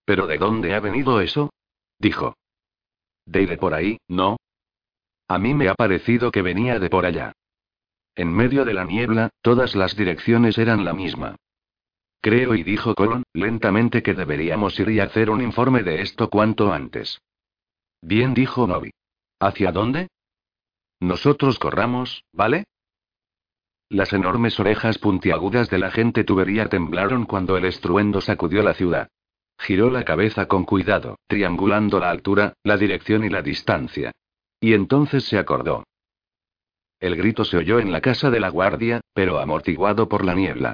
¿Pero 0.05 0.27
de 0.27 0.37
dónde 0.37 0.73
ha 0.75 0.79
venido 0.79 1.21
eso? 1.21 1.51
dijo. 1.99 2.35
De 3.25 3.45
de 3.45 3.57
por 3.57 3.73
ahí, 3.73 3.97
¿no? 4.07 4.37
A 5.27 5.37
mí 5.39 5.53
me 5.53 5.67
ha 5.67 5.75
parecido 5.75 6.31
que 6.31 6.41
venía 6.41 6.79
de 6.79 6.89
por 6.89 7.05
allá. 7.05 7.33
En 8.15 8.31
medio 8.31 8.63
de 8.63 8.73
la 8.73 8.85
niebla, 8.85 9.29
todas 9.41 9.75
las 9.75 9.95
direcciones 9.95 10.57
eran 10.57 10.85
la 10.85 10.93
misma. 10.93 11.35
Creo 12.21 12.55
y 12.55 12.63
dijo 12.63 12.95
Colon, 12.95 13.23
lentamente 13.33 14.01
que 14.01 14.13
deberíamos 14.13 14.79
ir 14.79 14.89
y 14.89 14.99
hacer 14.99 15.29
un 15.29 15.41
informe 15.41 15.83
de 15.83 16.01
esto 16.01 16.29
cuanto 16.29 16.71
antes. 16.71 17.21
Bien 18.01 18.33
dijo 18.33 18.67
Novi. 18.67 18.91
¿Hacia 19.39 19.71
dónde? 19.71 20.07
Nosotros 20.99 21.59
corramos, 21.59 22.23
¿vale? 22.31 22.65
Las 23.89 24.11
enormes 24.11 24.59
orejas 24.59 24.97
puntiagudas 24.97 25.69
de 25.69 25.79
la 25.79 25.91
gente 25.91 26.25
tubería 26.25 26.67
temblaron 26.67 27.25
cuando 27.25 27.55
el 27.55 27.63
estruendo 27.63 28.19
sacudió 28.19 28.61
la 28.61 28.73
ciudad. 28.73 29.07
Giró 29.57 29.89
la 29.89 30.03
cabeza 30.03 30.47
con 30.47 30.65
cuidado, 30.65 31.17
triangulando 31.27 31.99
la 31.99 32.09
altura, 32.09 32.53
la 32.63 32.77
dirección 32.77 33.23
y 33.23 33.29
la 33.29 33.41
distancia. 33.41 34.11
Y 34.59 34.73
entonces 34.73 35.23
se 35.23 35.37
acordó. 35.37 35.83
El 36.99 37.15
grito 37.15 37.45
se 37.45 37.57
oyó 37.57 37.79
en 37.79 37.91
la 37.91 38.01
casa 38.01 38.29
de 38.29 38.39
la 38.39 38.49
guardia, 38.49 39.01
pero 39.13 39.39
amortiguado 39.39 40.09
por 40.09 40.25
la 40.25 40.33
niebla. 40.33 40.73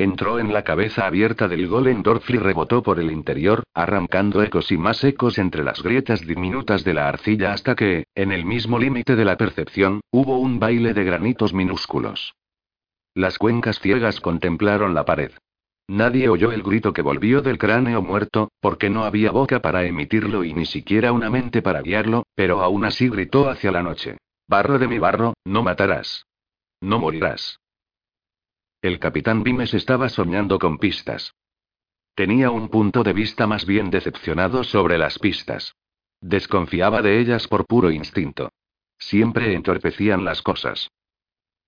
Entró 0.00 0.38
en 0.38 0.52
la 0.52 0.62
cabeza 0.62 1.08
abierta 1.08 1.48
del 1.48 1.66
golem 1.66 2.04
y 2.28 2.36
rebotó 2.36 2.84
por 2.84 3.00
el 3.00 3.10
interior, 3.10 3.64
arrancando 3.74 4.44
ecos 4.44 4.70
y 4.70 4.78
más 4.78 5.02
ecos 5.02 5.38
entre 5.38 5.64
las 5.64 5.82
grietas 5.82 6.24
diminutas 6.24 6.84
de 6.84 6.94
la 6.94 7.08
arcilla 7.08 7.52
hasta 7.52 7.74
que, 7.74 8.06
en 8.14 8.30
el 8.30 8.44
mismo 8.44 8.78
límite 8.78 9.16
de 9.16 9.24
la 9.24 9.36
percepción, 9.36 10.00
hubo 10.12 10.38
un 10.38 10.60
baile 10.60 10.94
de 10.94 11.02
granitos 11.02 11.52
minúsculos. 11.52 12.36
Las 13.12 13.38
cuencas 13.38 13.80
ciegas 13.80 14.20
contemplaron 14.20 14.94
la 14.94 15.04
pared. 15.04 15.32
Nadie 15.88 16.28
oyó 16.28 16.52
el 16.52 16.62
grito 16.62 16.92
que 16.92 17.02
volvió 17.02 17.42
del 17.42 17.58
cráneo 17.58 18.00
muerto, 18.00 18.52
porque 18.60 18.90
no 18.90 19.02
había 19.04 19.32
boca 19.32 19.60
para 19.60 19.84
emitirlo 19.84 20.44
y 20.44 20.54
ni 20.54 20.66
siquiera 20.66 21.10
una 21.10 21.28
mente 21.28 21.60
para 21.60 21.82
guiarlo, 21.82 22.22
pero 22.36 22.62
aún 22.62 22.84
así 22.84 23.08
gritó 23.08 23.50
hacia 23.50 23.72
la 23.72 23.82
noche. 23.82 24.18
Barro 24.46 24.78
de 24.78 24.86
mi 24.86 25.00
barro, 25.00 25.34
no 25.44 25.64
matarás. 25.64 26.24
No 26.80 27.00
morirás. 27.00 27.58
El 28.88 28.98
capitán 28.98 29.42
Vimes 29.42 29.74
estaba 29.74 30.08
soñando 30.08 30.58
con 30.58 30.78
pistas. 30.78 31.34
Tenía 32.14 32.50
un 32.50 32.70
punto 32.70 33.02
de 33.02 33.12
vista 33.12 33.46
más 33.46 33.66
bien 33.66 33.90
decepcionado 33.90 34.64
sobre 34.64 34.96
las 34.96 35.18
pistas. 35.18 35.74
Desconfiaba 36.22 37.02
de 37.02 37.20
ellas 37.20 37.48
por 37.48 37.66
puro 37.66 37.90
instinto. 37.90 38.50
Siempre 38.98 39.52
entorpecían 39.52 40.24
las 40.24 40.40
cosas. 40.40 40.90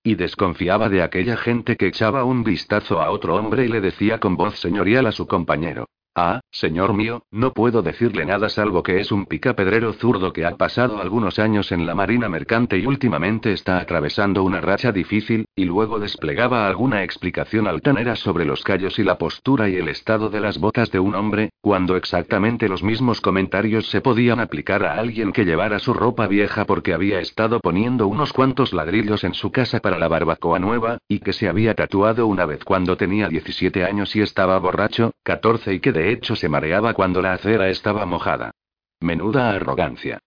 Y 0.01 0.15
desconfiaba 0.15 0.89
de 0.89 1.03
aquella 1.03 1.37
gente 1.37 1.77
que 1.77 1.85
echaba 1.85 2.23
un 2.23 2.43
vistazo 2.43 2.99
a 2.99 3.11
otro 3.11 3.35
hombre 3.35 3.65
y 3.65 3.67
le 3.67 3.81
decía 3.81 4.19
con 4.19 4.35
voz 4.35 4.59
señorial 4.59 5.05
a 5.05 5.11
su 5.11 5.27
compañero. 5.27 5.85
Ah, 6.13 6.41
señor 6.51 6.93
mío, 6.93 7.23
no 7.31 7.53
puedo 7.53 7.81
decirle 7.81 8.25
nada 8.25 8.49
salvo 8.49 8.83
que 8.83 8.99
es 8.99 9.13
un 9.13 9.25
picapedrero 9.25 9.93
zurdo 9.93 10.33
que 10.33 10.45
ha 10.45 10.57
pasado 10.57 11.01
algunos 11.01 11.39
años 11.39 11.71
en 11.71 11.85
la 11.85 11.95
marina 11.95 12.27
mercante 12.27 12.77
y 12.77 12.85
últimamente 12.85 13.53
está 13.53 13.77
atravesando 13.77 14.43
una 14.43 14.59
racha 14.59 14.91
difícil, 14.91 15.45
y 15.55 15.63
luego 15.63 15.99
desplegaba 15.99 16.67
alguna 16.67 17.03
explicación 17.03 17.65
altanera 17.65 18.17
sobre 18.17 18.43
los 18.43 18.61
callos 18.61 18.99
y 18.99 19.05
la 19.05 19.17
postura 19.17 19.69
y 19.69 19.77
el 19.77 19.87
estado 19.87 20.29
de 20.29 20.41
las 20.41 20.57
botas 20.57 20.91
de 20.91 20.99
un 20.99 21.15
hombre, 21.15 21.51
cuando 21.61 21.95
exactamente 21.95 22.67
los 22.67 22.83
mismos 22.83 23.21
comentarios 23.21 23.89
se 23.89 24.01
podían 24.01 24.41
aplicar 24.41 24.83
a 24.83 24.95
alguien 24.95 25.31
que 25.31 25.45
llevara 25.45 25.79
su 25.79 25.93
ropa 25.93 26.27
vieja 26.27 26.65
porque 26.65 26.93
había 26.93 27.21
estado 27.21 27.61
poniendo 27.61 28.07
unos 28.07 28.33
cuantos 28.33 28.73
ladrillos 28.73 29.23
en 29.23 29.33
su 29.33 29.49
casa 29.53 29.79
para 29.79 29.97
la 29.97 30.09
barbacoa 30.09 30.59
nueva, 30.59 30.97
y 31.07 31.19
que 31.19 31.31
se 31.31 31.47
había 31.47 31.73
tatuado 31.73 32.27
una 32.27 32.45
vez 32.45 32.65
cuando 32.65 32.97
tenía 32.97 33.29
17 33.29 33.85
años 33.85 34.13
y 34.17 34.21
estaba 34.21 34.59
borracho, 34.59 35.13
14 35.23 35.73
y 35.73 35.79
que 35.79 35.93
de 35.93 36.00
de 36.01 36.11
hecho 36.11 36.35
se 36.35 36.49
mareaba 36.49 36.95
cuando 36.95 37.21
la 37.21 37.33
acera 37.33 37.69
estaba 37.69 38.07
mojada. 38.07 38.49
Menuda 39.01 39.51
arrogancia. 39.51 40.17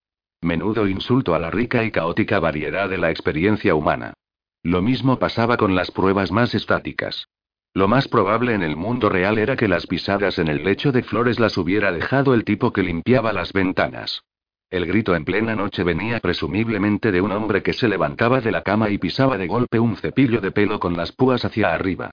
Menudo 0.41 0.87
insulto 0.87 1.35
a 1.35 1.41
la 1.41 1.51
rica 1.51 1.83
y 1.83 1.91
caótica 1.91 2.39
variedad 2.39 2.89
de 2.89 2.97
la 2.97 3.11
experiencia 3.11 3.75
humana. 3.75 4.15
Lo 4.63 4.83
mismo 4.83 5.19
pasaba 5.19 5.57
con 5.57 5.75
las 5.75 5.91
pruebas 5.91 6.31
más 6.31 6.55
estáticas. 6.55 7.27
Lo 7.73 7.89
más 7.89 8.07
probable 8.07 8.55
en 8.55 8.63
el 8.63 8.77
mundo 8.77 9.09
real 9.09 9.37
era 9.37 9.57
que 9.57 9.67
las 9.67 9.89
pisadas 9.89 10.39
en 10.39 10.47
el 10.47 10.63
lecho 10.63 10.93
de 10.93 11.03
flores 11.03 11.41
las 11.41 11.59
hubiera 11.59 11.91
dejado 11.91 12.35
el 12.35 12.45
tipo 12.45 12.73
que 12.73 12.85
limpiaba 12.85 13.33
las 13.33 13.53
ventanas. 13.53 14.23
El 14.71 14.87
grito 14.87 15.17
en 15.17 15.25
plena 15.25 15.57
noche 15.57 15.83
venía 15.83 16.21
presumiblemente 16.21 17.11
de 17.11 17.21
un 17.21 17.33
hombre 17.33 17.65
que 17.65 17.73
se 17.73 17.89
levantaba 17.89 18.41
de 18.41 18.53
la 18.53 18.63
cama 18.63 18.91
y 18.91 18.99
pisaba 18.99 19.39
de 19.39 19.49
golpe 19.49 19.81
un 19.81 19.97
cepillo 19.97 20.41
de 20.41 20.53
pelo 20.53 20.79
con 20.79 20.97
las 20.97 21.11
púas 21.11 21.45
hacia 21.45 21.75
arriba. 21.75 22.13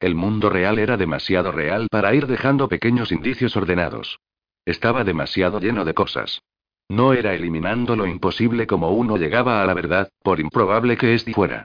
El 0.00 0.14
mundo 0.14 0.48
real 0.48 0.78
era 0.78 0.96
demasiado 0.96 1.52
real 1.52 1.86
para 1.90 2.14
ir 2.14 2.26
dejando 2.26 2.68
pequeños 2.68 3.12
indicios 3.12 3.54
ordenados. 3.54 4.18
Estaba 4.64 5.04
demasiado 5.04 5.60
lleno 5.60 5.84
de 5.84 5.92
cosas. 5.92 6.40
No 6.88 7.12
era 7.12 7.34
eliminando 7.34 7.94
lo 7.96 8.06
imposible 8.06 8.66
como 8.66 8.90
uno 8.90 9.18
llegaba 9.18 9.62
a 9.62 9.66
la 9.66 9.74
verdad, 9.74 10.08
por 10.22 10.40
improbable 10.40 10.96
que 10.96 11.14
éste 11.14 11.34
fuera. 11.34 11.64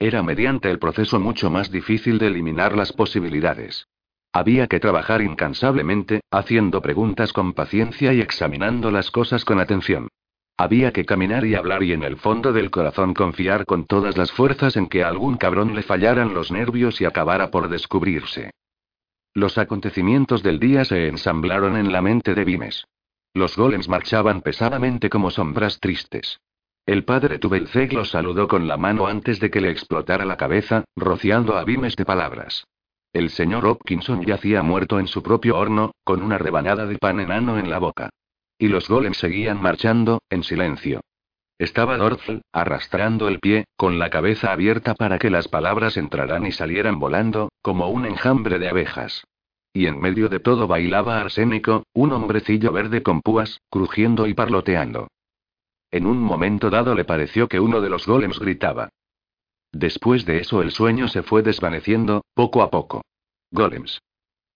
Era 0.00 0.22
mediante 0.22 0.68
el 0.68 0.80
proceso 0.80 1.20
mucho 1.20 1.48
más 1.48 1.70
difícil 1.70 2.18
de 2.18 2.26
eliminar 2.26 2.76
las 2.76 2.92
posibilidades. 2.92 3.86
Había 4.32 4.66
que 4.66 4.80
trabajar 4.80 5.22
incansablemente, 5.22 6.20
haciendo 6.30 6.82
preguntas 6.82 7.32
con 7.32 7.54
paciencia 7.54 8.12
y 8.12 8.20
examinando 8.20 8.90
las 8.90 9.10
cosas 9.10 9.44
con 9.44 9.60
atención. 9.60 10.08
Había 10.58 10.92
que 10.92 11.04
caminar 11.04 11.44
y 11.44 11.54
hablar 11.54 11.82
y 11.82 11.92
en 11.92 12.02
el 12.02 12.16
fondo 12.16 12.52
del 12.52 12.70
corazón 12.70 13.12
confiar 13.12 13.66
con 13.66 13.84
todas 13.84 14.16
las 14.16 14.32
fuerzas 14.32 14.76
en 14.76 14.88
que 14.88 15.04
a 15.04 15.08
algún 15.08 15.36
cabrón 15.36 15.74
le 15.74 15.82
fallaran 15.82 16.32
los 16.32 16.50
nervios 16.50 17.00
y 17.00 17.04
acabara 17.04 17.50
por 17.50 17.68
descubrirse. 17.68 18.52
Los 19.34 19.58
acontecimientos 19.58 20.42
del 20.42 20.58
día 20.58 20.86
se 20.86 21.08
ensamblaron 21.08 21.76
en 21.76 21.92
la 21.92 22.00
mente 22.00 22.34
de 22.34 22.44
Vimes. 22.44 22.86
Los 23.34 23.54
golems 23.54 23.86
marchaban 23.86 24.40
pesadamente 24.40 25.10
como 25.10 25.30
sombras 25.30 25.78
tristes. 25.78 26.40
El 26.86 27.04
padre 27.04 27.38
Tubelceg 27.38 27.92
los 27.92 28.10
saludó 28.10 28.48
con 28.48 28.66
la 28.66 28.78
mano 28.78 29.08
antes 29.08 29.40
de 29.40 29.50
que 29.50 29.60
le 29.60 29.70
explotara 29.70 30.24
la 30.24 30.38
cabeza, 30.38 30.84
rociando 30.96 31.58
a 31.58 31.64
Vimes 31.64 31.96
de 31.96 32.06
palabras. 32.06 32.64
El 33.12 33.28
señor 33.28 33.66
Hopkinson 33.66 34.24
yacía 34.24 34.62
muerto 34.62 34.98
en 34.98 35.06
su 35.06 35.22
propio 35.22 35.58
horno, 35.58 35.92
con 36.02 36.22
una 36.22 36.38
rebanada 36.38 36.86
de 36.86 36.96
pan 36.96 37.20
enano 37.20 37.58
en 37.58 37.68
la 37.68 37.78
boca. 37.78 38.08
Y 38.58 38.68
los 38.68 38.88
golems 38.88 39.18
seguían 39.18 39.60
marchando, 39.60 40.20
en 40.30 40.42
silencio. 40.42 41.00
Estaba 41.58 41.96
Dorfl, 41.96 42.42
arrastrando 42.52 43.28
el 43.28 43.40
pie, 43.40 43.64
con 43.76 43.98
la 43.98 44.10
cabeza 44.10 44.52
abierta 44.52 44.94
para 44.94 45.18
que 45.18 45.30
las 45.30 45.48
palabras 45.48 45.96
entraran 45.96 46.46
y 46.46 46.52
salieran 46.52 46.98
volando, 46.98 47.50
como 47.62 47.88
un 47.88 48.04
enjambre 48.04 48.58
de 48.58 48.68
abejas. 48.68 49.24
Y 49.72 49.86
en 49.86 49.98
medio 49.98 50.28
de 50.28 50.40
todo 50.40 50.66
bailaba 50.66 51.20
Arsénico, 51.20 51.84
un 51.94 52.12
hombrecillo 52.12 52.72
verde 52.72 53.02
con 53.02 53.20
púas, 53.20 53.60
crujiendo 53.70 54.26
y 54.26 54.34
parloteando. 54.34 55.08
En 55.90 56.06
un 56.06 56.18
momento 56.18 56.68
dado 56.68 56.94
le 56.94 57.04
pareció 57.04 57.48
que 57.48 57.60
uno 57.60 57.80
de 57.80 57.90
los 57.90 58.06
golems 58.06 58.38
gritaba. 58.38 58.90
Después 59.72 60.24
de 60.24 60.38
eso 60.38 60.62
el 60.62 60.72
sueño 60.72 61.08
se 61.08 61.22
fue 61.22 61.42
desvaneciendo, 61.42 62.22
poco 62.34 62.62
a 62.62 62.70
poco. 62.70 63.02
Golems. 63.50 64.00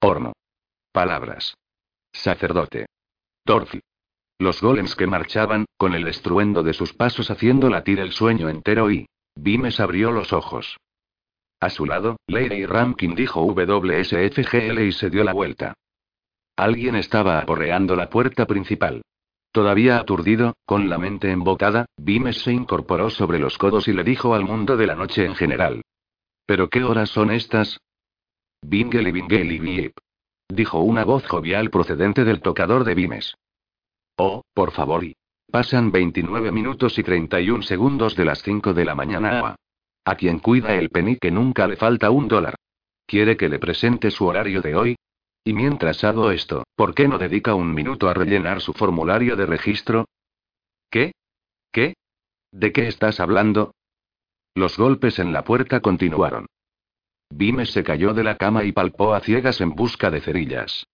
Horno. 0.00 0.32
Palabras. 0.92 1.54
Sacerdote. 2.12 2.86
Dorfl. 3.44 3.80
Los 4.40 4.62
golems 4.62 4.96
que 4.96 5.06
marchaban, 5.06 5.66
con 5.76 5.92
el 5.92 6.08
estruendo 6.08 6.62
de 6.62 6.72
sus 6.72 6.94
pasos 6.94 7.30
haciendo 7.30 7.68
latir 7.68 8.00
el 8.00 8.10
sueño 8.10 8.48
entero 8.48 8.90
y... 8.90 9.06
Vimes 9.36 9.80
abrió 9.80 10.12
los 10.12 10.32
ojos. 10.32 10.78
A 11.60 11.68
su 11.68 11.84
lado, 11.84 12.16
Lady 12.26 12.64
Ramkin 12.64 13.14
dijo 13.14 13.42
WSFGL 13.42 14.80
y 14.80 14.92
se 14.92 15.10
dio 15.10 15.24
la 15.24 15.34
vuelta. 15.34 15.74
Alguien 16.56 16.96
estaba 16.96 17.38
aporreando 17.38 17.94
la 17.96 18.08
puerta 18.08 18.46
principal. 18.46 19.02
Todavía 19.52 19.98
aturdido, 19.98 20.54
con 20.64 20.88
la 20.88 20.96
mente 20.96 21.30
embocada, 21.30 21.84
Vimes 21.98 22.40
se 22.40 22.52
incorporó 22.52 23.10
sobre 23.10 23.38
los 23.38 23.58
codos 23.58 23.88
y 23.88 23.92
le 23.92 24.04
dijo 24.04 24.32
al 24.32 24.44
mundo 24.44 24.78
de 24.78 24.86
la 24.86 24.94
noche 24.94 25.26
en 25.26 25.34
general. 25.34 25.82
¿Pero 26.46 26.70
qué 26.70 26.82
horas 26.82 27.10
son 27.10 27.30
estas? 27.30 27.78
Bingel 28.62 29.06
y 29.06 29.58
Biep. 29.58 29.98
Dijo 30.48 30.80
una 30.80 31.04
voz 31.04 31.26
jovial 31.26 31.68
procedente 31.68 32.24
del 32.24 32.40
tocador 32.40 32.84
de 32.84 32.94
Vimes. 32.94 33.34
Oh, 34.22 34.42
por 34.52 34.72
favor, 34.72 35.02
y. 35.02 35.16
Pasan 35.50 35.90
29 35.90 36.52
minutos 36.52 36.98
y 36.98 37.02
31 37.02 37.62
segundos 37.62 38.14
de 38.16 38.26
las 38.26 38.42
5 38.42 38.74
de 38.74 38.84
la 38.84 38.94
mañana. 38.94 39.56
A 40.04 40.14
quien 40.14 40.40
cuida 40.40 40.74
el 40.74 40.90
penny 40.90 41.16
que 41.16 41.30
nunca 41.30 41.66
le 41.66 41.76
falta 41.76 42.10
un 42.10 42.28
dólar. 42.28 42.54
¿Quiere 43.06 43.38
que 43.38 43.48
le 43.48 43.58
presente 43.58 44.10
su 44.10 44.26
horario 44.26 44.60
de 44.60 44.76
hoy? 44.76 44.96
Y 45.42 45.54
mientras 45.54 46.04
hago 46.04 46.30
esto, 46.32 46.64
¿por 46.76 46.94
qué 46.94 47.08
no 47.08 47.16
dedica 47.16 47.54
un 47.54 47.72
minuto 47.72 48.10
a 48.10 48.14
rellenar 48.14 48.60
su 48.60 48.74
formulario 48.74 49.36
de 49.36 49.46
registro? 49.46 50.04
¿Qué? 50.90 51.12
¿Qué? 51.72 51.94
¿De 52.52 52.72
qué 52.72 52.88
estás 52.88 53.20
hablando? 53.20 53.72
Los 54.54 54.76
golpes 54.76 55.18
en 55.18 55.32
la 55.32 55.44
puerta 55.44 55.80
continuaron. 55.80 56.44
Vimes 57.30 57.70
se 57.70 57.82
cayó 57.82 58.12
de 58.12 58.24
la 58.24 58.36
cama 58.36 58.64
y 58.64 58.72
palpó 58.72 59.14
a 59.14 59.20
ciegas 59.20 59.62
en 59.62 59.70
busca 59.70 60.10
de 60.10 60.20
cerillas. 60.20 60.84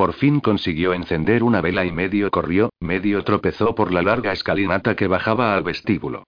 Por 0.00 0.14
fin 0.14 0.40
consiguió 0.40 0.94
encender 0.94 1.42
una 1.42 1.60
vela 1.60 1.84
y 1.84 1.92
medio 1.92 2.30
corrió, 2.30 2.70
medio 2.80 3.22
tropezó 3.22 3.74
por 3.74 3.92
la 3.92 4.00
larga 4.00 4.32
escalinata 4.32 4.96
que 4.96 5.06
bajaba 5.06 5.54
al 5.54 5.62
vestíbulo. 5.62 6.24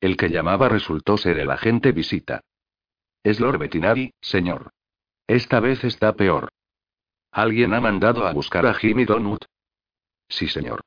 El 0.00 0.16
que 0.16 0.28
llamaba 0.28 0.68
resultó 0.68 1.16
ser 1.16 1.40
el 1.40 1.50
agente 1.50 1.90
visita. 1.90 2.42
Es 3.24 3.40
Lord 3.40 3.58
Bettinari, 3.58 4.12
señor. 4.20 4.70
Esta 5.26 5.58
vez 5.58 5.82
está 5.82 6.14
peor. 6.14 6.50
¿Alguien 7.32 7.74
ha 7.74 7.80
mandado 7.80 8.28
a 8.28 8.32
buscar 8.32 8.64
a 8.64 8.74
Jimmy 8.74 9.04
Donut? 9.04 9.44
Sí, 10.28 10.46
señor. 10.46 10.82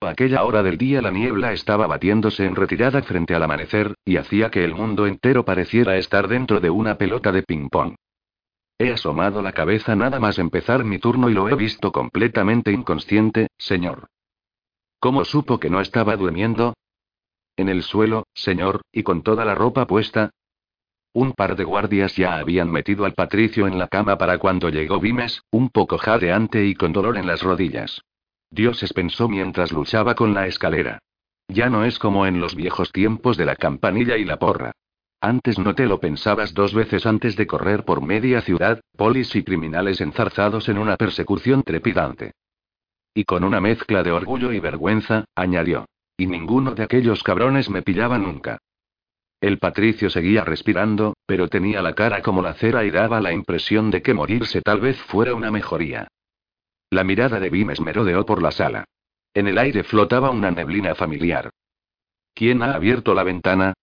A 0.00 0.08
aquella 0.08 0.42
hora 0.42 0.64
del 0.64 0.76
día 0.76 1.00
la 1.02 1.12
niebla 1.12 1.52
estaba 1.52 1.86
batiéndose 1.86 2.46
en 2.46 2.56
retirada 2.56 3.00
frente 3.00 3.36
al 3.36 3.44
amanecer, 3.44 3.94
y 4.04 4.16
hacía 4.16 4.50
que 4.50 4.64
el 4.64 4.74
mundo 4.74 5.06
entero 5.06 5.44
pareciera 5.44 5.98
estar 5.98 6.26
dentro 6.26 6.58
de 6.58 6.70
una 6.70 6.98
pelota 6.98 7.30
de 7.30 7.44
ping-pong. 7.44 7.94
He 8.78 8.92
asomado 8.92 9.42
la 9.42 9.52
cabeza 9.52 9.94
nada 9.94 10.18
más 10.18 10.38
empezar 10.38 10.84
mi 10.84 10.98
turno 10.98 11.30
y 11.30 11.34
lo 11.34 11.48
he 11.48 11.54
visto 11.54 11.92
completamente 11.92 12.72
inconsciente, 12.72 13.48
señor. 13.58 14.08
¿Cómo 14.98 15.24
supo 15.24 15.58
que 15.58 15.70
no 15.70 15.80
estaba 15.80 16.16
durmiendo? 16.16 16.74
En 17.56 17.68
el 17.68 17.82
suelo, 17.82 18.26
señor, 18.34 18.82
y 18.92 19.02
con 19.02 19.22
toda 19.22 19.44
la 19.44 19.54
ropa 19.54 19.86
puesta. 19.86 20.30
Un 21.12 21.32
par 21.32 21.56
de 21.56 21.64
guardias 21.64 22.16
ya 22.16 22.36
habían 22.36 22.70
metido 22.70 23.04
al 23.04 23.12
patricio 23.12 23.66
en 23.66 23.78
la 23.78 23.88
cama 23.88 24.16
para 24.16 24.38
cuando 24.38 24.70
llegó 24.70 24.98
Vimes, 24.98 25.42
un 25.50 25.68
poco 25.68 25.98
jadeante 25.98 26.64
y 26.64 26.74
con 26.74 26.92
dolor 26.92 27.18
en 27.18 27.26
las 27.26 27.42
rodillas. 27.42 28.02
Dioses 28.50 28.92
pensó 28.92 29.28
mientras 29.28 29.72
luchaba 29.72 30.14
con 30.14 30.34
la 30.34 30.46
escalera. 30.46 31.00
Ya 31.48 31.68
no 31.68 31.84
es 31.84 31.98
como 31.98 32.26
en 32.26 32.40
los 32.40 32.54
viejos 32.54 32.92
tiempos 32.92 33.36
de 33.36 33.44
la 33.44 33.56
campanilla 33.56 34.16
y 34.16 34.24
la 34.24 34.38
porra. 34.38 34.72
Antes 35.24 35.56
no 35.56 35.76
te 35.76 35.86
lo 35.86 36.00
pensabas 36.00 36.52
dos 36.52 36.74
veces 36.74 37.06
antes 37.06 37.36
de 37.36 37.46
correr 37.46 37.84
por 37.84 38.02
media 38.02 38.40
ciudad, 38.40 38.80
polis 38.96 39.36
y 39.36 39.44
criminales 39.44 40.00
enzarzados 40.00 40.68
en 40.68 40.78
una 40.78 40.96
persecución 40.96 41.62
trepidante. 41.62 42.32
Y 43.14 43.22
con 43.22 43.44
una 43.44 43.60
mezcla 43.60 44.02
de 44.02 44.10
orgullo 44.10 44.50
y 44.50 44.58
vergüenza, 44.58 45.26
añadió. 45.36 45.86
Y 46.16 46.26
ninguno 46.26 46.74
de 46.74 46.82
aquellos 46.82 47.22
cabrones 47.22 47.70
me 47.70 47.82
pillaba 47.82 48.18
nunca. 48.18 48.58
El 49.40 49.58
patricio 49.58 50.10
seguía 50.10 50.42
respirando, 50.42 51.14
pero 51.24 51.46
tenía 51.46 51.82
la 51.82 51.94
cara 51.94 52.20
como 52.20 52.42
la 52.42 52.54
cera 52.54 52.84
y 52.84 52.90
daba 52.90 53.20
la 53.20 53.32
impresión 53.32 53.92
de 53.92 54.02
que 54.02 54.14
morirse 54.14 54.60
tal 54.60 54.80
vez 54.80 55.00
fuera 55.02 55.36
una 55.36 55.52
mejoría. 55.52 56.08
La 56.90 57.04
mirada 57.04 57.38
de 57.38 57.48
Bimes 57.48 57.80
merodeó 57.80 58.26
por 58.26 58.42
la 58.42 58.50
sala. 58.50 58.86
En 59.32 59.46
el 59.46 59.58
aire 59.58 59.84
flotaba 59.84 60.30
una 60.30 60.50
neblina 60.50 60.96
familiar. 60.96 61.50
¿Quién 62.34 62.60
ha 62.62 62.74
abierto 62.74 63.14
la 63.14 63.22
ventana? 63.22 63.74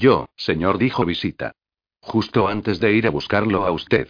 Yo, 0.00 0.30
señor, 0.34 0.78
dijo 0.78 1.04
Visita. 1.04 1.52
Justo 2.00 2.48
antes 2.48 2.80
de 2.80 2.94
ir 2.94 3.06
a 3.06 3.10
buscarlo 3.10 3.66
a 3.66 3.70
usted. 3.70 4.08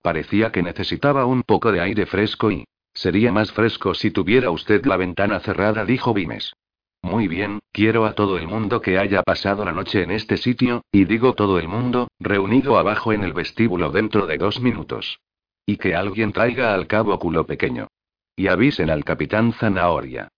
Parecía 0.00 0.50
que 0.50 0.62
necesitaba 0.62 1.26
un 1.26 1.42
poco 1.42 1.72
de 1.72 1.80
aire 1.80 2.06
fresco 2.06 2.50
y... 2.50 2.64
Sería 2.94 3.30
más 3.32 3.52
fresco 3.52 3.92
si 3.92 4.10
tuviera 4.10 4.50
usted 4.50 4.86
la 4.86 4.96
ventana 4.96 5.38
cerrada, 5.40 5.84
dijo 5.84 6.14
Vimes. 6.14 6.54
Muy 7.02 7.28
bien, 7.28 7.58
quiero 7.70 8.06
a 8.06 8.14
todo 8.14 8.38
el 8.38 8.48
mundo 8.48 8.80
que 8.80 8.96
haya 8.96 9.22
pasado 9.22 9.66
la 9.66 9.72
noche 9.72 10.02
en 10.02 10.10
este 10.10 10.38
sitio, 10.38 10.82
y 10.90 11.04
digo 11.04 11.34
todo 11.34 11.58
el 11.58 11.68
mundo, 11.68 12.08
reunido 12.18 12.78
abajo 12.78 13.12
en 13.12 13.22
el 13.22 13.34
vestíbulo 13.34 13.90
dentro 13.90 14.26
de 14.26 14.38
dos 14.38 14.58
minutos. 14.62 15.20
Y 15.66 15.76
que 15.76 15.94
alguien 15.94 16.32
traiga 16.32 16.72
al 16.72 16.86
cabo 16.86 17.18
culo 17.18 17.44
pequeño. 17.44 17.88
Y 18.36 18.46
avisen 18.46 18.88
al 18.88 19.04
capitán 19.04 19.52
Zanahoria. 19.52 20.28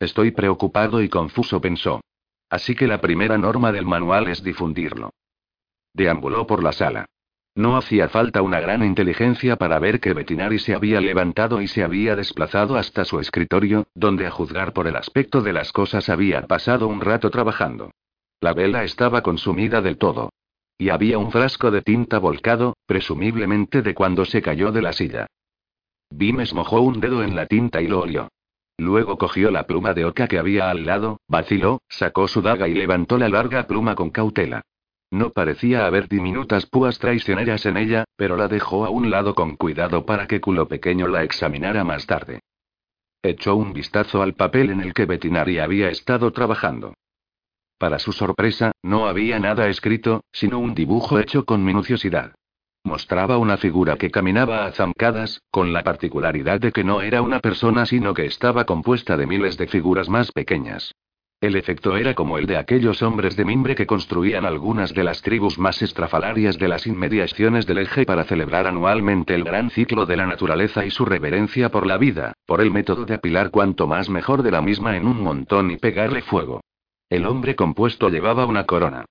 Estoy 0.00 0.30
preocupado 0.30 1.02
y 1.02 1.10
confuso, 1.10 1.60
pensó. 1.60 2.00
Así 2.50 2.74
que 2.74 2.86
la 2.86 3.00
primera 3.00 3.38
norma 3.38 3.72
del 3.72 3.86
manual 3.86 4.28
es 4.28 4.42
difundirlo. 4.42 5.10
Deambuló 5.92 6.46
por 6.46 6.62
la 6.62 6.72
sala. 6.72 7.06
No 7.56 7.76
hacía 7.76 8.08
falta 8.08 8.42
una 8.42 8.58
gran 8.58 8.84
inteligencia 8.84 9.56
para 9.56 9.78
ver 9.78 10.00
que 10.00 10.12
Bettinari 10.12 10.58
se 10.58 10.74
había 10.74 11.00
levantado 11.00 11.62
y 11.62 11.68
se 11.68 11.84
había 11.84 12.16
desplazado 12.16 12.76
hasta 12.76 13.04
su 13.04 13.20
escritorio, 13.20 13.86
donde 13.94 14.26
a 14.26 14.30
juzgar 14.32 14.72
por 14.72 14.88
el 14.88 14.96
aspecto 14.96 15.40
de 15.40 15.52
las 15.52 15.70
cosas 15.70 16.08
había 16.08 16.46
pasado 16.48 16.88
un 16.88 17.00
rato 17.00 17.30
trabajando. 17.30 17.92
La 18.40 18.54
vela 18.54 18.82
estaba 18.82 19.22
consumida 19.22 19.80
del 19.80 19.98
todo. 19.98 20.30
Y 20.76 20.88
había 20.88 21.18
un 21.18 21.30
frasco 21.30 21.70
de 21.70 21.82
tinta 21.82 22.18
volcado, 22.18 22.76
presumiblemente 22.86 23.82
de 23.82 23.94
cuando 23.94 24.24
se 24.24 24.42
cayó 24.42 24.72
de 24.72 24.82
la 24.82 24.92
silla. 24.92 25.26
Vimes 26.10 26.52
mojó 26.52 26.80
un 26.80 27.00
dedo 27.00 27.22
en 27.22 27.36
la 27.36 27.46
tinta 27.46 27.80
y 27.80 27.86
lo 27.86 28.00
olió. 28.00 28.28
Luego 28.78 29.18
cogió 29.18 29.50
la 29.50 29.66
pluma 29.66 29.94
de 29.94 30.04
oca 30.04 30.26
que 30.26 30.38
había 30.38 30.68
al 30.68 30.84
lado, 30.84 31.20
vaciló, 31.28 31.80
sacó 31.88 32.26
su 32.26 32.42
daga 32.42 32.68
y 32.68 32.74
levantó 32.74 33.18
la 33.18 33.28
larga 33.28 33.66
pluma 33.66 33.94
con 33.94 34.10
cautela. 34.10 34.62
No 35.10 35.30
parecía 35.30 35.86
haber 35.86 36.08
diminutas 36.08 36.66
púas 36.66 36.98
traicioneras 36.98 37.66
en 37.66 37.76
ella, 37.76 38.04
pero 38.16 38.36
la 38.36 38.48
dejó 38.48 38.84
a 38.84 38.90
un 38.90 39.10
lado 39.10 39.34
con 39.34 39.56
cuidado 39.56 40.04
para 40.04 40.26
que 40.26 40.40
culo 40.40 40.66
pequeño 40.66 41.06
la 41.06 41.22
examinara 41.22 41.84
más 41.84 42.06
tarde. 42.06 42.40
Echó 43.22 43.54
un 43.54 43.72
vistazo 43.72 44.22
al 44.22 44.34
papel 44.34 44.70
en 44.70 44.80
el 44.80 44.92
que 44.92 45.06
Bettinari 45.06 45.60
había 45.60 45.88
estado 45.88 46.32
trabajando. 46.32 46.94
Para 47.78 47.98
su 47.98 48.12
sorpresa, 48.12 48.72
no 48.82 49.06
había 49.06 49.38
nada 49.38 49.68
escrito, 49.68 50.24
sino 50.32 50.58
un 50.58 50.74
dibujo 50.74 51.18
hecho 51.18 51.44
con 51.44 51.64
minuciosidad. 51.64 52.34
Mostraba 52.86 53.38
una 53.38 53.56
figura 53.56 53.96
que 53.96 54.10
caminaba 54.10 54.66
a 54.66 54.72
zancadas, 54.72 55.40
con 55.50 55.72
la 55.72 55.82
particularidad 55.82 56.60
de 56.60 56.70
que 56.70 56.84
no 56.84 57.00
era 57.00 57.22
una 57.22 57.40
persona 57.40 57.86
sino 57.86 58.12
que 58.12 58.26
estaba 58.26 58.66
compuesta 58.66 59.16
de 59.16 59.26
miles 59.26 59.56
de 59.56 59.66
figuras 59.66 60.10
más 60.10 60.30
pequeñas. 60.32 60.94
El 61.40 61.56
efecto 61.56 61.96
era 61.96 62.14
como 62.14 62.36
el 62.36 62.46
de 62.46 62.58
aquellos 62.58 63.02
hombres 63.02 63.36
de 63.36 63.46
mimbre 63.46 63.74
que 63.74 63.86
construían 63.86 64.44
algunas 64.44 64.92
de 64.92 65.02
las 65.02 65.22
tribus 65.22 65.58
más 65.58 65.80
estrafalarias 65.80 66.58
de 66.58 66.68
las 66.68 66.86
inmediaciones 66.86 67.66
del 67.66 67.78
eje 67.78 68.04
para 68.04 68.24
celebrar 68.24 68.66
anualmente 68.66 69.34
el 69.34 69.44
gran 69.44 69.70
ciclo 69.70 70.04
de 70.04 70.18
la 70.18 70.26
naturaleza 70.26 70.84
y 70.84 70.90
su 70.90 71.06
reverencia 71.06 71.70
por 71.70 71.86
la 71.86 71.96
vida, 71.96 72.34
por 72.46 72.60
el 72.60 72.70
método 72.70 73.06
de 73.06 73.14
apilar 73.14 73.50
cuanto 73.50 73.86
más 73.86 74.10
mejor 74.10 74.42
de 74.42 74.50
la 74.50 74.60
misma 74.60 74.94
en 74.96 75.06
un 75.06 75.22
montón 75.22 75.70
y 75.70 75.78
pegarle 75.78 76.20
fuego. 76.20 76.60
El 77.08 77.24
hombre 77.26 77.54
compuesto 77.54 78.10
llevaba 78.10 78.44
una 78.44 78.64
corona. 78.64 79.06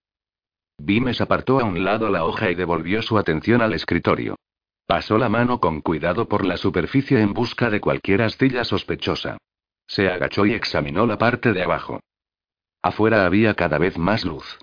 Vimes 0.77 1.21
apartó 1.21 1.59
a 1.59 1.63
un 1.63 1.83
lado 1.83 2.09
la 2.09 2.25
hoja 2.25 2.51
y 2.51 2.55
devolvió 2.55 3.01
su 3.01 3.17
atención 3.17 3.61
al 3.61 3.73
escritorio. 3.73 4.35
Pasó 4.85 5.17
la 5.17 5.29
mano 5.29 5.59
con 5.59 5.81
cuidado 5.81 6.27
por 6.27 6.45
la 6.45 6.57
superficie 6.57 7.21
en 7.21 7.33
busca 7.33 7.69
de 7.69 7.79
cualquier 7.79 8.21
astilla 8.21 8.65
sospechosa. 8.65 9.37
Se 9.87 10.09
agachó 10.09 10.45
y 10.45 10.53
examinó 10.53 11.05
la 11.05 11.17
parte 11.17 11.53
de 11.53 11.63
abajo. 11.63 12.01
Afuera 12.81 13.25
había 13.25 13.53
cada 13.53 13.77
vez 13.77 13.97
más 13.97 14.25
luz. 14.25 14.59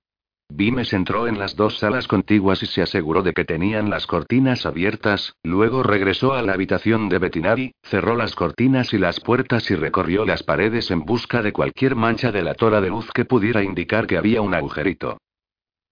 Vimes 0.53 0.93
entró 0.93 1.29
en 1.29 1.39
las 1.39 1.55
dos 1.55 1.79
salas 1.79 2.09
contiguas 2.09 2.63
y 2.63 2.67
se 2.67 2.83
aseguró 2.83 3.23
de 3.23 3.33
que 3.33 3.45
tenían 3.45 3.89
las 3.89 4.07
cortinas 4.07 4.67
abiertas, 4.67 5.37
luego 5.45 5.85
regresó 5.85 6.35
a 6.35 6.43
la 6.43 6.55
habitación 6.55 7.09
de 7.09 7.19
Bettinari, 7.19 7.73
cerró 7.85 8.17
las 8.17 8.35
cortinas 8.35 8.93
y 8.93 8.99
las 8.99 9.21
puertas 9.21 9.71
y 9.71 9.77
recorrió 9.77 10.27
las 10.27 10.43
paredes 10.43 10.91
en 10.91 11.05
busca 11.05 11.41
de 11.41 11.53
cualquier 11.53 11.95
mancha 11.95 12.33
de 12.33 12.43
la 12.43 12.55
tora 12.55 12.81
de 12.81 12.91
luz 12.91 13.11
que 13.13 13.25
pudiera 13.25 13.63
indicar 13.63 14.09
que 14.09 14.19
había 14.19 14.43
un 14.43 14.55
agujerito. 14.55 15.19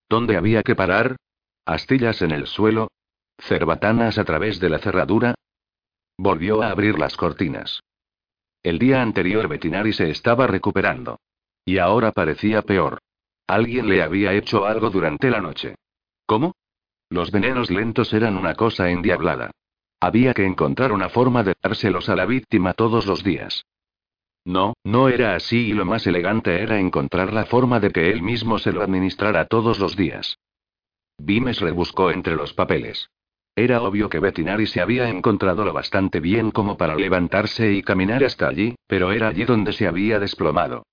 ¿Dónde 0.09 0.37
había 0.37 0.63
que 0.63 0.75
parar? 0.75 1.17
¿Astillas 1.67 2.23
en 2.23 2.31
el 2.31 2.47
suelo? 2.47 2.89
¿Cerbatanas 3.39 4.19
a 4.19 4.25
través 4.25 4.59
de 4.59 4.71
la 4.71 4.79
cerradura? 4.79 5.35
Volvió 6.17 6.63
a 6.63 6.71
abrir 6.71 6.99
las 6.99 7.17
cortinas. 7.17 7.81
El 8.63 8.79
día 8.79 9.03
anterior 9.03 9.49
Bettinari 9.49 9.93
se 9.93 10.11
estaba 10.11 10.47
recuperando. 10.47 11.21
Y 11.65 11.79
ahora 11.79 12.13
parecía 12.13 12.63
peor. 12.63 12.99
Alguien 13.47 13.89
le 13.89 14.03
había 14.03 14.33
hecho 14.33 14.67
algo 14.67 14.91
durante 14.91 15.31
la 15.31 15.41
noche. 15.41 15.77
¿Cómo? 16.27 16.55
Los 17.11 17.31
venenos 17.31 17.71
lentos 17.71 18.13
eran 18.13 18.37
una 18.37 18.55
cosa 18.55 18.91
endiablada. 18.91 19.51
Había 20.01 20.35
que 20.35 20.45
encontrar 20.45 20.93
una 20.93 21.09
forma 21.09 21.43
de 21.43 21.55
dárselos 21.63 22.09
a 22.09 22.17
la 22.17 22.27
víctima 22.27 22.75
todos 22.75 23.07
los 23.07 23.23
días. 23.25 23.65
No, 24.49 24.73
no 24.83 25.11
era 25.11 25.35
así 25.35 25.67
y 25.67 25.73
lo 25.75 25.85
más 25.85 26.07
elegante 26.07 26.63
era 26.63 26.81
encontrar 26.81 27.35
la 27.35 27.45
forma 27.45 27.81
de 27.81 27.91
que 27.91 28.11
él 28.11 28.23
mismo 28.23 28.59
se 28.59 28.73
lo 28.73 28.83
administrara 28.83 29.45
todos 29.45 29.79
los 29.79 29.95
días. 29.95 30.39
Vimes 31.19 31.61
rebuscó 31.61 32.11
entre 32.11 32.35
los 32.35 32.55
papeles. 32.55 33.11
Era 33.55 33.83
obvio 33.83 34.09
que 34.09 34.21
Bettinari 34.21 34.67
se 34.67 34.81
había 34.81 35.11
encontrado 35.11 35.67
lo 35.67 35.75
bastante 35.75 36.19
bien 36.21 36.51
como 36.51 36.79
para 36.79 36.97
levantarse 36.97 37.73
y 37.73 37.83
caminar 37.83 38.25
hasta 38.25 38.49
allí, 38.49 38.75
pero 38.87 39.13
era 39.13 39.29
allí 39.29 39.45
donde 39.45 39.75
se 39.75 39.87
había 39.87 40.19
desplomado. 40.19 40.87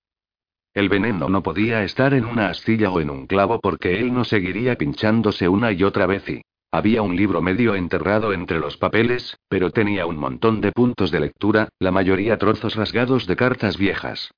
El 0.74 0.90
veneno 0.90 1.30
no 1.30 1.42
podía 1.42 1.82
estar 1.82 2.12
en 2.12 2.26
una 2.26 2.50
astilla 2.50 2.90
o 2.90 3.00
en 3.00 3.08
un 3.08 3.26
clavo 3.26 3.58
porque 3.60 3.98
él 3.98 4.12
no 4.12 4.24
seguiría 4.24 4.76
pinchándose 4.76 5.48
una 5.48 5.72
y 5.72 5.82
otra 5.82 6.04
vez 6.04 6.28
y, 6.28 6.42
había 6.76 7.02
un 7.02 7.16
libro 7.16 7.40
medio 7.40 7.74
enterrado 7.74 8.32
entre 8.32 8.58
los 8.58 8.76
papeles, 8.76 9.38
pero 9.48 9.70
tenía 9.70 10.04
un 10.04 10.18
montón 10.18 10.60
de 10.60 10.72
puntos 10.72 11.10
de 11.10 11.20
lectura, 11.20 11.68
la 11.78 11.90
mayoría 11.90 12.36
trozos 12.36 12.74
rasgados 12.74 13.26
de 13.26 13.34
cartas 13.34 13.78
viejas. 13.78 14.30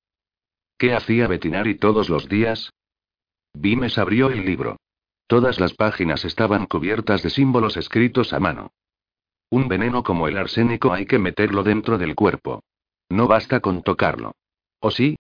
¿Qué 0.78 0.94
hacía 0.94 1.26
Bettinari 1.26 1.74
todos 1.74 2.08
los 2.08 2.28
días? 2.28 2.70
Vimes 3.54 3.98
abrió 3.98 4.30
el 4.30 4.44
libro. 4.44 4.76
Todas 5.26 5.58
las 5.58 5.74
páginas 5.74 6.24
estaban 6.24 6.66
cubiertas 6.66 7.22
de 7.24 7.30
símbolos 7.30 7.76
escritos 7.76 8.32
a 8.32 8.38
mano. 8.38 8.70
Un 9.50 9.66
veneno 9.66 10.04
como 10.04 10.28
el 10.28 10.38
arsénico 10.38 10.92
hay 10.92 11.06
que 11.06 11.18
meterlo 11.18 11.64
dentro 11.64 11.98
del 11.98 12.14
cuerpo. 12.14 12.62
No 13.08 13.26
basta 13.26 13.58
con 13.58 13.82
tocarlo. 13.82 14.32
¿O 14.78 14.90
sí? 14.92 15.16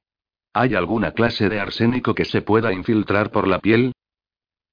¿Hay 0.52 0.74
alguna 0.74 1.12
clase 1.12 1.48
de 1.48 1.58
arsénico 1.58 2.14
que 2.14 2.24
se 2.24 2.42
pueda 2.42 2.72
infiltrar 2.72 3.32
por 3.32 3.48
la 3.48 3.58
piel? 3.58 3.92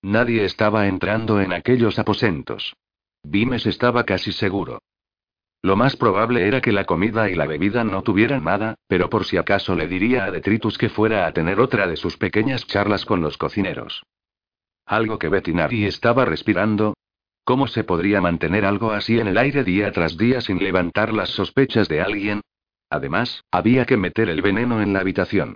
Nadie 0.05 0.45
estaba 0.45 0.85
entrando 0.85 1.41
en 1.41 1.51
aquellos 1.51 1.97
aposentos. 1.97 2.75
Vimes 3.23 3.65
estaba 3.65 4.03
casi 4.03 4.31
seguro. 4.31 4.83
Lo 5.63 5.75
más 5.75 5.95
probable 5.95 6.47
era 6.47 6.61
que 6.61 6.71
la 6.71 6.85
comida 6.85 7.27
y 7.27 7.33
la 7.33 7.47
bebida 7.47 7.83
no 7.83 8.03
tuvieran 8.03 8.43
nada, 8.43 8.75
pero 8.87 9.09
por 9.09 9.25
si 9.25 9.37
acaso 9.37 9.73
le 9.73 9.87
diría 9.87 10.25
a 10.25 10.29
Detritus 10.29 10.77
que 10.77 10.89
fuera 10.89 11.25
a 11.25 11.33
tener 11.33 11.59
otra 11.59 11.87
de 11.87 11.97
sus 11.97 12.17
pequeñas 12.17 12.67
charlas 12.67 13.03
con 13.03 13.21
los 13.21 13.39
cocineros. 13.39 14.03
Algo 14.85 15.17
que 15.17 15.27
Bettinari 15.27 15.85
estaba 15.85 16.23
respirando. 16.23 16.93
¿Cómo 17.43 17.65
se 17.65 17.83
podría 17.83 18.21
mantener 18.21 18.63
algo 18.63 18.91
así 18.91 19.19
en 19.19 19.25
el 19.25 19.39
aire 19.39 19.63
día 19.63 19.91
tras 19.91 20.17
día 20.17 20.39
sin 20.39 20.59
levantar 20.59 21.13
las 21.13 21.31
sospechas 21.31 21.87
de 21.87 22.01
alguien? 22.01 22.41
Además, 22.91 23.43
había 23.49 23.87
que 23.87 23.97
meter 23.97 24.29
el 24.29 24.43
veneno 24.43 24.83
en 24.83 24.93
la 24.93 24.99
habitación. 24.99 25.55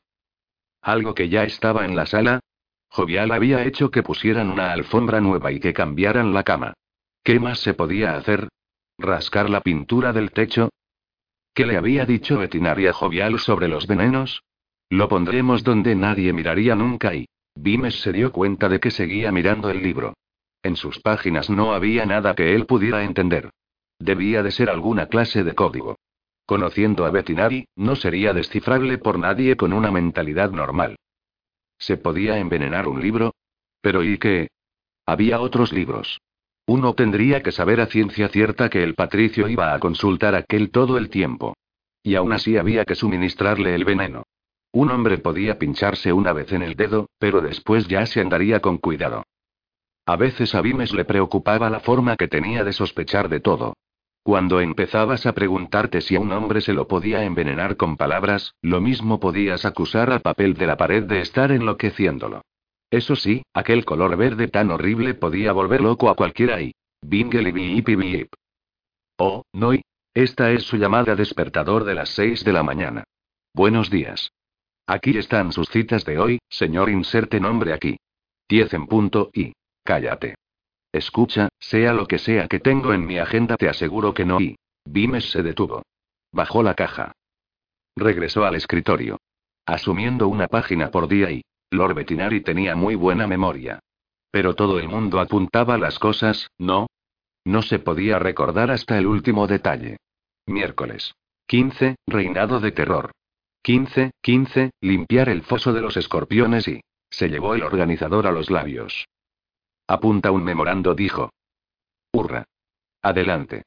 Algo 0.82 1.14
que 1.14 1.30
ya 1.30 1.44
estaba 1.44 1.86
en 1.86 1.96
la 1.96 2.08
sala. 2.08 2.40
Jovial 2.90 3.32
había 3.32 3.64
hecho 3.66 3.92
que 3.92 4.04
pusieran 4.04 4.50
una 4.50 4.72
alfombra 4.72 5.22
nueva 5.22 5.52
y 5.52 5.60
que 5.60 5.74
cambiaran 5.74 6.34
la 6.34 6.44
cama. 6.44 6.74
¿Qué 7.24 7.40
más 7.40 7.60
se 7.60 7.74
podía 7.74 8.16
hacer? 8.16 8.50
¿Rascar 8.98 9.50
la 9.50 9.62
pintura 9.62 10.12
del 10.12 10.32
techo? 10.32 10.70
¿Qué 11.54 11.66
le 11.66 11.78
había 11.78 12.06
dicho 12.06 12.40
Vetinaria 12.40 12.92
Jovial 12.94 13.40
sobre 13.40 13.68
los 13.68 13.88
venenos? 13.88 14.44
Lo 14.90 15.08
pondremos 15.08 15.64
donde 15.64 15.96
nadie 15.96 16.34
miraría 16.34 16.76
nunca 16.76 17.14
y. 17.14 17.28
Vimes 17.56 18.02
se 18.02 18.12
dio 18.12 18.32
cuenta 18.32 18.70
de 18.70 18.80
que 18.80 18.92
seguía 18.92 19.32
mirando 19.32 19.70
el 19.70 19.84
libro. 19.84 20.14
En 20.64 20.76
sus 20.76 21.00
páginas 21.00 21.50
no 21.50 21.74
había 21.74 22.06
nada 22.06 22.36
que 22.36 22.56
él 22.56 22.66
pudiera 22.66 23.04
entender. 23.04 23.50
Debía 24.00 24.44
de 24.44 24.52
ser 24.52 24.70
alguna 24.70 25.08
clase 25.08 25.44
de 25.44 25.54
código. 25.54 25.98
Conociendo 26.46 27.06
a 27.06 27.12
Bettinari, 27.12 27.68
no 27.76 27.96
sería 27.96 28.34
descifrable 28.34 28.98
por 28.98 29.20
nadie 29.20 29.56
con 29.56 29.74
una 29.74 29.92
mentalidad 29.92 30.52
normal. 30.52 30.96
¿Se 31.80 31.98
podía 31.98 32.38
envenenar 32.38 32.88
un 32.88 33.02
libro? 33.02 33.34
Pero 33.82 34.04
¿y 34.04 34.18
qué? 34.18 34.50
Había 35.06 35.40
otros 35.40 35.74
libros. 35.74 36.20
Uno 36.68 36.94
tendría 36.94 37.42
que 37.42 37.52
saber 37.52 37.82
a 37.82 37.88
ciencia 37.88 38.28
cierta 38.28 38.70
que 38.70 38.84
el 38.84 38.94
patricio 38.94 39.48
iba 39.48 39.74
a 39.74 39.80
consultar 39.80 40.36
aquel 40.36 40.70
todo 40.70 40.98
el 40.98 41.10
tiempo. 41.10 41.56
Y 42.04 42.16
aún 42.16 42.32
así 42.32 42.58
había 42.58 42.86
que 42.86 42.96
suministrarle 42.96 43.74
el 43.74 43.86
veneno. 43.86 44.24
Un 44.72 44.92
hombre 44.92 45.18
podía 45.18 45.58
pincharse 45.58 46.14
una 46.14 46.32
vez 46.32 46.52
en 46.52 46.62
el 46.62 46.76
dedo, 46.76 47.10
pero 47.18 47.42
después 47.42 47.88
ya 47.88 48.06
se 48.06 48.22
andaría 48.22 48.60
con 48.60 48.78
cuidado. 48.78 49.24
A 50.06 50.16
veces 50.16 50.54
a 50.54 50.62
Vimes 50.62 50.94
le 50.94 51.06
preocupaba 51.06 51.70
la 51.70 51.80
forma 51.80 52.16
que 52.18 52.28
tenía 52.28 52.64
de 52.64 52.74
sospechar 52.74 53.30
de 53.30 53.40
todo. 53.40 53.74
Cuando 54.30 54.62
empezabas 54.62 55.26
a 55.26 55.34
preguntarte 55.34 56.02
si 56.02 56.16
a 56.16 56.20
un 56.20 56.32
hombre 56.32 56.62
se 56.62 56.72
lo 56.72 56.88
podía 56.88 57.24
envenenar 57.24 57.78
con 57.78 57.98
palabras, 57.98 58.54
lo 58.62 58.80
mismo 58.80 59.20
podías 59.20 59.66
acusar 59.66 60.12
al 60.12 60.22
papel 60.22 60.54
de 60.54 60.68
la 60.68 60.78
pared 60.78 61.04
de 61.04 61.22
estar 61.22 61.52
enloqueciéndolo. 61.52 62.44
Eso 62.92 63.16
sí, 63.16 63.42
aquel 63.56 63.86
color 63.86 64.16
verde 64.18 64.48
tan 64.48 64.70
horrible 64.70 65.16
podía 65.16 65.52
volver 65.52 65.82
loco 65.82 66.12
a 66.12 66.16
cualquiera 66.16 66.62
y. 66.62 66.76
Bingle 67.02 67.50
y 67.50 67.82
bip 67.82 68.32
Oh, 69.18 69.46
no 69.52 69.74
y. 69.74 69.82
Esta 70.14 70.52
es 70.52 70.62
su 70.62 70.78
llamada 70.78 71.16
despertador 71.16 71.84
de 71.84 71.96
las 71.96 72.10
6 72.10 72.46
de 72.46 72.54
la 72.54 72.62
mañana. 72.62 73.06
Buenos 73.56 73.90
días. 73.90 74.32
Aquí 74.86 75.18
están 75.18 75.52
sus 75.52 75.70
citas 75.70 76.06
de 76.06 76.20
hoy, 76.20 76.38
señor. 76.50 76.92
Inserte 76.92 77.40
nombre 77.40 77.74
aquí. 77.74 77.98
10 78.48 78.76
en 78.76 78.86
punto 78.86 79.32
y. 79.34 79.54
Cállate. 79.84 80.36
Escucha, 80.92 81.50
sea 81.60 81.94
lo 81.94 82.08
que 82.08 82.18
sea 82.18 82.48
que 82.48 82.60
tengo 82.60 82.94
en 82.94 83.06
mi 83.06 83.20
agenda, 83.20 83.58
te 83.58 83.70
aseguro 83.70 84.14
que 84.14 84.26
no. 84.26 84.40
Y. 84.42 84.58
Vimes 84.86 85.30
se 85.32 85.44
detuvo. 85.44 85.84
Bajó 86.32 86.64
la 86.64 86.74
caja. 86.74 87.12
Regresó 87.96 88.46
al 88.46 88.56
escritorio. 88.56 89.20
Asumiendo 89.66 90.28
una 90.28 90.48
página 90.48 90.90
por 90.90 91.08
día 91.08 91.32
y. 91.32 91.44
Lord 91.72 91.94
Bettinari 91.94 92.42
tenía 92.42 92.76
muy 92.76 92.96
buena 92.96 93.28
memoria. 93.28 93.80
Pero 94.32 94.56
todo 94.56 94.80
el 94.80 94.88
mundo 94.88 95.20
apuntaba 95.20 95.78
las 95.78 96.00
cosas, 96.00 96.50
¿no? 96.58 96.88
No 97.46 97.62
se 97.62 97.80
podía 97.80 98.18
recordar 98.20 98.72
hasta 98.72 98.98
el 98.98 99.06
último 99.06 99.48
detalle. 99.48 99.98
Miércoles. 100.48 101.14
15, 101.48 101.96
reinado 102.08 102.60
de 102.60 102.72
terror. 102.72 103.12
15, 103.64 104.12
15, 104.22 104.72
limpiar 104.82 105.30
el 105.30 105.44
foso 105.44 105.74
de 105.74 105.82
los 105.82 105.98
escorpiones 105.98 106.68
y... 106.68 106.82
Se 107.12 107.28
llevó 107.28 107.56
el 107.56 107.64
organizador 107.64 108.28
a 108.28 108.32
los 108.32 108.52
labios. 108.52 109.08
Apunta 109.90 110.30
un 110.30 110.44
memorando, 110.44 110.94
dijo. 110.94 111.32
Hurra. 112.14 112.46
Adelante. 113.02 113.64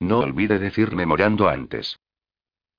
No 0.00 0.20
olvide 0.20 0.58
decir 0.58 0.96
memorando 0.96 1.46
antes. 1.46 1.98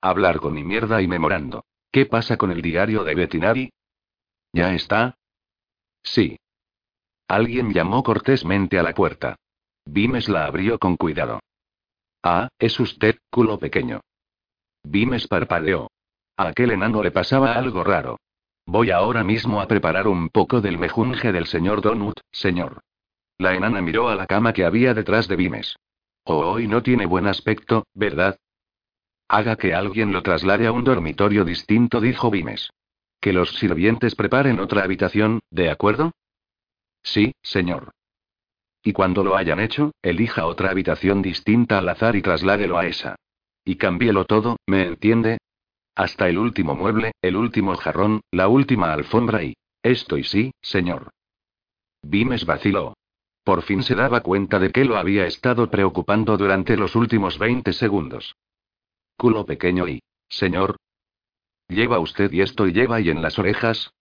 Hablar 0.00 0.40
con 0.40 0.54
mi 0.54 0.64
mierda 0.64 1.00
y 1.00 1.06
memorando. 1.06 1.64
¿Qué 1.92 2.06
pasa 2.06 2.36
con 2.36 2.50
el 2.50 2.62
diario 2.62 3.04
de 3.04 3.14
Bettinari? 3.14 3.72
¿Ya 4.52 4.74
está? 4.74 5.14
Sí. 6.02 6.36
Alguien 7.28 7.72
llamó 7.72 8.02
cortésmente 8.02 8.76
a 8.76 8.82
la 8.82 8.92
puerta. 8.92 9.36
Vimes 9.84 10.28
la 10.28 10.46
abrió 10.46 10.80
con 10.80 10.96
cuidado. 10.96 11.38
Ah, 12.24 12.48
es 12.58 12.80
usted, 12.80 13.18
culo 13.30 13.60
pequeño. 13.60 14.00
Vimes 14.82 15.28
parpadeó. 15.28 15.92
A 16.36 16.48
aquel 16.48 16.72
enano 16.72 17.04
le 17.04 17.12
pasaba 17.12 17.52
algo 17.52 17.84
raro. 17.84 18.18
Voy 18.72 18.92
ahora 18.92 19.24
mismo 19.24 19.60
a 19.60 19.66
preparar 19.66 20.06
un 20.06 20.28
poco 20.28 20.60
del 20.60 20.78
mejunje 20.78 21.32
del 21.32 21.46
señor 21.46 21.82
Donut, 21.82 22.20
señor. 22.30 22.82
La 23.36 23.52
enana 23.56 23.82
miró 23.82 24.08
a 24.08 24.14
la 24.14 24.28
cama 24.28 24.52
que 24.52 24.64
había 24.64 24.94
detrás 24.94 25.26
de 25.26 25.34
Vimes. 25.34 25.74
Oh, 26.22 26.52
hoy 26.52 26.68
no 26.68 26.80
tiene 26.80 27.04
buen 27.04 27.26
aspecto, 27.26 27.88
¿verdad? 27.94 28.38
Haga 29.26 29.56
que 29.56 29.74
alguien 29.74 30.12
lo 30.12 30.22
traslade 30.22 30.68
a 30.68 30.72
un 30.72 30.84
dormitorio 30.84 31.44
distinto, 31.44 32.00
dijo 32.00 32.30
Vimes. 32.30 32.70
Que 33.20 33.32
los 33.32 33.56
sirvientes 33.56 34.14
preparen 34.14 34.60
otra 34.60 34.84
habitación, 34.84 35.40
¿de 35.50 35.68
acuerdo? 35.68 36.12
Sí, 37.02 37.32
señor. 37.42 37.90
Y 38.84 38.92
cuando 38.92 39.24
lo 39.24 39.36
hayan 39.36 39.58
hecho, 39.58 39.90
elija 40.00 40.46
otra 40.46 40.70
habitación 40.70 41.22
distinta 41.22 41.78
al 41.78 41.88
azar 41.88 42.14
y 42.14 42.22
trasládelo 42.22 42.78
a 42.78 42.86
esa. 42.86 43.16
Y 43.64 43.78
cámbielo 43.78 44.26
todo, 44.26 44.58
¿me 44.64 44.86
entiende? 44.86 45.38
Hasta 46.00 46.30
el 46.30 46.38
último 46.38 46.74
mueble, 46.74 47.12
el 47.20 47.36
último 47.36 47.76
jarrón, 47.76 48.22
la 48.30 48.48
última 48.48 48.90
alfombra 48.94 49.42
y... 49.42 49.54
Esto 49.82 50.16
y 50.16 50.24
sí, 50.24 50.50
señor. 50.62 51.10
Vimes 52.00 52.46
vaciló. 52.46 52.94
Por 53.44 53.60
fin 53.60 53.82
se 53.82 53.94
daba 53.94 54.22
cuenta 54.22 54.58
de 54.58 54.70
que 54.70 54.86
lo 54.86 54.96
había 54.96 55.26
estado 55.26 55.68
preocupando 55.68 56.38
durante 56.38 56.78
los 56.78 56.96
últimos 56.96 57.38
20 57.38 57.74
segundos. 57.74 58.34
Culo 59.18 59.44
pequeño 59.44 59.88
y... 59.88 60.02
Señor, 60.30 60.78
¿Lleva 61.68 61.98
usted 61.98 62.32
y 62.32 62.40
esto 62.40 62.66
y 62.66 62.72
lleva 62.72 62.98
y 63.02 63.10
en 63.10 63.20
las 63.20 63.38
orejas? 63.38 63.92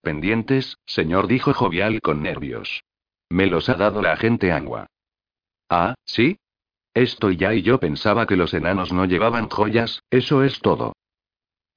Pendientes, 0.00 0.78
señor, 0.86 1.26
dijo 1.26 1.52
jovial 1.52 2.00
con 2.00 2.22
nervios. 2.22 2.84
Me 3.28 3.48
los 3.48 3.68
ha 3.68 3.74
dado 3.74 4.00
la 4.00 4.12
agente 4.12 4.50
Angua. 4.50 4.86
Ah, 5.68 5.94
¿sí? 6.06 6.38
Esto 6.94 7.30
y 7.30 7.36
ya 7.36 7.52
y 7.52 7.60
yo 7.60 7.78
pensaba 7.78 8.26
que 8.26 8.36
los 8.36 8.54
enanos 8.54 8.94
no 8.94 9.04
llevaban 9.04 9.50
joyas, 9.50 10.02
eso 10.08 10.42
es 10.42 10.60
todo. 10.60 10.94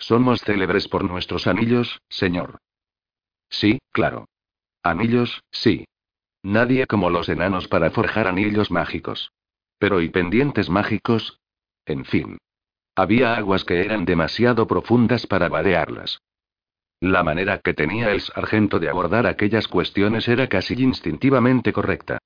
Somos 0.02 0.42
célebres 0.42 0.88
por 0.88 1.04
nuestros 1.04 1.46
anillos, 1.46 2.02
señor. 2.10 2.58
Sí, 3.50 3.80
claro. 3.92 4.26
Anillos, 4.82 5.44
sí. 5.52 5.86
Nadie 6.42 6.88
como 6.88 7.12
los 7.12 7.30
enanos 7.30 7.68
para 7.68 7.92
forjar 7.92 8.28
anillos 8.28 8.72
mágicos. 8.72 9.32
Pero 9.78 10.02
¿y 10.02 10.10
pendientes 10.10 10.72
mágicos? 10.72 11.40
En 11.86 12.04
fin. 12.06 12.40
Había 12.96 13.36
aguas 13.36 13.64
que 13.64 13.80
eran 13.82 14.04
demasiado 14.06 14.66
profundas 14.66 15.28
para 15.28 15.50
vadearlas. 15.50 16.20
La 17.00 17.24
manera 17.24 17.60
que 17.60 17.76
tenía 17.76 18.12
el 18.12 18.22
sargento 18.22 18.80
de 18.80 18.90
abordar 18.90 19.28
aquellas 19.28 19.68
cuestiones 19.68 20.28
era 20.28 20.48
casi 20.48 20.74
instintivamente 20.82 21.72
correcta. 21.74 22.18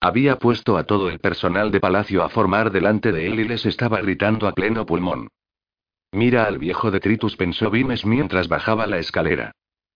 Había 0.00 0.38
puesto 0.38 0.76
a 0.76 0.84
todo 0.84 1.08
el 1.08 1.18
personal 1.18 1.72
de 1.72 1.80
palacio 1.80 2.22
a 2.22 2.28
formar 2.28 2.70
delante 2.70 3.10
de 3.10 3.26
él 3.26 3.40
y 3.40 3.48
les 3.48 3.66
estaba 3.66 4.00
gritando 4.00 4.46
a 4.46 4.52
pleno 4.52 4.86
pulmón. 4.86 5.28
Mira 6.14 6.44
al 6.44 6.58
viejo 6.58 6.92
detritus, 6.92 7.36
pensó 7.36 7.72
Vimes 7.72 8.06
mientras 8.06 8.46
bajaba 8.46 8.86
la 8.86 8.98
escalera. 8.98 9.50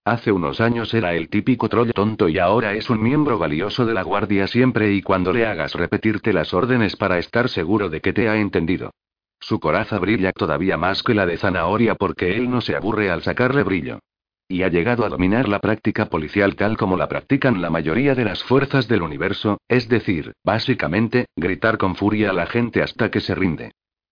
Hace 0.05 0.33
unos 0.33 0.61
años 0.61 0.93
era 0.93 1.15
el 1.15 1.29
típico 1.29 1.69
troll 1.69 1.93
tonto 1.93 2.29
y 2.29 2.41
ahora 2.41 2.75
es 2.75 2.91
un 2.91 3.01
miembro 3.01 3.39
valioso 3.39 3.87
de 3.87 3.95
la 3.95 4.03
guardia 4.03 4.49
siempre 4.49 4.93
y 4.93 5.01
cuando 5.01 5.33
le 5.33 5.47
hagas 5.47 5.75
repetirte 5.75 6.33
las 6.33 6.53
órdenes 6.53 6.97
para 6.97 7.21
estar 7.21 7.49
seguro 7.49 7.89
de 7.89 8.01
que 8.01 8.13
te 8.13 8.29
ha 8.29 8.37
entendido. 8.37 8.91
Su 9.39 9.61
coraza 9.61 10.01
brilla 10.01 10.33
todavía 10.33 10.77
más 10.77 11.05
que 11.05 11.15
la 11.15 11.25
de 11.25 11.37
zanahoria 11.37 11.95
porque 11.95 12.37
él 12.37 12.51
no 12.51 12.63
se 12.63 12.75
aburre 12.75 13.13
al 13.13 13.23
sacarle 13.23 13.63
brillo. 13.63 14.01
Y 14.49 14.65
ha 14.65 14.69
llegado 14.69 15.05
a 15.05 15.11
dominar 15.11 15.49
la 15.49 15.61
práctica 15.61 16.07
policial 16.07 16.57
tal 16.57 16.77
como 16.77 16.97
la 16.97 17.09
practican 17.09 17.63
la 17.63 17.71
mayoría 17.71 18.17
de 18.17 18.25
las 18.25 18.43
fuerzas 18.43 18.89
del 18.89 19.03
universo, 19.03 19.61
es 19.69 19.89
decir, 19.89 20.33
básicamente, 20.43 21.27
gritar 21.37 21.79
con 21.79 21.95
furia 21.95 22.31
a 22.31 22.33
la 22.33 22.47
gente 22.47 22.83
hasta 22.83 23.09
que 23.09 23.21
se 23.21 23.37
rinde. 23.37 23.71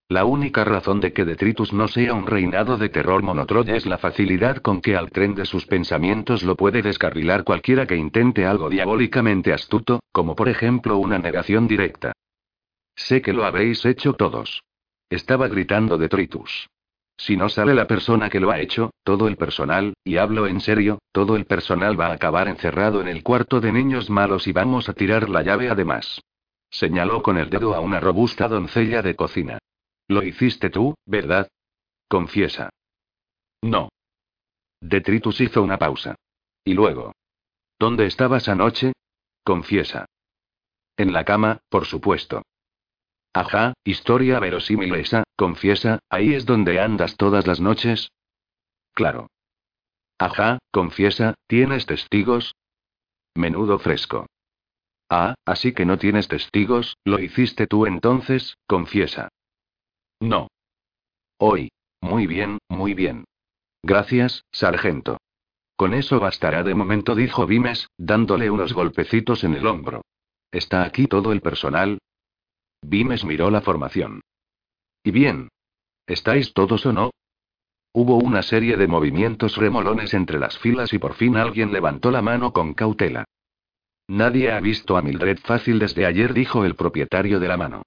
La 0.08 0.24
única 0.24 0.62
razón 0.62 1.00
de 1.00 1.12
que 1.12 1.24
Detritus 1.24 1.72
no 1.72 1.88
sea 1.88 2.14
un 2.14 2.28
reinado 2.28 2.76
de 2.76 2.88
terror 2.88 3.24
monotroya 3.24 3.74
es 3.74 3.86
la 3.86 3.98
facilidad 3.98 4.58
con 4.58 4.80
que 4.80 4.96
al 4.96 5.10
tren 5.10 5.34
de 5.34 5.44
sus 5.44 5.66
pensamientos 5.66 6.44
lo 6.44 6.54
puede 6.54 6.80
descarrilar 6.80 7.42
cualquiera 7.42 7.88
que 7.88 7.96
intente 7.96 8.46
algo 8.46 8.70
diabólicamente 8.70 9.52
astuto, 9.52 9.98
como 10.12 10.36
por 10.36 10.48
ejemplo 10.48 10.96
una 10.98 11.18
negación 11.18 11.66
directa. 11.66 12.12
Sé 12.94 13.20
que 13.20 13.32
lo 13.32 13.44
habréis 13.44 13.84
hecho 13.84 14.12
todos. 14.12 14.62
Estaba 15.10 15.48
gritando 15.48 15.98
detritus. 15.98 16.68
Si 17.16 17.36
no 17.36 17.48
sale 17.48 17.74
la 17.74 17.88
persona 17.88 18.30
que 18.30 18.38
lo 18.38 18.52
ha 18.52 18.60
hecho, 18.60 18.90
todo 19.02 19.26
el 19.26 19.36
personal, 19.36 19.94
y 20.04 20.18
hablo 20.18 20.46
en 20.46 20.60
serio, 20.60 21.00
todo 21.10 21.34
el 21.34 21.46
personal 21.46 21.98
va 21.98 22.08
a 22.08 22.12
acabar 22.12 22.46
encerrado 22.46 23.00
en 23.00 23.08
el 23.08 23.24
cuarto 23.24 23.60
de 23.60 23.72
niños 23.72 24.08
malos 24.08 24.46
y 24.46 24.52
vamos 24.52 24.88
a 24.88 24.92
tirar 24.92 25.28
la 25.28 25.42
llave 25.42 25.68
además. 25.68 26.20
Señaló 26.70 27.22
con 27.22 27.38
el 27.38 27.50
dedo 27.50 27.74
a 27.74 27.80
una 27.80 27.98
robusta 27.98 28.46
doncella 28.46 29.02
de 29.02 29.16
cocina. 29.16 29.58
Lo 30.08 30.22
hiciste 30.22 30.70
tú, 30.70 30.94
¿verdad? 31.04 31.48
Confiesa. 32.08 32.70
No. 33.62 33.88
Detritus 34.80 35.40
hizo 35.40 35.62
una 35.62 35.78
pausa. 35.78 36.14
Y 36.64 36.74
luego. 36.74 37.12
¿Dónde 37.78 38.06
estabas 38.06 38.48
anoche? 38.48 38.92
Confiesa. 39.44 40.06
En 40.96 41.12
la 41.12 41.24
cama, 41.24 41.58
por 41.68 41.86
supuesto. 41.86 42.42
Ajá, 43.32 43.74
historia 43.84 44.40
verosímil 44.40 44.94
esa, 44.94 45.24
confiesa, 45.36 45.98
ahí 46.08 46.32
es 46.32 46.46
donde 46.46 46.80
andas 46.80 47.16
todas 47.16 47.46
las 47.46 47.60
noches. 47.60 48.10
Claro. 48.94 49.28
Ajá, 50.18 50.58
confiesa, 50.70 51.34
¿tienes 51.46 51.84
testigos? 51.84 52.54
Menudo 53.34 53.78
fresco. 53.78 54.26
Ah, 55.10 55.34
así 55.44 55.72
que 55.72 55.84
no 55.84 55.98
tienes 55.98 56.28
testigos, 56.28 56.96
lo 57.04 57.18
hiciste 57.18 57.66
tú 57.66 57.84
entonces, 57.84 58.56
confiesa. 58.66 59.28
No. 60.20 60.48
Hoy. 61.38 61.70
Muy 62.00 62.26
bien, 62.26 62.58
muy 62.68 62.94
bien. 62.94 63.24
Gracias, 63.82 64.44
sargento. 64.52 65.18
Con 65.76 65.92
eso 65.92 66.20
bastará 66.20 66.62
de 66.62 66.74
momento, 66.74 67.14
dijo 67.14 67.46
Vimes, 67.46 67.88
dándole 67.98 68.50
unos 68.50 68.72
golpecitos 68.72 69.44
en 69.44 69.54
el 69.54 69.66
hombro. 69.66 70.02
¿Está 70.50 70.84
aquí 70.84 71.06
todo 71.06 71.32
el 71.32 71.40
personal? 71.40 71.98
Vimes 72.82 73.24
miró 73.24 73.50
la 73.50 73.60
formación. 73.60 74.20
¿Y 75.02 75.10
bien? 75.10 75.48
¿Estáis 76.06 76.52
todos 76.52 76.86
o 76.86 76.92
no? 76.92 77.10
Hubo 77.92 78.16
una 78.16 78.42
serie 78.42 78.76
de 78.76 78.86
movimientos 78.86 79.56
remolones 79.56 80.14
entre 80.14 80.38
las 80.38 80.58
filas 80.58 80.92
y 80.92 80.98
por 80.98 81.14
fin 81.14 81.36
alguien 81.36 81.72
levantó 81.72 82.10
la 82.10 82.22
mano 82.22 82.52
con 82.52 82.74
cautela. 82.74 83.24
Nadie 84.08 84.52
ha 84.52 84.60
visto 84.60 84.96
a 84.96 85.02
Mildred 85.02 85.38
fácil 85.38 85.78
desde 85.78 86.06
ayer, 86.06 86.32
dijo 86.32 86.64
el 86.64 86.76
propietario 86.76 87.40
de 87.40 87.48
la 87.48 87.56
mano. 87.56 87.82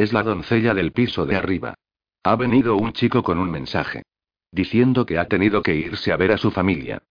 Es 0.00 0.14
la 0.14 0.22
doncella 0.22 0.72
del 0.72 0.92
piso 0.92 1.26
de 1.26 1.36
arriba. 1.36 1.74
Ha 2.22 2.34
venido 2.34 2.74
un 2.74 2.94
chico 2.94 3.22
con 3.22 3.38
un 3.38 3.50
mensaje. 3.50 4.02
Diciendo 4.50 5.04
que 5.04 5.18
ha 5.18 5.28
tenido 5.28 5.62
que 5.62 5.74
irse 5.74 6.10
a 6.10 6.16
ver 6.16 6.32
a 6.32 6.38
su 6.38 6.50
familia. 6.50 7.02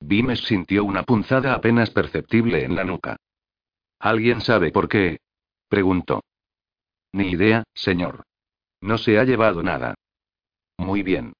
Vimes 0.00 0.40
sintió 0.40 0.82
una 0.82 1.04
punzada 1.04 1.54
apenas 1.54 1.90
perceptible 1.90 2.64
en 2.64 2.74
la 2.74 2.82
nuca. 2.82 3.18
¿Alguien 4.00 4.40
sabe 4.40 4.72
por 4.72 4.88
qué? 4.88 5.18
preguntó. 5.68 6.24
Ni 7.12 7.30
idea, 7.30 7.62
señor. 7.72 8.24
No 8.80 8.98
se 8.98 9.20
ha 9.20 9.22
llevado 9.22 9.62
nada. 9.62 9.94
Muy 10.76 11.04
bien. 11.04 11.34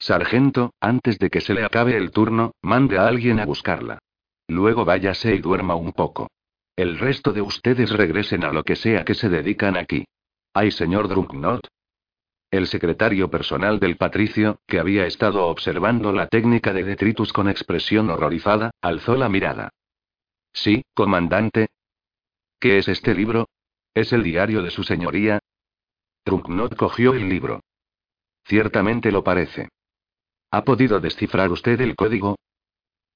Sargento, 0.00 0.74
antes 0.80 1.20
de 1.20 1.30
que 1.30 1.40
se 1.40 1.54
le 1.54 1.64
acabe 1.64 1.96
el 1.96 2.10
turno, 2.10 2.50
mande 2.62 2.98
a 2.98 3.06
alguien 3.06 3.38
a 3.38 3.46
buscarla. 3.46 4.00
Luego 4.48 4.84
váyase 4.84 5.36
y 5.36 5.38
duerma 5.38 5.76
un 5.76 5.92
poco. 5.92 6.26
El 6.74 6.98
resto 6.98 7.32
de 7.32 7.42
ustedes 7.42 7.90
regresen 7.90 8.42
a 8.42 8.50
lo 8.50 8.64
que 8.64 8.74
sea 8.74 9.04
que 9.04 9.14
se 9.14 9.28
dedican 9.28 9.76
aquí. 9.76 10.04
Ay, 10.58 10.70
señor 10.70 11.06
Drunknot. 11.08 11.68
El 12.50 12.66
secretario 12.66 13.28
personal 13.28 13.78
del 13.78 13.98
patricio, 13.98 14.60
que 14.66 14.78
había 14.78 15.04
estado 15.04 15.48
observando 15.48 16.12
la 16.12 16.28
técnica 16.28 16.72
de 16.72 16.82
detritus 16.82 17.30
con 17.30 17.50
expresión 17.50 18.08
horrorizada, 18.08 18.70
alzó 18.80 19.16
la 19.16 19.28
mirada. 19.28 19.68
Sí, 20.54 20.82
comandante. 20.94 21.68
¿Qué 22.58 22.78
es 22.78 22.88
este 22.88 23.12
libro? 23.14 23.50
¿Es 23.92 24.14
el 24.14 24.22
diario 24.22 24.62
de 24.62 24.70
su 24.70 24.82
señoría? 24.82 25.40
Trunknot 26.24 26.74
cogió 26.74 27.12
el 27.12 27.28
libro. 27.28 27.60
Ciertamente 28.46 29.12
lo 29.12 29.22
parece. 29.22 29.68
¿Ha 30.52 30.64
podido 30.64 31.00
descifrar 31.00 31.50
usted 31.52 31.78
el 31.82 31.94
código? 31.94 32.36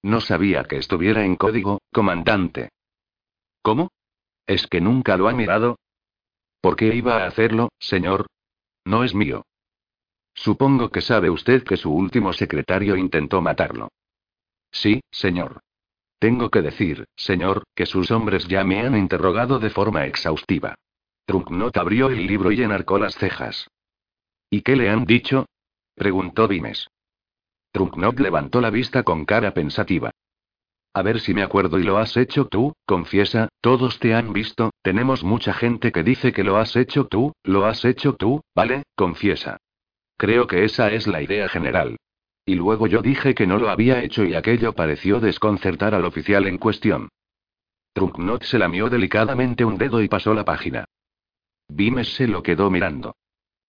No 0.02 0.20
sabía 0.20 0.64
que 0.64 0.76
estuviera 0.76 1.24
en 1.24 1.36
código, 1.36 1.80
comandante. 1.90 2.68
¿Cómo? 3.62 3.88
¿Es 4.46 4.66
que 4.66 4.82
nunca 4.82 5.16
lo 5.16 5.26
ha 5.26 5.32
mirado? 5.32 5.78
¿Por 6.60 6.76
qué 6.76 6.94
iba 6.94 7.22
a 7.22 7.26
hacerlo, 7.26 7.70
señor? 7.78 8.26
No 8.84 9.04
es 9.04 9.14
mío. 9.14 9.44
Supongo 10.34 10.90
que 10.90 11.00
sabe 11.00 11.30
usted 11.30 11.64
que 11.64 11.76
su 11.76 11.92
último 11.92 12.32
secretario 12.32 12.96
intentó 12.96 13.40
matarlo. 13.40 13.88
Sí, 14.70 15.00
señor. 15.10 15.60
Tengo 16.18 16.50
que 16.50 16.62
decir, 16.62 17.06
señor, 17.16 17.64
que 17.74 17.86
sus 17.86 18.10
hombres 18.10 18.46
ya 18.46 18.62
me 18.62 18.80
han 18.80 18.96
interrogado 18.96 19.58
de 19.58 19.70
forma 19.70 20.04
exhaustiva. 20.06 20.74
Trunknot 21.24 21.76
abrió 21.76 22.08
el 22.08 22.26
libro 22.26 22.52
y 22.52 22.62
enarcó 22.62 22.98
las 22.98 23.14
cejas. 23.14 23.68
¿Y 24.50 24.62
qué 24.62 24.76
le 24.76 24.90
han 24.90 25.04
dicho? 25.04 25.46
preguntó 25.94 26.46
Vimes. 26.46 26.88
Trunknot 27.72 28.18
levantó 28.18 28.60
la 28.60 28.70
vista 28.70 29.02
con 29.02 29.24
cara 29.24 29.54
pensativa. 29.54 30.10
A 30.92 31.02
ver 31.02 31.20
si 31.20 31.34
me 31.34 31.42
acuerdo 31.42 31.78
y 31.78 31.84
lo 31.84 31.98
has 31.98 32.16
hecho 32.16 32.46
tú, 32.46 32.72
confiesa, 32.84 33.48
todos 33.60 34.00
te 34.00 34.14
han 34.14 34.32
visto, 34.32 34.72
tenemos 34.82 35.22
mucha 35.22 35.52
gente 35.52 35.92
que 35.92 36.02
dice 36.02 36.32
que 36.32 36.42
lo 36.42 36.56
has 36.56 36.74
hecho 36.74 37.06
tú, 37.06 37.32
lo 37.44 37.66
has 37.66 37.84
hecho 37.84 38.14
tú, 38.14 38.40
¿vale? 38.56 38.82
Confiesa. 38.96 39.58
Creo 40.16 40.46
que 40.48 40.64
esa 40.64 40.90
es 40.90 41.06
la 41.06 41.22
idea 41.22 41.48
general. 41.48 41.96
Y 42.44 42.56
luego 42.56 42.88
yo 42.88 43.02
dije 43.02 43.34
que 43.34 43.46
no 43.46 43.58
lo 43.58 43.70
había 43.70 44.02
hecho 44.02 44.24
y 44.24 44.34
aquello 44.34 44.74
pareció 44.74 45.20
desconcertar 45.20 45.94
al 45.94 46.04
oficial 46.04 46.48
en 46.48 46.58
cuestión. 46.58 47.08
Trunknot 47.92 48.42
se 48.42 48.58
lamió 48.58 48.88
delicadamente 48.88 49.64
un 49.64 49.78
dedo 49.78 50.02
y 50.02 50.08
pasó 50.08 50.34
la 50.34 50.44
página. 50.44 50.84
Vimes 51.68 52.14
se 52.14 52.26
lo 52.26 52.42
quedó 52.42 52.68
mirando. 52.70 53.14